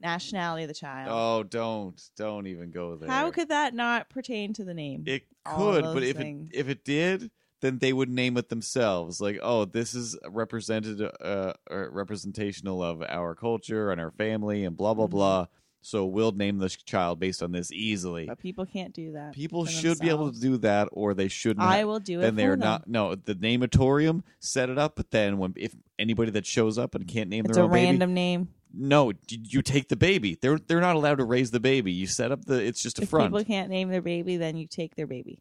nationality 0.00 0.64
of 0.64 0.68
the 0.68 0.74
child. 0.74 1.08
Oh, 1.10 1.42
don't 1.42 2.00
don't 2.16 2.46
even 2.46 2.70
go 2.70 2.96
there. 2.96 3.08
How 3.08 3.30
could 3.30 3.48
that 3.48 3.74
not 3.74 4.08
pertain 4.10 4.52
to 4.54 4.64
the 4.64 4.74
name? 4.74 5.04
it 5.06 5.22
all 5.46 5.56
could? 5.72 5.84
those 5.84 5.94
But 5.94 6.02
if 6.04 6.16
things. 6.16 6.50
it 6.52 6.58
if 6.58 6.68
it 6.68 6.84
did, 6.84 7.30
then 7.60 7.78
they 7.78 7.92
would 7.92 8.08
name 8.08 8.36
it 8.36 8.48
themselves. 8.48 9.20
Like, 9.20 9.38
oh, 9.42 9.64
this 9.64 9.94
is 9.94 10.16
represented 10.28 11.00
uh, 11.02 11.52
or 11.70 11.90
representational 11.92 12.82
of 12.82 13.02
our 13.08 13.34
culture 13.34 13.90
and 13.90 14.00
our 14.00 14.10
family 14.10 14.64
and 14.64 14.76
blah 14.76 14.94
blah 14.94 15.06
Mhm. 15.06 15.10
blah. 15.10 15.46
So 15.82 16.04
we'll 16.04 16.32
name 16.32 16.58
this 16.58 16.76
child 16.76 17.20
based 17.20 17.42
on 17.42 17.52
this 17.52 17.72
easily. 17.72 18.26
but 18.26 18.38
people 18.38 18.66
can't 18.66 18.92
do 18.92 19.12
that. 19.12 19.32
People 19.32 19.64
should 19.64 19.98
be 19.98 20.10
able 20.10 20.30
to 20.30 20.38
do 20.38 20.58
that, 20.58 20.88
or 20.92 21.14
they 21.14 21.28
should 21.28 21.56
not. 21.56 21.68
I 21.68 21.84
will 21.84 22.00
do 22.00 22.18
it. 22.18 22.22
then 22.22 22.34
they're 22.36 22.50
them. 22.50 22.60
not. 22.60 22.86
No, 22.86 23.14
the 23.14 23.34
namatorium 23.34 24.22
set 24.40 24.68
it 24.68 24.76
up, 24.76 24.94
but 24.96 25.10
then 25.10 25.38
when 25.38 25.54
if 25.56 25.74
anybody 25.98 26.30
that 26.32 26.44
shows 26.44 26.76
up 26.76 26.94
and 26.94 27.06
can't 27.08 27.30
name 27.30 27.46
It's 27.46 27.54
their 27.56 27.64
a 27.64 27.66
own 27.66 27.72
baby, 27.72 27.86
random 27.86 28.12
name. 28.12 28.48
no, 28.74 29.08
you, 29.28 29.38
you 29.42 29.62
take 29.62 29.88
the 29.88 29.96
baby. 29.96 30.36
They're 30.40 30.58
they're 30.58 30.82
not 30.82 30.96
allowed 30.96 31.16
to 31.16 31.24
raise 31.24 31.50
the 31.50 31.60
baby. 31.60 31.92
You 31.92 32.06
set 32.06 32.30
up 32.30 32.44
the. 32.44 32.62
It's 32.62 32.82
just 32.82 32.98
a 32.98 33.02
If 33.02 33.08
front. 33.08 33.32
people 33.32 33.44
can't 33.46 33.70
name 33.70 33.88
their 33.88 34.02
baby, 34.02 34.36
then 34.36 34.58
you 34.58 34.66
take 34.66 34.96
their 34.96 35.06
baby. 35.06 35.40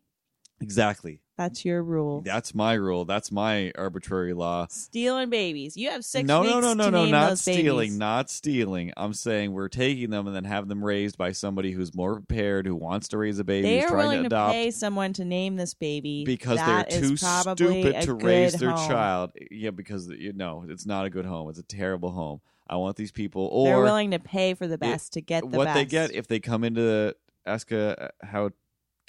Exactly. 0.62 1.22
That's 1.38 1.64
your 1.64 1.82
rule. 1.82 2.20
That's 2.20 2.53
my 2.53 2.74
rule. 2.74 3.05
That's 3.05 3.32
my 3.32 3.72
arbitrary 3.78 4.34
law. 4.34 4.68
Stealing 4.70 5.30
babies. 5.30 5.78
You 5.78 5.89
have 5.91 6.03
six 6.03 6.28
no, 6.28 6.43
no, 6.43 6.60
no, 6.60 6.74
no, 6.74 6.89
no, 6.89 7.05
not 7.05 7.38
stealing, 7.38 7.88
babies. 7.91 7.97
not 7.97 8.30
stealing. 8.30 8.91
I'm 8.97 9.14
saying 9.14 9.53
we're 9.53 9.70
taking 9.70 10.10
them 10.10 10.28
and 10.28 10.36
then 10.36 10.43
have 10.43 10.68
them 10.68 10.84
raised 10.84 11.18
by 11.18 11.32
somebody 11.32 11.72
who's 11.72 11.95
more 11.95 12.16
prepared, 12.16 12.66
who 12.66 12.76
wants 12.76 13.07
to 13.10 13.18
raise 13.18 13.39
a 13.39 13.45
baby, 13.45 13.70
They 13.70 13.76
who's 13.78 13.86
are 13.86 13.88
trying 13.88 13.97
willing 13.99 14.18
to 14.24 14.30
to, 14.30 14.36
adopt. 14.36 14.53
pay 14.53 14.72
someone 14.72 15.14
to 15.14 15.24
name 15.24 15.55
this 15.55 15.74
baby 15.74 16.26
because 16.26 16.57
That 16.57 16.89
they're 16.89 17.03
is 17.03 17.10
too 17.22 17.26
probably 17.26 17.82
stupid 17.84 17.95
a 17.95 18.01
to 18.05 18.14
raise 18.16 18.51
good 18.51 18.60
their 18.60 18.72
home. 18.72 18.89
child. 18.89 19.32
Yeah, 19.49 19.72
because 19.72 20.10
you 20.10 20.34
know 20.34 20.66
it's 20.68 20.86
not 20.86 21.05
a 21.05 21.10
good 21.10 21.26
home. 21.26 21.49
It's 21.49 21.60
a 21.60 21.64
terrible 21.64 22.12
home. 22.12 22.41
I 22.68 22.76
want 22.76 22.97
these 22.97 23.14
people, 23.14 23.47
or 23.47 23.66
They're 23.66 23.82
willing 23.82 24.12
to 24.12 24.20
pay 24.20 24.55
for 24.55 24.68
the 24.68 24.78
best 24.78 25.14
to 25.14 25.22
get 25.22 25.49
the 25.49 25.57
what 25.57 25.66
best. 25.66 25.76
they 25.76 25.86
get 25.86 26.12
if 26.14 26.28
they 26.28 26.41
come 26.41 26.66
into 26.66 26.82
the, 26.82 27.16
ask 27.45 27.72
a, 27.72 28.12
how 28.22 28.51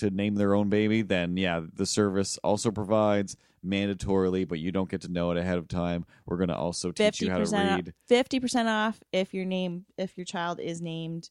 to 0.01 0.11
name 0.11 0.34
their 0.34 0.55
own 0.55 0.68
baby. 0.68 1.03
Then 1.03 1.36
yeah, 1.36 1.62
the 1.74 1.86
service 1.86 2.38
also 2.42 2.70
provides 2.70 3.36
mandatorily, 3.64 4.48
but 4.48 4.59
you 4.59 4.72
don't 4.72 4.90
get 4.90 5.03
to 5.03 5.09
know 5.09 5.30
it 5.30 5.36
ahead 5.36 5.59
of 5.59 5.68
time. 5.68 6.07
We're 6.26 6.38
going 6.38 6.48
to 6.48 6.57
also 6.57 6.92
teach 6.92 7.20
you 7.20 7.30
how 7.30 7.38
to 7.38 7.44
read. 7.44 7.94
fifty 8.07 8.40
percent 8.40 8.68
off 8.68 9.01
if 9.12 9.34
your 9.34 9.44
name 9.44 9.84
if 9.96 10.16
your 10.16 10.24
child 10.24 10.61
is 10.61 10.80
named 10.80 11.30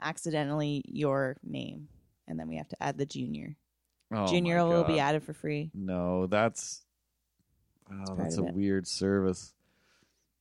accidentally 0.00 0.82
your 0.86 1.36
name, 1.42 1.88
and 2.26 2.38
then 2.38 2.48
we 2.48 2.56
have 2.56 2.68
to 2.68 2.82
add 2.82 2.98
the 2.98 3.06
junior. 3.06 3.56
Oh, 4.12 4.26
junior 4.26 4.64
will 4.64 4.84
be 4.84 4.98
added 4.98 5.22
for 5.22 5.32
free. 5.32 5.70
No, 5.74 6.26
that's 6.26 6.82
oh, 7.90 8.14
that's 8.16 8.38
a 8.38 8.42
weird 8.42 8.86
service. 8.86 9.54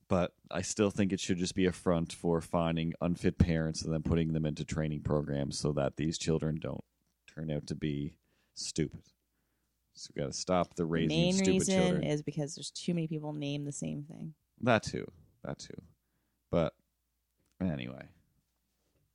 But 0.08 0.34
I 0.50 0.64
still 0.64 0.90
think 0.90 1.14
it 1.14 1.20
should 1.20 1.38
just 1.38 1.54
be 1.54 1.68
a 1.68 1.72
front 1.72 2.12
for 2.14 2.42
finding 2.42 2.96
unfit 3.00 3.38
parents 3.38 3.84
and 3.84 3.94
then 3.94 4.02
putting 4.02 4.34
them 4.34 4.44
into 4.44 4.66
training 4.66 5.02
programs 5.02 5.60
so 5.60 5.72
that 5.74 5.98
these 5.98 6.18
children 6.18 6.58
don't 6.60 6.84
turn 7.40 7.52
out 7.52 7.68
to 7.68 7.76
be 7.76 8.16
stupid. 8.56 9.02
So 9.94 10.12
we 10.16 10.22
got 10.22 10.32
to 10.32 10.38
stop 10.38 10.76
the 10.76 10.86
raising 10.86 11.10
main 11.10 11.30
of 11.32 11.36
stupid 11.36 11.54
reason 11.54 11.82
children. 11.82 12.04
is 12.04 12.22
because 12.22 12.56
there's 12.56 12.72
too 12.72 12.94
many 12.94 13.08
people 13.08 13.34
name 13.34 13.66
the 13.66 13.72
same 13.72 14.04
thing. 14.04 14.34
that 14.62 14.84
too, 14.84 15.10
that 15.44 15.60
too. 15.60 15.82
But 16.52 16.74
anyway, 17.62 18.08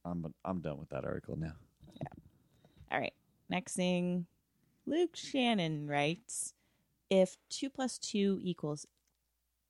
I'm 0.04 0.26
I'm 0.44 0.60
done 0.60 0.78
with 0.78 0.90
that 0.90 1.04
article 1.04 1.36
now. 1.36 1.54
Yeah. 1.94 2.22
All 2.92 3.00
right. 3.00 3.14
Next 3.48 3.74
thing, 3.74 4.26
Luke 4.86 5.14
Shannon 5.16 5.86
writes, 5.86 6.52
"If 7.10 7.36
two 7.48 7.70
plus 7.70 7.98
two 7.98 8.38
equals 8.42 8.86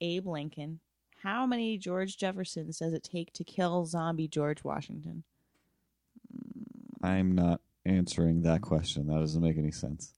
Abe 0.01 0.27
Lincoln, 0.27 0.81
how 1.23 1.47
many 1.47 1.79
George 1.79 2.17
Jeffersons 2.17 2.79
does 2.79 2.93
it 2.93 3.05
take 3.05 3.33
to 3.35 3.45
kill 3.45 3.87
zombie 3.87 4.29
George 4.29 4.65
Washington?" 4.65 5.23
I'm 7.03 7.33
not 7.33 7.61
answering 7.87 8.43
that 8.43 8.63
question. 8.63 9.07
That 9.09 9.19
doesn't 9.21 9.43
make 9.43 9.59
any 9.59 9.71
sense. 9.71 10.15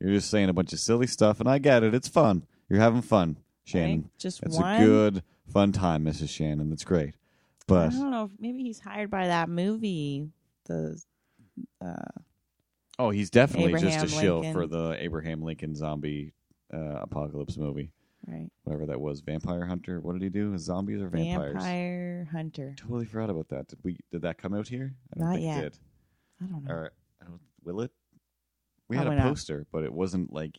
You're 0.00 0.12
just 0.12 0.30
saying 0.30 0.48
a 0.48 0.52
bunch 0.52 0.72
of 0.72 0.80
silly 0.80 1.06
stuff, 1.06 1.40
and 1.40 1.48
I 1.48 1.58
get 1.58 1.82
it. 1.82 1.94
It's 1.94 2.08
fun. 2.08 2.44
You're 2.68 2.80
having 2.80 3.02
fun, 3.02 3.38
Shannon. 3.64 4.02
Right? 4.02 4.18
Just 4.18 4.42
It's 4.42 4.58
one. 4.58 4.82
a 4.82 4.84
good, 4.84 5.22
fun 5.52 5.72
time, 5.72 6.04
Mrs. 6.04 6.30
Shannon. 6.30 6.70
That's 6.70 6.84
great. 6.84 7.14
But 7.68 7.92
I 7.92 7.96
don't 7.96 8.10
know. 8.10 8.30
Maybe 8.38 8.62
he's 8.62 8.80
hired 8.80 9.10
by 9.10 9.28
that 9.28 9.48
movie. 9.48 10.28
The 10.66 11.00
uh, 11.80 11.94
oh, 12.98 13.10
he's 13.10 13.30
definitely 13.30 13.72
just 13.72 13.84
a 13.84 13.88
Abraham 13.88 14.08
shill 14.08 14.52
for 14.52 14.66
the 14.66 14.96
Abraham 14.98 15.42
Lincoln 15.42 15.74
zombie 15.76 16.32
uh, 16.74 16.98
apocalypse 17.02 17.56
movie, 17.56 17.92
right 18.26 18.48
whatever 18.64 18.86
that 18.86 19.00
was. 19.00 19.20
Vampire 19.20 19.64
Hunter. 19.64 20.00
What 20.00 20.14
did 20.14 20.22
he 20.22 20.28
do? 20.28 20.56
Zombies 20.58 21.00
or 21.00 21.08
vampires? 21.08 21.52
vampire 21.52 22.28
hunter. 22.32 22.74
Totally 22.76 23.04
forgot 23.06 23.30
about 23.30 23.48
that. 23.50 23.68
Did 23.68 23.78
we? 23.84 23.96
Did 24.10 24.22
that 24.22 24.38
come 24.38 24.54
out 24.54 24.66
here? 24.66 24.94
I 25.14 25.18
don't 25.18 25.28
Not 25.28 25.34
think 25.36 25.44
yet. 25.46 25.58
it 25.58 25.62
did. 25.62 25.78
I 26.40 26.44
don't 26.46 26.64
know. 26.64 26.70
I 26.70 26.74
don't, 26.74 26.92
will 27.64 27.80
it? 27.82 27.90
We 28.88 28.96
had 28.96 29.04
Probably 29.04 29.18
a 29.18 29.24
not. 29.24 29.28
poster, 29.30 29.66
but 29.72 29.84
it 29.84 29.92
wasn't 29.92 30.32
like 30.32 30.58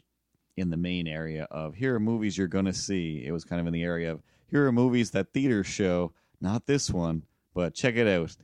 in 0.57 0.69
the 0.69 0.77
main 0.77 1.07
area 1.07 1.47
of 1.51 1.75
here 1.75 1.95
are 1.95 1.99
movies 1.99 2.37
you're 2.37 2.47
going 2.47 2.65
to 2.65 2.73
see. 2.73 3.23
It 3.25 3.31
was 3.31 3.43
kind 3.43 3.59
of 3.61 3.67
in 3.67 3.73
the 3.73 3.83
area 3.83 4.11
of 4.11 4.21
here 4.47 4.65
are 4.67 4.71
movies 4.71 5.11
that 5.11 5.33
theaters 5.33 5.67
show. 5.67 6.13
Not 6.41 6.65
this 6.65 6.89
one, 6.91 7.23
but 7.53 7.73
check 7.73 7.95
it 7.95 8.07
out. 8.07 8.35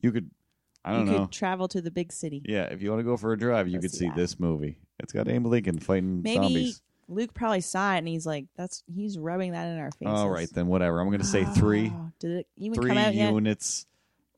You 0.00 0.12
could, 0.12 0.30
I 0.84 0.92
don't 0.92 1.06
know 1.06 1.12
you 1.12 1.18
know. 1.18 1.24
could 1.26 1.32
travel 1.32 1.68
to 1.68 1.80
the 1.80 1.90
big 1.90 2.12
city. 2.12 2.42
yeah, 2.44 2.64
if 2.64 2.82
you 2.82 2.90
want 2.90 3.00
to 3.00 3.04
go 3.04 3.16
for 3.16 3.32
a 3.32 3.38
drive, 3.38 3.68
you 3.68 3.78
Go 3.78 3.82
could 3.82 3.90
see 3.92 3.98
see 3.98 4.06
that. 4.08 4.16
this 4.16 4.38
movie. 4.38 4.78
It's 5.00 5.12
got 5.12 5.28
Abe 5.28 5.46
Lincoln 5.46 5.78
fighting 5.78 6.22
Maybe 6.22 6.36
zombies. 6.42 6.82
Luke 7.08 7.32
probably 7.32 7.60
saw 7.62 7.94
it 7.94 7.98
and 7.98 8.08
he's 8.08 8.26
like, 8.26 8.46
"That's 8.56 8.82
he's 8.92 9.18
rubbing 9.18 9.52
that 9.52 9.66
in 9.68 9.78
our 9.78 9.90
faces." 9.92 10.06
All 10.12 10.28
right, 10.28 10.48
then 10.52 10.66
whatever. 10.66 11.00
I'm 11.00 11.06
going 11.08 11.20
to 11.20 11.24
say 11.26 11.44
ah, 11.46 11.52
three, 11.54 11.90
Oh, 11.94 12.10
Did 12.18 12.30
it 12.32 12.46
even 12.56 12.74
three 12.74 12.88
come 12.90 12.98
out 12.98 13.14
yet? 13.14 13.32
units 13.32 13.86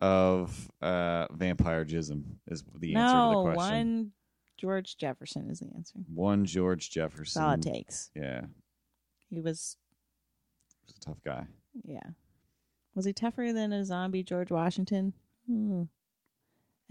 of 0.00 0.70
uh, 0.80 1.26
vampire 1.32 1.84
jism 1.84 2.22
is 2.48 2.64
the 2.78 2.94
answer 2.94 3.12
to 3.14 3.18
no, 3.18 3.44
the 3.48 3.52
question. 3.54 3.74
one 3.76 4.12
George 4.58 4.96
Jefferson 4.96 5.50
is 5.50 5.60
the 5.60 5.68
answer. 5.74 5.98
One 6.14 6.44
George 6.44 6.86
That's 6.86 6.94
Jefferson. 6.94 7.42
all 7.42 7.52
it 7.52 7.62
takes. 7.62 8.10
Yeah, 8.14 8.42
He 9.30 9.40
was, 9.40 9.76
he's 10.86 10.96
a 10.96 11.00
tough 11.00 11.22
guy. 11.24 11.46
yeah. 11.84 12.02
Was 12.94 13.04
he 13.06 13.12
tougher 13.12 13.52
than 13.52 13.72
a 13.72 13.84
zombie 13.84 14.22
George 14.22 14.50
Washington? 14.50 15.12
Hmm. 15.46 15.82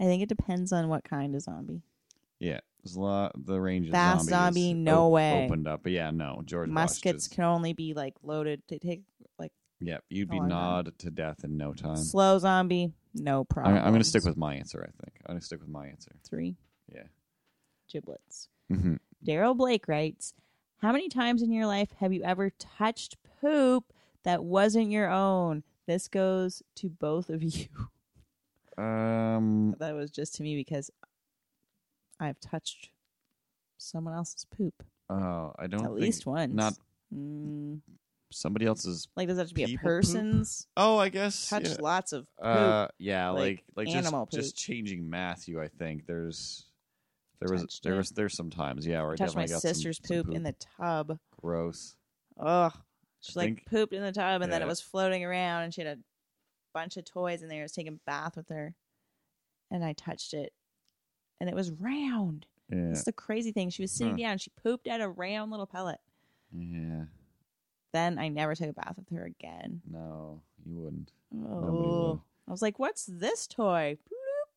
I 0.00 0.04
think 0.04 0.22
it 0.22 0.28
depends 0.30 0.72
on 0.72 0.88
what 0.88 1.04
kind 1.04 1.34
of 1.34 1.42
zombie. 1.42 1.82
Yeah, 2.38 2.60
there's 2.82 2.96
a 2.96 3.00
lot. 3.00 3.32
The 3.36 3.60
range 3.60 3.88
of 3.88 3.92
Fast 3.92 4.28
zombie, 4.30 4.72
no 4.72 5.08
way. 5.10 5.44
opened 5.44 5.68
up. 5.68 5.82
But 5.82 5.92
yeah, 5.92 6.10
no 6.10 6.40
George 6.46 6.70
Muskets 6.70 7.28
can 7.28 7.44
only 7.44 7.74
be 7.74 7.92
like 7.92 8.14
loaded 8.22 8.66
to 8.68 8.78
take 8.78 9.02
like 9.38 9.52
Yep, 9.80 10.04
you'd 10.08 10.30
be 10.30 10.38
time. 10.38 10.48
gnawed 10.48 10.98
to 11.00 11.10
death 11.10 11.44
in 11.44 11.58
no 11.58 11.74
time. 11.74 11.96
slow 11.96 12.38
zombie. 12.38 12.94
No 13.14 13.40
I'm, 13.40 13.44
problem. 13.46 13.76
I'm 13.78 13.90
going 13.90 14.02
to 14.02 14.08
stick 14.08 14.24
with 14.24 14.36
my 14.36 14.54
answer. 14.54 14.80
I 14.82 14.90
think 15.02 15.16
I'm 15.26 15.34
going 15.34 15.40
to 15.40 15.44
stick 15.46 15.60
with 15.60 15.68
my 15.68 15.86
answer. 15.88 16.12
three. 16.24 16.56
Yeah. 16.92 17.04
Giblets. 17.92 18.48
hmm 18.68 18.96
Daryl 19.26 19.56
Blake 19.56 19.88
writes, 19.88 20.32
How 20.78 20.92
many 20.92 21.08
times 21.08 21.42
in 21.42 21.52
your 21.52 21.66
life 21.66 21.90
have 21.98 22.12
you 22.12 22.22
ever 22.22 22.50
touched 22.50 23.16
poop 23.40 23.92
that 24.22 24.44
wasn't 24.44 24.90
your 24.90 25.10
own? 25.10 25.62
This 25.86 26.06
goes 26.08 26.62
to 26.76 26.88
both 26.88 27.30
of 27.30 27.42
you. 27.42 27.66
Um. 28.78 29.74
that 29.78 29.94
was 29.94 30.10
just 30.10 30.36
to 30.36 30.42
me 30.42 30.56
because 30.56 30.90
I've 32.18 32.40
touched 32.40 32.90
someone 33.76 34.14
else's 34.14 34.46
poop 34.46 34.82
Oh, 35.10 35.52
I 35.58 35.66
don't 35.66 35.80
at 35.84 35.88
think 35.90 36.00
least 36.00 36.24
once. 36.24 36.54
not 36.54 36.74
Mm, 37.14 37.80
somebody 38.32 38.66
else's. 38.66 39.08
like, 39.16 39.28
does 39.28 39.36
that 39.36 39.42
have 39.42 39.48
to 39.48 39.54
be 39.54 39.62
a 39.64 39.66
People 39.66 39.82
poop? 39.82 39.86
person's? 39.88 40.66
Oh, 40.76 40.98
I 40.98 41.08
guess. 41.08 41.48
Touched 41.48 41.68
yeah. 41.70 41.76
lots 41.80 42.12
of 42.12 42.26
poop. 42.38 42.46
Uh, 42.46 42.88
yeah, 42.98 43.30
like 43.30 43.64
like 43.76 43.86
like, 43.88 43.96
animal 43.96 44.26
just 44.26 44.36
just 44.42 44.56
poop. 44.56 44.74
changing 44.74 45.08
Matthew. 45.10 45.60
I 45.62 45.68
think 45.68 46.06
there's 46.06 46.66
there 47.40 47.52
was 47.52 47.62
Touched 47.62 47.82
there 47.84 47.96
was 47.96 48.10
there's 48.10 48.34
some 48.36 48.50
times 48.50 48.86
yeah 48.86 49.00
where 49.02 49.10
I 49.10 49.12
I 49.12 49.16
touched 49.16 49.34
my 49.36 49.42
definitely 49.42 49.52
got 49.54 49.62
some- 49.62 49.74
sister's 49.74 50.00
some 50.04 50.16
poop, 50.24 50.34
in 50.34 50.42
the 50.42 50.54
tub. 50.78 51.18
gross. 51.40 51.96
Ugh. 52.38 52.72
She 53.22 53.32
I 53.36 53.42
like 53.42 53.46
think- 53.56 53.66
pooped 53.66 53.92
in 53.92 54.02
the 54.02 54.12
tub 54.12 54.42
and 54.42 54.52
then 54.52 54.62
it 54.62 54.64
Yeah. 54.64 54.68
was 54.68 54.80
floating 54.80 55.24
around 55.24 55.62
and 55.64 55.74
she 55.74 55.82
had 55.82 55.98
a 55.98 56.00
bunch 56.72 56.96
of 56.96 57.04
toys 57.04 57.42
in 57.42 57.48
there. 57.48 57.60
I 57.60 57.62
was 57.64 57.72
taking 57.72 57.94
a 57.94 58.00
bath 58.06 58.36
with 58.36 58.48
her 58.48 58.74
and 59.70 59.84
I 59.84 59.92
touched 59.92 60.32
it 60.34 60.52
and 61.40 61.48
it 61.48 61.54
was 61.54 61.70
round. 61.72 62.46
Yeah, 62.70 62.86
That's 62.88 63.04
the 63.04 63.12
crazy 63.12 63.50
thing. 63.52 63.70
She 63.70 63.82
was 63.82 63.90
sitting 63.92 64.12
Huh. 64.18 64.28
down. 64.28 64.38
She 64.38 64.50
pooped 64.62 64.86
out 64.86 65.00
a 65.00 65.08
round 65.08 65.50
little 65.50 65.66
pellet. 65.66 65.98
yeah. 66.52 67.04
Then 67.92 68.18
I 68.18 68.28
never 68.28 68.54
took 68.54 68.70
a 68.70 68.72
bath 68.72 68.94
with 68.96 69.08
her 69.18 69.24
again. 69.24 69.80
No, 69.90 70.42
you 70.64 70.76
wouldn't. 70.80 71.12
Oh. 71.46 72.20
I 72.46 72.50
was 72.50 72.62
like, 72.62 72.78
what's 72.78 73.04
this 73.06 73.46
toy? 73.46 73.96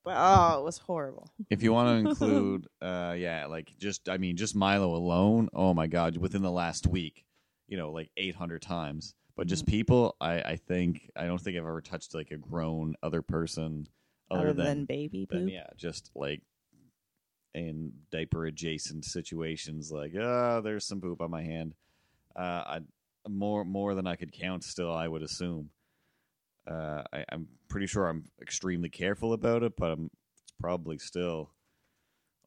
Oh, 0.06 0.60
it 0.60 0.64
was 0.64 0.80
horrible. 0.80 1.32
If 1.50 1.64
you 1.64 1.72
want 1.72 2.04
to 2.04 2.10
include, 2.10 2.68
uh, 2.82 3.16
yeah, 3.18 3.46
like 3.46 3.74
just 3.80 4.10
I 4.10 4.18
mean, 4.18 4.36
just 4.36 4.56
Milo 4.56 4.96
alone. 4.96 5.50
Oh 5.54 5.74
my 5.74 5.88
God, 5.88 6.18
within 6.18 6.42
the 6.42 6.52
last 6.52 6.88
week, 6.88 7.26
you 7.68 7.78
know, 7.78 7.92
like 7.92 8.10
eight 8.18 8.36
hundred 8.36 8.62
times. 8.62 9.16
But 9.36 9.44
Mm-hmm. 9.44 9.50
just 9.50 9.66
people, 9.66 10.16
I 10.22 10.42
I 10.42 10.56
think 10.58 11.10
I 11.16 11.26
don't 11.26 11.40
think 11.40 11.56
I've 11.58 11.64
ever 11.64 11.82
touched 11.82 12.14
like 12.14 12.32
a 12.32 12.38
grown 12.38 12.96
other 13.02 13.22
person 13.22 13.88
other, 14.30 14.50
Other 14.50 14.54
than, 14.64 14.86
baby 14.86 15.26
than 15.30 15.44
poop. 15.46 15.52
yeah, 15.52 15.68
just 15.78 16.12
like 16.16 16.42
in 17.56 17.94
diaper 18.12 18.46
adjacent 18.46 19.06
situations, 19.06 19.92
like 19.92 20.14
ah, 20.20 20.60
there's 20.62 20.86
some 20.86 21.00
poop 21.02 21.22
on 21.22 21.32
my 21.32 21.44
hand. 21.44 21.76
Uh, 22.36 22.42
I 22.66 22.80
more 23.28 23.64
more 23.66 23.96
than 23.96 24.08
I 24.08 24.16
could 24.16 24.32
count. 24.32 24.64
Still, 24.64 24.92
I 24.92 25.08
would 25.08 25.24
assume. 25.24 25.70
Uh, 26.70 27.04
I, 27.12 27.26
I'm 27.30 27.48
pretty 27.68 27.88
sure 27.88 28.08
I'm 28.08 28.26
extremely 28.42 28.90
careful 28.90 29.34
about 29.34 29.64
it, 29.64 29.74
but 29.78 29.92
I'm 29.92 30.10
it's 30.44 30.54
probably 30.60 30.98
still 30.98 31.52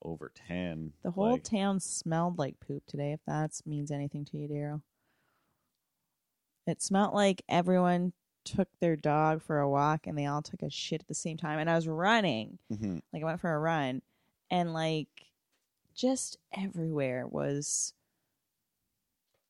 over 0.03 0.31
ten. 0.35 0.93
The 1.03 1.11
whole 1.11 1.33
like, 1.33 1.45
town 1.45 1.81
smelled 1.81 2.39
like 2.39 2.61
poop 2.61 2.85
today, 2.87 3.12
if 3.12 3.20
that 3.27 3.53
means 3.66 3.91
anything 3.91 4.24
to 4.27 4.37
you, 4.37 4.49
Daryl. 4.49 4.83
It 6.66 6.83
smelled 6.83 7.14
like 7.14 7.43
everyone 7.49 8.12
took 8.45 8.68
their 8.81 8.97
dog 8.97 9.43
for 9.43 9.59
a 9.59 9.68
walk 9.68 10.07
and 10.07 10.16
they 10.16 10.27
all 10.27 10.43
took 10.43 10.62
a 10.62 10.70
shit 10.70 11.01
at 11.01 11.09
the 11.09 11.14
same 11.14 11.37
time. 11.37 11.59
And 11.59 11.68
I 11.68 11.74
was 11.74 11.89
running, 11.89 12.59
Mhm. 12.70 13.03
like 13.12 13.22
I 13.22 13.27
went 13.27 13.41
for 13.41 13.53
a 13.53 13.59
run, 13.59 14.03
and 14.51 14.72
like 14.72 15.33
just 15.95 16.39
everywhere 16.53 17.27
was 17.27 17.95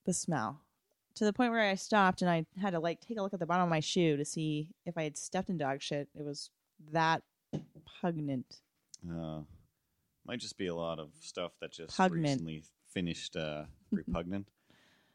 the 0.04 0.12
smell 0.12 0.65
to 1.16 1.24
the 1.24 1.32
point 1.32 1.50
where 1.52 1.62
I 1.62 1.74
stopped 1.74 2.22
and 2.22 2.30
I 2.30 2.46
had 2.60 2.70
to 2.70 2.80
like 2.80 3.00
take 3.00 3.18
a 3.18 3.22
look 3.22 3.34
at 3.34 3.40
the 3.40 3.46
bottom 3.46 3.64
of 3.64 3.68
my 3.70 3.80
shoe 3.80 4.16
to 4.16 4.24
see 4.24 4.68
if 4.84 4.96
I 4.96 5.02
had 5.02 5.16
stepped 5.18 5.48
in 5.50 5.58
dog 5.58 5.82
shit. 5.82 6.08
It 6.18 6.24
was 6.24 6.50
that 6.92 7.22
pungent. 8.00 8.60
Uh, 9.08 9.40
might 10.26 10.40
just 10.40 10.58
be 10.58 10.66
a 10.66 10.74
lot 10.74 10.98
of 10.98 11.10
stuff 11.20 11.52
that 11.60 11.72
just 11.72 11.96
Pugment. 11.96 12.22
recently 12.22 12.62
finished 12.92 13.36
uh, 13.36 13.64
repugnant, 13.90 14.48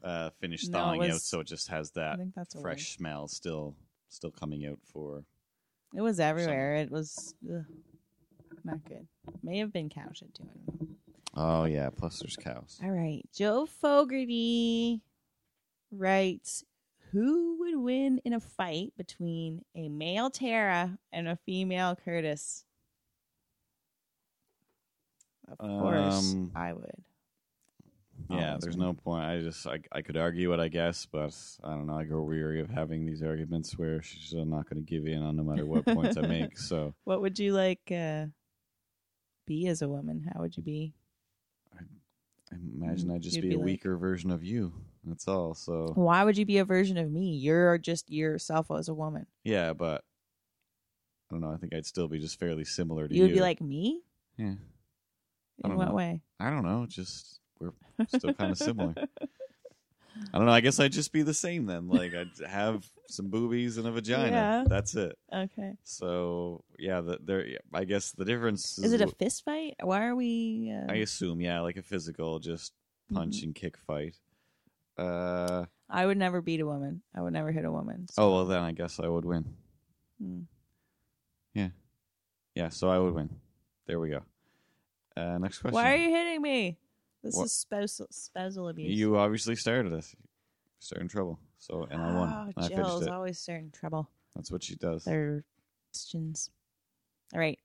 uh, 0.03 0.29
finished 0.39 0.69
No, 0.69 0.77
it 0.77 0.81
thawing 0.81 1.01
out, 1.03 1.13
was- 1.13 1.23
so 1.23 1.39
it 1.41 1.47
just 1.47 1.67
has 1.69 1.91
I 1.95 1.99
that 2.01 2.17
think 2.19 2.35
that's 2.35 2.55
a 2.55 2.61
fresh 2.61 2.95
smell 2.97 3.27
still 3.27 3.75
still 4.09 4.31
coming 4.31 4.65
out 4.65 4.79
for. 4.93 5.23
It 5.95 6.01
was 6.01 6.19
everywhere. 6.19 6.75
It 6.75 6.89
was 6.91 7.35
ugh, 7.53 7.65
not 8.63 8.83
good. 8.85 9.05
May 9.43 9.57
have 9.57 9.73
been 9.73 9.89
cow 9.89 10.09
shit 10.13 10.33
too. 10.33 10.43
I 10.43 10.55
don't 10.55 10.81
know. 10.81 10.87
Oh 11.35 11.65
yeah, 11.65 11.89
plus 11.89 12.19
there's 12.19 12.35
cows. 12.37 12.79
All 12.83 12.91
right, 12.91 13.21
Joe 13.35 13.65
Fogarty 13.65 15.01
writes, 15.91 16.63
"Who 17.11 17.57
would 17.59 17.75
win 17.77 18.19
in 18.25 18.33
a 18.33 18.39
fight 18.39 18.93
between 18.97 19.63
a 19.75 19.89
male 19.89 20.29
Tara 20.29 20.97
and 21.11 21.27
a 21.27 21.35
female 21.35 21.95
Curtis?" 21.95 22.65
Of 25.47 25.57
course, 25.57 26.33
Um, 26.33 26.51
I 26.55 26.73
would. 26.73 27.03
Yeah, 28.29 28.49
Always 28.51 28.61
there's 28.63 28.77
win. 28.77 28.85
no 28.87 28.93
point. 28.93 29.25
I 29.25 29.39
just 29.41 29.67
I, 29.67 29.79
I 29.91 30.01
could 30.01 30.15
argue 30.15 30.53
it, 30.53 30.59
I 30.59 30.67
guess, 30.69 31.05
but 31.05 31.35
I 31.63 31.71
don't 31.71 31.87
know. 31.87 31.95
I 31.97 32.05
grow 32.05 32.21
weary 32.23 32.61
of 32.61 32.69
having 32.69 33.05
these 33.05 33.21
arguments 33.21 33.77
where 33.77 34.01
she's 34.01 34.33
uh, 34.33 34.43
not 34.45 34.69
going 34.69 34.83
to 34.83 34.89
give 34.89 35.05
in 35.07 35.21
on 35.21 35.35
no 35.35 35.43
matter 35.43 35.65
what 35.65 35.85
points 35.85 36.15
I 36.17 36.21
make. 36.21 36.57
So 36.57 36.93
What 37.03 37.21
would 37.21 37.37
you 37.39 37.53
like 37.53 37.91
uh, 37.91 38.27
be 39.45 39.67
as 39.67 39.81
a 39.81 39.89
woman? 39.89 40.29
How 40.33 40.39
would 40.41 40.55
you 40.55 40.63
be? 40.63 40.93
I 41.75 42.55
imagine 42.75 43.11
I'd 43.11 43.21
just 43.21 43.35
be, 43.41 43.49
be 43.49 43.53
a 43.55 43.57
like- 43.57 43.65
weaker 43.65 43.97
version 43.97 44.29
of 44.31 44.43
you. 44.43 44.71
That's 45.05 45.27
all. 45.27 45.53
So 45.55 45.91
Why 45.95 46.23
would 46.23 46.37
you 46.37 46.45
be 46.45 46.59
a 46.59 46.65
version 46.65 46.97
of 46.97 47.11
me? 47.11 47.31
You're 47.35 47.77
just 47.77 48.09
yourself 48.11 48.69
as 48.71 48.87
a 48.89 48.93
woman. 48.93 49.25
yeah, 49.43 49.73
but 49.73 50.03
I 51.29 51.33
don't 51.33 51.41
know. 51.41 51.51
I 51.51 51.57
think 51.57 51.73
I'd 51.73 51.85
still 51.85 52.07
be 52.07 52.19
just 52.19 52.39
fairly 52.39 52.65
similar 52.65 53.07
to 53.07 53.13
You 53.13 53.21
you. 53.21 53.27
would 53.29 53.33
be 53.35 53.41
like 53.41 53.61
me. 53.61 54.01
yeah. 54.37 54.55
I 55.63 55.67
In 55.69 55.75
what 55.75 55.89
know. 55.89 55.93
way? 55.93 56.21
I 56.39 56.49
don't 56.49 56.63
know. 56.63 56.85
Just 56.89 57.39
we're 57.59 57.71
still 58.07 58.33
kind 58.33 58.51
of 58.51 58.57
similar. 58.57 58.93
I 60.33 60.37
don't 60.37 60.45
know. 60.45 60.51
I 60.51 60.59
guess 60.61 60.79
I'd 60.79 60.91
just 60.91 61.13
be 61.13 61.21
the 61.21 61.33
same 61.33 61.65
then. 61.67 61.87
Like 61.87 62.13
I'd 62.13 62.29
have 62.47 62.85
some 63.07 63.29
boobies 63.29 63.77
and 63.77 63.87
a 63.87 63.91
vagina. 63.91 64.31
Yeah. 64.31 64.63
That's 64.67 64.95
it. 64.95 65.17
Okay. 65.33 65.73
So 65.83 66.63
yeah, 66.79 67.01
the, 67.01 67.17
there. 67.23 67.45
I 67.73 67.85
guess 67.85 68.11
the 68.11 68.25
difference 68.25 68.77
is, 68.77 68.85
Is 68.85 68.93
it 68.93 69.01
a 69.01 69.07
fist 69.07 69.45
fight? 69.45 69.75
Why 69.81 70.05
are 70.05 70.15
we? 70.15 70.71
Uh, 70.75 70.91
I 70.91 70.95
assume 70.97 71.41
yeah, 71.41 71.61
like 71.61 71.77
a 71.77 71.83
physical, 71.83 72.39
just 72.39 72.73
punch 73.13 73.37
Mm-hmm. 73.37 73.45
and 73.45 73.55
kick 73.55 73.77
fight. 73.77 74.15
Uh 74.97 75.65
I 75.89 76.05
would 76.05 76.17
never 76.17 76.41
beat 76.41 76.61
a 76.61 76.65
woman. 76.65 77.01
I 77.13 77.21
would 77.21 77.33
never 77.33 77.51
hit 77.51 77.65
a 77.65 77.71
woman. 77.71 78.07
so- 78.09 78.23
oh 78.23 78.33
well, 78.33 78.45
then 78.45 78.61
I 78.63 78.71
guess 78.71 78.99
I 78.99 79.07
would 79.07 79.25
win. 79.25 79.45
Hmm. 80.21 80.41
Yeah, 82.53 82.67
so 82.67 82.89
I 82.89 82.99
would 82.99 83.13
win. 83.13 83.29
There 83.87 83.97
we 83.97 84.09
go. 84.09 84.23
Uh, 85.15 85.37
next 85.37 85.59
question. 85.59 85.73
Why 85.73 85.93
are 85.93 85.95
you 85.95 86.09
hitting 86.09 86.41
me? 86.41 86.77
This 87.23 87.33
What? 87.35 87.45
is 87.45 87.53
spousal, 87.53 88.07
spousal 88.11 88.67
abuse. 88.67 88.91
You 88.97 89.15
obviously 89.15 89.55
started 89.55 89.93
us. 89.93 90.13
Started 90.79 91.03
in 91.03 91.07
trouble. 91.07 91.39
So 91.59 91.87
and 91.89 92.01
I 92.01 92.13
won. 92.13 92.29
Oh, 92.29 92.49
I 92.57 92.67
finished 92.67 92.75
Jill's 92.75 93.03
it. 93.03 93.09
always 93.09 93.39
starting 93.39 93.71
trouble. 93.71 94.09
That's 94.35 94.51
what 94.51 94.63
she 94.63 94.75
does. 94.75 95.05
Their 95.05 95.45
questions. 95.91 96.49
All 97.33 97.39
right. 97.39 97.57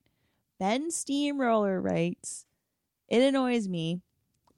Ben 0.61 0.91
Steamroller 0.93 1.81
writes, 1.81 2.47
It 3.09 3.22
annoys 3.22 3.68
me, 3.68 4.03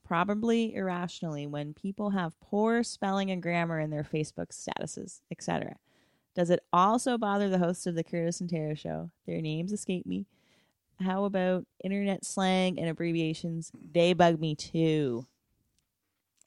probably 0.08 0.74
irrationally, 0.74 1.46
when 1.46 1.74
people 1.74 2.10
have 2.10 2.40
poor 2.40 2.82
spelling 2.82 3.30
and 3.30 3.42
grammar 3.42 3.78
in 3.78 3.90
their 3.90 4.02
Facebook 4.02 4.48
statuses, 4.48 5.20
etc. 5.30 5.76
Does 6.34 6.48
it 6.48 6.60
also 6.72 7.18
bother 7.18 7.50
the 7.50 7.58
hosts 7.58 7.86
of 7.86 7.94
the 7.94 8.02
Curtis 8.02 8.40
and 8.40 8.48
Tara 8.48 8.74
show? 8.74 9.10
Their 9.26 9.42
names 9.42 9.70
escape 9.70 10.06
me. 10.06 10.24
How 10.98 11.24
about 11.24 11.66
internet 11.84 12.24
slang 12.24 12.80
and 12.80 12.88
abbreviations? 12.88 13.70
They 13.92 14.14
bug 14.14 14.40
me 14.40 14.54
too. 14.54 15.26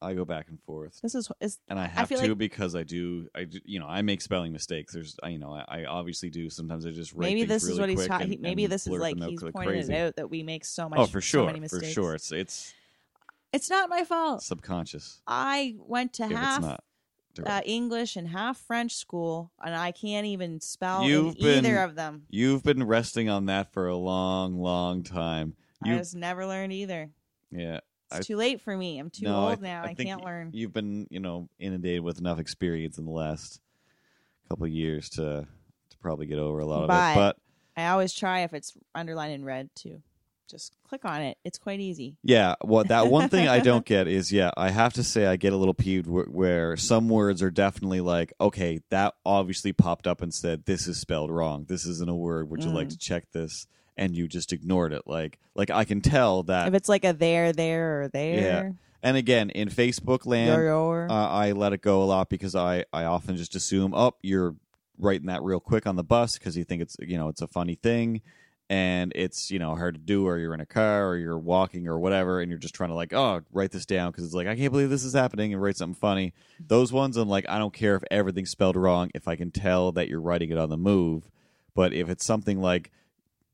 I 0.02 0.16
go 0.16 0.26
back 0.26 0.48
and 0.50 0.60
forth. 0.64 1.00
This 1.04 1.14
is 1.14 1.30
is 1.40 1.60
and 1.68 1.78
I 1.78 1.86
have 1.86 2.10
feel 2.10 2.20
to 2.20 2.30
like- 2.30 2.38
because 2.40 2.76
I 2.76 2.82
do. 2.82 3.28
I 3.36 3.44
do, 3.44 3.60
you 3.64 3.80
know 3.80 3.86
I 3.86 4.02
make 4.02 4.22
spelling 4.22 4.52
mistakes. 4.52 4.94
There's 4.94 5.16
I, 5.22 5.30
you 5.30 5.38
know 5.38 5.54
I, 5.54 5.82
I 5.82 5.86
obviously 5.86 6.32
do. 6.32 6.50
Sometimes 6.50 6.88
I 6.88 6.90
just 6.90 7.14
write 7.14 7.28
maybe 7.28 7.44
this 7.44 7.64
is 7.66 7.80
what 7.80 7.90
he's 7.90 8.08
talking. 8.08 8.42
Maybe 8.42 8.66
this 8.66 8.88
is 8.88 8.94
like 9.00 9.22
he's 9.22 9.44
crazy. 9.56 9.94
it 9.94 9.98
out 10.00 10.16
that 10.16 10.32
we 10.32 10.42
make 10.42 10.66
so 10.66 10.86
oh, 10.86 10.90
much. 10.90 11.00
Oh, 11.00 11.06
for 11.06 11.22
so 11.22 11.44
sure, 11.44 11.46
many 11.46 11.68
for 11.68 11.84
sure. 11.84 12.16
It's 12.16 12.32
it's 12.32 12.74
It's 13.54 13.70
not 13.70 13.90
my 13.90 14.04
fault. 14.04 14.44
subconscious. 14.44 15.22
I 15.28 15.76
went 15.80 16.14
to 16.14 16.24
if 16.24 16.32
half 16.32 16.58
it's 16.60 16.68
not. 16.68 16.84
direct. 17.36 17.50
uh, 17.52 17.62
English 17.66 18.16
and 18.16 18.28
half 18.28 18.58
French 18.58 18.96
school, 18.96 19.52
and 19.64 19.76
I 19.76 19.92
can't 19.92 20.26
even 20.26 20.60
spell 20.62 21.04
You've 21.04 21.36
in 21.38 21.66
either 21.66 21.80
of 21.80 21.96
them. 21.96 22.24
You've 22.30 22.64
been 22.64 22.84
resting 22.86 23.30
on 23.30 23.48
that 23.48 23.74
for 23.74 23.88
a 23.88 23.96
long, 23.98 24.60
long 24.60 25.04
time. 25.04 25.56
I 25.84 25.90
You 25.90 25.98
just 25.98 26.16
never 26.16 26.46
learned 26.46 26.74
either. 26.74 27.10
yeah. 27.52 27.80
It's 28.14 28.20
I- 28.20 28.22
too 28.24 28.36
late 28.36 28.60
for 28.62 28.76
me. 28.76 29.00
I'm 29.00 29.10
too 29.10 29.26
No, 29.26 29.48
old 29.50 29.62
now. 29.62 29.84
I, 29.84 29.94
think 29.94 30.10
can't 30.10 30.24
learn. 30.24 30.52
You've 30.54 30.74
been, 30.74 31.08
you 31.10 31.20
know, 31.22 31.48
inundated 31.60 32.02
with 32.04 32.20
enough 32.20 32.40
experience 32.40 32.98
in 32.98 33.06
the 33.06 33.12
last 33.12 33.62
couple 34.50 34.66
of 34.66 34.72
years 34.72 35.10
to 35.12 35.48
to 35.90 35.98
probably 36.00 36.26
get 36.26 36.38
over 36.38 36.60
a 36.60 36.66
lot 36.66 36.84
of 36.84 36.88
But- 36.90 37.12
it. 37.12 37.16
But 37.16 37.38
I 37.78 37.88
always 37.88 38.14
try 38.14 38.42
if 38.42 38.54
it's 38.54 38.74
underlined 38.94 39.34
in 39.34 39.46
red 39.46 39.70
too. 39.76 40.02
Just 40.52 40.76
click 40.88 41.06
on 41.06 41.22
it. 41.22 41.38
It's 41.46 41.58
quite 41.58 41.80
easy. 41.80 42.18
yeah, 42.24 42.56
well, 42.64 42.84
that 42.84 43.08
one 43.08 43.30
thing 43.30 43.48
I 43.48 43.62
don't 43.62 43.86
get 43.96 44.08
is, 44.08 44.32
yeah, 44.32 44.52
I 44.58 44.70
have 44.70 44.94
to 44.94 45.04
say 45.04 45.26
I 45.26 45.38
get 45.38 45.54
a 45.54 45.58
little 45.58 45.74
peeved 45.74 46.08
where, 46.08 46.26
where 46.26 46.78
some 46.78 47.08
words 47.10 47.42
are 47.42 47.50
definitely 47.50 48.02
like, 48.02 48.34
okay, 48.40 48.82
that 48.90 49.14
obviously 49.26 49.72
popped 49.74 50.06
up 50.08 50.22
and 50.22 50.34
said 50.34 50.66
this 50.66 50.88
is 50.88 51.00
spelled 51.00 51.32
wrong. 51.32 51.66
This 51.70 51.86
isn't 51.86 52.10
a 52.10 52.16
word. 52.16 52.50
Would 52.50 52.64
you 52.64 52.70
like 52.72 52.88
Mm. 52.88 52.92
to 52.92 52.98
check 52.98 53.32
this? 53.32 53.66
and 53.98 54.16
you 54.16 54.28
just 54.28 54.54
ignored 54.54 54.94
it. 54.94 55.02
Like 55.06 55.38
like 55.54 55.70
I 55.70 55.84
can 55.84 56.00
tell 56.02 56.44
that. 56.44 56.68
if 56.70 56.74
it's 56.74 56.88
like 56.90 57.04
a 57.04 57.12
there, 57.14 57.52
there, 57.52 58.04
or 58.04 58.08
there, 58.08 58.40
Yeah. 58.40 58.70
and 59.04 59.18
again, 59.18 59.50
in 59.50 59.68
Facebook 59.70 60.26
land, 60.26 60.66
uh, 61.12 61.14
I 61.14 61.52
let 61.52 61.74
it 61.74 61.82
go 61.82 62.02
a 62.02 62.06
lot 62.06 62.30
because 62.30 62.56
I 62.56 62.86
I 62.94 63.04
often 63.04 63.36
just 63.36 63.54
assume, 63.54 63.94
oh, 63.94 64.14
you're 64.24 64.56
writing 64.98 65.28
that 65.28 65.44
real 65.44 65.60
quick 65.60 65.86
on 65.86 65.98
the 65.98 66.06
bus 66.06 66.38
because 66.38 66.56
you 66.56 66.64
think 66.64 66.82
it's 66.82 66.96
you 67.00 67.18
know 67.18 67.28
it's 67.28 67.42
a 67.42 67.48
funny 67.48 67.76
thing, 67.76 68.22
and 68.72 69.12
it's 69.16 69.52
you 69.52 69.60
know 69.60 69.76
hard 69.76 69.96
to 69.96 70.00
do, 70.00 70.26
or 70.26 70.38
you're 70.38 70.54
in 70.54 70.62
a 70.62 70.66
car, 70.66 71.10
or 71.10 71.18
you're 71.18 71.38
walking, 71.38 71.90
or 71.90 72.00
whatever, 72.00 72.40
and 72.40 72.50
you're 72.50 72.58
just 72.58 72.74
trying 72.74 72.90
to 72.90 72.96
like, 72.96 73.12
oh, 73.12 73.42
write 73.52 73.72
this 73.72 73.86
down 73.86 74.12
because 74.12 74.24
it's 74.24 74.34
like 74.34 74.48
I 74.48 74.56
can't 74.56 74.72
believe 74.72 74.90
this 74.90 75.04
is 75.04 75.12
happening, 75.12 75.52
and 75.52 75.62
write 75.62 75.76
something 75.76 75.94
funny. 75.94 76.34
Those 76.58 76.94
ones, 76.94 77.18
I'm 77.18 77.28
like, 77.28 77.46
I 77.50 77.58
don't 77.58 77.74
care 77.74 77.98
if 77.98 78.04
everything's 78.10 78.50
spelled 78.50 78.78
wrong, 78.78 79.12
if 79.14 79.28
I 79.28 79.36
can 79.36 79.52
tell 79.52 79.92
that 79.92 80.08
you're 80.08 80.22
writing 80.22 80.52
it 80.52 80.58
on 80.58 80.70
the 80.70 80.78
move. 80.78 81.30
But 81.76 81.94
if 81.94 82.10
it's 82.10 82.24
something 82.24 82.62
like 82.62 82.92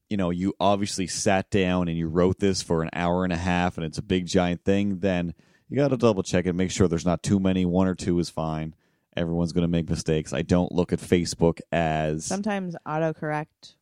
you 0.08 0.18
know, 0.18 0.30
you 0.30 0.54
obviously 0.60 1.08
sat 1.08 1.50
down 1.50 1.90
and 1.90 1.98
you 1.98 2.08
wrote 2.08 2.40
this 2.40 2.62
for 2.62 2.82
an 2.82 2.90
hour 2.94 3.26
and 3.26 3.34
a 3.34 3.38
half 3.38 3.76
and 3.76 3.86
it's 3.86 3.98
a 3.98 4.04
big 4.04 4.26
giant 4.26 4.64
thing, 4.64 5.00
then 5.00 5.34
you 5.68 5.76
got 5.76 5.90
to 5.90 5.98
double 5.98 6.24
check 6.24 6.46
it, 6.46 6.54
make 6.54 6.72
sure 6.72 6.88
there's 6.88 7.06
not 7.06 7.24
too 7.24 7.42
many. 7.42 7.66
One 7.66 7.88
or 7.88 7.96
two 7.96 8.18
is 8.20 8.30
fine. 8.30 8.74
Everyone's 9.18 9.52
going 9.52 9.64
to 9.64 9.68
make 9.68 9.90
mistakes. 9.90 10.32
I 10.32 10.44
don't 10.44 10.72
look 10.72 10.94
at 10.94 11.00
Facebook 11.00 11.60
as 11.74 12.24
Sometimes 12.24 12.76
autocorrect 12.88 13.74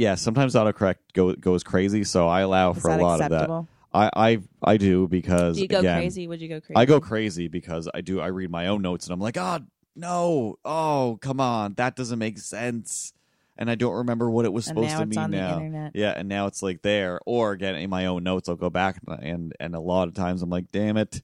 yeah. 0.00 0.14
Sometimes 0.14 0.54
autocorrect 0.54 0.96
go, 1.12 1.34
goes 1.34 1.62
crazy, 1.62 2.04
so 2.04 2.26
I 2.26 2.40
allow 2.40 2.72
is 2.72 2.80
for 2.80 2.90
a 2.90 2.96
lot 2.96 3.20
acceptable? 3.20 3.58
of 3.58 3.66
that. 3.66 4.10
I 4.14 4.30
I 4.30 4.38
I 4.62 4.76
do 4.78 5.06
because 5.08 5.56
Do 5.56 5.62
you 5.62 5.68
go 5.68 5.80
again, 5.80 5.98
crazy? 5.98 6.26
Would 6.26 6.40
you 6.40 6.48
go 6.48 6.60
crazy? 6.60 6.76
I 6.76 6.84
go 6.86 7.00
crazy 7.00 7.48
because 7.48 7.88
I 7.92 8.00
do. 8.00 8.20
I 8.20 8.28
read 8.28 8.50
my 8.50 8.68
own 8.68 8.82
notes 8.82 9.06
and 9.06 9.12
I'm 9.12 9.20
like, 9.20 9.36
oh 9.36 9.60
no, 9.94 10.58
oh 10.64 11.18
come 11.20 11.40
on, 11.40 11.74
that 11.74 11.96
doesn't 11.96 12.18
make 12.18 12.38
sense, 12.38 13.12
and 13.58 13.70
I 13.70 13.74
don't 13.74 13.94
remember 13.94 14.30
what 14.30 14.46
it 14.46 14.52
was 14.52 14.68
and 14.68 14.76
supposed 14.76 14.92
now 14.92 14.98
to 14.98 15.02
it's 15.04 15.10
mean 15.10 15.24
on 15.24 15.30
now. 15.32 15.58
the 15.58 15.64
internet. 15.64 15.92
Yeah, 15.94 16.14
and 16.16 16.28
now 16.28 16.46
it's 16.46 16.62
like 16.62 16.82
there. 16.82 17.20
Or 17.26 17.52
again, 17.52 17.74
in 17.74 17.90
my 17.90 18.06
own 18.06 18.22
notes, 18.22 18.48
I'll 18.48 18.56
go 18.56 18.70
back 18.70 19.00
and 19.06 19.52
and 19.60 19.74
a 19.74 19.80
lot 19.80 20.08
of 20.08 20.14
times 20.14 20.40
I'm 20.40 20.50
like, 20.50 20.70
damn 20.72 20.96
it, 20.96 21.20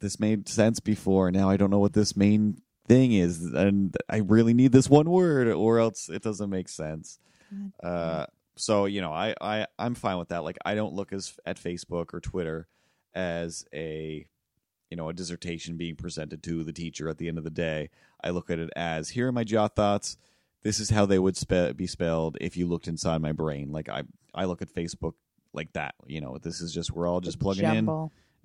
this 0.00 0.20
made 0.20 0.48
sense 0.48 0.80
before. 0.80 1.30
Now 1.30 1.48
I 1.48 1.56
don't 1.56 1.70
know 1.70 1.78
what 1.78 1.92
this 1.94 2.16
main 2.16 2.60
thing 2.88 3.12
is, 3.12 3.44
and 3.44 3.96
I 4.08 4.18
really 4.18 4.54
need 4.54 4.72
this 4.72 4.90
one 4.90 5.08
word, 5.08 5.48
or 5.48 5.78
else 5.78 6.08
it 6.08 6.22
doesn't 6.22 6.50
make 6.50 6.68
sense. 6.68 7.20
Uh, 7.82 8.26
so 8.56 8.86
you 8.86 9.00
know, 9.00 9.12
I 9.12 9.34
I 9.40 9.66
I'm 9.78 9.94
fine 9.94 10.18
with 10.18 10.28
that. 10.28 10.44
Like 10.44 10.58
I 10.64 10.74
don't 10.74 10.94
look 10.94 11.12
as 11.12 11.34
at 11.46 11.58
Facebook 11.58 12.12
or 12.12 12.20
Twitter 12.20 12.66
as 13.14 13.64
a 13.72 14.26
you 14.90 14.96
know 14.96 15.08
a 15.08 15.12
dissertation 15.12 15.76
being 15.76 15.96
presented 15.96 16.42
to 16.44 16.64
the 16.64 16.72
teacher 16.72 17.08
at 17.08 17.18
the 17.18 17.28
end 17.28 17.38
of 17.38 17.44
the 17.44 17.50
day. 17.50 17.90
I 18.22 18.30
look 18.30 18.50
at 18.50 18.58
it 18.58 18.70
as 18.76 19.10
here 19.10 19.28
are 19.28 19.32
my 19.32 19.44
jot 19.44 19.76
thoughts. 19.76 20.16
This 20.62 20.80
is 20.80 20.90
how 20.90 21.06
they 21.06 21.18
would 21.20 21.36
spe- 21.36 21.76
be 21.76 21.86
spelled 21.86 22.36
if 22.40 22.56
you 22.56 22.66
looked 22.66 22.88
inside 22.88 23.22
my 23.22 23.32
brain. 23.32 23.70
Like 23.70 23.88
I 23.88 24.02
I 24.34 24.44
look 24.46 24.62
at 24.62 24.72
Facebook 24.74 25.14
like 25.52 25.72
that. 25.74 25.94
You 26.06 26.20
know, 26.20 26.38
this 26.38 26.60
is 26.60 26.72
just 26.72 26.92
we're 26.92 27.06
all 27.06 27.20
just 27.20 27.38
plugging 27.38 27.64
in 27.76 27.84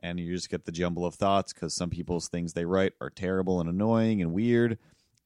and 0.03 0.19
you 0.19 0.33
just 0.33 0.49
get 0.49 0.65
the 0.65 0.71
jumble 0.71 1.05
of 1.05 1.15
thoughts 1.15 1.53
because 1.53 1.73
some 1.73 1.89
people's 1.89 2.27
things 2.27 2.53
they 2.53 2.65
write 2.65 2.93
are 3.01 3.09
terrible 3.09 3.59
and 3.61 3.69
annoying 3.69 4.21
and 4.21 4.33
weird 4.33 4.77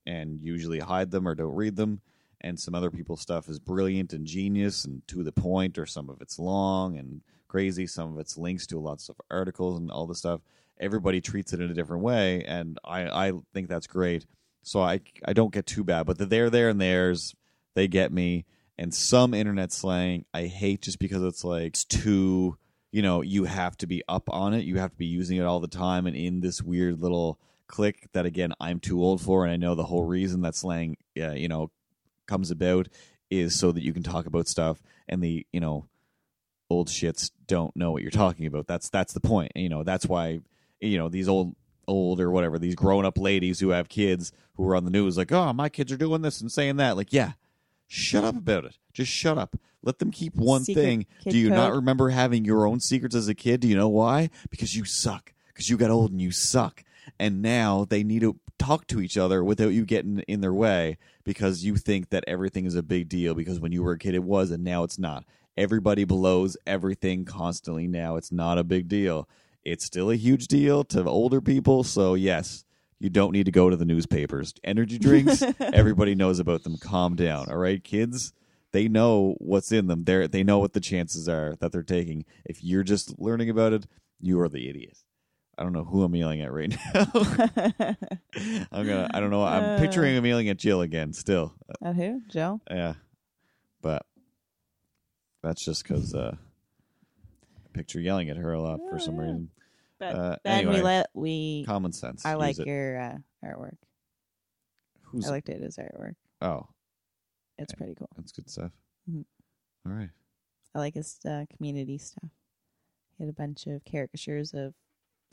and 0.05 0.39
usually 0.41 0.79
hide 0.79 1.11
them 1.11 1.27
or 1.27 1.35
don't 1.35 1.55
read 1.55 1.75
them 1.75 1.99
and 2.41 2.59
some 2.59 2.75
other 2.75 2.91
people's 2.91 3.21
stuff 3.21 3.49
is 3.49 3.59
brilliant 3.59 4.13
and 4.13 4.25
genius 4.25 4.85
and 4.85 5.01
to 5.07 5.23
the 5.23 5.31
point 5.31 5.77
or 5.77 5.85
some 5.85 6.09
of 6.09 6.21
it's 6.21 6.37
long 6.39 6.97
and 6.97 7.21
crazy 7.47 7.87
some 7.87 8.13
of 8.13 8.19
it's 8.19 8.37
links 8.37 8.67
to 8.67 8.79
lots 8.79 9.09
of 9.09 9.15
articles 9.31 9.79
and 9.79 9.89
all 9.89 10.07
this 10.07 10.19
stuff. 10.19 10.41
Everybody 10.79 11.21
treats 11.21 11.53
it 11.53 11.61
in 11.61 11.71
a 11.71 11.73
different 11.73 12.03
way 12.03 12.43
and 12.43 12.77
i 12.85 13.27
i 13.27 13.33
think 13.53 13.67
that's 13.67 13.87
great. 13.87 14.25
So 14.63 14.81
i 14.81 15.01
i 15.25 15.33
don't 15.33 15.53
get 15.53 15.65
too 15.65 15.83
bad 15.83 16.05
but 16.05 16.17
the 16.17 16.25
there 16.25 16.49
there 16.49 16.69
and 16.69 16.79
theirs 16.79 17.35
they 17.75 17.87
get 17.87 18.11
me. 18.11 18.45
And 18.79 18.93
some 18.93 19.33
internet 19.33 19.71
slang 19.71 20.25
i 20.33 20.45
hate 20.45 20.81
just 20.83 20.99
because 20.99 21.23
it's 21.23 21.43
like 21.43 21.67
it's 21.67 21.85
too 21.85 22.57
you 22.91 23.01
know 23.01 23.21
you 23.21 23.45
have 23.45 23.75
to 23.77 23.87
be 23.87 24.03
up 24.07 24.29
on 24.29 24.53
it. 24.53 24.65
You 24.65 24.77
have 24.77 24.91
to 24.91 24.97
be 24.97 25.05
using 25.05 25.37
it 25.37 25.45
all 25.45 25.59
the 25.59 25.67
time 25.67 26.05
and 26.05 26.15
in 26.15 26.41
this 26.41 26.61
weird 26.61 27.01
little 27.01 27.39
click 27.67 28.07
that 28.13 28.25
again 28.25 28.53
i'm 28.59 28.79
too 28.79 29.03
old 29.03 29.21
for 29.21 29.43
and 29.43 29.51
i 29.51 29.57
know 29.57 29.75
the 29.75 29.83
whole 29.83 30.05
reason 30.05 30.41
that 30.41 30.55
slang 30.55 30.95
uh, 31.21 31.31
you 31.31 31.47
know 31.47 31.69
comes 32.27 32.51
about 32.51 32.87
is 33.29 33.57
so 33.57 33.71
that 33.71 33.83
you 33.83 33.93
can 33.93 34.03
talk 34.03 34.25
about 34.25 34.47
stuff 34.47 34.81
and 35.07 35.21
the 35.21 35.45
you 35.51 35.59
know 35.59 35.85
old 36.69 36.89
shits 36.89 37.31
don't 37.47 37.75
know 37.75 37.91
what 37.91 38.01
you're 38.01 38.11
talking 38.11 38.45
about. 38.45 38.67
That's 38.67 38.89
that's 38.89 39.13
the 39.13 39.19
point 39.19 39.51
you 39.55 39.69
know 39.69 39.83
that's 39.83 40.05
why 40.05 40.39
you 40.79 40.97
know 40.97 41.09
these 41.09 41.27
old 41.27 41.55
old 41.87 42.19
or 42.19 42.29
whatever 42.31 42.59
these 42.59 42.75
grown 42.75 43.05
up 43.05 43.17
ladies 43.17 43.61
who 43.61 43.69
have 43.69 43.87
kids 43.87 44.33
who 44.55 44.67
are 44.67 44.75
on 44.75 44.83
the 44.83 44.91
news 44.91 45.17
like 45.17 45.31
oh 45.31 45.53
my 45.53 45.69
kids 45.69 45.89
are 45.91 45.97
doing 45.97 46.21
this 46.21 46.41
and 46.41 46.51
saying 46.51 46.77
that. 46.77 46.97
Like 46.97 47.13
yeah 47.13 47.33
shut 47.87 48.23
up 48.23 48.37
about 48.37 48.65
it. 48.65 48.77
Just 48.93 49.11
shut 49.11 49.37
up. 49.37 49.55
Let 49.83 49.99
them 49.99 50.11
keep 50.11 50.35
one 50.35 50.63
Secret 50.63 50.81
thing. 50.81 51.05
do 51.23 51.37
you 51.37 51.49
not 51.49 51.73
remember 51.73 52.09
having 52.09 52.43
your 52.43 52.67
own 52.67 52.79
secrets 52.79 53.15
as 53.15 53.27
a 53.29 53.35
kid? 53.35 53.61
Do 53.61 53.67
you 53.67 53.75
know 53.75 53.87
why? 53.87 54.29
Because 54.49 54.75
you 54.75 54.83
suck. 54.83 55.33
Because 55.47 55.69
you 55.69 55.77
got 55.77 55.91
old 55.91 56.11
and 56.11 56.21
you 56.21 56.31
suck 56.31 56.83
and 57.19 57.41
now 57.41 57.85
they 57.85 58.03
need 58.03 58.21
to 58.21 58.39
talk 58.57 58.87
to 58.87 59.01
each 59.01 59.17
other 59.17 59.43
without 59.43 59.69
you 59.69 59.85
getting 59.85 60.19
in 60.27 60.41
their 60.41 60.53
way 60.53 60.97
because 61.23 61.63
you 61.63 61.75
think 61.75 62.09
that 62.09 62.23
everything 62.27 62.65
is 62.65 62.75
a 62.75 62.83
big 62.83 63.07
deal 63.07 63.33
because 63.33 63.59
when 63.59 63.71
you 63.71 63.83
were 63.83 63.93
a 63.93 63.99
kid 63.99 64.15
it 64.15 64.23
was 64.23 64.51
and 64.51 64.63
now 64.63 64.83
it's 64.83 64.99
not. 64.99 65.23
Everybody 65.55 66.03
blows 66.03 66.55
everything 66.67 67.25
constantly. 67.25 67.87
Now 67.87 68.15
it's 68.15 68.31
not 68.31 68.57
a 68.57 68.63
big 68.63 68.87
deal. 68.87 69.27
It's 69.63 69.85
still 69.85 70.11
a 70.11 70.15
huge 70.15 70.47
deal 70.47 70.83
to 70.85 71.05
older 71.05 71.41
people 71.41 71.83
so 71.83 72.13
yes 72.15 72.63
you 72.99 73.11
don't 73.11 73.31
need 73.31 73.45
to 73.45 73.51
go 73.51 73.69
to 73.69 73.75
the 73.75 73.85
newspapers. 73.85 74.53
Energy 74.63 74.97
drinks 74.99 75.43
everybody 75.59 76.15
knows 76.15 76.39
about 76.39 76.63
them. 76.63 76.77
Calm 76.77 77.15
down 77.15 77.49
all 77.49 77.57
right 77.57 77.83
kids? 77.83 78.33
They 78.73 78.87
know 78.87 79.35
what's 79.39 79.71
in 79.71 79.87
them. 79.87 80.03
They 80.03 80.27
they 80.27 80.43
know 80.43 80.59
what 80.59 80.73
the 80.73 80.79
chances 80.79 81.29
are 81.29 81.55
that 81.59 81.71
they're 81.71 81.83
taking. 81.83 82.25
If 82.45 82.63
you're 82.63 82.83
just 82.83 83.19
learning 83.19 83.49
about 83.49 83.73
it 83.73 83.85
you 84.19 84.39
are 84.39 84.49
the 84.49 84.67
idiot 84.67 84.97
I 85.57 85.63
don't 85.63 85.73
know 85.73 85.83
who 85.85 86.03
I'm 86.03 86.15
yelling 86.15 86.41
at 86.41 86.51
right 86.53 86.69
now. 86.93 87.05
I'm 88.71 88.85
gonna. 88.85 89.09
I 89.13 89.19
don't 89.19 89.31
know. 89.31 89.43
I'm 89.43 89.79
picturing 89.79 90.15
him 90.15 90.25
yelling 90.25 90.49
at 90.49 90.57
Jill 90.57 90.81
again. 90.81 91.13
Still, 91.13 91.55
At 91.83 91.95
who? 91.95 92.21
Jill. 92.29 92.61
yeah. 92.69 92.93
But 93.81 94.05
that's 95.43 95.63
just 95.65 95.83
because 95.83 96.13
uh, 96.13 96.35
I 96.35 97.69
picture 97.77 97.99
yelling 97.99 98.29
at 98.29 98.37
her 98.37 98.53
a 98.53 98.61
lot 98.61 98.79
for 98.89 98.99
some 98.99 99.15
yeah. 99.15 99.21
reason. 99.21 99.49
But 99.99 100.15
Uh, 100.15 100.35
then 100.43 100.57
anyway. 100.59 100.75
we 100.75 100.81
let 100.81 101.07
we. 101.15 101.63
Common 101.65 101.91
sense. 101.91 102.23
I 102.25 102.33
Use 102.33 102.39
like 102.39 102.59
it. 102.59 102.67
your 102.67 102.99
uh, 103.01 103.17
artwork. 103.43 103.77
Who's? 105.03 105.27
I 105.27 105.31
liked 105.31 105.49
it 105.49 105.61
as 105.63 105.77
artwork. 105.77 106.13
oh, 106.41 106.67
It's 107.57 107.73
pretty 107.73 107.95
cool. 107.95 108.09
that's 108.15 108.31
good 108.31 108.49
stuff. 108.49 108.71
Mhm. 109.09 109.25
All 109.87 109.93
right. 109.93 110.09
I 110.75 110.79
like 110.79 110.93
his 110.93 111.17
uh, 111.25 111.45
community 111.55 111.97
stuff. 111.97 112.29
He 113.17 113.23
had 113.23 113.31
a 113.31 113.33
bunch 113.33 113.65
of 113.65 113.81
caricatures 113.89 114.53
of 114.53 114.75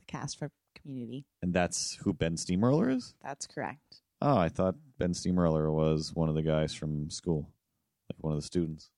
the 0.07 0.13
cast 0.13 0.39
for 0.39 0.51
Community. 0.81 1.25
And 1.43 1.55
that's 1.55 1.97
who 2.03 2.13
Ben 2.13 2.37
Steamroller 2.37 2.91
is. 2.91 3.15
That's 3.23 3.47
correct. 3.47 4.01
Oh, 4.21 4.37
I 4.37 4.49
thought 4.49 4.75
Ben 4.99 5.15
Steamroller 5.15 5.71
was 5.71 6.13
one 6.15 6.29
of 6.29 6.35
the 6.35 6.43
guys 6.43 6.75
from 6.75 7.11
school, 7.11 7.49
like 8.11 8.23
one 8.23 8.33
of 8.33 8.39
the 8.39 8.47
students. 8.47 8.91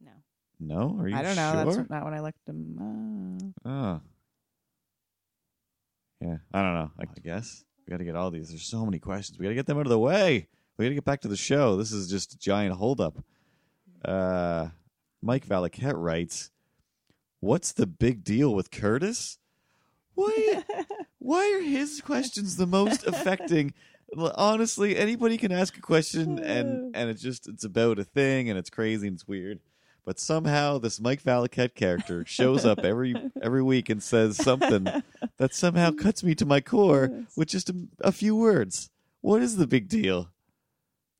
No, 0.00 0.10
No, 0.58 1.00
are 1.00 1.08
you 1.08 1.16
I 1.16 1.22
don't 1.22 1.36
know. 1.36 1.52
Sure? 1.64 1.74
That's 1.74 1.90
not 1.90 2.04
when 2.04 2.14
I 2.14 2.20
looked 2.20 2.48
him. 2.48 3.52
Uh, 3.64 3.68
Oh. 3.68 4.00
Yeah, 6.20 6.36
I 6.52 6.62
don't 6.62 6.74
know. 6.74 6.90
I 6.98 7.04
guess 7.22 7.64
we 7.86 7.90
got 7.90 7.98
to 7.98 8.04
get 8.04 8.14
all 8.16 8.30
these. 8.30 8.48
There's 8.50 8.62
so 8.66 8.84
many 8.84 8.98
questions. 8.98 9.38
We 9.38 9.44
got 9.44 9.50
to 9.50 9.54
get 9.54 9.66
them 9.66 9.78
out 9.78 9.86
of 9.86 9.90
the 9.90 9.98
way. 9.98 10.48
We 10.76 10.84
got 10.84 10.90
to 10.90 10.94
get 10.94 11.04
back 11.04 11.20
to 11.22 11.28
the 11.28 11.36
show. 11.36 11.76
This 11.76 11.92
is 11.92 12.10
just 12.10 12.34
a 12.34 12.38
giant 12.38 12.74
holdup. 12.74 13.22
Uh, 14.04 14.68
Mike 15.22 15.46
Valaket 15.46 15.94
writes, 15.96 16.50
"What's 17.40 17.72
the 17.72 17.86
big 17.86 18.24
deal 18.24 18.54
with 18.54 18.70
Curtis? 18.70 19.38
Why? 20.14 20.64
why 21.18 21.52
are 21.54 21.62
his 21.62 22.00
questions 22.00 22.56
the 22.56 22.66
most 22.66 23.06
affecting?" 23.06 23.74
Honestly, 24.16 24.96
anybody 24.96 25.38
can 25.38 25.52
ask 25.52 25.76
a 25.76 25.80
question, 25.80 26.38
and 26.38 26.94
and 26.96 27.10
it's 27.10 27.22
just 27.22 27.48
it's 27.48 27.64
about 27.64 27.98
a 27.98 28.04
thing, 28.04 28.48
and 28.48 28.58
it's 28.58 28.70
crazy 28.70 29.06
and 29.06 29.14
it's 29.14 29.28
weird. 29.28 29.60
But 30.04 30.18
somehow 30.18 30.78
this 30.78 31.00
Mike 31.00 31.22
Valaket 31.22 31.74
character 31.74 32.24
shows 32.26 32.64
up 32.64 32.80
every 32.80 33.14
every 33.42 33.62
week 33.62 33.88
and 33.88 34.02
says 34.02 34.36
something 34.36 34.88
that 35.36 35.54
somehow 35.54 35.92
cuts 35.92 36.24
me 36.24 36.34
to 36.36 36.46
my 36.46 36.60
core 36.60 37.26
with 37.36 37.48
just 37.48 37.70
a, 37.70 37.74
a 38.00 38.12
few 38.12 38.34
words. 38.34 38.90
What 39.20 39.42
is 39.42 39.56
the 39.56 39.66
big 39.66 39.88
deal 39.88 40.30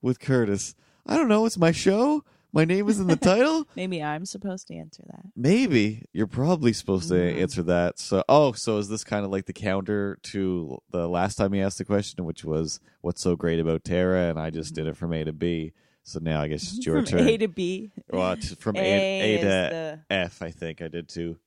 with 0.00 0.20
Curtis? 0.20 0.74
I 1.06 1.16
don't 1.16 1.28
know. 1.28 1.44
It's 1.46 1.58
my 1.58 1.72
show. 1.72 2.24
My 2.52 2.64
name 2.64 2.88
is 2.88 2.98
in 2.98 3.06
the 3.06 3.16
title. 3.16 3.66
maybe 3.76 4.02
I'm 4.02 4.24
supposed 4.26 4.66
to 4.68 4.74
answer 4.74 5.04
that. 5.06 5.22
Maybe 5.36 6.04
you're 6.12 6.26
probably 6.26 6.72
supposed 6.72 7.08
to 7.10 7.14
Mhm. 7.14 7.40
answer 7.42 7.62
that. 7.64 7.98
So, 7.98 8.24
oh, 8.28 8.52
so 8.52 8.78
is 8.78 8.88
this 8.88 9.04
kind 9.04 9.24
of 9.24 9.30
like 9.30 9.46
the 9.46 9.52
counter 9.52 10.18
to 10.24 10.78
the 10.90 11.08
last 11.08 11.36
time 11.36 11.52
he 11.52 11.60
asked 11.60 11.78
the 11.78 11.84
question, 11.84 12.24
which 12.24 12.44
was 12.44 12.80
"What's 13.02 13.22
so 13.22 13.36
great 13.36 13.60
about 13.60 13.84
Tara?" 13.84 14.28
And 14.30 14.38
I 14.38 14.50
just 14.50 14.74
did 14.74 14.86
it 14.88 14.96
from 14.96 15.12
A 15.12 15.22
to 15.24 15.32
B. 15.32 15.72
So 16.02 16.18
now 16.20 16.40
I 16.42 16.48
guess 16.48 16.62
it's 16.74 16.84
your 16.86 16.96
From 16.96 17.04
turn. 17.06 17.28
A 17.28 17.36
to 17.36 17.48
B. 17.48 17.90
well, 18.10 18.34
from 18.58 18.76
A, 18.76 18.80
A 18.80 19.20
A 19.20 19.34
is 19.36 19.40
to 19.42 19.46
the 19.46 20.00
F, 20.10 20.42
I 20.42 20.50
think 20.50 20.82
I 20.82 20.88
did 20.88 21.08
too. 21.08 21.38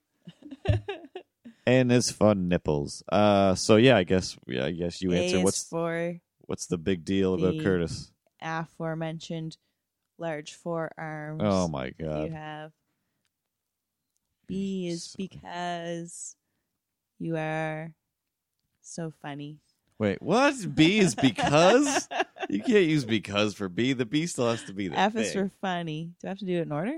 and 1.65 1.91
his 1.91 2.11
fun 2.11 2.47
nipples. 2.47 3.03
Uh, 3.11 3.55
so 3.55 3.75
yeah, 3.75 3.97
I 3.97 4.03
guess 4.03 4.37
yeah, 4.47 4.65
I 4.65 4.71
guess 4.71 5.01
you 5.01 5.11
A 5.11 5.17
answer. 5.17 5.37
is 5.37 5.43
What's 5.43 5.63
for 5.67 6.17
what's 6.45 6.67
the 6.67 6.77
big 6.77 7.03
deal 7.03 7.33
about 7.33 7.57
the- 7.57 7.63
Curtis? 7.63 8.11
aforementioned 8.41 9.57
large 10.23 10.53
forearms. 10.55 11.41
Oh 11.43 11.67
my 11.67 11.91
god. 11.91 12.25
you 12.25 12.31
have. 12.31 12.71
B 14.47 14.87
is 14.87 15.03
So- 15.03 15.15
because 15.17 16.35
you 17.19 17.35
are 17.37 17.93
so 18.81 19.11
funny. 19.21 19.57
Wait, 19.99 20.21
what? 20.21 20.55
B 20.75 20.99
is 20.99 21.15
because 21.15 22.09
you 22.49 22.61
can't 22.63 22.85
use 22.85 23.05
because 23.05 23.53
for 23.53 23.69
B. 23.69 23.93
The 23.93 24.05
B 24.05 24.25
still 24.25 24.49
has 24.49 24.63
to 24.63 24.73
be 24.73 24.87
there. 24.87 24.97
F 24.99 25.15
is 25.15 25.31
for 25.33 25.49
funny. 25.61 26.11
Do 26.19 26.27
I 26.27 26.29
have 26.29 26.39
to 26.39 26.45
do 26.45 26.57
it 26.57 26.63
in 26.63 26.71
order? 26.71 26.97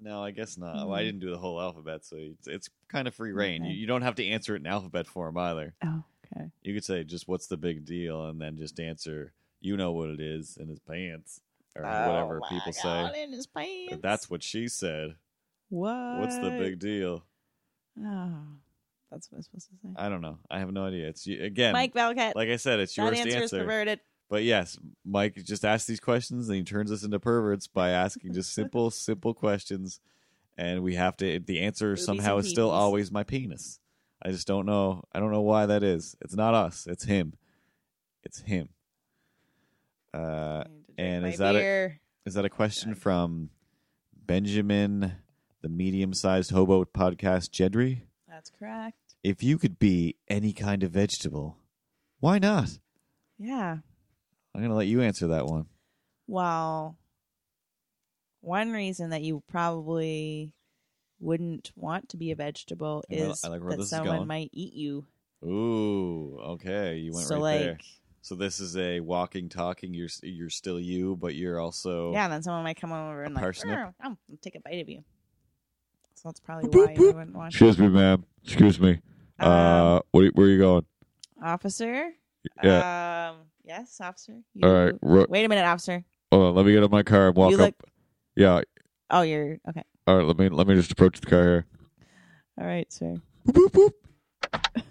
No, 0.00 0.22
I 0.22 0.30
guess 0.30 0.56
not. 0.56 0.74
Well, 0.86 0.94
I 0.94 1.02
Mhm. 1.02 1.06
didn't 1.06 1.20
do 1.20 1.30
the 1.30 1.38
whole 1.38 1.60
alphabet, 1.60 2.04
so 2.04 2.16
it's, 2.18 2.46
it's 2.46 2.68
kind 2.88 3.08
of 3.08 3.14
free 3.14 3.32
reign. 3.32 3.62
Okay. 3.62 3.72
You, 3.72 3.80
you 3.80 3.86
don't 3.86 4.02
have 4.02 4.14
to 4.16 4.26
answer 4.26 4.54
it 4.54 4.60
in 4.60 4.66
alphabet 4.66 5.06
form 5.06 5.36
either. 5.36 5.74
Oh, 5.84 6.04
okay. 6.34 6.50
You 6.62 6.72
could 6.74 6.84
say 6.84 7.04
just 7.04 7.26
what's 7.28 7.46
the 7.46 7.56
big 7.56 7.84
deal, 7.84 8.26
and 8.26 8.40
then 8.40 8.56
just 8.56 8.78
answer 8.80 9.32
you 9.60 9.76
know 9.78 9.92
what 9.92 10.10
it 10.10 10.20
is 10.20 10.56
in 10.58 10.68
his 10.68 10.78
pants 10.78 11.40
or 11.76 11.82
whatever 11.82 12.36
Oh 12.36 12.40
my 12.40 12.48
people 12.48 12.72
God, 12.82 13.12
say. 13.12 13.22
In 13.22 13.32
his 13.32 13.46
pants. 13.46 13.98
That's 14.02 14.30
what 14.30 14.42
she 14.42 14.68
said. 14.68 15.16
what. 15.68 16.20
What's 16.20 16.36
the 16.38 16.50
big 16.50 16.78
deal? 16.78 17.24
Oh, 17.98 18.30
that's 19.10 19.30
what 19.30 19.36
I'm 19.38 19.42
supposed 19.42 19.68
to 19.68 19.76
say. 19.82 19.88
I 19.96 20.08
don't 20.08 20.20
know. 20.20 20.38
I 20.50 20.58
have 20.58 20.72
no 20.72 20.84
idea. 20.84 21.08
It's 21.08 21.26
again, 21.26 21.72
Mike 21.72 21.94
Valcat. 21.94 22.34
like 22.34 22.48
I 22.48 22.56
said, 22.56 22.80
it's 22.80 22.96
your 22.96 23.06
yours 23.06 23.20
answer, 23.20 23.38
to 23.38 23.44
is 23.44 23.50
perverted. 23.50 24.00
But 24.28 24.42
yes, 24.42 24.78
Mike 25.04 25.36
just 25.44 25.64
asks 25.64 25.86
these 25.86 26.00
questions 26.00 26.48
and 26.48 26.56
he 26.56 26.64
turns 26.64 26.90
us 26.90 27.04
into 27.04 27.20
perverts 27.20 27.66
by 27.66 27.90
asking 27.90 28.32
just 28.32 28.52
simple, 28.54 28.90
simple 28.90 29.34
questions. 29.34 30.00
And 30.56 30.82
we 30.82 30.94
have 30.94 31.16
to, 31.18 31.40
the 31.40 31.60
answer 31.60 31.90
Boobies 31.90 32.04
somehow 32.04 32.38
is 32.38 32.48
still 32.48 32.70
always 32.70 33.10
my 33.12 33.22
penis. 33.24 33.80
I 34.22 34.30
just 34.30 34.46
don't 34.46 34.66
know. 34.66 35.02
I 35.12 35.20
don't 35.20 35.32
know 35.32 35.42
why 35.42 35.66
that 35.66 35.82
is. 35.82 36.16
It's 36.20 36.34
not 36.34 36.54
us. 36.54 36.86
It's 36.88 37.04
him. 37.04 37.34
It's 38.22 38.40
him. 38.40 38.70
Uh, 40.12 40.64
I 40.98 41.02
need 41.02 41.06
to 41.06 41.20
drink 41.20 41.24
and 41.24 41.32
is 41.32 41.38
that 41.38 41.56
a- 41.56 42.00
is 42.26 42.34
that 42.34 42.44
a 42.44 42.50
question 42.50 42.94
from 42.94 43.50
Benjamin, 44.14 45.12
the 45.60 45.68
medium-sized 45.68 46.50
hobo 46.50 46.84
podcast, 46.84 47.50
Jedry? 47.50 48.02
That's 48.28 48.50
correct. 48.50 48.96
If 49.22 49.42
you 49.42 49.58
could 49.58 49.78
be 49.78 50.16
any 50.28 50.52
kind 50.52 50.82
of 50.82 50.92
vegetable, 50.92 51.58
why 52.20 52.38
not? 52.38 52.78
Yeah. 53.38 53.78
I'm 54.54 54.62
gonna 54.62 54.74
let 54.74 54.86
you 54.86 55.02
answer 55.02 55.28
that 55.28 55.46
one. 55.46 55.66
Well, 56.26 56.96
one 58.40 58.72
reason 58.72 59.10
that 59.10 59.22
you 59.22 59.42
probably 59.48 60.52
wouldn't 61.18 61.72
want 61.76 62.10
to 62.10 62.16
be 62.16 62.30
a 62.30 62.36
vegetable 62.36 63.04
is 63.08 63.42
I 63.44 63.48
like 63.48 63.62
that 63.66 63.84
someone 63.86 64.26
might 64.26 64.50
eat 64.52 64.74
you. 64.74 65.06
Ooh, 65.44 66.38
okay, 66.40 66.96
you 66.96 67.12
went 67.12 67.26
so 67.26 67.36
right 67.36 67.42
like, 67.42 67.60
there. 67.60 67.78
So 68.24 68.34
this 68.34 68.58
is 68.58 68.74
a 68.78 69.00
walking, 69.00 69.50
talking. 69.50 69.92
You're 69.92 70.08
you're 70.22 70.48
still 70.48 70.80
you, 70.80 71.14
but 71.14 71.34
you're 71.34 71.60
also 71.60 72.10
yeah, 72.14 72.24
and 72.24 72.32
then 72.32 72.42
someone 72.42 72.62
might 72.64 72.80
come 72.80 72.90
over 72.90 73.22
and 73.22 73.34
like, 73.34 73.54
"Oh, 73.66 73.92
I'll 74.00 74.16
take 74.40 74.54
a 74.54 74.60
bite 74.60 74.80
of 74.80 74.88
you. 74.88 75.04
So 76.14 76.30
that's 76.30 76.40
probably 76.40 76.70
Boop, 76.70 76.86
why 76.86 76.94
boop. 76.94 76.98
you 77.00 77.06
wouldn't 77.08 77.36
want. 77.36 77.48
Excuse 77.52 77.78
me, 77.78 77.88
ma'am. 77.88 78.24
Excuse 78.42 78.80
me. 78.80 78.92
Um, 79.40 79.50
uh, 79.52 80.00
where, 80.12 80.30
where 80.30 80.46
are 80.46 80.50
you 80.50 80.58
going? 80.58 80.86
officer. 81.42 82.12
Yeah. 82.62 83.32
Um. 83.34 83.42
Yes, 83.62 84.00
officer. 84.00 84.40
You, 84.54 84.66
All 84.66 84.74
right. 84.74 84.94
Ro- 85.02 85.26
Wait 85.28 85.44
a 85.44 85.48
minute, 85.50 85.66
officer. 85.66 86.02
hold 86.32 86.44
on. 86.44 86.54
Let 86.54 86.64
me 86.64 86.72
get 86.72 86.82
in 86.82 86.90
my 86.90 87.02
car 87.02 87.26
and 87.28 87.36
walk 87.36 87.50
You 87.50 87.56
up. 87.56 87.60
look- 87.60 87.90
Yeah. 88.36 88.62
Oh, 89.10 89.20
you're 89.20 89.58
okay. 89.68 89.82
All 90.06 90.16
right. 90.16 90.26
Let 90.26 90.38
me 90.38 90.48
let 90.48 90.66
me 90.66 90.76
just 90.76 90.90
approach 90.90 91.20
the 91.20 91.26
car 91.26 91.42
here. 91.42 91.66
All 92.58 92.66
right, 92.66 92.90
sir. 92.90 93.16
Boop, 93.46 93.68
boop, 93.70 93.90
boop. 94.50 94.82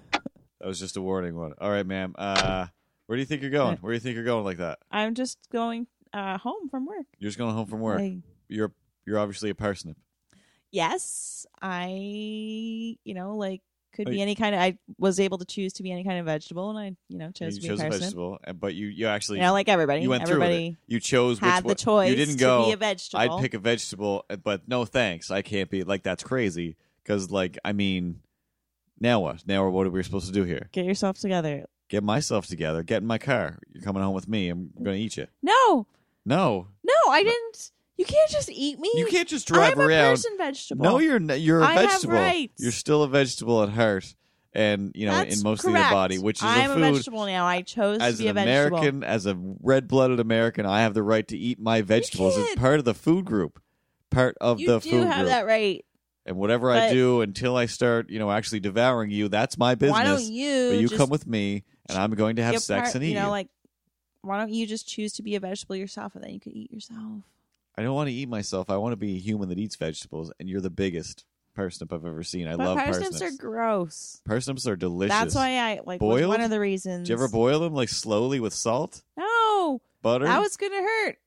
That 0.59 0.67
was 0.67 0.79
just 0.79 0.97
a 0.97 1.01
warning 1.01 1.35
one. 1.35 1.53
All 1.59 1.71
right, 1.71 1.85
ma'am. 1.85 2.13
Uh, 2.15 2.67
where 3.07 3.15
do 3.15 3.19
you 3.21 3.25
think 3.25 3.41
you're 3.41 3.51
going? 3.51 3.77
Where 3.77 3.91
do 3.91 3.95
you 3.95 3.99
think 3.99 4.15
you're 4.15 4.23
going 4.23 4.43
like 4.45 4.57
that? 4.57 4.79
I'm 4.91 5.13
just 5.15 5.37
going 5.51 5.87
uh 6.13 6.37
home 6.37 6.69
from 6.69 6.85
work. 6.85 7.05
You're 7.19 7.29
just 7.29 7.37
going 7.37 7.53
home 7.55 7.65
from 7.67 7.79
work. 7.81 7.99
Like, 7.99 8.17
You're 8.47 8.71
you're 9.05 9.19
obviously 9.19 9.49
a 9.49 9.55
parsnip. 9.55 9.97
yes, 10.71 11.45
I 11.61 11.87
you 13.03 13.13
know 13.13 13.35
like 13.37 13.61
could 13.93 14.07
Oh, 14.07 14.11
be 14.11 14.21
any 14.23 14.33
kind 14.33 14.55
of. 14.55 14.61
I 14.61 14.77
was 14.97 15.19
able 15.19 15.37
to 15.37 15.45
choose 15.45 15.73
to 15.73 15.83
be 15.83 15.91
any 15.91 16.03
kind 16.03 16.17
of 16.19 16.25
vegetable, 16.25 16.71
and 16.71 16.79
I 16.79 16.95
you 17.09 17.17
know 17.19 17.29
chose 17.31 17.55
you 17.55 17.61
to 17.61 17.61
be 17.61 17.67
chose 17.67 17.79
a 17.79 17.85
a 17.85 17.89
parsnip. 17.89 18.01
vegetable, 18.01 18.39
but 18.59 18.73
you 18.73 18.87
you 18.87 19.05
actually 19.07 19.37
You 19.37 19.43
know, 19.45 19.53
like 19.53 19.69
everybody. 19.69 20.01
you 20.01 20.09
went 20.09 20.25
through 20.27 20.39
with 20.39 20.49
it. 20.49 20.53
everybody 20.53 20.77
you 20.87 20.99
chose 20.99 21.39
which 21.39 21.49
had 21.49 21.63
the 21.63 21.67
one- 21.67 21.75
choice 21.75 22.09
You 22.09 22.15
didn't 22.15 22.35
to 22.37 22.39
go. 22.39 22.65
be 22.65 22.71
a 22.71 22.77
vegetable. 22.77 23.19
I'd 23.37 23.41
pick 23.41 23.53
a 23.53 23.59
vegetable, 23.59 24.25
but 24.43 24.67
no 24.67 24.85
thanks. 24.85 25.29
I 25.29 25.41
can't 25.43 25.69
be 25.69 25.83
like 25.83 26.01
that's 26.03 26.23
crazy. 26.23 26.75
Because 27.03 27.29
like 27.29 27.57
I 27.63 27.73
mean, 27.73 28.21
now 28.99 29.19
what? 29.19 29.45
Now 29.47 29.67
what 29.69 29.85
are 29.85 29.91
we 29.91 30.01
supposed 30.01 30.25
to 30.27 30.33
do 30.33 30.43
here? 30.43 30.69
Get 30.71 30.85
yourself 30.85 31.19
together. 31.19 31.65
Get 31.93 32.03
myself 32.03 32.47
together. 32.47 32.81
Get 32.81 33.03
in 33.03 33.07
my 33.07 33.19
car. 33.19 33.59
You're 33.71 33.83
coming 33.83 34.01
home 34.01 34.15
with 34.15 34.27
me. 34.27 34.49
I'm 34.49 34.71
gonna 34.81 34.95
eat 34.97 35.15
you. 35.15 35.27
No, 35.43 35.85
No, 36.25 36.69
no, 36.83 37.11
I 37.11 37.21
didn't. 37.21 37.69
You 37.97 38.05
can't 38.05 38.31
just 38.31 38.49
eat 38.49 38.79
me. 38.79 38.91
you 38.95 39.05
can't 39.05 39.29
just 39.29 39.47
drive 39.47 39.73
I'm 39.73 39.79
a 39.81 39.87
around. 39.87 40.13
person 40.13 40.31
vegetable. 40.35 40.83
No, 40.83 40.97
you're 40.97 41.17
n- 41.17 41.31
you're 41.37 41.61
a 41.61 41.65
I 41.67 41.73
have 41.73 41.91
vegetable. 41.91 42.15
rights. 42.15 42.53
You're 42.57 42.71
still 42.71 43.03
a 43.03 43.07
vegetable 43.07 43.61
at 43.61 43.69
heart, 43.69 44.15
and 44.53 44.91
you 44.95 45.05
know 45.05 45.11
That's 45.11 45.37
in 45.37 45.43
most 45.43 45.61
correct. 45.61 45.77
of 45.77 45.81
your 45.83 45.91
body, 45.91 46.17
which 46.17 46.37
is 46.39 46.43
I'm 46.49 46.71
a 46.71 46.73
a, 46.73 46.79
vegetable 46.79 47.27
now. 47.27 47.45
I 47.45 47.61
chose 47.61 47.99
as 47.99 48.17
to 48.17 48.23
be 48.23 48.27
an 48.29 48.37
a 48.39 48.43
vegetable. 48.43 48.77
American, 48.79 49.03
as 49.03 49.27
a 49.27 49.37
red-blooded 49.61 50.19
American, 50.19 50.65
I 50.65 50.81
have 50.81 50.95
the 50.95 51.03
right 51.03 51.27
to 51.27 51.37
eat 51.37 51.59
my 51.59 51.83
vegetables. 51.83 52.35
It's 52.35 52.55
part 52.55 52.79
of 52.79 52.85
the 52.85 52.95
food 52.95 53.25
group. 53.25 53.61
Part 54.09 54.35
of 54.41 54.59
you 54.59 54.65
the 54.65 54.79
do 54.79 54.89
food 54.89 55.05
have 55.05 55.17
group. 55.17 55.27
that 55.29 55.45
right. 55.45 55.85
and 56.25 56.37
whatever 56.37 56.71
I 56.71 56.91
do 56.91 57.21
until 57.21 57.55
I 57.55 57.67
start, 57.67 58.09
you 58.09 58.17
know, 58.17 58.31
actually 58.31 58.61
devouring 58.61 59.11
you, 59.11 59.27
that's 59.29 59.59
my 59.59 59.75
business. 59.75 59.99
Why 59.99 60.03
don't 60.03 60.23
you? 60.23 60.69
but 60.71 60.79
you 60.79 60.89
come 60.89 61.09
with 61.11 61.27
me, 61.27 61.63
and 61.89 61.97
I'm 61.97 62.11
going 62.11 62.35
to 62.37 62.43
have 62.43 62.59
sex 62.59 62.89
part- 62.89 62.95
and 62.95 63.03
eat 63.03 63.09
you 63.09 63.15
know, 63.15 63.25
you. 63.25 63.29
like 63.31 63.47
why 64.21 64.37
don't 64.37 64.51
you 64.51 64.65
just 64.65 64.87
choose 64.87 65.11
to 65.13 65.23
be 65.23 65.35
a 65.35 65.39
vegetable 65.39 65.75
yourself, 65.75 66.15
and 66.15 66.23
then 66.23 66.31
you 66.31 66.39
could 66.39 66.53
eat 66.53 66.71
yourself. 66.71 67.23
I 67.77 67.81
don't 67.81 67.93
want 67.95 68.07
to 68.07 68.13
eat 68.13 68.29
myself. 68.29 68.69
I 68.69 68.77
want 68.77 68.93
to 68.93 68.97
be 68.97 69.15
a 69.15 69.19
human 69.19 69.49
that 69.49 69.59
eats 69.59 69.75
vegetables, 69.75 70.31
and 70.39 70.47
you're 70.47 70.61
the 70.61 70.69
biggest 70.69 71.25
parsnip 71.55 71.91
I've 71.91 72.05
ever 72.05 72.23
seen. 72.23 72.47
I 72.47 72.55
but 72.55 72.65
love 72.67 72.77
parsnips, 72.77 73.19
parsnips. 73.19 73.33
are 73.33 73.37
gross. 73.37 74.21
parsnips 74.25 74.65
are 74.67 74.75
delicious. 74.75 75.13
That's 75.15 75.35
why 75.35 75.57
I 75.57 75.81
like 75.85 75.99
Boiled? 75.99 76.29
one 76.29 76.41
of 76.41 76.49
the 76.51 76.59
reasons. 76.59 77.07
Did 77.07 77.13
you 77.13 77.17
ever 77.23 77.27
boil 77.27 77.59
them 77.59 77.73
like 77.73 77.89
slowly 77.89 78.39
with 78.39 78.53
salt, 78.53 79.03
No, 79.17 79.81
butter? 80.01 80.25
that 80.25 80.39
was 80.39 80.55
gonna 80.55 80.81
hurt. 80.81 81.17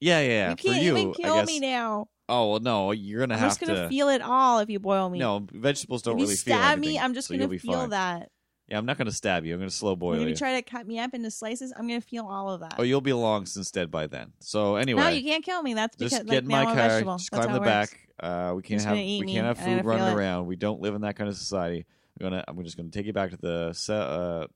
yeah, 0.00 0.20
yeah. 0.20 0.28
yeah. 0.28 0.50
you 0.50 0.56
For 0.56 0.62
can't 0.62 0.82
you, 0.82 0.96
even 0.96 1.14
kill 1.14 1.42
me 1.44 1.60
now. 1.60 2.08
Oh 2.28 2.50
well, 2.52 2.60
no, 2.60 2.90
you're 2.92 3.20
gonna 3.20 3.34
I'm 3.34 3.40
have 3.40 3.50
just 3.50 3.60
gonna 3.60 3.84
to. 3.84 3.88
feel 3.88 4.08
it 4.10 4.20
all 4.22 4.58
if 4.60 4.68
you 4.70 4.78
boil 4.80 5.08
me. 5.08 5.18
No, 5.18 5.46
vegetables 5.52 6.02
don't 6.02 6.14
if 6.16 6.20
you 6.20 6.24
really 6.26 6.36
feel 6.36 6.56
stab 6.56 6.78
anything, 6.78 6.94
me, 6.94 6.98
I'm 7.00 7.14
just 7.14 7.28
so 7.28 7.36
gonna 7.38 7.58
feel 7.58 7.72
fine. 7.80 7.90
that. 7.90 8.30
Yeah, 8.68 8.78
I'm 8.78 8.86
not 8.86 8.96
gonna 8.96 9.12
stab 9.12 9.44
you. 9.44 9.52
I'm 9.54 9.60
gonna 9.60 9.70
slow 9.70 9.96
boil 9.96 10.14
if 10.14 10.22
you. 10.22 10.28
you 10.28 10.36
try 10.36 10.54
to 10.60 10.62
cut 10.62 10.86
me 10.86 10.98
up 10.98 11.12
into 11.14 11.30
slices, 11.30 11.72
I'm 11.76 11.86
gonna 11.86 12.00
feel 12.00 12.26
all 12.26 12.50
of 12.50 12.60
that. 12.60 12.76
oh, 12.78 12.82
you'll 12.82 13.00
be 13.00 13.12
long 13.12 13.44
since 13.44 13.70
dead 13.70 13.90
by 13.90 14.06
then. 14.06 14.32
So 14.40 14.76
anyway, 14.76 15.02
no, 15.02 15.08
you 15.08 15.22
can't 15.22 15.44
kill 15.44 15.62
me. 15.62 15.74
That's 15.74 15.96
because 15.96 16.12
just 16.12 16.22
like, 16.24 16.30
get 16.30 16.44
in 16.44 16.48
now 16.48 16.64
my 16.64 16.70
I'm 16.70 16.76
a 16.76 16.80
car, 16.80 16.88
vegetable. 16.88 17.16
just 17.18 17.30
That's 17.30 17.44
climb 17.46 17.48
how 17.54 17.60
the 17.60 17.68
it 17.70 17.74
works. 17.76 17.90
back. 17.90 18.08
Uh, 18.20 18.52
we 18.54 18.62
can't 18.62 18.80
have 18.82 18.90
gonna 18.92 19.02
eat 19.02 19.20
we 19.20 19.26
me, 19.26 19.32
can't 19.32 19.46
have 19.46 19.58
and 19.58 19.66
food 19.66 19.80
feel 19.80 19.90
running 19.90 20.06
it. 20.06 20.14
around. 20.14 20.46
We 20.46 20.56
don't 20.56 20.80
live 20.80 20.94
in 20.94 21.00
that 21.02 21.16
kind 21.16 21.28
of 21.28 21.36
society. 21.36 21.84
I'm 22.20 22.24
gonna 22.24 22.44
I'm 22.46 22.62
just 22.62 22.76
gonna 22.76 22.90
take 22.90 23.06
you 23.06 23.12
back 23.12 23.30
to 23.30 23.36
the 23.36 23.72
ce- 23.72 23.90
uh, 23.90 24.46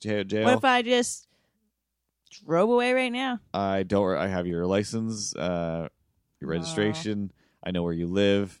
jail. 0.00 0.44
What 0.44 0.58
if 0.58 0.64
I 0.64 0.82
just 0.82 1.26
drove 2.44 2.70
away 2.70 2.92
right 2.92 3.12
now? 3.12 3.40
I 3.52 3.82
don't. 3.82 4.16
I 4.16 4.28
have 4.28 4.46
your 4.46 4.66
license, 4.66 5.34
uh, 5.34 5.88
your 6.40 6.50
registration. 6.50 7.32
I 7.64 7.70
know 7.72 7.82
where 7.82 7.92
you 7.92 8.06
live. 8.06 8.60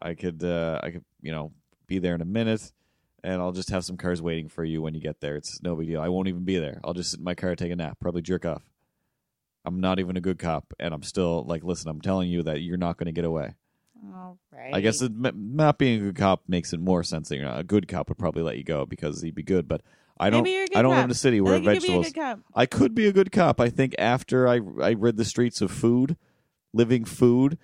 I 0.00 0.14
could, 0.14 0.42
uh, 0.44 0.80
I 0.82 0.90
could, 0.90 1.04
you 1.22 1.30
know, 1.32 1.52
be 1.86 1.98
there 1.98 2.14
in 2.14 2.20
a 2.20 2.26
minute, 2.26 2.72
and 3.24 3.40
I'll 3.40 3.52
just 3.52 3.70
have 3.70 3.84
some 3.84 3.96
cars 3.96 4.20
waiting 4.22 4.48
for 4.48 4.64
you 4.64 4.82
when 4.82 4.94
you 4.94 5.00
get 5.00 5.20
there. 5.20 5.36
It's 5.36 5.62
no 5.62 5.76
big 5.76 5.88
deal. 5.88 6.00
I 6.00 6.08
won't 6.08 6.28
even 6.28 6.44
be 6.44 6.58
there. 6.58 6.80
I'll 6.84 6.94
just 6.94 7.10
sit 7.12 7.18
in 7.20 7.24
my 7.24 7.34
car, 7.34 7.54
take 7.56 7.72
a 7.72 7.76
nap, 7.76 7.98
probably 8.00 8.22
jerk 8.22 8.44
off. 8.44 8.62
I'm 9.64 9.80
not 9.80 10.00
even 10.00 10.16
a 10.16 10.20
good 10.20 10.38
cop, 10.38 10.72
and 10.80 10.92
I'm 10.92 11.02
still 11.04 11.44
like, 11.44 11.62
listen, 11.62 11.88
I'm 11.88 12.00
telling 12.00 12.28
you 12.28 12.42
that 12.42 12.62
you're 12.62 12.76
not 12.76 12.96
going 12.96 13.06
to 13.06 13.12
get 13.12 13.24
away. 13.24 13.54
All 14.12 14.36
right. 14.50 14.74
I 14.74 14.80
guess 14.80 15.00
it, 15.00 15.12
m- 15.12 15.52
not 15.54 15.78
being 15.78 16.00
a 16.00 16.04
good 16.06 16.16
cop 16.16 16.42
makes 16.48 16.72
it 16.72 16.80
more 16.80 17.04
sense 17.04 17.28
that 17.28 17.36
you're 17.36 17.44
not. 17.44 17.60
A 17.60 17.64
good 17.64 17.86
cop 17.86 18.08
would 18.08 18.18
probably 18.18 18.42
let 18.42 18.56
you 18.56 18.64
go 18.64 18.84
because 18.86 19.22
he'd 19.22 19.36
be 19.36 19.44
good, 19.44 19.68
but 19.68 19.82
I 20.18 20.30
don't. 20.30 20.42
Maybe 20.42 20.54
you're 20.54 20.64
a 20.64 20.66
good 20.66 20.78
I 20.78 20.82
don't 20.82 20.96
live 20.96 21.04
in 21.04 21.10
a 21.12 21.14
city 21.14 21.40
where 21.40 21.54
think 21.54 21.64
could 21.66 21.70
be 21.70 21.76
a 21.76 21.80
vegetables. 21.80 22.06
good 22.06 22.14
cop. 22.20 22.40
I 22.56 22.66
could 22.66 22.94
be 22.96 23.06
a 23.06 23.12
good 23.12 23.30
cop. 23.30 23.60
I 23.60 23.68
think 23.70 23.94
after 24.00 24.48
I 24.48 24.56
I 24.82 24.90
rid 24.98 25.16
the 25.16 25.24
streets 25.24 25.60
of 25.60 25.70
food, 25.70 26.16
living 26.72 27.04
food, 27.04 27.56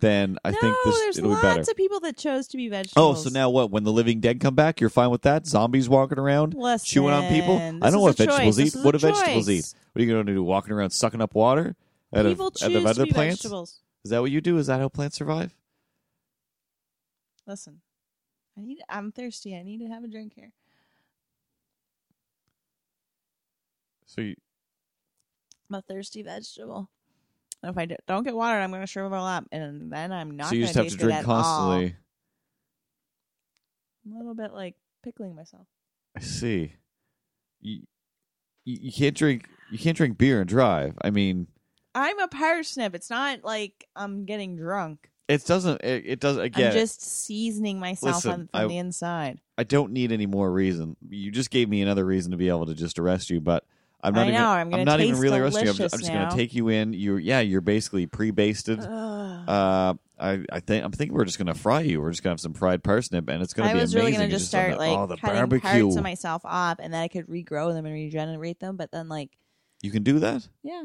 then 0.00 0.38
I 0.44 0.50
no, 0.50 0.58
think 0.60 0.76
this 0.84 0.98
there's 1.00 1.18
it'll 1.18 1.30
lots 1.30 1.42
be 1.42 1.48
better. 1.48 1.60
of 1.70 1.76
people 1.76 2.00
that 2.00 2.16
chose 2.16 2.46
to 2.48 2.56
be 2.56 2.68
vegetables. 2.68 3.18
Oh, 3.18 3.20
so 3.20 3.30
now 3.30 3.50
what? 3.50 3.70
When 3.70 3.84
the 3.84 3.92
living 3.92 4.20
dead 4.20 4.40
come 4.40 4.54
back, 4.54 4.80
you're 4.80 4.90
fine 4.90 5.10
with 5.10 5.22
that? 5.22 5.46
Zombies 5.46 5.88
walking 5.88 6.18
around, 6.18 6.54
Listen, 6.54 6.86
chewing 6.86 7.14
on 7.14 7.28
people? 7.32 7.56
I 7.56 7.70
don't 7.70 7.92
know 7.92 8.00
what 8.00 8.16
vegetables 8.16 8.56
choice. 8.58 8.76
eat. 8.76 8.84
What 8.84 8.92
do 8.92 8.98
vegetables 8.98 9.46
choice. 9.46 9.74
eat? 9.74 9.78
What 9.92 10.00
are 10.00 10.04
you 10.04 10.12
going 10.12 10.26
to 10.26 10.32
do? 10.32 10.42
Walking 10.42 10.72
around 10.72 10.90
sucking 10.90 11.20
up 11.20 11.34
water 11.34 11.74
of, 12.12 12.26
People 12.26 12.46
out 12.46 12.54
choose 12.56 12.74
of 12.76 12.86
other 12.86 13.02
to 13.02 13.06
be 13.06 13.12
plants? 13.12 13.36
vegetables. 13.42 13.80
Is 14.04 14.10
that 14.10 14.20
what 14.20 14.30
you 14.30 14.40
do? 14.40 14.56
Is 14.58 14.68
that 14.68 14.78
how 14.80 14.88
plants 14.88 15.16
survive? 15.16 15.54
Listen, 17.46 17.80
I 18.56 18.60
need. 18.60 18.78
I'm 18.88 19.10
thirsty. 19.10 19.56
I 19.56 19.62
need 19.62 19.78
to 19.78 19.86
have 19.88 20.04
a 20.04 20.08
drink 20.08 20.34
here. 20.34 20.52
So 24.06 24.20
you, 24.20 24.34
I'm 25.70 25.76
a 25.76 25.82
thirsty 25.82 26.22
vegetable. 26.22 26.88
If 27.62 27.76
I 27.76 27.88
don't 28.06 28.22
get 28.22 28.36
water, 28.36 28.58
I'm 28.58 28.70
going 28.70 28.82
to 28.82 28.86
shrivel 28.86 29.24
up, 29.24 29.44
and 29.50 29.90
then 29.92 30.12
I'm 30.12 30.36
not. 30.36 30.48
so 30.50 30.54
you 30.54 30.62
gonna 30.62 30.72
get 30.72 30.80
away. 30.80 30.88
So 30.88 30.90
you 30.90 30.90
just 30.90 30.92
have 30.92 30.98
to 31.00 31.04
drink 31.04 31.18
at 31.18 31.28
all. 31.28 31.42
constantly. 31.42 31.96
I'm 34.06 34.12
a 34.12 34.18
little 34.18 34.34
bit 34.34 34.52
like 34.52 34.74
pickling 35.02 35.34
myself. 35.34 35.66
I 36.16 36.20
see. 36.20 36.74
You, 37.60 37.82
you 38.64 38.78
you 38.82 38.92
can't 38.92 39.16
drink 39.16 39.46
you 39.70 39.78
can't 39.78 39.96
drink 39.96 40.18
beer 40.18 40.40
and 40.40 40.48
drive. 40.48 40.94
I 41.02 41.10
mean, 41.10 41.48
I'm 41.94 42.18
a 42.20 42.28
parsnip. 42.28 42.94
It's 42.94 43.10
not 43.10 43.44
like 43.44 43.86
I'm 43.96 44.24
getting 44.24 44.56
drunk. 44.56 45.10
It 45.28 45.44
doesn't. 45.44 45.82
It, 45.82 46.04
it 46.06 46.20
doesn't. 46.20 46.42
Again, 46.42 46.68
I'm 46.68 46.72
just 46.72 47.02
seasoning 47.02 47.78
myself 47.80 48.16
Listen, 48.24 48.30
on, 48.30 48.48
from 48.48 48.60
I- 48.60 48.66
the 48.66 48.78
inside. 48.78 49.40
I 49.58 49.64
don't 49.64 49.92
need 49.92 50.12
any 50.12 50.26
more 50.26 50.50
reason. 50.50 50.96
You 51.10 51.30
just 51.30 51.50
gave 51.50 51.68
me 51.68 51.82
another 51.82 52.04
reason 52.04 52.30
to 52.30 52.36
be 52.36 52.48
able 52.48 52.66
to 52.66 52.74
just 52.74 52.98
arrest 52.98 53.28
you, 53.28 53.40
but 53.40 53.64
I'm 54.00 54.14
not 54.14 54.26
I 54.26 54.28
even. 54.28 54.40
I'm 54.40 54.70
gonna 54.70 54.84
not 54.84 55.00
even 55.00 55.20
really 55.20 55.38
arresting 55.38 55.64
you. 55.64 55.70
I'm 55.70 55.76
just, 55.76 55.94
I'm 55.94 56.00
just 56.00 56.12
going 56.12 56.28
to 56.28 56.36
take 56.36 56.54
you 56.54 56.68
in. 56.68 56.92
You, 56.92 57.16
yeah, 57.16 57.40
you're 57.40 57.60
basically 57.60 58.06
pre-basted. 58.06 58.78
Uh, 58.80 59.94
I, 60.20 60.44
I 60.52 60.60
think 60.60 60.84
I'm 60.84 60.92
thinking 60.92 61.16
we're 61.16 61.24
just 61.24 61.38
going 61.38 61.46
to 61.46 61.54
fry 61.54 61.80
you. 61.80 62.00
We're 62.00 62.10
just 62.10 62.22
going 62.22 62.30
to 62.30 62.32
have 62.34 62.40
some 62.40 62.54
fried 62.54 62.82
parsnip, 62.82 63.28
and 63.28 63.42
it's 63.42 63.54
going 63.54 63.68
to 63.68 63.74
be 63.74 63.78
amazing. 63.80 63.98
I 63.98 64.02
was 64.02 64.06
really 64.06 64.12
gonna 64.12 64.28
just 64.28 64.46
start 64.48 64.72
the- 64.72 64.78
like 64.78 64.96
oh, 64.96 65.06
the 65.06 65.16
cutting 65.16 65.36
barbecue. 65.36 65.82
parts 65.82 65.96
of 65.96 66.02
myself 66.02 66.42
off, 66.44 66.78
and 66.80 66.92
then 66.92 67.00
I 67.02 67.08
could 67.08 67.26
regrow 67.26 67.72
them 67.72 67.86
and 67.86 67.94
regenerate 67.94 68.60
them. 68.60 68.76
But 68.76 68.90
then, 68.92 69.08
like, 69.08 69.30
you 69.82 69.90
can 69.90 70.02
do 70.02 70.18
that. 70.20 70.48
yeah, 70.62 70.84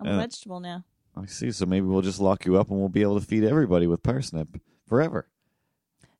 I'm 0.00 0.06
Uh, 0.06 0.14
a 0.14 0.16
vegetable 0.18 0.60
now. 0.60 0.84
I 1.16 1.26
see. 1.26 1.50
So 1.50 1.64
maybe 1.66 1.86
we'll 1.86 2.02
just 2.02 2.20
lock 2.20 2.44
you 2.44 2.58
up, 2.58 2.70
and 2.70 2.78
we'll 2.78 2.88
be 2.88 3.02
able 3.02 3.18
to 3.18 3.26
feed 3.26 3.44
everybody 3.44 3.86
with 3.86 4.02
parsnip 4.02 4.60
forever. 4.88 5.28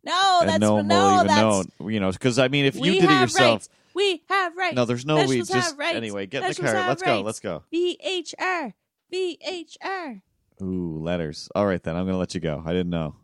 No, 0.04 0.38
and 0.40 0.48
that's 0.50 0.60
no 0.60 0.74
one 0.74 0.86
no, 0.86 1.04
will 1.04 1.14
even 1.14 1.26
that's 1.26 1.80
know. 1.80 1.88
You 1.88 2.00
know, 2.00 2.12
because 2.12 2.38
I 2.38 2.48
mean, 2.48 2.64
if 2.64 2.76
we 2.76 2.88
you 2.88 2.94
did 2.94 3.04
it 3.04 3.10
have 3.10 3.22
yourself, 3.22 3.52
rights. 3.54 3.68
We 3.96 4.22
have 4.28 4.54
rights. 4.56 4.76
no, 4.76 4.84
there's 4.84 5.06
no. 5.06 5.26
We 5.26 5.38
just 5.38 5.52
have 5.54 5.78
rights. 5.78 5.96
anyway. 5.96 6.26
Get 6.26 6.38
in 6.38 6.42
the 6.42 6.48
Vegetables 6.48 6.72
car. 6.72 6.80
have 6.82 6.88
Let's 6.90 7.02
go. 7.02 7.10
rights. 7.14 7.24
Let's 7.24 7.40
go. 7.40 7.62
VHR, 7.72 8.74
VHR. 9.12 10.20
Ooh, 10.62 10.98
letters. 11.02 11.48
All 11.54 11.66
right, 11.66 11.82
then 11.82 11.96
I'm 11.96 12.04
going 12.04 12.14
to 12.14 12.18
let 12.18 12.34
you 12.34 12.40
go. 12.40 12.62
I 12.64 12.70
didn't 12.72 12.90
know, 12.90 13.16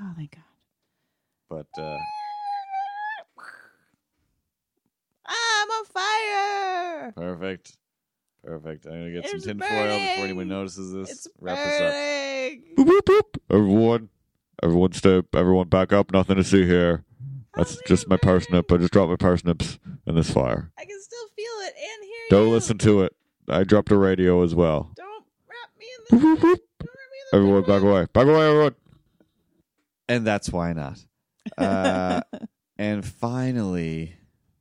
Oh 0.00 0.12
my 0.16 0.28
god. 0.32 0.44
but 1.48 1.82
uh, 1.82 1.96
I'm 5.26 5.70
on 5.70 5.84
fire. 5.86 7.12
perfect, 7.12 7.76
perfect. 8.44 8.86
I'm 8.86 8.92
going 8.92 9.04
to 9.06 9.12
get 9.12 9.24
It's 9.24 9.44
some 9.44 9.58
tinfoil 9.58 9.68
before 9.68 9.86
burning. 9.86 10.24
anyone 10.24 10.48
notices 10.48 10.92
this. 10.92 11.10
It's 11.10 11.28
Wrap 11.40 11.56
this 11.58 11.80
up. 11.80 11.92
burning. 11.92 12.62
Boop, 12.76 12.86
boop, 12.86 13.20
boop. 13.22 13.38
Everyone, 13.50 14.08
everyone, 14.62 14.92
step. 14.92 15.26
Everyone, 15.34 15.68
back 15.68 15.92
up. 15.92 16.12
Nothing 16.12 16.36
to 16.36 16.44
see 16.44 16.64
here. 16.66 17.04
That's 17.58 17.76
just 17.86 18.08
my 18.08 18.16
burning. 18.16 18.40
parsnip. 18.40 18.72
I 18.72 18.76
just 18.78 18.92
dropped 18.92 19.10
my 19.10 19.16
parsnips 19.16 19.78
in 20.06 20.14
this 20.14 20.30
fire. 20.30 20.70
I 20.78 20.84
can 20.84 21.00
still 21.00 21.28
feel 21.36 21.66
it 21.66 21.74
and 21.76 22.04
hear 22.04 22.10
you. 22.12 22.26
Don't 22.30 22.50
listen 22.52 22.78
to 22.78 23.02
it. 23.02 23.14
I 23.48 23.64
dropped 23.64 23.90
a 23.90 23.96
radio 23.96 24.42
as 24.42 24.54
well. 24.54 24.92
Don't 24.96 25.24
wrap 25.48 25.70
me 25.78 25.86
in 26.10 26.18
the. 26.18 26.22
Don't 26.24 26.42
wrap 26.42 26.48
me 26.48 26.54
in 26.82 26.88
the 27.32 27.36
Everyone, 27.36 27.62
back 27.64 27.82
away. 27.82 28.06
Back 28.12 28.26
away, 28.26 28.48
everyone. 28.48 28.74
And 30.08 30.26
that's 30.26 30.50
why 30.50 30.72
not. 30.72 30.98
Uh, 31.56 32.20
and 32.78 33.04
finally, 33.04 34.16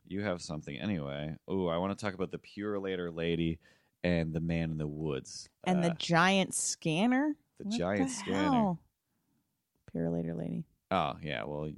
you 0.07 0.21
have 0.21 0.41
something 0.41 0.77
anyway. 0.77 1.35
Oh, 1.47 1.67
I 1.67 1.77
want 1.77 1.97
to 1.97 2.03
talk 2.03 2.13
about 2.13 2.31
the 2.31 2.39
Purolator 2.39 3.13
lady 3.15 3.59
and 4.03 4.33
the 4.33 4.39
man 4.39 4.71
in 4.71 4.77
the 4.77 4.87
woods. 4.87 5.49
and 5.65 5.83
the 5.83 5.91
Uh, 5.91 5.95
giant 5.95 6.53
scanner. 6.53 7.35
the 7.59 7.65
What 7.65 7.77
giant 7.77 8.07
the 8.09 8.13
scanner. 8.13 8.37
hell? 8.51 8.79
Purolator 9.95 10.37
lady. 10.37 10.63
Oh 10.91 11.13
yeah, 11.21 11.43
well, 11.45 11.71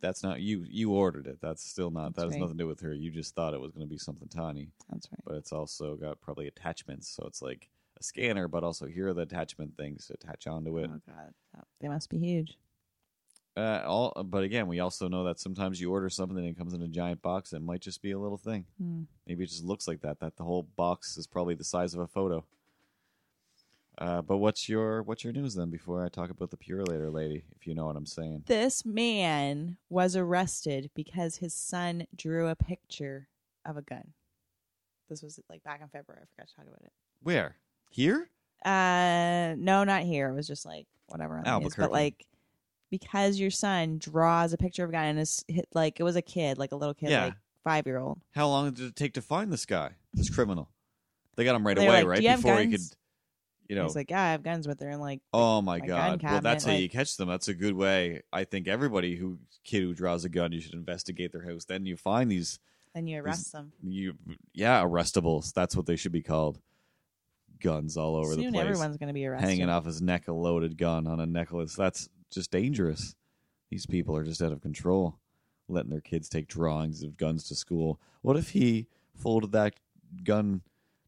that's 0.00 0.22
not 0.22 0.40
you. 0.40 0.64
You 0.68 0.92
ordered 0.92 1.26
it. 1.26 1.38
That's 1.40 1.62
still 1.62 1.90
not. 1.90 2.14
That's 2.14 2.16
that 2.16 2.24
has 2.24 2.32
right. 2.32 2.40
nothing 2.40 2.58
to 2.58 2.64
do 2.64 2.68
with 2.68 2.80
her. 2.80 2.94
You 2.94 3.10
just 3.10 3.34
thought 3.34 3.54
it 3.54 3.60
was 3.60 3.72
going 3.72 3.86
to 3.86 3.90
be 3.90 3.98
something 3.98 4.28
tiny, 4.28 4.68
That's 4.90 5.08
right. 5.10 5.20
but 5.24 5.36
it's 5.36 5.52
also 5.52 5.96
got 5.96 6.20
probably 6.20 6.46
attachments. 6.46 7.08
So 7.08 7.24
it's 7.26 7.42
like 7.42 7.68
a 7.98 8.02
scanner, 8.02 8.48
but 8.48 8.64
also 8.64 8.86
here 8.86 9.08
are 9.08 9.14
the 9.14 9.22
attachment 9.22 9.76
things 9.76 10.06
to 10.06 10.14
attach 10.14 10.46
onto 10.46 10.78
it. 10.78 10.90
Oh 10.92 11.00
god, 11.06 11.64
they 11.80 11.88
must 11.88 12.10
be 12.10 12.18
huge. 12.18 12.56
Uh, 13.56 13.82
all, 13.86 14.12
but 14.26 14.44
again, 14.44 14.66
we 14.66 14.80
also 14.80 15.08
know 15.08 15.24
that 15.24 15.40
sometimes 15.40 15.80
you 15.80 15.90
order 15.90 16.10
something 16.10 16.36
and 16.36 16.46
it 16.46 16.58
comes 16.58 16.74
in 16.74 16.82
a 16.82 16.88
giant 16.88 17.22
box. 17.22 17.54
It 17.54 17.62
might 17.62 17.80
just 17.80 18.02
be 18.02 18.10
a 18.10 18.18
little 18.18 18.36
thing. 18.36 18.66
Hmm. 18.78 19.04
Maybe 19.26 19.44
it 19.44 19.46
just 19.46 19.64
looks 19.64 19.88
like 19.88 20.02
that. 20.02 20.20
That 20.20 20.36
the 20.36 20.44
whole 20.44 20.64
box 20.76 21.16
is 21.16 21.26
probably 21.26 21.54
the 21.54 21.64
size 21.64 21.94
of 21.94 22.00
a 22.00 22.06
photo. 22.06 22.44
Uh, 23.98 24.20
but 24.20 24.36
what's 24.38 24.68
your 24.68 25.02
what's 25.02 25.24
your 25.24 25.32
news 25.32 25.54
then? 25.54 25.70
Before 25.70 26.04
I 26.04 26.08
talk 26.08 26.28
about 26.30 26.50
the 26.50 26.56
Purolator 26.58 27.12
lady, 27.12 27.44
if 27.58 27.66
you 27.66 27.74
know 27.74 27.86
what 27.86 27.96
I'm 27.96 28.04
saying. 28.06 28.42
This 28.46 28.84
man 28.84 29.78
was 29.88 30.14
arrested 30.16 30.90
because 30.94 31.36
his 31.36 31.54
son 31.54 32.06
drew 32.14 32.48
a 32.48 32.56
picture 32.56 33.28
of 33.64 33.76
a 33.78 33.82
gun. 33.82 34.12
This 35.08 35.22
was 35.22 35.40
like 35.48 35.62
back 35.64 35.80
in 35.80 35.88
February. 35.88 36.22
I 36.22 36.26
forgot 36.34 36.48
to 36.48 36.56
talk 36.56 36.66
about 36.66 36.82
it. 36.84 36.92
Where 37.22 37.56
here? 37.90 38.28
Uh, 38.64 39.54
no, 39.56 39.84
not 39.84 40.02
here. 40.02 40.28
It 40.28 40.34
was 40.34 40.46
just 40.46 40.66
like 40.66 40.86
whatever. 41.06 41.38
On 41.38 41.44
the 41.44 41.58
news. 41.60 41.74
But 41.76 41.90
like, 41.92 42.26
because 42.90 43.38
your 43.38 43.50
son 43.50 43.98
draws 43.98 44.52
a 44.52 44.58
picture 44.58 44.84
of 44.84 44.90
a 44.90 44.92
gun 44.92 45.04
and 45.06 45.18
is 45.20 45.42
hit 45.48 45.68
like 45.72 46.00
it 46.00 46.02
was 46.02 46.16
a 46.16 46.22
kid, 46.22 46.58
like 46.58 46.72
a 46.72 46.76
little 46.76 46.94
kid, 46.94 47.10
Yeah. 47.10 47.24
like 47.26 47.34
five 47.64 47.86
year 47.86 47.98
old. 47.98 48.20
How 48.34 48.48
long 48.48 48.72
did 48.72 48.86
it 48.88 48.96
take 48.96 49.14
to 49.14 49.22
find 49.22 49.50
this 49.50 49.64
guy, 49.64 49.92
this 50.12 50.28
criminal? 50.28 50.68
They 51.36 51.44
got 51.44 51.54
him 51.54 51.66
right 51.66 51.76
They 51.76 51.86
away, 51.86 51.98
like, 51.98 52.06
right 52.06 52.16
"Do 52.18 52.22
you 52.24 52.28
have 52.30 52.42
before 52.42 52.58
he 52.58 52.64
could, 52.66 52.72
guns?" 52.72 52.96
You 53.68 53.76
know. 53.76 53.84
He's 53.84 53.96
like, 53.96 54.10
yeah, 54.10 54.22
I 54.22 54.30
have 54.32 54.42
guns, 54.42 54.66
but 54.66 54.78
they're 54.78 54.90
in 54.90 55.00
like, 55.00 55.20
oh 55.32 55.62
my 55.62 55.78
my 55.78 55.86
god! 55.86 56.22
well, 56.22 56.40
that's 56.40 56.64
how 56.64 56.72
you 56.72 56.88
catch 56.88 57.16
them. 57.16 57.28
That's 57.28 57.48
a 57.48 57.54
good 57.54 57.74
way. 57.74 58.22
I 58.32 58.44
think 58.44 58.68
everybody 58.68 59.16
who 59.16 59.38
kid 59.64 59.82
who 59.82 59.94
draws 59.94 60.24
a 60.24 60.28
gun, 60.28 60.52
you 60.52 60.60
should 60.60 60.74
investigate 60.74 61.32
their 61.32 61.44
house. 61.44 61.64
Then 61.64 61.86
you 61.86 61.96
find 61.96 62.30
these 62.30 62.58
Then 62.94 63.06
you 63.06 63.20
arrest 63.20 63.52
them. 63.52 63.72
you 63.82 64.14
yeah 64.52 64.82
arrestables. 64.82 65.52
That's 65.52 65.76
what 65.76 65.86
they 65.86 65.96
should 65.96 66.12
be 66.12 66.22
called. 66.22 66.60
Guns 67.58 67.96
all 67.96 68.16
over 68.16 68.34
Soon 68.34 68.46
the 68.46 68.50
place, 68.52 68.62
everyone's 68.62 68.96
going 68.98 69.08
to 69.08 69.14
be 69.14 69.24
arrested. 69.26 69.48
hanging 69.48 69.70
off 69.70 69.86
his 69.86 70.02
neck, 70.02 70.28
a 70.28 70.32
loaded 70.32 70.76
gun 70.76 71.06
on 71.06 71.20
a 71.20 71.26
necklace. 71.26 71.74
That's 71.74 72.10
just 72.30 72.50
dangerous. 72.50 73.14
These 73.70 73.86
people 73.86 74.14
are 74.14 74.24
just 74.24 74.42
out 74.42 74.52
of 74.52 74.60
control, 74.60 75.18
letting 75.66 75.90
their 75.90 76.02
kids 76.02 76.28
take 76.28 76.48
drawings 76.48 77.02
of 77.02 77.16
guns 77.16 77.48
to 77.48 77.54
school. 77.54 77.98
What 78.20 78.36
if 78.36 78.50
he 78.50 78.88
folded 79.14 79.52
that 79.52 79.74
gun 80.22 80.60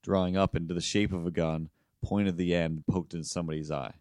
drawing 0.03 0.37
up 0.37 0.57
into 0.57 0.73
the 0.73 0.81
shape 0.81 1.13
of 1.13 1.27
a 1.27 1.31
gun, 1.31 1.69
pointed 2.03 2.37
the 2.37 2.55
end, 2.55 2.85
poked 2.91 3.15
in 3.15 3.25
somebody's 3.25 3.71
eye? 3.71 3.95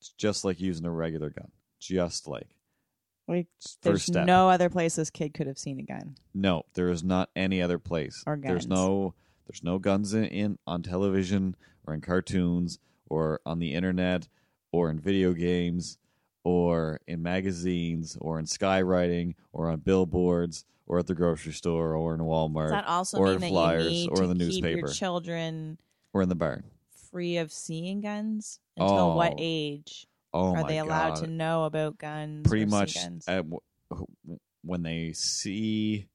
It's 0.00 0.10
just 0.10 0.44
like 0.44 0.60
using 0.60 0.86
a 0.86 0.92
regular 0.92 1.30
gun. 1.30 1.50
Just 1.80 2.26
like. 2.26 2.48
First 3.28 3.82
there's 3.82 4.02
step. 4.04 4.26
no 4.26 4.48
other 4.48 4.70
place 4.70 4.96
this 4.96 5.10
kid 5.10 5.34
could 5.34 5.46
have 5.46 5.58
seen 5.58 5.78
a 5.78 5.82
gun. 5.82 6.16
No, 6.32 6.62
there 6.72 6.88
is 6.88 7.04
not 7.04 7.28
any 7.36 7.60
other 7.60 7.78
place. 7.78 8.24
Or 8.26 8.38
There's 8.42 8.66
no 8.66 9.12
there's 9.46 9.62
no 9.62 9.78
guns 9.78 10.14
in, 10.14 10.24
in 10.24 10.58
on 10.66 10.82
television 10.82 11.54
or 11.86 11.92
in 11.92 12.00
cartoons 12.00 12.78
or 13.08 13.40
on 13.44 13.58
the 13.58 13.74
internet 13.74 14.28
or 14.72 14.90
in 14.90 14.98
video 14.98 15.32
games 15.32 15.98
or 16.44 17.00
in 17.06 17.22
magazines 17.22 18.16
or 18.20 18.38
in 18.38 18.46
skywriting 18.46 19.34
or 19.52 19.68
on 19.70 19.80
billboards 19.80 20.64
or 20.86 20.98
at 20.98 21.06
the 21.06 21.14
grocery 21.14 21.52
store 21.52 21.94
or 21.94 22.14
in 22.14 22.20
Walmart 22.20 22.64
Does 22.64 22.70
that 22.72 22.86
also 22.86 23.18
or 23.18 23.26
mean 23.26 23.34
in 23.34 23.40
that 23.40 23.48
flyers 23.48 23.84
you 23.84 23.90
need 23.90 24.08
or 24.10 24.16
to 24.16 24.22
in 24.24 24.28
the 24.30 24.34
keep 24.36 24.44
newspaper 24.46 24.78
your 24.78 24.88
children 24.88 25.78
in 26.22 26.28
the 26.28 26.34
barn. 26.34 26.64
free 27.10 27.36
of 27.38 27.50
seeing 27.52 28.00
guns 28.00 28.60
until 28.76 29.14
what 29.14 29.32
Oh, 29.32 29.36
age 29.38 30.06
Oh 30.34 30.54
are 30.54 30.62
my 30.62 30.68
they 30.68 30.78
allowed 30.78 31.14
God. 31.14 31.24
to 31.24 31.26
know 31.30 31.64
about 31.64 31.96
guns? 31.98 32.46
pretty 32.46 32.64
or 32.64 32.68
see 32.68 32.70
much 32.70 32.94
guns? 32.96 33.24
at, 33.26 33.44
w- 33.48 33.60
when 34.62 34.82
they 34.82 35.12
see 35.14 36.08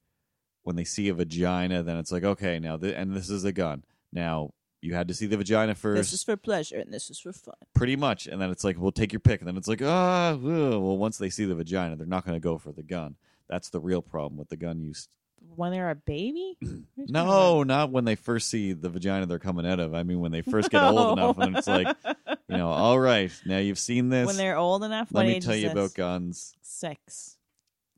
when 0.62 0.76
they 0.76 0.84
see 0.84 1.08
a 1.08 1.14
vagina 1.14 1.82
then 1.82 1.96
it's 1.96 2.12
like 2.12 2.24
okay 2.24 2.58
now 2.58 2.76
th- 2.76 2.94
and 2.96 3.14
this 3.14 3.28
is 3.28 3.44
a 3.44 3.52
gun 3.52 3.84
now 4.12 4.50
you 4.80 4.94
had 4.94 5.08
to 5.08 5.14
see 5.14 5.26
the 5.26 5.36
vagina 5.36 5.74
first 5.74 5.96
this 5.98 6.12
is 6.12 6.22
for 6.22 6.36
pleasure 6.36 6.78
and 6.78 6.92
this 6.92 7.10
is 7.10 7.18
for 7.18 7.32
fun. 7.32 7.54
pretty 7.74 7.96
much 7.96 8.26
and 8.26 8.40
then 8.40 8.50
it's 8.50 8.62
like 8.64 8.78
well 8.80 8.92
take 8.92 9.12
your 9.12 9.20
pick 9.20 9.40
and 9.40 9.48
then 9.48 9.56
it's 9.56 9.66
like 9.68 9.82
ah 9.82 10.30
ugh. 10.34 10.40
well 10.42 10.96
once 10.96 11.18
they 11.18 11.28
see 11.30 11.44
the 11.44 11.54
vagina 11.54 11.96
they're 11.96 12.06
not 12.06 12.24
going 12.24 12.36
to 12.36 12.40
go 12.40 12.56
for 12.56 12.70
the 12.72 12.82
gun 12.82 13.16
that's 13.48 13.70
the 13.70 13.80
real 13.80 14.00
problem 14.02 14.38
with 14.38 14.48
the 14.48 14.56
gun 14.56 14.78
use 14.80 15.08
When 15.56 15.72
they're 15.72 15.90
a 15.90 15.94
baby? 15.94 16.56
What 16.62 16.68
are 16.70 16.76
you 17.06 17.12
talking 17.12 17.12
no 17.12 17.62
not 17.64 17.90
when 17.90 18.04
they 18.04 18.14
first 18.14 18.48
see 18.48 18.72
the 18.72 18.88
vagina 18.88 19.26
they're 19.26 19.38
coming 19.40 19.66
out 19.66 19.80
of 19.80 19.94
i 19.94 20.04
mean 20.04 20.20
when 20.20 20.30
they 20.32 20.42
first 20.42 20.70
get 20.70 20.82
old 20.82 21.18
enough 21.18 21.38
and 21.38 21.56
it's 21.56 21.66
like 21.66 21.88
you 22.48 22.56
know 22.56 22.68
all 22.70 22.98
right 23.00 23.32
now 23.44 23.58
you've 23.58 23.78
seen 23.80 24.08
this 24.10 24.26
when 24.26 24.36
they're 24.36 24.56
old 24.56 24.84
enough. 24.84 25.08
let 25.10 25.26
me 25.26 25.40
tell 25.40 25.56
you 25.56 25.70
about 25.70 25.92
guns 25.94 26.54
six. 26.62 27.36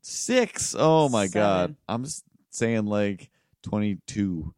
Six. 0.01 0.73
Oh 0.77 1.09
my 1.09 1.27
god. 1.27 1.75
I'm 1.87 2.05
s- 2.05 2.23
saying 2.49 2.85
like 2.85 3.29
22, 3.63 4.53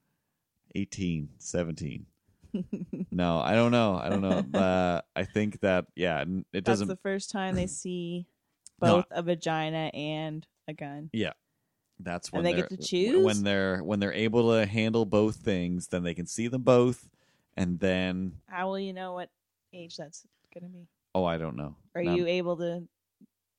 18, 0.76 1.30
17. 1.40 2.06
no, 3.12 3.40
I 3.40 3.54
don't 3.54 3.72
know. 3.72 3.96
I 3.96 4.10
don't 4.10 4.22
know. 4.22 4.60
uh, 4.60 5.02
I 5.16 5.24
think 5.24 5.60
that 5.62 5.86
yeah, 5.96 6.22
it 6.22 6.46
That's 6.54 6.66
doesn't. 6.66 6.88
the 6.88 6.96
first 6.98 7.32
time 7.32 7.56
they 7.56 7.68
see 7.68 8.28
No. 8.82 8.98
both 8.98 9.06
a 9.12 9.22
vagina 9.24 9.90
and 9.94 10.46
a 10.68 10.74
gun. 10.74 11.10
That's 12.00 12.32
when 12.32 12.46
and 12.46 12.48
they 12.48 12.54
get 12.62 12.70
to 12.70 12.78
choose? 12.78 13.24
when 13.24 13.44
they're 13.44 13.84
when 13.84 14.00
they're 14.00 14.14
able 14.14 14.52
to 14.54 14.66
handle 14.66 15.06
both 15.06 15.38
things. 15.38 15.88
Then 15.88 16.04
they 16.04 16.14
can 16.14 16.26
see 16.26 16.48
them 16.48 16.62
both, 16.62 17.10
and 17.58 17.80
then 17.80 18.34
How 18.48 18.68
will 18.68 18.80
you 18.80 18.94
know 18.94 19.14
what 19.14 19.30
age 19.74 19.98
that's 19.98 20.26
going 20.54 20.64
to 20.72 20.78
be? 20.78 20.88
oh, 21.16 21.26
I 21.26 21.38
don't 21.38 21.56
know. 21.56 21.76
Are 21.96 22.04
Not- 22.04 22.18
you 22.18 22.28
able 22.28 22.58
to, 22.58 22.84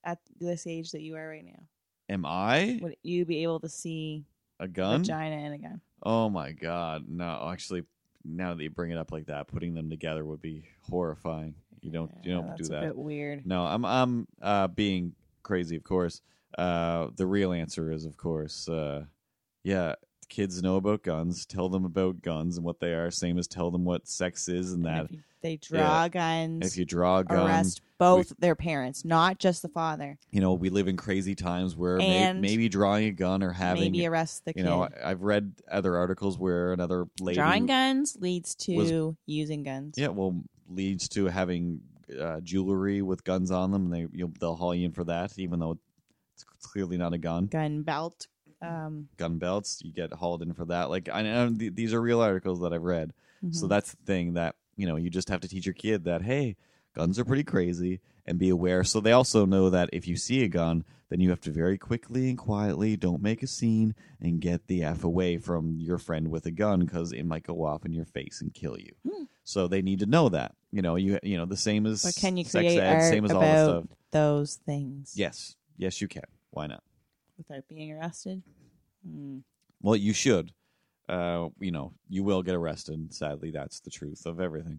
at 0.04 0.18
this 0.38 0.66
age 0.66 0.92
that 0.92 1.02
you 1.02 1.16
are 1.16 1.28
right 1.28 1.44
now, 1.44 1.62
Am 2.08 2.24
I 2.26 2.78
would 2.82 2.96
you 3.02 3.24
be 3.24 3.42
able 3.42 3.60
to 3.60 3.68
see 3.68 4.24
a 4.58 4.66
gun? 4.68 5.00
vagina 5.00 5.36
and 5.36 5.54
a 5.54 5.58
gun? 5.58 5.80
Oh 6.02 6.28
my 6.30 6.52
god. 6.52 7.04
No, 7.08 7.48
actually, 7.52 7.84
now 8.24 8.54
that 8.54 8.62
you 8.62 8.70
bring 8.70 8.90
it 8.90 8.98
up 8.98 9.12
like 9.12 9.26
that, 9.26 9.48
putting 9.48 9.74
them 9.74 9.90
together 9.90 10.24
would 10.24 10.40
be 10.42 10.64
horrifying. 10.88 11.54
You 11.82 11.90
don't 11.90 12.10
you 12.22 12.32
don't 12.32 12.56
do 12.56 12.64
a 12.64 12.68
that. 12.68 12.80
bit 12.82 12.96
weird. 12.96 13.46
No, 13.46 13.64
I'm 13.64 13.84
I'm 13.84 14.26
uh, 14.42 14.66
being 14.68 15.14
crazy, 15.42 15.76
of 15.76 15.84
course. 15.84 16.20
Uh, 16.58 17.08
the 17.16 17.26
real 17.26 17.52
answer 17.52 17.90
is, 17.92 18.04
of 18.04 18.16
course, 18.16 18.68
uh, 18.68 19.04
yeah, 19.62 19.94
kids 20.28 20.62
know 20.62 20.76
about 20.76 21.02
guns, 21.02 21.44
tell 21.46 21.68
them 21.68 21.84
about 21.84 22.22
guns 22.22 22.56
and 22.56 22.64
what 22.64 22.80
they 22.80 22.92
are, 22.94 23.10
same 23.10 23.38
as 23.38 23.46
tell 23.46 23.70
them 23.70 23.84
what 23.84 24.06
sex 24.08 24.48
is 24.48 24.72
and 24.72 24.84
And 24.86 24.96
that 24.96 25.04
if 25.06 25.12
you- 25.12 25.22
they 25.42 25.56
draw 25.56 26.06
guns, 26.08 26.66
if 26.66 26.76
you 26.76 26.84
draw 26.84 27.18
a 27.20 27.24
gun, 27.24 27.46
arrest 27.46 27.80
both 27.98 28.32
their 28.38 28.54
parents, 28.54 29.04
not 29.06 29.38
just 29.38 29.62
the 29.62 29.68
father. 29.68 30.18
you 30.30 30.40
know, 30.40 30.52
we 30.52 30.68
live 30.70 30.86
in 30.86 30.96
crazy 30.98 31.34
times 31.34 31.74
where 31.76 31.96
may, 31.96 32.32
maybe 32.34 32.68
drawing 32.68 33.06
a 33.06 33.10
gun 33.12 33.42
or 33.42 33.52
having, 33.52 33.84
Maybe 33.92 34.06
arrest 34.06 34.44
the 34.44 34.50
you 34.50 34.62
kid. 34.62 34.64
know, 34.64 34.82
I- 34.84 35.10
I've 35.10 35.22
read 35.22 35.54
other 35.70 35.96
articles 35.96 36.38
where 36.38 36.72
another 36.74 37.06
lady, 37.20 37.36
Drawing 37.38 37.64
guns 37.66 38.16
leads 38.20 38.54
to 38.56 38.76
was- 38.76 39.14
using 39.26 39.62
guns. 39.62 39.94
yeah, 39.96 40.08
well, 40.08 40.42
leads 40.68 41.08
to 41.10 41.26
having 41.26 41.80
uh, 42.20 42.40
jewelry 42.40 43.00
with 43.02 43.22
guns 43.24 43.50
on 43.52 43.70
them, 43.70 43.84
and 43.84 43.94
they 43.94 44.06
you'll, 44.12 44.32
they'll 44.40 44.56
haul 44.56 44.74
you 44.74 44.84
in 44.86 44.92
for 44.92 45.04
that, 45.04 45.38
even 45.38 45.60
though 45.60 45.78
it's 46.56 46.66
clearly 46.66 46.96
not 46.96 47.12
a 47.12 47.18
gun. 47.18 47.46
Gun 47.46 47.82
belt. 47.82 48.26
Um, 48.62 49.08
Gun 49.16 49.38
belts, 49.38 49.80
you 49.82 49.92
get 49.92 50.12
hauled 50.12 50.42
in 50.42 50.52
for 50.52 50.66
that. 50.66 50.90
Like, 50.90 51.08
I 51.12 51.22
know 51.22 51.50
th- 51.50 51.74
these 51.74 51.94
are 51.94 52.00
real 52.00 52.20
articles 52.20 52.60
that 52.60 52.72
I've 52.74 52.82
read. 52.82 53.12
So 53.52 53.64
mhm. 53.64 53.68
that's 53.70 53.92
the 53.92 54.04
thing 54.04 54.34
that 54.34 54.56
you 54.76 54.86
know 54.86 54.96
you 54.96 55.08
just 55.08 55.30
have 55.30 55.40
to 55.40 55.48
teach 55.48 55.64
your 55.64 55.72
kid 55.72 56.04
that 56.04 56.22
hey, 56.22 56.56
guns 56.94 57.18
are 57.18 57.24
pretty 57.24 57.44
crazy 57.44 58.00
and 58.26 58.38
be 58.38 58.50
aware. 58.50 58.84
So 58.84 59.00
they 59.00 59.12
also 59.12 59.46
know 59.46 59.70
that 59.70 59.88
if 59.92 60.06
you 60.06 60.16
see 60.16 60.44
a 60.44 60.48
gun, 60.48 60.84
then 61.08 61.20
you 61.20 61.30
have 61.30 61.40
to 61.40 61.50
very 61.50 61.78
quickly 61.78 62.28
and 62.28 62.38
quietly 62.38 62.96
don't 62.96 63.22
make 63.22 63.42
a 63.42 63.46
scene 63.46 63.94
and 64.20 64.40
get 64.40 64.66
the 64.66 64.84
f 64.84 65.02
away 65.04 65.38
from 65.38 65.76
your 65.80 65.96
friend 65.98 66.28
with 66.28 66.44
a 66.46 66.50
gun 66.50 66.80
because 66.80 67.12
it 67.12 67.24
might 67.24 67.42
go 67.46 67.64
off 67.64 67.86
in 67.86 67.92
your 67.92 68.04
face 68.04 68.40
and 68.42 68.52
kill 68.52 68.78
you. 68.78 68.92
Hmm. 69.10 69.24
So 69.42 69.66
they 69.66 69.80
need 69.82 70.00
to 70.00 70.06
know 70.06 70.28
that. 70.28 70.54
You 70.70 70.82
know, 70.82 70.96
you 70.96 71.18
you 71.22 71.36
know 71.38 71.46
the 71.46 71.56
same 71.56 71.86
as 71.86 72.02
But 72.02 72.14
can 72.16 72.36
you 72.36 72.44
sex 72.44 72.52
create 72.52 72.78
ed, 72.78 73.08
same 73.08 73.24
as 73.24 73.32
all 73.32 73.40
stuff. 73.42 73.84
those 74.12 74.56
things 74.66 75.14
Yes, 75.16 75.56
yes, 75.80 76.00
you 76.00 76.08
can. 76.08 76.22
Why 76.50 76.66
not? 76.66 76.82
without 77.38 77.66
being 77.68 77.90
arrested? 77.92 78.42
Hmm. 79.06 79.38
Well, 79.80 79.96
you 79.96 80.12
should. 80.12 80.52
Uh, 81.08 81.48
you 81.58 81.70
know, 81.70 81.94
you 82.08 82.22
will 82.22 82.42
get 82.42 82.54
arrested. 82.54 83.14
Sadly, 83.14 83.50
that's 83.50 83.80
the 83.80 83.90
truth 83.90 84.26
of 84.26 84.40
everything. 84.40 84.78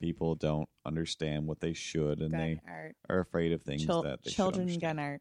People 0.00 0.36
don't 0.36 0.68
understand 0.84 1.46
what 1.48 1.58
they 1.60 1.72
should, 1.72 2.20
and 2.20 2.30
Gun 2.30 2.40
they 2.40 2.60
art. 2.70 2.94
are 3.08 3.18
afraid 3.18 3.52
of 3.52 3.62
things 3.62 3.84
Chil- 3.84 4.02
that 4.02 4.22
they 4.22 4.30
children 4.30 4.68
understand. 4.68 4.98
gun 4.98 5.04
art. 5.04 5.20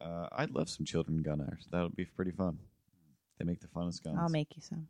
Uh, 0.00 0.28
I'd 0.32 0.50
love 0.50 0.68
some 0.68 0.84
children 0.84 1.22
gun 1.22 1.40
art. 1.40 1.60
That 1.70 1.82
would 1.82 1.94
be 1.94 2.04
pretty 2.06 2.32
fun. 2.32 2.58
They 3.38 3.44
make 3.44 3.60
the 3.60 3.68
funnest 3.68 4.02
guns. 4.02 4.16
I'll 4.18 4.28
make 4.28 4.48
you 4.56 4.62
some. 4.62 4.88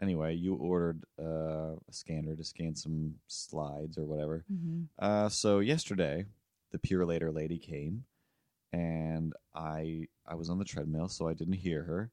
Anyway, 0.00 0.34
you 0.34 0.54
ordered 0.54 1.04
uh, 1.20 1.74
a 1.88 1.92
scanner 1.92 2.34
to 2.34 2.42
scan 2.44 2.74
some 2.74 3.14
slides 3.28 3.98
or 3.98 4.04
whatever. 4.06 4.44
hmm 4.48 4.84
Uh, 4.98 5.28
so 5.28 5.58
yesterday, 5.60 6.24
the 6.72 6.78
Purolator 6.78 7.32
lady 7.34 7.58
came, 7.58 8.04
and 8.74 9.32
I 9.54 10.08
I 10.26 10.34
was 10.34 10.50
on 10.50 10.58
the 10.58 10.64
treadmill, 10.64 11.08
so 11.08 11.28
I 11.28 11.34
didn't 11.34 11.54
hear 11.54 11.84
her. 11.84 12.10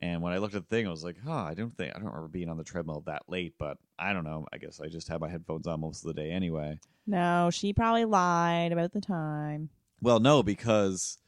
And 0.00 0.20
when 0.20 0.32
I 0.32 0.38
looked 0.38 0.56
at 0.56 0.68
the 0.68 0.76
thing, 0.76 0.86
I 0.86 0.90
was 0.90 1.04
like, 1.04 1.16
"Huh, 1.24 1.44
I 1.44 1.54
don't 1.54 1.74
think 1.76 1.92
I 1.94 1.98
don't 1.98 2.08
remember 2.08 2.28
being 2.28 2.48
on 2.48 2.56
the 2.56 2.64
treadmill 2.64 3.04
that 3.06 3.22
late." 3.28 3.54
But 3.58 3.78
I 3.98 4.12
don't 4.12 4.24
know. 4.24 4.46
I 4.52 4.58
guess 4.58 4.80
I 4.80 4.88
just 4.88 5.08
had 5.08 5.20
my 5.20 5.28
headphones 5.28 5.66
on 5.66 5.80
most 5.80 6.04
of 6.04 6.08
the 6.08 6.20
day 6.20 6.30
anyway. 6.30 6.80
No, 7.06 7.50
she 7.52 7.72
probably 7.72 8.04
lied 8.04 8.72
about 8.72 8.92
the 8.92 9.00
time. 9.00 9.68
Well, 10.00 10.18
no, 10.18 10.42
because 10.42 11.18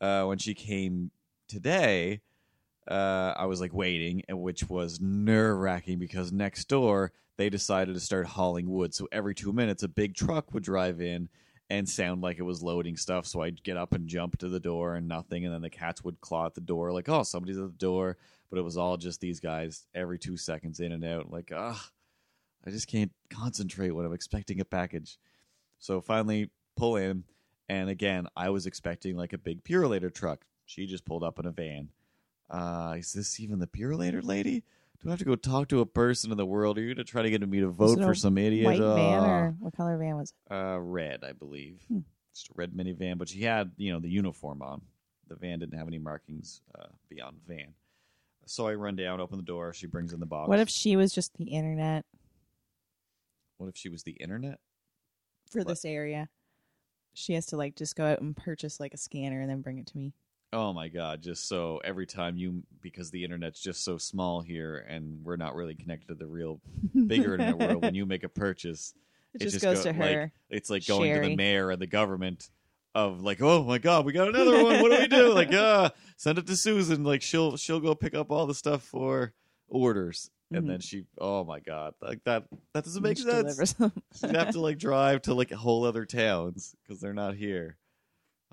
uh, 0.00 0.24
when 0.24 0.38
she 0.38 0.54
came 0.54 1.10
today, 1.46 2.22
uh, 2.88 3.34
I 3.36 3.44
was 3.44 3.60
like 3.60 3.74
waiting, 3.74 4.22
which 4.30 4.68
was 4.68 4.98
nerve 4.98 5.58
wracking 5.58 5.98
because 5.98 6.32
next 6.32 6.68
door 6.68 7.12
they 7.36 7.50
decided 7.50 7.94
to 7.94 8.00
start 8.00 8.26
hauling 8.26 8.70
wood. 8.70 8.94
So 8.94 9.08
every 9.12 9.34
two 9.34 9.52
minutes, 9.52 9.82
a 9.82 9.88
big 9.88 10.14
truck 10.14 10.54
would 10.54 10.62
drive 10.62 11.02
in 11.02 11.28
and 11.72 11.88
sound 11.88 12.20
like 12.20 12.38
it 12.38 12.42
was 12.42 12.62
loading 12.62 12.98
stuff. 12.98 13.26
So 13.26 13.40
I'd 13.40 13.62
get 13.62 13.78
up 13.78 13.94
and 13.94 14.06
jump 14.06 14.36
to 14.38 14.48
the 14.48 14.60
door 14.60 14.94
and 14.94 15.08
nothing, 15.08 15.46
and 15.46 15.54
then 15.54 15.62
the 15.62 15.70
cats 15.70 16.04
would 16.04 16.20
claw 16.20 16.44
at 16.44 16.54
the 16.54 16.60
door, 16.60 16.92
like, 16.92 17.08
"Oh, 17.08 17.22
somebody's 17.22 17.56
at 17.56 17.64
the 17.64 17.78
door." 17.78 18.18
But 18.50 18.58
it 18.58 18.62
was 18.62 18.76
all 18.76 18.98
just 18.98 19.22
these 19.22 19.40
guys 19.40 19.86
every 19.94 20.18
two 20.18 20.36
seconds 20.36 20.80
in 20.80 20.92
and 20.92 21.02
out. 21.02 21.30
Like, 21.30 21.50
ah, 21.54 21.90
I 22.66 22.70
just 22.70 22.88
can't 22.88 23.10
concentrate 23.30 23.92
when 23.92 24.04
I'm 24.04 24.12
expecting 24.12 24.60
a 24.60 24.66
package. 24.66 25.18
So 25.78 26.02
finally, 26.02 26.50
pull 26.76 26.96
in. 26.96 27.24
And 27.70 27.88
again, 27.88 28.26
I 28.36 28.50
was 28.50 28.66
expecting 28.66 29.16
like 29.16 29.32
a 29.32 29.38
big 29.38 29.64
Purolator 29.64 30.12
truck. 30.12 30.44
She 30.66 30.86
just 30.86 31.06
pulled 31.06 31.24
up 31.24 31.38
in 31.38 31.46
a 31.46 31.52
van. 31.52 31.88
Uh, 32.50 32.96
is 32.98 33.14
this 33.14 33.40
even 33.40 33.60
the 33.60 33.66
Purolator 33.66 34.22
lady? 34.22 34.62
Do 35.02 35.08
I 35.08 35.12
have 35.12 35.18
to 35.18 35.24
go 35.24 35.34
talk 35.34 35.68
to 35.68 35.80
a 35.80 35.86
person 35.86 36.30
in 36.30 36.36
the 36.36 36.46
world? 36.46 36.78
Are 36.78 36.80
you 36.80 36.94
going 36.94 37.04
to 37.04 37.10
try 37.10 37.22
to 37.22 37.30
get 37.30 37.46
me 37.48 37.60
to 37.60 37.68
vote 37.68 37.98
for 37.98 38.14
some 38.14 38.38
idiot? 38.38 38.64
White 38.66 38.80
Uh, 38.80 38.94
van 38.94 39.24
or 39.24 39.56
what 39.58 39.74
color 39.76 39.98
van 39.98 40.16
was 40.16 40.30
it? 40.48 40.54
uh, 40.54 40.78
red, 40.78 41.24
I 41.24 41.32
believe. 41.32 41.82
Hmm. 41.88 42.00
Just 42.34 42.48
a 42.50 42.52
red 42.54 42.72
minivan, 42.72 43.18
but 43.18 43.28
she 43.28 43.42
had, 43.42 43.72
you 43.76 43.92
know, 43.92 43.98
the 43.98 44.08
uniform 44.08 44.62
on. 44.62 44.80
The 45.28 45.34
van 45.34 45.58
didn't 45.58 45.76
have 45.76 45.88
any 45.88 45.98
markings 45.98 46.62
uh, 46.78 46.86
beyond 47.08 47.38
van. 47.48 47.74
So 48.46 48.66
I 48.68 48.74
run 48.74 48.96
down, 48.96 49.20
open 49.20 49.38
the 49.38 49.44
door. 49.44 49.72
She 49.72 49.86
brings 49.86 50.12
in 50.12 50.20
the 50.20 50.26
box. 50.26 50.48
What 50.48 50.60
if 50.60 50.68
she 50.68 50.96
was 50.96 51.12
just 51.12 51.36
the 51.36 51.44
internet 51.44 52.04
What 53.58 53.68
if 53.68 53.76
she 53.76 53.88
was 53.88 54.02
the 54.04 54.12
internet? 54.12 54.58
for 55.50 55.58
What? 55.60 55.68
this 55.68 55.84
area? 55.84 56.28
She 57.14 57.34
has 57.34 57.46
to 57.46 57.56
like 57.56 57.76
just 57.76 57.94
go 57.96 58.04
out 58.06 58.20
and 58.20 58.36
purchase 58.36 58.80
like 58.80 58.94
a 58.94 58.96
scanner 58.96 59.40
and 59.40 59.50
then 59.50 59.60
bring 59.62 59.78
it 59.78 59.86
to 59.88 59.96
me. 59.98 60.12
Oh 60.54 60.72
my 60.72 60.88
god! 60.88 61.22
Just 61.22 61.48
so 61.48 61.80
every 61.82 62.06
time 62.06 62.36
you, 62.36 62.62
because 62.82 63.10
the 63.10 63.24
internet's 63.24 63.60
just 63.60 63.84
so 63.84 63.96
small 63.96 64.42
here, 64.42 64.84
and 64.88 65.24
we're 65.24 65.36
not 65.36 65.54
really 65.54 65.74
connected 65.74 66.08
to 66.08 66.14
the 66.14 66.26
real 66.26 66.60
bigger 67.06 67.34
internet 67.34 67.58
world. 67.58 67.82
When 67.82 67.94
you 67.94 68.04
make 68.04 68.22
a 68.24 68.28
purchase, 68.28 68.92
it 69.34 69.40
it 69.40 69.44
just, 69.44 69.54
just 69.54 69.64
goes 69.64 69.84
go- 69.84 69.92
to 69.92 69.98
like, 69.98 70.14
her. 70.14 70.32
it's 70.50 70.68
like 70.68 70.86
going 70.86 71.14
to 71.14 71.20
the 71.20 71.36
mayor 71.36 71.70
and 71.70 71.80
the 71.80 71.86
government 71.86 72.50
of 72.94 73.22
like, 73.22 73.40
oh 73.40 73.64
my 73.64 73.78
god, 73.78 74.04
we 74.04 74.12
got 74.12 74.28
another 74.28 74.62
one. 74.62 74.82
What 74.82 74.90
do 74.92 74.98
we 74.98 75.08
do? 75.08 75.32
Like, 75.34 75.48
ah, 75.54 75.90
send 76.18 76.36
it 76.36 76.46
to 76.46 76.56
Susan. 76.56 77.02
Like, 77.02 77.22
she'll 77.22 77.56
she'll 77.56 77.80
go 77.80 77.94
pick 77.94 78.14
up 78.14 78.30
all 78.30 78.46
the 78.46 78.54
stuff 78.54 78.82
for 78.82 79.32
orders, 79.68 80.30
and 80.50 80.64
Mhm. 80.64 80.68
then 80.68 80.80
she, 80.80 81.04
oh 81.16 81.44
my 81.44 81.60
god, 81.60 81.94
like 82.02 82.22
that 82.24 82.44
that 82.74 82.84
doesn't 82.84 83.02
make 83.02 83.16
sense. 83.16 83.74
She'd 84.20 84.36
have 84.36 84.50
to 84.50 84.60
like 84.60 84.78
drive 84.78 85.22
to 85.22 85.32
like 85.34 85.50
whole 85.50 85.84
other 85.86 86.04
towns 86.04 86.76
because 86.82 87.00
they're 87.00 87.14
not 87.14 87.36
here, 87.36 87.78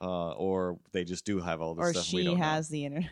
uh, 0.01 0.31
or 0.31 0.79
they 0.91 1.03
just 1.03 1.25
do 1.25 1.39
have 1.39 1.61
all 1.61 1.75
this 1.75 1.85
or 1.87 1.93
stuff. 1.93 2.13
we 2.13 2.21
she 2.21 2.25
don't 2.25 2.37
know. 2.37 2.43
has 2.43 2.69
the 2.69 2.85
internet. 2.85 3.11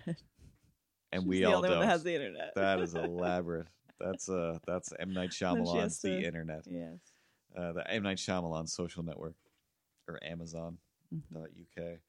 and 1.12 1.24
She's 1.24 1.28
we 1.28 1.40
the 1.40 1.46
all 1.46 1.56
only 1.58 1.70
don't. 1.70 1.78
one 1.80 1.88
that 1.88 1.92
has 1.92 2.04
the 2.04 2.14
internet. 2.16 2.54
that 2.56 2.80
is 2.80 2.96
elaborate. 2.96 3.68
That's 4.00 4.30
uh 4.30 4.60
that's 4.68 4.94
M 5.00 5.12
Night 5.14 5.32
Shyamalan's 5.32 6.00
the 6.02 6.10
to- 6.10 6.24
internet. 6.28 6.64
yes. 6.70 7.00
Uh, 7.58 7.74
the 7.74 7.90
M 7.92 8.04
Night 8.04 8.18
Shyamalan 8.18 8.70
social 8.70 9.04
network 9.04 9.36
or 10.08 10.20
Amazon 10.24 10.78
Mhm. 11.14 11.46
UK. 11.46 12.00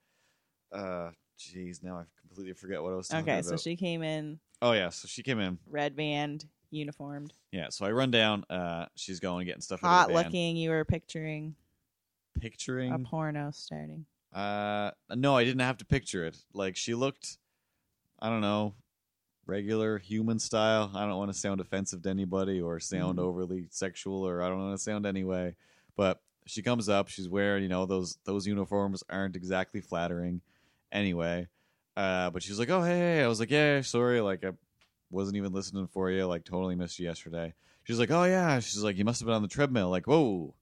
Uh, 0.73 1.11
jeez, 1.39 1.83
now 1.83 1.97
I 1.99 2.03
completely 2.21 2.53
forget 2.53 2.83
what 2.83 2.93
I 2.93 2.97
was 2.97 3.09
talking 3.09 3.23
Okay, 3.23 3.39
about. 3.39 3.45
so 3.47 3.57
she 3.57 3.75
came 3.77 4.03
in 4.03 4.39
oh 4.61 4.73
yeah, 4.73 4.91
so 4.91 5.07
she 5.09 5.23
came 5.23 5.39
in. 5.41 5.59
red 5.67 5.97
band, 5.97 6.45
uniformed, 6.71 7.33
Yeah, 7.53 7.69
so 7.71 7.87
I 7.87 7.93
run 7.93 8.11
down. 8.11 8.45
Uh, 8.51 8.87
she's 8.97 9.19
going 9.21 9.47
getting 9.47 9.63
stuff. 9.63 9.81
hot 9.81 10.03
of 10.03 10.09
the 10.09 10.15
van. 10.15 10.25
looking. 10.25 10.57
You 10.57 10.71
were 10.71 10.85
picturing 10.85 11.55
Picturing. 12.41 12.93
a 12.93 12.99
porno 12.99 13.51
starting. 13.53 14.05
Uh, 14.33 14.91
no, 15.15 15.37
I 15.37 15.45
didn't 15.45 15.61
have 15.61 15.79
to 15.79 15.85
picture 15.87 16.27
it. 16.27 16.37
Like 16.53 16.77
she 16.77 16.95
looked, 16.95 17.39
I 18.21 18.29
don't 18.29 18.41
know, 18.43 18.75
regular 19.47 19.99
human 19.99 20.39
style. 20.39 20.91
I 20.95 21.07
don't 21.07 21.17
want 21.17 21.33
to 21.33 21.39
sound 21.39 21.61
offensive 21.61 22.03
to 22.03 22.11
anybody 22.11 22.61
or 22.61 22.79
sound 22.81 23.19
Mhm. 23.19 23.23
overly 23.23 23.67
sexual 23.71 24.27
or 24.27 24.43
I 24.43 24.49
don't 24.49 24.59
want 24.59 24.77
to 24.77 24.83
sound 24.83 25.07
anyway. 25.07 25.57
But 25.97 26.23
she 26.47 26.63
comes 26.63 26.89
up, 26.89 27.09
she's 27.09 27.29
wearing, 27.29 27.63
you 27.63 27.69
know, 27.69 27.87
those 27.87 28.19
those 28.25 28.47
uniforms 28.47 29.03
aren't 29.09 29.37
exactly 29.37 29.81
flattering, 29.81 30.41
anyway. 30.93 31.49
Uh, 31.97 32.31
but 32.31 32.43
she's 32.43 32.59
like, 32.59 32.71
"Oh 32.71 32.83
hey, 32.83 32.99
hey," 32.99 33.23
I 33.23 33.29
was 33.29 33.41
like, 33.41 33.51
"Yeah, 33.51 33.81
sorry, 33.83 34.21
like 34.21 34.45
I 34.45 34.53
wasn't 35.11 35.37
even 35.37 35.53
listening 35.53 35.89
for 35.89 36.11
you. 36.11 36.27
Like 36.27 36.45
totally 36.45 36.77
missed 36.77 36.99
you 36.99 37.07
yesterday." 37.07 37.55
She's 37.85 37.99
like, 37.99 38.11
"Oh 38.11 38.25
yeah," 38.25 38.61
she's 38.61 38.83
like, 38.83 38.97
"You 38.99 39.05
must 39.05 39.21
have 39.21 39.27
been 39.27 39.35
on 39.35 39.43
the 39.43 39.49
treadmill." 39.49 39.89
Like, 39.91 40.07
whoa. 40.07 40.55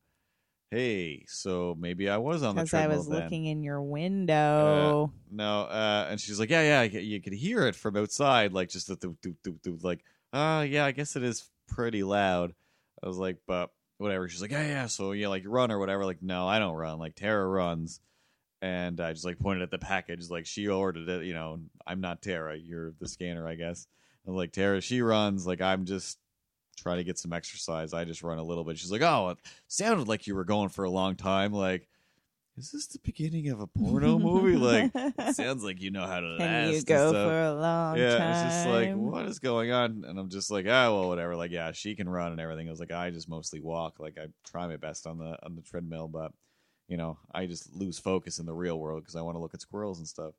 Hey, 0.71 1.25
so 1.29 1.77
maybe 1.79 2.09
I 2.11 2.17
was 2.17 2.43
on 2.43 2.57
the 2.57 2.63
Because 2.63 2.75
I 2.75 2.89
was 2.89 3.07
then. 3.09 3.21
looking 3.23 3.47
in 3.47 3.63
your 3.63 3.81
window. 3.81 5.13
No, 5.31 5.63
uh, 5.63 6.07
and 6.11 6.21
she's 6.21 6.41
like, 6.41 6.51
yeah, 6.51 6.63
yeah, 6.63 6.81
I 6.81 6.89
c- 6.89 7.01
you 7.01 7.21
could 7.23 7.35
hear 7.35 7.67
it 7.69 7.77
from 7.77 7.97
outside, 7.97 8.53
like 8.53 8.69
just 8.69 8.89
the 8.89 8.97
doop, 8.97 9.17
doop, 9.21 9.37
doop, 9.47 9.61
doop, 9.61 9.85
like, 9.85 10.05
uh, 10.33 10.67
yeah, 10.69 10.85
I 10.85 10.91
guess 10.91 11.15
it 11.15 11.23
is 11.23 11.49
pretty 11.69 12.03
loud. 12.03 12.53
I 13.03 13.07
was 13.07 13.17
like, 13.17 13.37
but 13.47 13.71
whatever. 13.99 14.29
She's 14.29 14.43
like, 14.43 14.51
yeah, 14.51 14.67
yeah, 14.67 14.87
so 14.87 15.13
yeah, 15.13 15.29
like 15.29 15.45
run 15.47 15.71
or 15.71 15.79
whatever. 15.79 16.05
Like, 16.05 16.23
no, 16.23 16.49
I 16.49 16.59
don't 16.59 16.75
run. 16.75 16.99
Like 16.99 17.15
Tara 17.15 17.47
runs, 17.47 18.01
and 18.61 19.01
I 19.01 19.13
just 19.13 19.25
like 19.25 19.39
pointed 19.39 19.63
at 19.63 19.71
the 19.71 19.79
package, 19.79 20.29
like 20.31 20.47
she 20.47 20.67
ordered 20.67 21.09
it. 21.09 21.25
You 21.25 21.35
know, 21.35 21.61
I'm 21.87 22.01
not 22.01 22.23
Tara. 22.23 22.57
You're 22.57 22.93
the 22.99 23.07
scanner, 23.09 23.47
I 23.47 23.55
guess. 23.55 23.87
I'm 24.27 24.35
like 24.35 24.53
Tara, 24.53 24.81
she 24.81 25.01
runs. 25.01 25.47
Like 25.47 25.61
I'm 25.61 25.85
just 25.85 26.19
trying 26.77 26.99
to 26.99 27.05
get 27.05 27.19
some 27.19 27.33
exercise. 27.33 27.93
I 27.93 28.05
just 28.05 28.23
run 28.23 28.39
a 28.39 28.45
little 28.45 28.65
bit. 28.65 28.79
She's 28.79 28.93
like, 28.93 29.03
oh, 29.03 29.31
it 29.31 29.39
sounded 29.69 30.09
like 30.09 30.27
you 30.27 30.35
were 30.35 30.45
going 30.45 30.69
for 30.69 30.85
a 30.85 30.91
long 30.91 31.17
time. 31.17 31.53
Like, 31.53 31.89
is 32.57 32.71
this 32.71 32.87
the 32.87 32.99
beginning 33.01 33.51
of 33.51 33.61
a 33.61 33.67
porno 33.67 34.19
movie? 34.19 34.57
Like. 34.57 34.91
It 34.95 35.37
sounds 35.37 35.63
like 35.63 35.81
you 35.83 35.91
know 35.91 36.07
how 36.07 36.21
to 36.21 36.27
last. 36.27 36.39
Can 36.39 36.71
you 36.71 36.77
and 36.79 36.87
go 36.87 37.11
stuff. 37.11 37.29
for 37.29 37.43
a 37.43 37.55
long 37.55 37.99
yeah, 37.99 38.17
time? 38.17 38.47
it's 38.47 38.55
just 38.55 38.69
like, 38.69 38.95
what 38.95 39.27
is 39.27 39.39
going 39.39 39.73
on? 39.73 40.05
And 40.07 40.19
I'm 40.19 40.31
just 40.31 40.51
like, 40.51 40.67
ah, 40.67 40.91
well, 40.91 41.09
whatever. 41.09 41.37
Like, 41.37 41.51
yeah, 41.51 41.73
she 41.73 41.95
can 41.95 42.09
run 42.09 42.33
and 42.33 42.41
everything. 42.41 42.67
I 42.67 42.71
was 42.71 42.81
like, 42.81 42.93
I 42.93 43.11
just 43.11 43.29
mostly 43.29 43.61
walk. 43.61 43.99
Like, 43.99 44.17
I 44.19 44.29
try 44.49 44.67
my 44.67 44.77
best 44.77 45.07
on 45.07 45.19
the 45.19 45.37
on 45.45 45.55
the 45.55 45.63
treadmill, 45.63 46.09
but 46.09 46.33
you 46.89 46.97
know, 46.97 47.19
I 47.35 47.47
just 47.47 47.75
lose 47.75 47.99
focus 47.99 48.39
in 48.39 48.47
the 48.47 48.55
real 48.55 48.79
world 48.79 49.03
because 49.03 49.17
I 49.17 49.23
want 49.23 49.37
to 49.37 49.41
look 49.41 49.55
at 49.55 49.61
squirrels 49.61 49.99
and 49.99 50.09
stuff. 50.09 50.35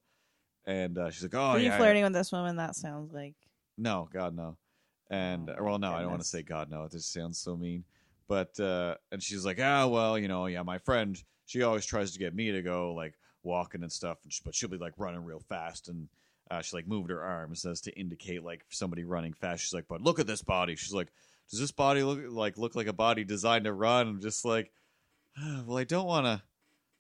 And 0.65 0.97
uh, 0.97 1.11
she's 1.11 1.23
like, 1.23 1.35
"Oh, 1.35 1.39
Are 1.39 1.59
you 1.59 1.65
yeah, 1.65 1.77
flirting 1.77 2.03
with 2.03 2.13
this 2.13 2.31
woman? 2.31 2.57
That 2.57 2.75
sounds 2.75 3.13
like 3.13 3.35
No, 3.77 4.09
God 4.11 4.35
no. 4.35 4.57
And 5.09 5.49
Oh, 5.49 5.63
well, 5.63 5.79
no, 5.79 5.91
my 5.91 5.99
I 5.99 6.01
don't 6.01 6.11
want 6.11 6.21
to 6.21 6.27
say 6.27 6.41
God 6.41 6.69
no. 6.69 6.83
It 6.83 6.91
just 6.91 7.13
sounds 7.13 7.37
so 7.37 7.55
mean. 7.55 7.83
But 8.27 8.59
uh, 8.59 8.95
and 9.11 9.23
she's 9.23 9.45
like, 9.45 9.59
ah, 9.61 9.87
well, 9.87 10.19
you 10.19 10.27
know, 10.27 10.47
yeah, 10.47 10.63
my 10.63 10.77
friend, 10.77 11.21
she 11.45 11.63
always 11.63 11.85
tries 11.85 12.11
to 12.11 12.19
get 12.19 12.35
me 12.35 12.51
to 12.51 12.61
go 12.61 12.93
like 12.93 13.13
walking 13.43 13.83
and 13.83 13.91
stuff, 13.91 14.17
and 14.23 14.33
she, 14.33 14.41
but 14.43 14.53
she'll 14.53 14.69
be 14.69 14.77
like 14.77 14.93
running 14.97 15.23
real 15.23 15.39
fast, 15.39 15.87
and 15.87 16.09
uh, 16.51 16.61
she 16.61 16.75
like 16.75 16.87
moved 16.87 17.09
her 17.09 17.23
arms 17.23 17.65
as 17.65 17.79
to 17.81 17.97
indicate 17.97 18.43
like 18.43 18.65
somebody 18.69 19.05
running 19.05 19.33
fast. 19.33 19.63
She's 19.63 19.73
like, 19.73 19.87
but 19.87 20.01
look 20.01 20.19
at 20.19 20.27
this 20.27 20.41
body. 20.41 20.75
She's 20.75 20.93
like, 20.93 21.07
does 21.49 21.59
this 21.59 21.71
body 21.71 22.03
look 22.03 22.19
like 22.29 22.57
look 22.57 22.75
like 22.75 22.87
a 22.87 22.93
body 22.93 23.23
designed 23.23 23.63
to 23.65 23.73
run? 23.73 24.07
I'm 24.07 24.21
just 24.21 24.43
like, 24.43 24.71
"Ah, 25.37 25.63
well, 25.65 25.77
I 25.77 25.85
don't 25.85 26.05
want 26.07 26.25
to. 26.25 26.41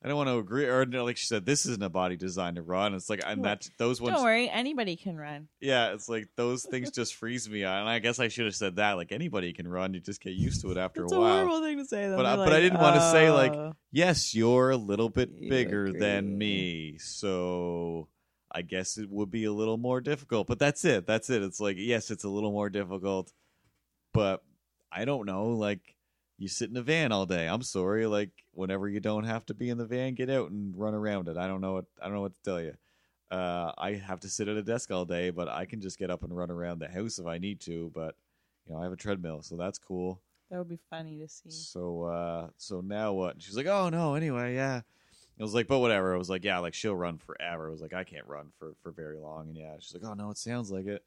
I 0.03 0.07
don't 0.07 0.15
want 0.17 0.29
to 0.29 0.37
agree. 0.37 0.65
Or 0.65 0.85
no, 0.85 1.03
like 1.05 1.17
she 1.17 1.25
said, 1.25 1.43
this 1.45 1.65
isn't 1.65 1.81
a 1.83 1.89
body 1.89 2.15
designed 2.17 2.57
to 2.57 2.61
run. 2.61 2.93
It's 2.93 3.09
like, 3.09 3.21
and 3.25 3.43
that 3.45 3.67
those 3.79 3.99
ones 3.99 4.15
don't 4.15 4.23
worry, 4.23 4.47
anybody 4.47 4.95
can 4.95 5.17
run. 5.17 5.47
yeah, 5.59 5.93
it's 5.93 6.07
like 6.07 6.27
those 6.35 6.63
things 6.63 6.91
just 6.91 7.15
freeze 7.15 7.49
me 7.49 7.63
and 7.63 7.89
I 7.89 7.97
guess 7.97 8.19
I 8.19 8.27
should 8.27 8.45
have 8.45 8.55
said 8.55 8.75
that. 8.75 8.93
Like 8.93 9.11
anybody 9.11 9.53
can 9.53 9.67
run, 9.67 9.95
you 9.95 9.99
just 9.99 10.21
get 10.21 10.33
used 10.33 10.61
to 10.61 10.71
it 10.71 10.77
after 10.77 11.03
It's 11.03 11.13
a 11.13 11.15
a 11.15 11.19
while. 11.19 11.33
horrible 11.37 11.61
thing 11.61 11.79
to 11.79 11.85
say. 11.85 12.13
But 12.15 12.27
I- 12.27 12.35
but 12.35 12.53
I 12.53 12.59
didn't 12.59 12.79
wanna 12.79 13.01
say, 13.11 13.31
like, 13.31 13.53
oh. 13.53 13.73
Yes, 13.91 14.35
you're 14.35 14.69
a 14.69 14.77
little 14.77 15.09
bit 15.09 15.31
You 15.35 15.49
bigger 15.49 15.85
agree. 15.87 15.99
than 15.99 16.37
me, 16.37 16.99
so 16.99 18.07
I 18.51 18.61
guess 18.61 18.97
it 18.99 19.09
would 19.09 19.31
be 19.31 19.45
a 19.45 19.51
little 19.51 19.77
more 19.77 19.99
difficult. 19.99 20.45
But 20.47 20.59
that's 20.59 20.85
it. 20.85 21.07
That's 21.07 21.29
it. 21.31 21.41
It's 21.41 21.59
like 21.59 21.77
yes, 21.79 22.11
it's 22.11 22.23
a 22.23 22.29
little 22.29 22.51
more 22.51 22.69
difficult, 22.69 23.33
but 24.13 24.43
I 24.91 25.05
don't 25.05 25.25
know. 25.25 25.47
Like 25.47 25.95
you 26.37 26.47
sit 26.47 26.69
in 26.69 26.77
a 26.77 26.81
van 26.81 27.11
all 27.11 27.25
day. 27.25 27.47
I'm 27.47 27.61
sorry. 27.63 28.05
Like 28.07 28.31
whenever 28.53 28.87
you 28.87 28.99
don't 28.99 29.23
have 29.25 29.45
to 29.47 29.53
be 29.53 29.69
in 29.69 29.77
the 29.77 29.85
van, 29.85 30.13
get 30.15 30.29
out 30.29 30.51
and 30.51 30.77
run 30.77 30.93
around 30.93 31.27
it. 31.27 31.37
I 31.37 31.47
don't 31.47 31.61
know 31.61 31.73
what 31.73 31.85
I 32.01 32.05
don't 32.05 32.15
know 32.15 32.21
what 32.21 32.35
to 32.35 32.41
tell 32.43 32.61
you. 32.61 32.75
Uh, 33.29 33.71
I 33.77 33.93
have 33.93 34.21
to 34.21 34.29
sit 34.29 34.47
at 34.47 34.55
a 34.55 34.63
desk 34.63 34.89
all 34.91 35.03
day, 35.05 35.31
but 35.31 35.49
I 35.49 35.65
can 35.65 35.81
just 35.81 35.99
get 35.99 36.09
up 36.09 36.23
and 36.23 36.35
run 36.35 36.49
around 36.51 36.79
the 36.79 36.87
house 36.87 37.19
if 37.19 37.25
I 37.27 37.37
need 37.39 37.59
to. 37.61 37.91
But 37.93 38.15
you 38.65 38.73
know, 38.73 38.79
I 38.79 38.83
have 38.83 38.93
a 38.93 38.97
treadmill, 38.97 39.41
so 39.41 39.55
that's 39.57 39.77
cool. 39.79 40.21
that 40.49 40.57
would 40.59 40.69
be 40.69 40.79
funny 40.89 41.17
to 41.19 41.27
see. 41.27 41.49
So 41.49 42.03
uh 42.03 42.47
so 42.57 42.81
now 42.81 43.13
what? 43.13 43.33
And 43.35 43.43
she's 43.43 43.57
like, 43.57 43.65
"Oh 43.67 43.89
no, 43.89 44.15
anyway, 44.15 44.55
yeah." 44.55 44.81
I 45.39 45.43
was 45.43 45.53
like, 45.53 45.67
"But 45.67 45.79
whatever." 45.79 46.13
I 46.13 46.17
was 46.17 46.29
like, 46.29 46.43
"Yeah, 46.43 46.59
like 46.59 46.73
she'll 46.73 46.95
run 46.95 47.17
forever." 47.17 47.67
I 47.67 47.71
was 47.71 47.81
like, 47.81 47.93
"I 47.93 48.03
can't 48.03 48.25
run 48.27 48.51
for 48.57 48.73
for 48.81 48.91
very 48.91 49.17
long." 49.19 49.47
And 49.49 49.57
yeah, 49.57 49.75
she's 49.79 49.93
like, 49.93 50.03
"Oh 50.03 50.13
no, 50.13 50.31
it 50.31 50.37
sounds 50.37 50.71
like 50.71 50.85
it." 50.87 51.03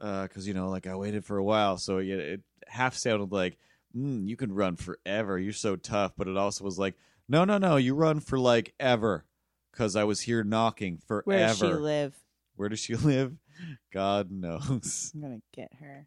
Uh 0.00 0.26
cuz 0.28 0.46
you 0.46 0.54
know, 0.54 0.68
like 0.70 0.86
I 0.86 0.94
waited 0.96 1.24
for 1.24 1.38
a 1.38 1.44
while, 1.44 1.78
so 1.78 1.98
yeah, 1.98 2.16
it 2.16 2.40
half 2.66 2.94
sounded 2.94 3.32
like, 3.32 3.58
mm, 3.96 4.28
"You 4.28 4.36
can 4.36 4.52
run 4.52 4.76
forever. 4.76 5.38
You're 5.38 5.52
so 5.52 5.76
tough." 5.76 6.12
But 6.16 6.28
it 6.28 6.36
also 6.36 6.64
was 6.64 6.78
like, 6.78 6.94
"No, 7.28 7.44
no, 7.44 7.58
no, 7.58 7.76
you 7.76 7.94
run 7.94 8.20
for 8.20 8.38
like 8.38 8.74
ever." 8.80 9.24
Cuz 9.72 9.96
I 9.96 10.04
was 10.04 10.20
here 10.22 10.44
knocking 10.44 10.98
forever. 10.98 11.24
Where 11.24 11.38
does 11.46 11.58
she 11.58 11.72
live? 11.72 12.14
Where 12.56 12.68
does 12.68 12.80
she 12.80 12.94
live? 13.12 13.36
God 13.92 14.30
knows. 14.30 15.12
I'm 15.14 15.20
gonna 15.20 15.42
get 15.54 15.72
her 15.80 16.06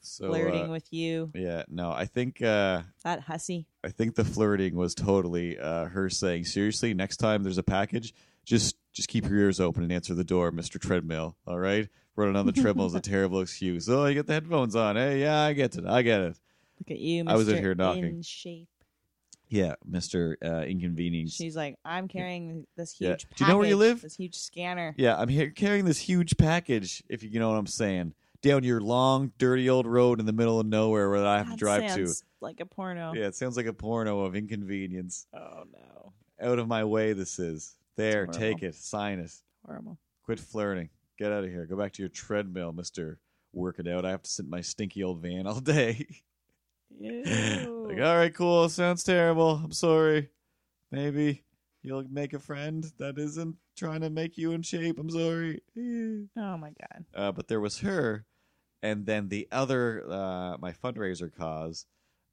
so 0.00 0.28
flirting 0.28 0.68
uh, 0.68 0.72
with 0.72 0.92
you. 0.92 1.30
yeah, 1.34 1.62
no, 1.68 1.90
I 1.92 2.06
think 2.06 2.42
uh 2.42 2.82
That 3.04 3.20
hussy. 3.20 3.66
I 3.84 3.90
think 3.90 4.14
the 4.14 4.24
flirting 4.24 4.74
was 4.74 4.94
totally 4.94 5.58
uh, 5.58 5.86
her 5.86 6.10
saying, 6.10 6.44
"Seriously, 6.44 6.94
next 6.94 7.18
time 7.18 7.42
there's 7.42 7.58
a 7.58 7.62
package, 7.62 8.14
just 8.44 8.76
just 8.92 9.08
keep 9.08 9.28
your 9.28 9.38
ears 9.38 9.60
open 9.60 9.82
and 9.84 9.92
answer 9.92 10.14
the 10.14 10.24
door, 10.24 10.50
Mister 10.50 10.78
Treadmill. 10.78 11.36
All 11.46 11.58
right, 11.58 11.88
running 12.16 12.36
on 12.36 12.46
the 12.46 12.52
treadmill 12.52 12.86
is 12.86 12.94
a 12.94 13.00
terrible 13.14 13.40
excuse. 13.40 13.88
Oh, 13.88 14.06
you 14.06 14.16
got 14.16 14.26
the 14.26 14.32
headphones 14.32 14.74
on. 14.74 14.96
Hey, 14.96 15.20
yeah, 15.20 15.40
I 15.42 15.52
get 15.52 15.76
it. 15.76 15.84
I 15.86 16.02
get 16.02 16.20
it. 16.22 16.38
Look 16.80 16.90
at 16.90 16.98
you, 16.98 17.24
Mr. 17.24 17.30
I 17.30 17.36
was 17.36 17.48
in 17.48 17.58
here 17.58 17.74
knocking. 17.74 18.04
In 18.04 18.22
shape. 18.22 18.68
Yeah, 19.48 19.74
Mister 19.84 20.36
uh, 20.44 20.62
Inconvenience. 20.62 21.34
She's 21.34 21.56
like, 21.56 21.76
I'm 21.84 22.06
carrying 22.06 22.66
this 22.76 22.92
huge. 22.92 23.08
Yeah. 23.08 23.12
huge. 23.12 23.26
Do 23.36 23.44
you 23.44 23.50
know 23.50 23.58
where 23.58 23.66
you 23.66 23.76
live? 23.76 24.02
This 24.02 24.16
huge 24.16 24.36
scanner. 24.36 24.94
yeah, 24.98 25.16
I'm 25.16 25.28
here 25.28 25.50
carrying 25.50 25.84
this 25.84 25.98
huge 25.98 26.36
package. 26.36 27.02
If 27.08 27.22
you 27.22 27.40
know 27.40 27.50
what 27.50 27.56
I'm 27.56 27.66
saying, 27.66 28.12
down 28.42 28.62
your 28.62 28.80
long, 28.80 29.32
dirty 29.38 29.68
old 29.70 29.86
road 29.86 30.20
in 30.20 30.26
the 30.26 30.32
middle 30.32 30.60
of 30.60 30.66
nowhere 30.66 31.08
where 31.10 31.26
I 31.26 31.38
have 31.38 31.50
to 31.50 31.56
drive 31.56 31.82
to. 31.94 32.06
sounds 32.06 32.24
Like 32.40 32.60
a 32.60 32.66
porno. 32.66 33.12
Yeah, 33.14 33.26
it 33.26 33.34
sounds 33.34 33.56
like 33.56 33.66
a 33.66 33.72
porno 33.72 34.20
of 34.20 34.36
inconvenience. 34.36 35.26
Oh 35.34 35.64
no. 35.72 36.12
Out 36.40 36.58
of 36.58 36.68
my 36.68 36.84
way, 36.84 37.14
this 37.14 37.38
is. 37.38 37.74
There, 37.96 38.26
take 38.26 38.62
it, 38.62 38.76
sign 38.76 39.18
it. 39.18 39.32
Horrible. 39.66 39.98
Quit 40.24 40.38
flirting. 40.38 40.88
Get 41.18 41.32
out 41.32 41.42
of 41.42 41.50
here. 41.50 41.66
Go 41.66 41.76
back 41.76 41.92
to 41.94 42.02
your 42.02 42.08
treadmill, 42.10 42.72
Mister. 42.72 43.18
Working 43.52 43.88
out. 43.88 44.04
I 44.04 44.10
have 44.10 44.22
to 44.22 44.30
sit 44.30 44.44
in 44.44 44.50
my 44.50 44.60
stinky 44.60 45.02
old 45.02 45.20
van 45.20 45.46
all 45.46 45.60
day. 45.60 46.06
Like, 47.00 48.00
all 48.00 48.16
right, 48.16 48.34
cool. 48.34 48.68
Sounds 48.68 49.02
terrible. 49.04 49.60
I'm 49.64 49.72
sorry. 49.72 50.28
Maybe 50.90 51.44
you'll 51.82 52.04
make 52.10 52.32
a 52.32 52.38
friend 52.38 52.90
that 52.98 53.18
isn't 53.18 53.56
trying 53.76 54.00
to 54.02 54.10
make 54.10 54.36
you 54.36 54.52
in 54.52 54.62
shape. 54.62 54.98
I'm 54.98 55.10
sorry. 55.10 55.62
oh 56.36 56.56
my 56.56 56.72
god. 56.80 57.04
Uh, 57.14 57.32
but 57.32 57.48
there 57.48 57.60
was 57.60 57.78
her, 57.80 58.24
and 58.82 59.06
then 59.06 59.28
the 59.28 59.48
other, 59.52 60.04
uh, 60.10 60.56
my 60.58 60.72
fundraiser 60.72 61.34
cause, 61.34 61.86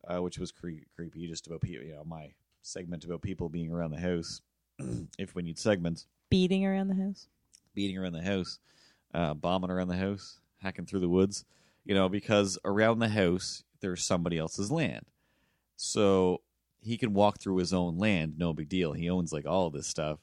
uh, 0.07 0.21
which 0.21 0.37
was 0.37 0.51
cre- 0.51 0.85
creepy, 0.95 1.27
just 1.27 1.47
about 1.47 1.61
people. 1.61 1.85
You 1.85 1.93
know, 1.95 2.03
my 2.05 2.33
segment 2.61 3.05
about 3.05 3.21
people 3.21 3.49
being 3.49 3.71
around 3.71 3.91
the 3.91 3.99
house. 3.99 4.41
if 5.17 5.35
we 5.35 5.41
need 5.43 5.57
segments. 5.57 6.07
Beating 6.29 6.65
around 6.65 6.89
the 6.89 6.95
house. 6.95 7.27
beating 7.73 7.97
around 7.97 8.13
the 8.13 8.21
house, 8.21 8.59
uh, 9.13 9.33
bombing 9.33 9.69
around 9.69 9.87
the 9.87 9.95
house, 9.97 10.39
hacking 10.61 10.85
through 10.85 10.99
the 10.99 11.09
woods, 11.09 11.45
you 11.85 11.93
know, 11.95 12.09
because 12.09 12.57
around 12.65 12.99
the 12.99 13.09
house 13.09 13.63
there's 13.85 14.03
somebody 14.03 14.37
else's 14.37 14.71
land. 14.71 15.05
So 15.75 16.41
he 16.81 16.97
can 16.97 17.13
walk 17.13 17.39
through 17.39 17.57
his 17.57 17.71
own 17.71 17.97
land, 17.97 18.33
no 18.37 18.51
big 18.53 18.67
deal. 18.67 18.93
He 18.93 19.09
owns 19.09 19.31
like 19.31 19.45
all 19.45 19.69
this 19.69 19.87
stuff. 19.87 20.19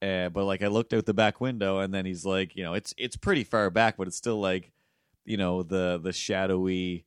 Uh, 0.00 0.28
but 0.28 0.44
like 0.44 0.62
I 0.62 0.68
looked 0.68 0.92
out 0.94 1.04
the 1.04 1.14
back 1.14 1.40
window 1.40 1.80
and 1.80 1.92
then 1.92 2.06
he's 2.06 2.24
like, 2.24 2.54
you 2.54 2.62
know, 2.62 2.74
it's 2.74 2.94
it's 2.96 3.16
pretty 3.16 3.44
far 3.44 3.70
back, 3.70 3.96
but 3.96 4.06
it's 4.06 4.16
still 4.16 4.40
like, 4.40 4.70
you 5.24 5.36
know, 5.36 5.62
the 5.62 6.00
the 6.02 6.12
shadowy 6.12 7.04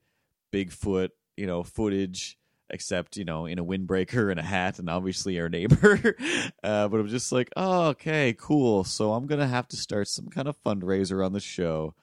Bigfoot, 0.53 1.09
you 1.37 1.47
know, 1.47 1.63
footage 1.63 2.37
except 2.71 3.15
you 3.15 3.23
know 3.23 3.45
in 3.45 3.59
a 3.59 3.63
windbreaker 3.63 4.31
and 4.31 4.39
a 4.39 4.43
hat 4.43 4.79
and 4.79 4.89
obviously 4.89 5.39
our 5.39 5.47
neighbor 5.47 6.15
uh, 6.63 6.87
but 6.87 6.99
i'm 6.99 7.07
just 7.07 7.31
like 7.31 7.47
oh, 7.55 7.89
okay 7.89 8.35
cool 8.39 8.83
so 8.83 9.13
i'm 9.13 9.27
gonna 9.27 9.45
have 9.45 9.67
to 9.67 9.77
start 9.77 10.07
some 10.07 10.27
kind 10.29 10.47
of 10.47 10.57
fundraiser 10.63 11.23
on 11.23 11.31
the 11.31 11.39
show 11.39 11.93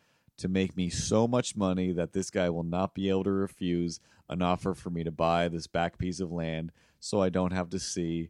to 0.43 0.49
make 0.49 0.77
me 0.77 0.91
so 0.91 1.27
much 1.27 1.57
money 1.57 1.93
that 1.93 2.13
this 2.13 2.31
guy 2.31 2.51
will 2.51 2.63
not 2.63 2.95
be 2.95 3.09
able 3.09 3.25
to 3.25 3.33
refuse 3.33 3.99
an 4.29 4.43
offer 4.43 4.75
for 4.75 4.91
me 4.91 5.03
to 5.03 5.11
buy 5.11 5.49
this 5.49 5.67
back 5.67 5.99
piece 5.99 6.21
of 6.21 6.31
land 6.31 6.71
so 7.01 7.21
i 7.21 7.29
don't 7.29 7.53
have 7.53 7.71
to 7.71 7.79
see 7.79 8.29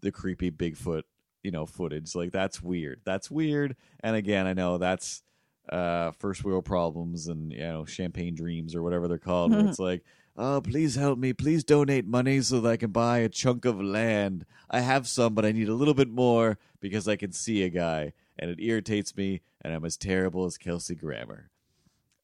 the 0.00 0.12
creepy 0.12 0.50
bigfoot 0.50 1.02
you 1.42 1.50
know 1.50 1.66
footage. 1.66 2.14
Like 2.14 2.32
that's 2.32 2.62
weird. 2.62 3.00
That's 3.04 3.30
weird. 3.30 3.76
And 4.00 4.16
again 4.16 4.46
i 4.46 4.52
know 4.52 4.78
that's 4.78 5.22
uh 5.68 6.12
first 6.12 6.44
world 6.44 6.64
problems 6.64 7.28
and 7.28 7.52
you 7.52 7.60
know 7.60 7.84
champagne 7.84 8.34
dreams 8.34 8.74
or 8.74 8.82
whatever 8.82 9.06
they're 9.06 9.18
called 9.18 9.52
where 9.52 9.66
it's 9.66 9.78
like 9.78 10.02
oh 10.36 10.60
please 10.60 10.94
help 10.94 11.18
me. 11.18 11.32
Please 11.32 11.64
donate 11.64 12.06
money 12.06 12.40
so 12.40 12.60
that 12.60 12.70
i 12.70 12.76
can 12.76 12.90
buy 12.90 13.18
a 13.18 13.28
chunk 13.28 13.64
of 13.64 13.80
land. 13.80 14.44
I 14.70 14.80
have 14.80 15.06
some 15.06 15.34
but 15.34 15.44
i 15.44 15.52
need 15.52 15.68
a 15.68 15.74
little 15.74 15.94
bit 15.94 16.08
more 16.08 16.58
because 16.80 17.08
i 17.08 17.16
can 17.16 17.32
see 17.32 17.62
a 17.62 17.68
guy. 17.68 18.12
And 18.38 18.50
it 18.50 18.60
irritates 18.62 19.16
me 19.16 19.40
and 19.62 19.72
i'm 19.72 19.84
as 19.84 19.96
terrible 19.96 20.44
as 20.44 20.58
kelsey 20.58 20.94
grammer 20.94 21.50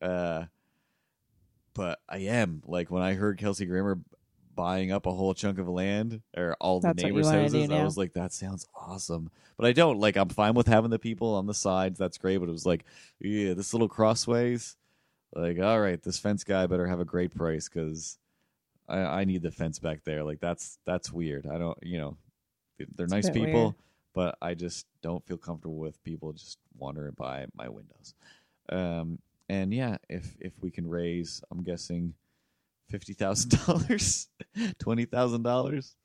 uh 0.03 0.45
but 1.75 2.01
i 2.09 2.19
am 2.19 2.63
like 2.67 2.91
when 2.91 3.03
i 3.03 3.15
heard 3.15 3.39
kelsey 3.39 3.67
grammer 3.67 3.99
buying 4.55 4.93
up 4.93 5.07
a 5.07 5.13
whole 5.13 5.35
chunk 5.35 5.59
of 5.59 5.69
land 5.69 6.23
or 6.37 6.57
all 6.61 6.81
the 6.81 6.89
That's 6.89 7.03
you 7.03 7.09
neighbors' 7.09 7.31
houses. 7.31 7.71
I 7.71 7.83
was 7.83 7.99
like, 7.99 8.13
that 8.15 8.33
sounds 8.33 8.67
awesome. 8.75 9.31
But 9.57 9.67
I 9.67 9.73
don't 9.73 9.99
like. 9.99 10.17
I'm 10.17 10.29
fine 10.29 10.55
with 10.55 10.67
having 10.67 10.91
the 10.91 10.99
people 10.99 11.35
on 11.35 11.47
the 11.47 11.55
sides. 11.55 11.99
That's 11.99 12.19
great. 12.19 12.39
But 12.39 12.49
it 12.49 12.53
was 12.53 12.67
like, 12.67 12.85
yeah, 13.21 13.55
this 13.55 13.75
little 13.75 13.89
crossways. 13.89 14.77
Like, 15.35 15.59
all 15.59 15.81
right, 15.81 16.01
this 16.03 16.19
fence 16.19 16.45
guy 16.45 16.67
better 16.67 16.87
have 16.87 17.01
a 17.01 17.05
great 17.05 17.35
price 17.35 17.69
because 17.69 18.19
I, 18.89 18.99
I 18.99 19.25
need 19.25 19.43
the 19.43 19.51
fence 19.51 19.79
back 19.79 20.05
there. 20.05 20.23
Like, 20.23 20.41
that's 20.41 20.79
that's 20.85 21.13
weird. 21.13 21.47
I 21.47 21.59
don't, 21.59 21.79
you 21.83 21.99
know, 21.99 22.17
they're 22.79 23.05
It's 23.05 23.13
nice 23.13 23.31
people, 23.31 23.63
weird. 23.63 23.75
But 24.15 24.37
I 24.41 24.55
just 24.55 24.87
don't 25.03 25.25
feel 25.27 25.37
comfortable 25.37 25.77
with 25.77 26.03
people 26.05 26.33
just 26.33 26.59
wandering 26.79 27.15
by 27.17 27.47
my 27.55 27.69
windows. 27.69 28.15
Um, 28.71 29.19
and 29.49 29.75
yeah, 29.75 29.99
if 30.09 30.35
if 30.41 30.53
we 30.63 30.71
can 30.71 30.89
raise, 30.89 31.43
I'm 31.51 31.63
guessing 31.63 32.15
fifty 32.89 33.13
thousand 33.13 33.51
dollars, 33.67 34.29
twenty 34.79 35.05
thousand 35.05 35.43
dollars. 35.43 35.97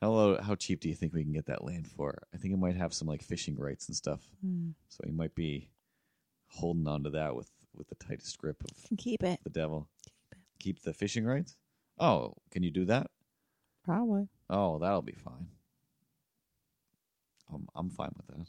How 0.00 0.38
how 0.42 0.54
cheap 0.54 0.80
do 0.80 0.88
you 0.88 0.94
think 0.94 1.12
we 1.12 1.24
can 1.24 1.32
get 1.32 1.46
that 1.46 1.64
land 1.64 1.86
for? 1.88 2.22
I 2.32 2.36
think 2.38 2.54
it 2.54 2.58
might 2.58 2.76
have 2.76 2.94
some 2.94 3.08
like 3.08 3.22
fishing 3.22 3.56
rights 3.58 3.88
and 3.88 3.96
stuff, 3.96 4.20
Hmm. 4.40 4.70
so 4.88 5.02
he 5.04 5.10
might 5.12 5.34
be 5.34 5.68
holding 6.46 6.86
on 6.88 7.02
to 7.04 7.10
that 7.10 7.34
with 7.34 7.50
with 7.76 7.88
the 7.88 7.96
tightest 7.96 8.38
grip 8.38 8.62
of 8.62 8.98
keep 8.98 9.22
it. 9.22 9.40
the 9.44 9.50
devil. 9.50 9.88
Keep 10.58 10.82
the 10.82 10.92
fishing 10.92 11.24
rights. 11.24 11.56
Oh, 11.98 12.34
can 12.50 12.62
you 12.62 12.70
do 12.70 12.84
that? 12.86 13.10
Probably. 13.84 14.28
Oh, 14.48 14.78
that'll 14.78 15.02
be 15.02 15.12
fine. 15.12 15.48
I'm 17.52 17.66
I'm 17.74 17.90
fine 17.90 18.10
with 18.16 18.26
that. 18.38 18.46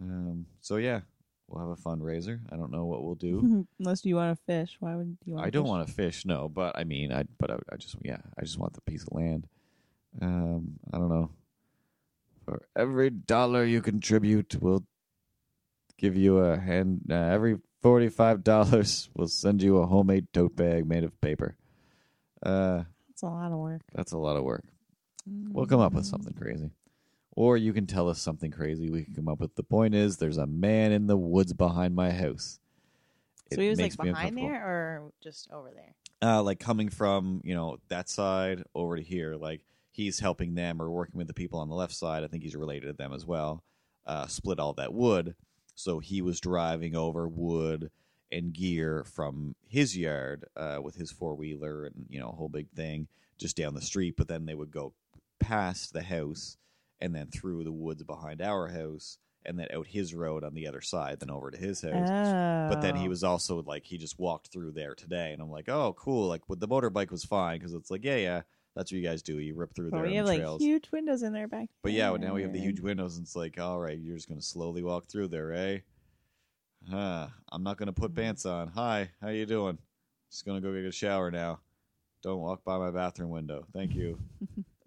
Um. 0.00 0.46
So 0.60 0.76
yeah, 0.76 1.00
we'll 1.48 1.60
have 1.66 1.78
a 1.78 1.80
fundraiser. 1.82 2.40
I 2.52 2.56
don't 2.56 2.70
know 2.70 2.84
what 2.84 3.02
we'll 3.04 3.14
do. 3.14 3.66
Unless 3.78 4.04
you 4.04 4.16
want 4.16 4.36
to 4.36 4.44
fish. 4.44 4.76
Why 4.80 4.94
would 4.94 5.16
you 5.24 5.34
want 5.34 5.46
I 5.46 5.50
don't 5.50 5.66
want 5.66 5.86
to 5.86 5.92
fish, 5.92 6.24
no. 6.24 6.48
But 6.48 6.78
I 6.78 6.84
mean, 6.84 7.12
I 7.12 7.24
but 7.38 7.50
I, 7.50 7.56
I 7.72 7.76
just 7.76 7.96
yeah, 8.02 8.18
I 8.38 8.42
just 8.42 8.58
want 8.58 8.74
the 8.74 8.80
piece 8.82 9.02
of 9.02 9.12
land. 9.12 9.46
Um, 10.20 10.78
I 10.92 10.98
don't 10.98 11.08
know. 11.10 11.30
For 12.44 12.62
every 12.76 13.10
dollar 13.10 13.64
you 13.64 13.82
contribute, 13.82 14.56
we'll 14.60 14.84
give 15.98 16.16
you 16.16 16.38
a 16.38 16.58
hand 16.58 17.02
uh, 17.10 17.14
every 17.14 17.58
forty 17.82 18.08
five 18.08 18.42
dollars. 18.44 19.10
We'll 19.14 19.28
send 19.28 19.62
you 19.62 19.78
a 19.78 19.86
homemade 19.86 20.28
tote 20.32 20.56
bag 20.56 20.86
made 20.86 21.04
of 21.04 21.20
paper. 21.20 21.56
Uh, 22.42 22.84
That's 23.08 23.22
a 23.22 23.26
lot 23.26 23.50
of 23.52 23.58
work. 23.58 23.82
that's 23.92 24.12
a 24.12 24.16
lot 24.18 24.36
of 24.36 24.44
work. 24.44 24.64
We'll 25.26 25.66
come 25.66 25.80
up 25.80 25.92
with 25.92 26.06
something 26.06 26.32
crazy. 26.32 26.70
Or 27.38 27.56
you 27.56 27.72
can 27.72 27.86
tell 27.86 28.08
us 28.08 28.20
something 28.20 28.50
crazy. 28.50 28.90
We 28.90 29.04
can 29.04 29.14
come 29.14 29.28
up 29.28 29.38
with. 29.38 29.54
The 29.54 29.62
point 29.62 29.94
is, 29.94 30.16
there's 30.16 30.38
a 30.38 30.46
man 30.46 30.90
in 30.90 31.06
the 31.06 31.16
woods 31.16 31.52
behind 31.52 31.94
my 31.94 32.10
house. 32.10 32.58
So 33.52 33.60
he 33.60 33.68
was 33.68 33.80
like 33.80 33.96
behind 33.96 34.36
there 34.36 34.60
or 34.62 35.12
just 35.22 35.48
over 35.52 35.70
there? 35.70 35.94
uh, 36.22 36.42
like 36.42 36.58
coming 36.58 36.88
from 36.88 37.40
you 37.44 37.54
know 37.54 37.78
that 37.88 38.08
side 38.08 38.64
over 38.74 38.96
to 38.96 39.02
here 39.02 39.36
like 39.36 39.62
he's 39.90 40.20
helping 40.20 40.54
them 40.54 40.80
or 40.82 40.90
working 40.90 41.18
with 41.18 41.26
the 41.26 41.34
people 41.34 41.58
on 41.60 41.68
the 41.68 41.74
left 41.74 41.94
side 41.94 42.24
i 42.24 42.26
think 42.26 42.42
he's 42.42 42.56
related 42.56 42.86
to 42.86 42.92
them 42.92 43.12
as 43.12 43.24
well 43.24 43.62
uh, 44.06 44.26
split 44.26 44.58
all 44.58 44.72
that 44.72 44.94
wood 44.94 45.34
so 45.74 45.98
he 45.98 46.22
was 46.22 46.40
driving 46.40 46.96
over 46.96 47.28
wood 47.28 47.90
and 48.32 48.52
gear 48.52 49.04
from 49.04 49.54
his 49.68 49.96
yard 49.96 50.44
uh, 50.56 50.78
with 50.82 50.96
his 50.96 51.10
four-wheeler 51.10 51.84
and 51.84 52.06
you 52.08 52.18
know 52.18 52.30
a 52.30 52.34
whole 52.34 52.48
big 52.48 52.68
thing 52.70 53.06
just 53.36 53.56
down 53.56 53.74
the 53.74 53.80
street 53.80 54.14
but 54.16 54.28
then 54.28 54.46
they 54.46 54.54
would 54.54 54.70
go 54.70 54.92
past 55.38 55.92
the 55.92 56.02
house 56.02 56.56
and 57.00 57.14
then 57.14 57.28
through 57.28 57.64
the 57.64 57.72
woods 57.72 58.02
behind 58.02 58.40
our 58.42 58.68
house 58.68 59.18
and 59.46 59.58
then 59.58 59.68
out 59.72 59.86
his 59.86 60.14
road 60.14 60.42
on 60.44 60.52
the 60.54 60.66
other 60.66 60.80
side 60.80 61.20
then 61.20 61.30
over 61.30 61.50
to 61.50 61.56
his 61.56 61.80
house. 61.80 62.08
Oh. 62.10 62.68
but 62.68 62.80
then 62.82 62.96
he 62.96 63.08
was 63.08 63.22
also 63.24 63.62
like 63.62 63.84
he 63.84 63.96
just 63.96 64.18
walked 64.18 64.48
through 64.48 64.72
there 64.72 64.94
today 64.94 65.32
and 65.32 65.40
i'm 65.40 65.50
like 65.50 65.68
oh 65.68 65.94
cool 65.96 66.26
like 66.28 66.48
with 66.48 66.58
the 66.60 66.68
motorbike 66.68 67.10
was 67.10 67.24
fine 67.24 67.58
because 67.58 67.72
it's 67.72 67.90
like 67.90 68.04
yeah 68.04 68.16
yeah 68.16 68.42
that's 68.74 68.92
what 68.92 68.98
you 69.00 69.06
guys 69.08 69.22
do 69.22 69.38
you 69.38 69.54
rip 69.54 69.74
through 69.74 69.90
But 69.90 69.98
there 69.98 70.06
we 70.10 70.14
have 70.16 70.26
the 70.26 70.38
like 70.50 70.60
huge 70.60 70.90
windows 70.92 71.22
in 71.22 71.32
there 71.32 71.48
back. 71.48 71.68
but 71.82 71.92
yeah 71.92 72.10
now 72.16 72.34
we 72.34 72.42
have 72.42 72.52
the 72.52 72.60
huge 72.60 72.80
windows 72.80 73.16
and 73.16 73.24
it's 73.24 73.36
like 73.36 73.58
all 73.60 73.78
right 73.78 73.98
you're 73.98 74.16
just 74.16 74.28
gonna 74.28 74.42
slowly 74.42 74.82
walk 74.82 75.06
through 75.08 75.28
there 75.28 75.52
eh? 75.52 75.78
Huh 76.90 77.28
i'm 77.50 77.62
not 77.62 77.76
gonna 77.76 77.92
put 77.92 78.14
pants 78.14 78.44
on. 78.46 78.68
Hi 78.68 79.10
how 79.20 79.28
you 79.28 79.46
doing? 79.46 79.78
Just 80.30 80.44
gonna 80.44 80.60
go 80.60 80.72
get 80.74 80.84
a 80.84 80.92
shower 80.92 81.30
now. 81.30 81.60
Don't 82.22 82.40
walk 82.40 82.64
by 82.64 82.76
my 82.78 82.90
bathroom 82.90 83.30
window. 83.30 83.64
Thank 83.72 83.94
you 83.94 84.18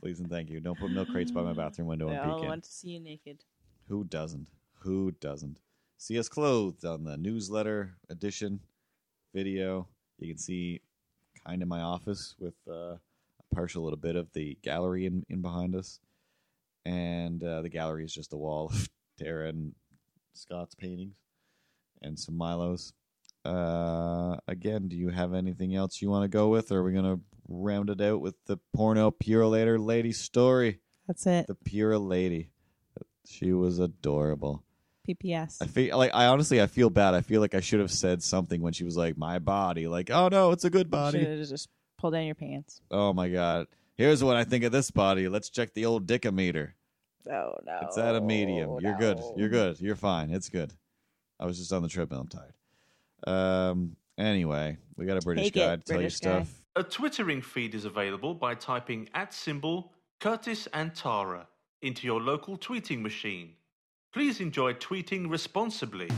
please 0.00 0.20
and 0.20 0.30
thank 0.30 0.48
you 0.50 0.60
don't 0.60 0.78
put 0.78 0.90
milk 0.90 1.08
crates 1.08 1.30
by 1.30 1.42
my 1.42 1.52
bathroom 1.52 1.86
window 1.88 2.08
They 2.08 2.16
and 2.16 2.30
all 2.30 2.36
peek 2.38 2.42
in 2.44 2.48
want 2.48 2.64
to 2.64 2.70
see 2.70 2.90
you 2.90 3.00
naked. 3.00 3.44
who 3.88 4.04
doesn't? 4.04 4.48
Who 4.80 5.12
doesn't? 5.12 5.58
See 5.98 6.18
us 6.18 6.28
clothed 6.28 6.84
on 6.84 7.04
the 7.04 7.16
newsletter 7.18 7.96
edition 8.08 8.60
video. 9.34 9.86
You 10.18 10.28
can 10.28 10.38
see 10.38 10.80
kind 11.46 11.62
of 11.62 11.68
my 11.68 11.80
office 11.82 12.34
with 12.38 12.54
uh, 12.68 12.94
a 12.94 13.54
partial 13.54 13.82
little 13.84 13.98
bit 13.98 14.16
of 14.16 14.32
the 14.32 14.56
gallery 14.62 15.04
in, 15.06 15.24
in 15.28 15.42
behind 15.42 15.74
us. 15.76 16.00
And 16.86 17.44
uh, 17.44 17.60
the 17.60 17.68
gallery 17.68 18.04
is 18.04 18.14
just 18.14 18.32
a 18.32 18.36
wall 18.38 18.70
of 18.72 18.88
Tara 19.18 19.48
and 19.48 19.74
Scott's 20.32 20.74
paintings 20.74 21.16
and 22.00 22.18
some 22.18 22.36
Milo's. 22.38 22.94
Uh, 23.44 24.36
again, 24.48 24.88
do 24.88 24.96
you 24.96 25.10
have 25.10 25.34
anything 25.34 25.74
else 25.74 26.00
you 26.00 26.08
want 26.08 26.24
to 26.24 26.28
go 26.28 26.48
with? 26.48 26.72
Or 26.72 26.78
are 26.78 26.82
we 26.82 26.92
going 26.92 27.04
to 27.04 27.20
round 27.50 27.90
it 27.90 28.00
out 28.00 28.20
with 28.20 28.34
the 28.46 28.58
porno 28.72 29.10
Purolator 29.10 29.84
lady 29.84 30.12
story? 30.12 30.80
That's 31.06 31.26
it. 31.26 31.46
The 31.46 31.54
pure 31.56 31.98
lady. 31.98 32.50
She 33.26 33.52
was 33.52 33.78
adorable. 33.78 34.64
PPS. 35.08 35.58
I 35.62 35.66
feel 35.66 35.96
like 35.98 36.10
I 36.14 36.26
honestly 36.26 36.60
I 36.60 36.66
feel 36.66 36.90
bad. 36.90 37.14
I 37.14 37.20
feel 37.20 37.40
like 37.40 37.54
I 37.54 37.60
should 37.60 37.80
have 37.80 37.90
said 37.90 38.22
something 38.22 38.60
when 38.60 38.72
she 38.72 38.84
was 38.84 38.96
like 38.96 39.16
my 39.16 39.38
body. 39.38 39.88
Like, 39.88 40.10
oh 40.10 40.28
no, 40.28 40.52
it's 40.52 40.64
a 40.64 40.70
good 40.70 40.86
Should 40.86 40.90
body. 40.90 41.24
have 41.24 41.48
just 41.48 41.68
pulled 41.98 42.14
down 42.14 42.24
your 42.26 42.34
pants. 42.34 42.80
Oh 42.90 43.12
my 43.12 43.28
god. 43.28 43.66
Here's 43.96 44.22
what 44.22 44.36
I 44.36 44.44
think 44.44 44.64
of 44.64 44.72
this 44.72 44.90
body. 44.90 45.28
Let's 45.28 45.50
check 45.50 45.74
the 45.74 45.86
old 45.86 46.06
dickometer. 46.06 46.72
Oh 47.28 47.54
no. 47.66 47.78
It's 47.82 47.98
at 47.98 48.14
a 48.14 48.20
medium. 48.20 48.78
You're 48.80 48.96
good. 48.96 49.20
You're 49.36 49.48
good. 49.48 49.80
You're 49.80 49.96
fine. 49.96 50.30
It's 50.30 50.48
good. 50.48 50.72
I 51.38 51.46
was 51.46 51.58
just 51.58 51.72
on 51.72 51.82
the 51.82 51.88
treadmill. 51.88 52.20
I'm 52.20 52.28
tired. 52.28 52.54
Um. 53.70 53.96
Anyway, 54.18 54.76
we 54.96 55.06
got 55.06 55.16
a 55.16 55.20
British 55.20 55.44
Take 55.46 55.56
it, 55.56 55.60
guy 55.60 55.76
to 55.76 55.82
tell 55.82 55.96
you 56.00 56.08
guy. 56.08 56.08
stuff. 56.10 56.59
A 56.76 56.84
Twittering 56.84 57.42
feed 57.42 57.74
is 57.74 57.84
available 57.84 58.32
by 58.32 58.54
typing 58.54 59.08
at 59.12 59.34
symbol 59.34 59.92
Curtis 60.20 60.68
and 60.72 60.94
Tara 60.94 61.48
into 61.82 62.06
your 62.06 62.20
local 62.20 62.56
tweeting 62.56 63.02
machine. 63.02 63.54
Please 64.12 64.40
enjoy 64.40 64.74
tweeting 64.74 65.28
responsibly. 65.28 66.08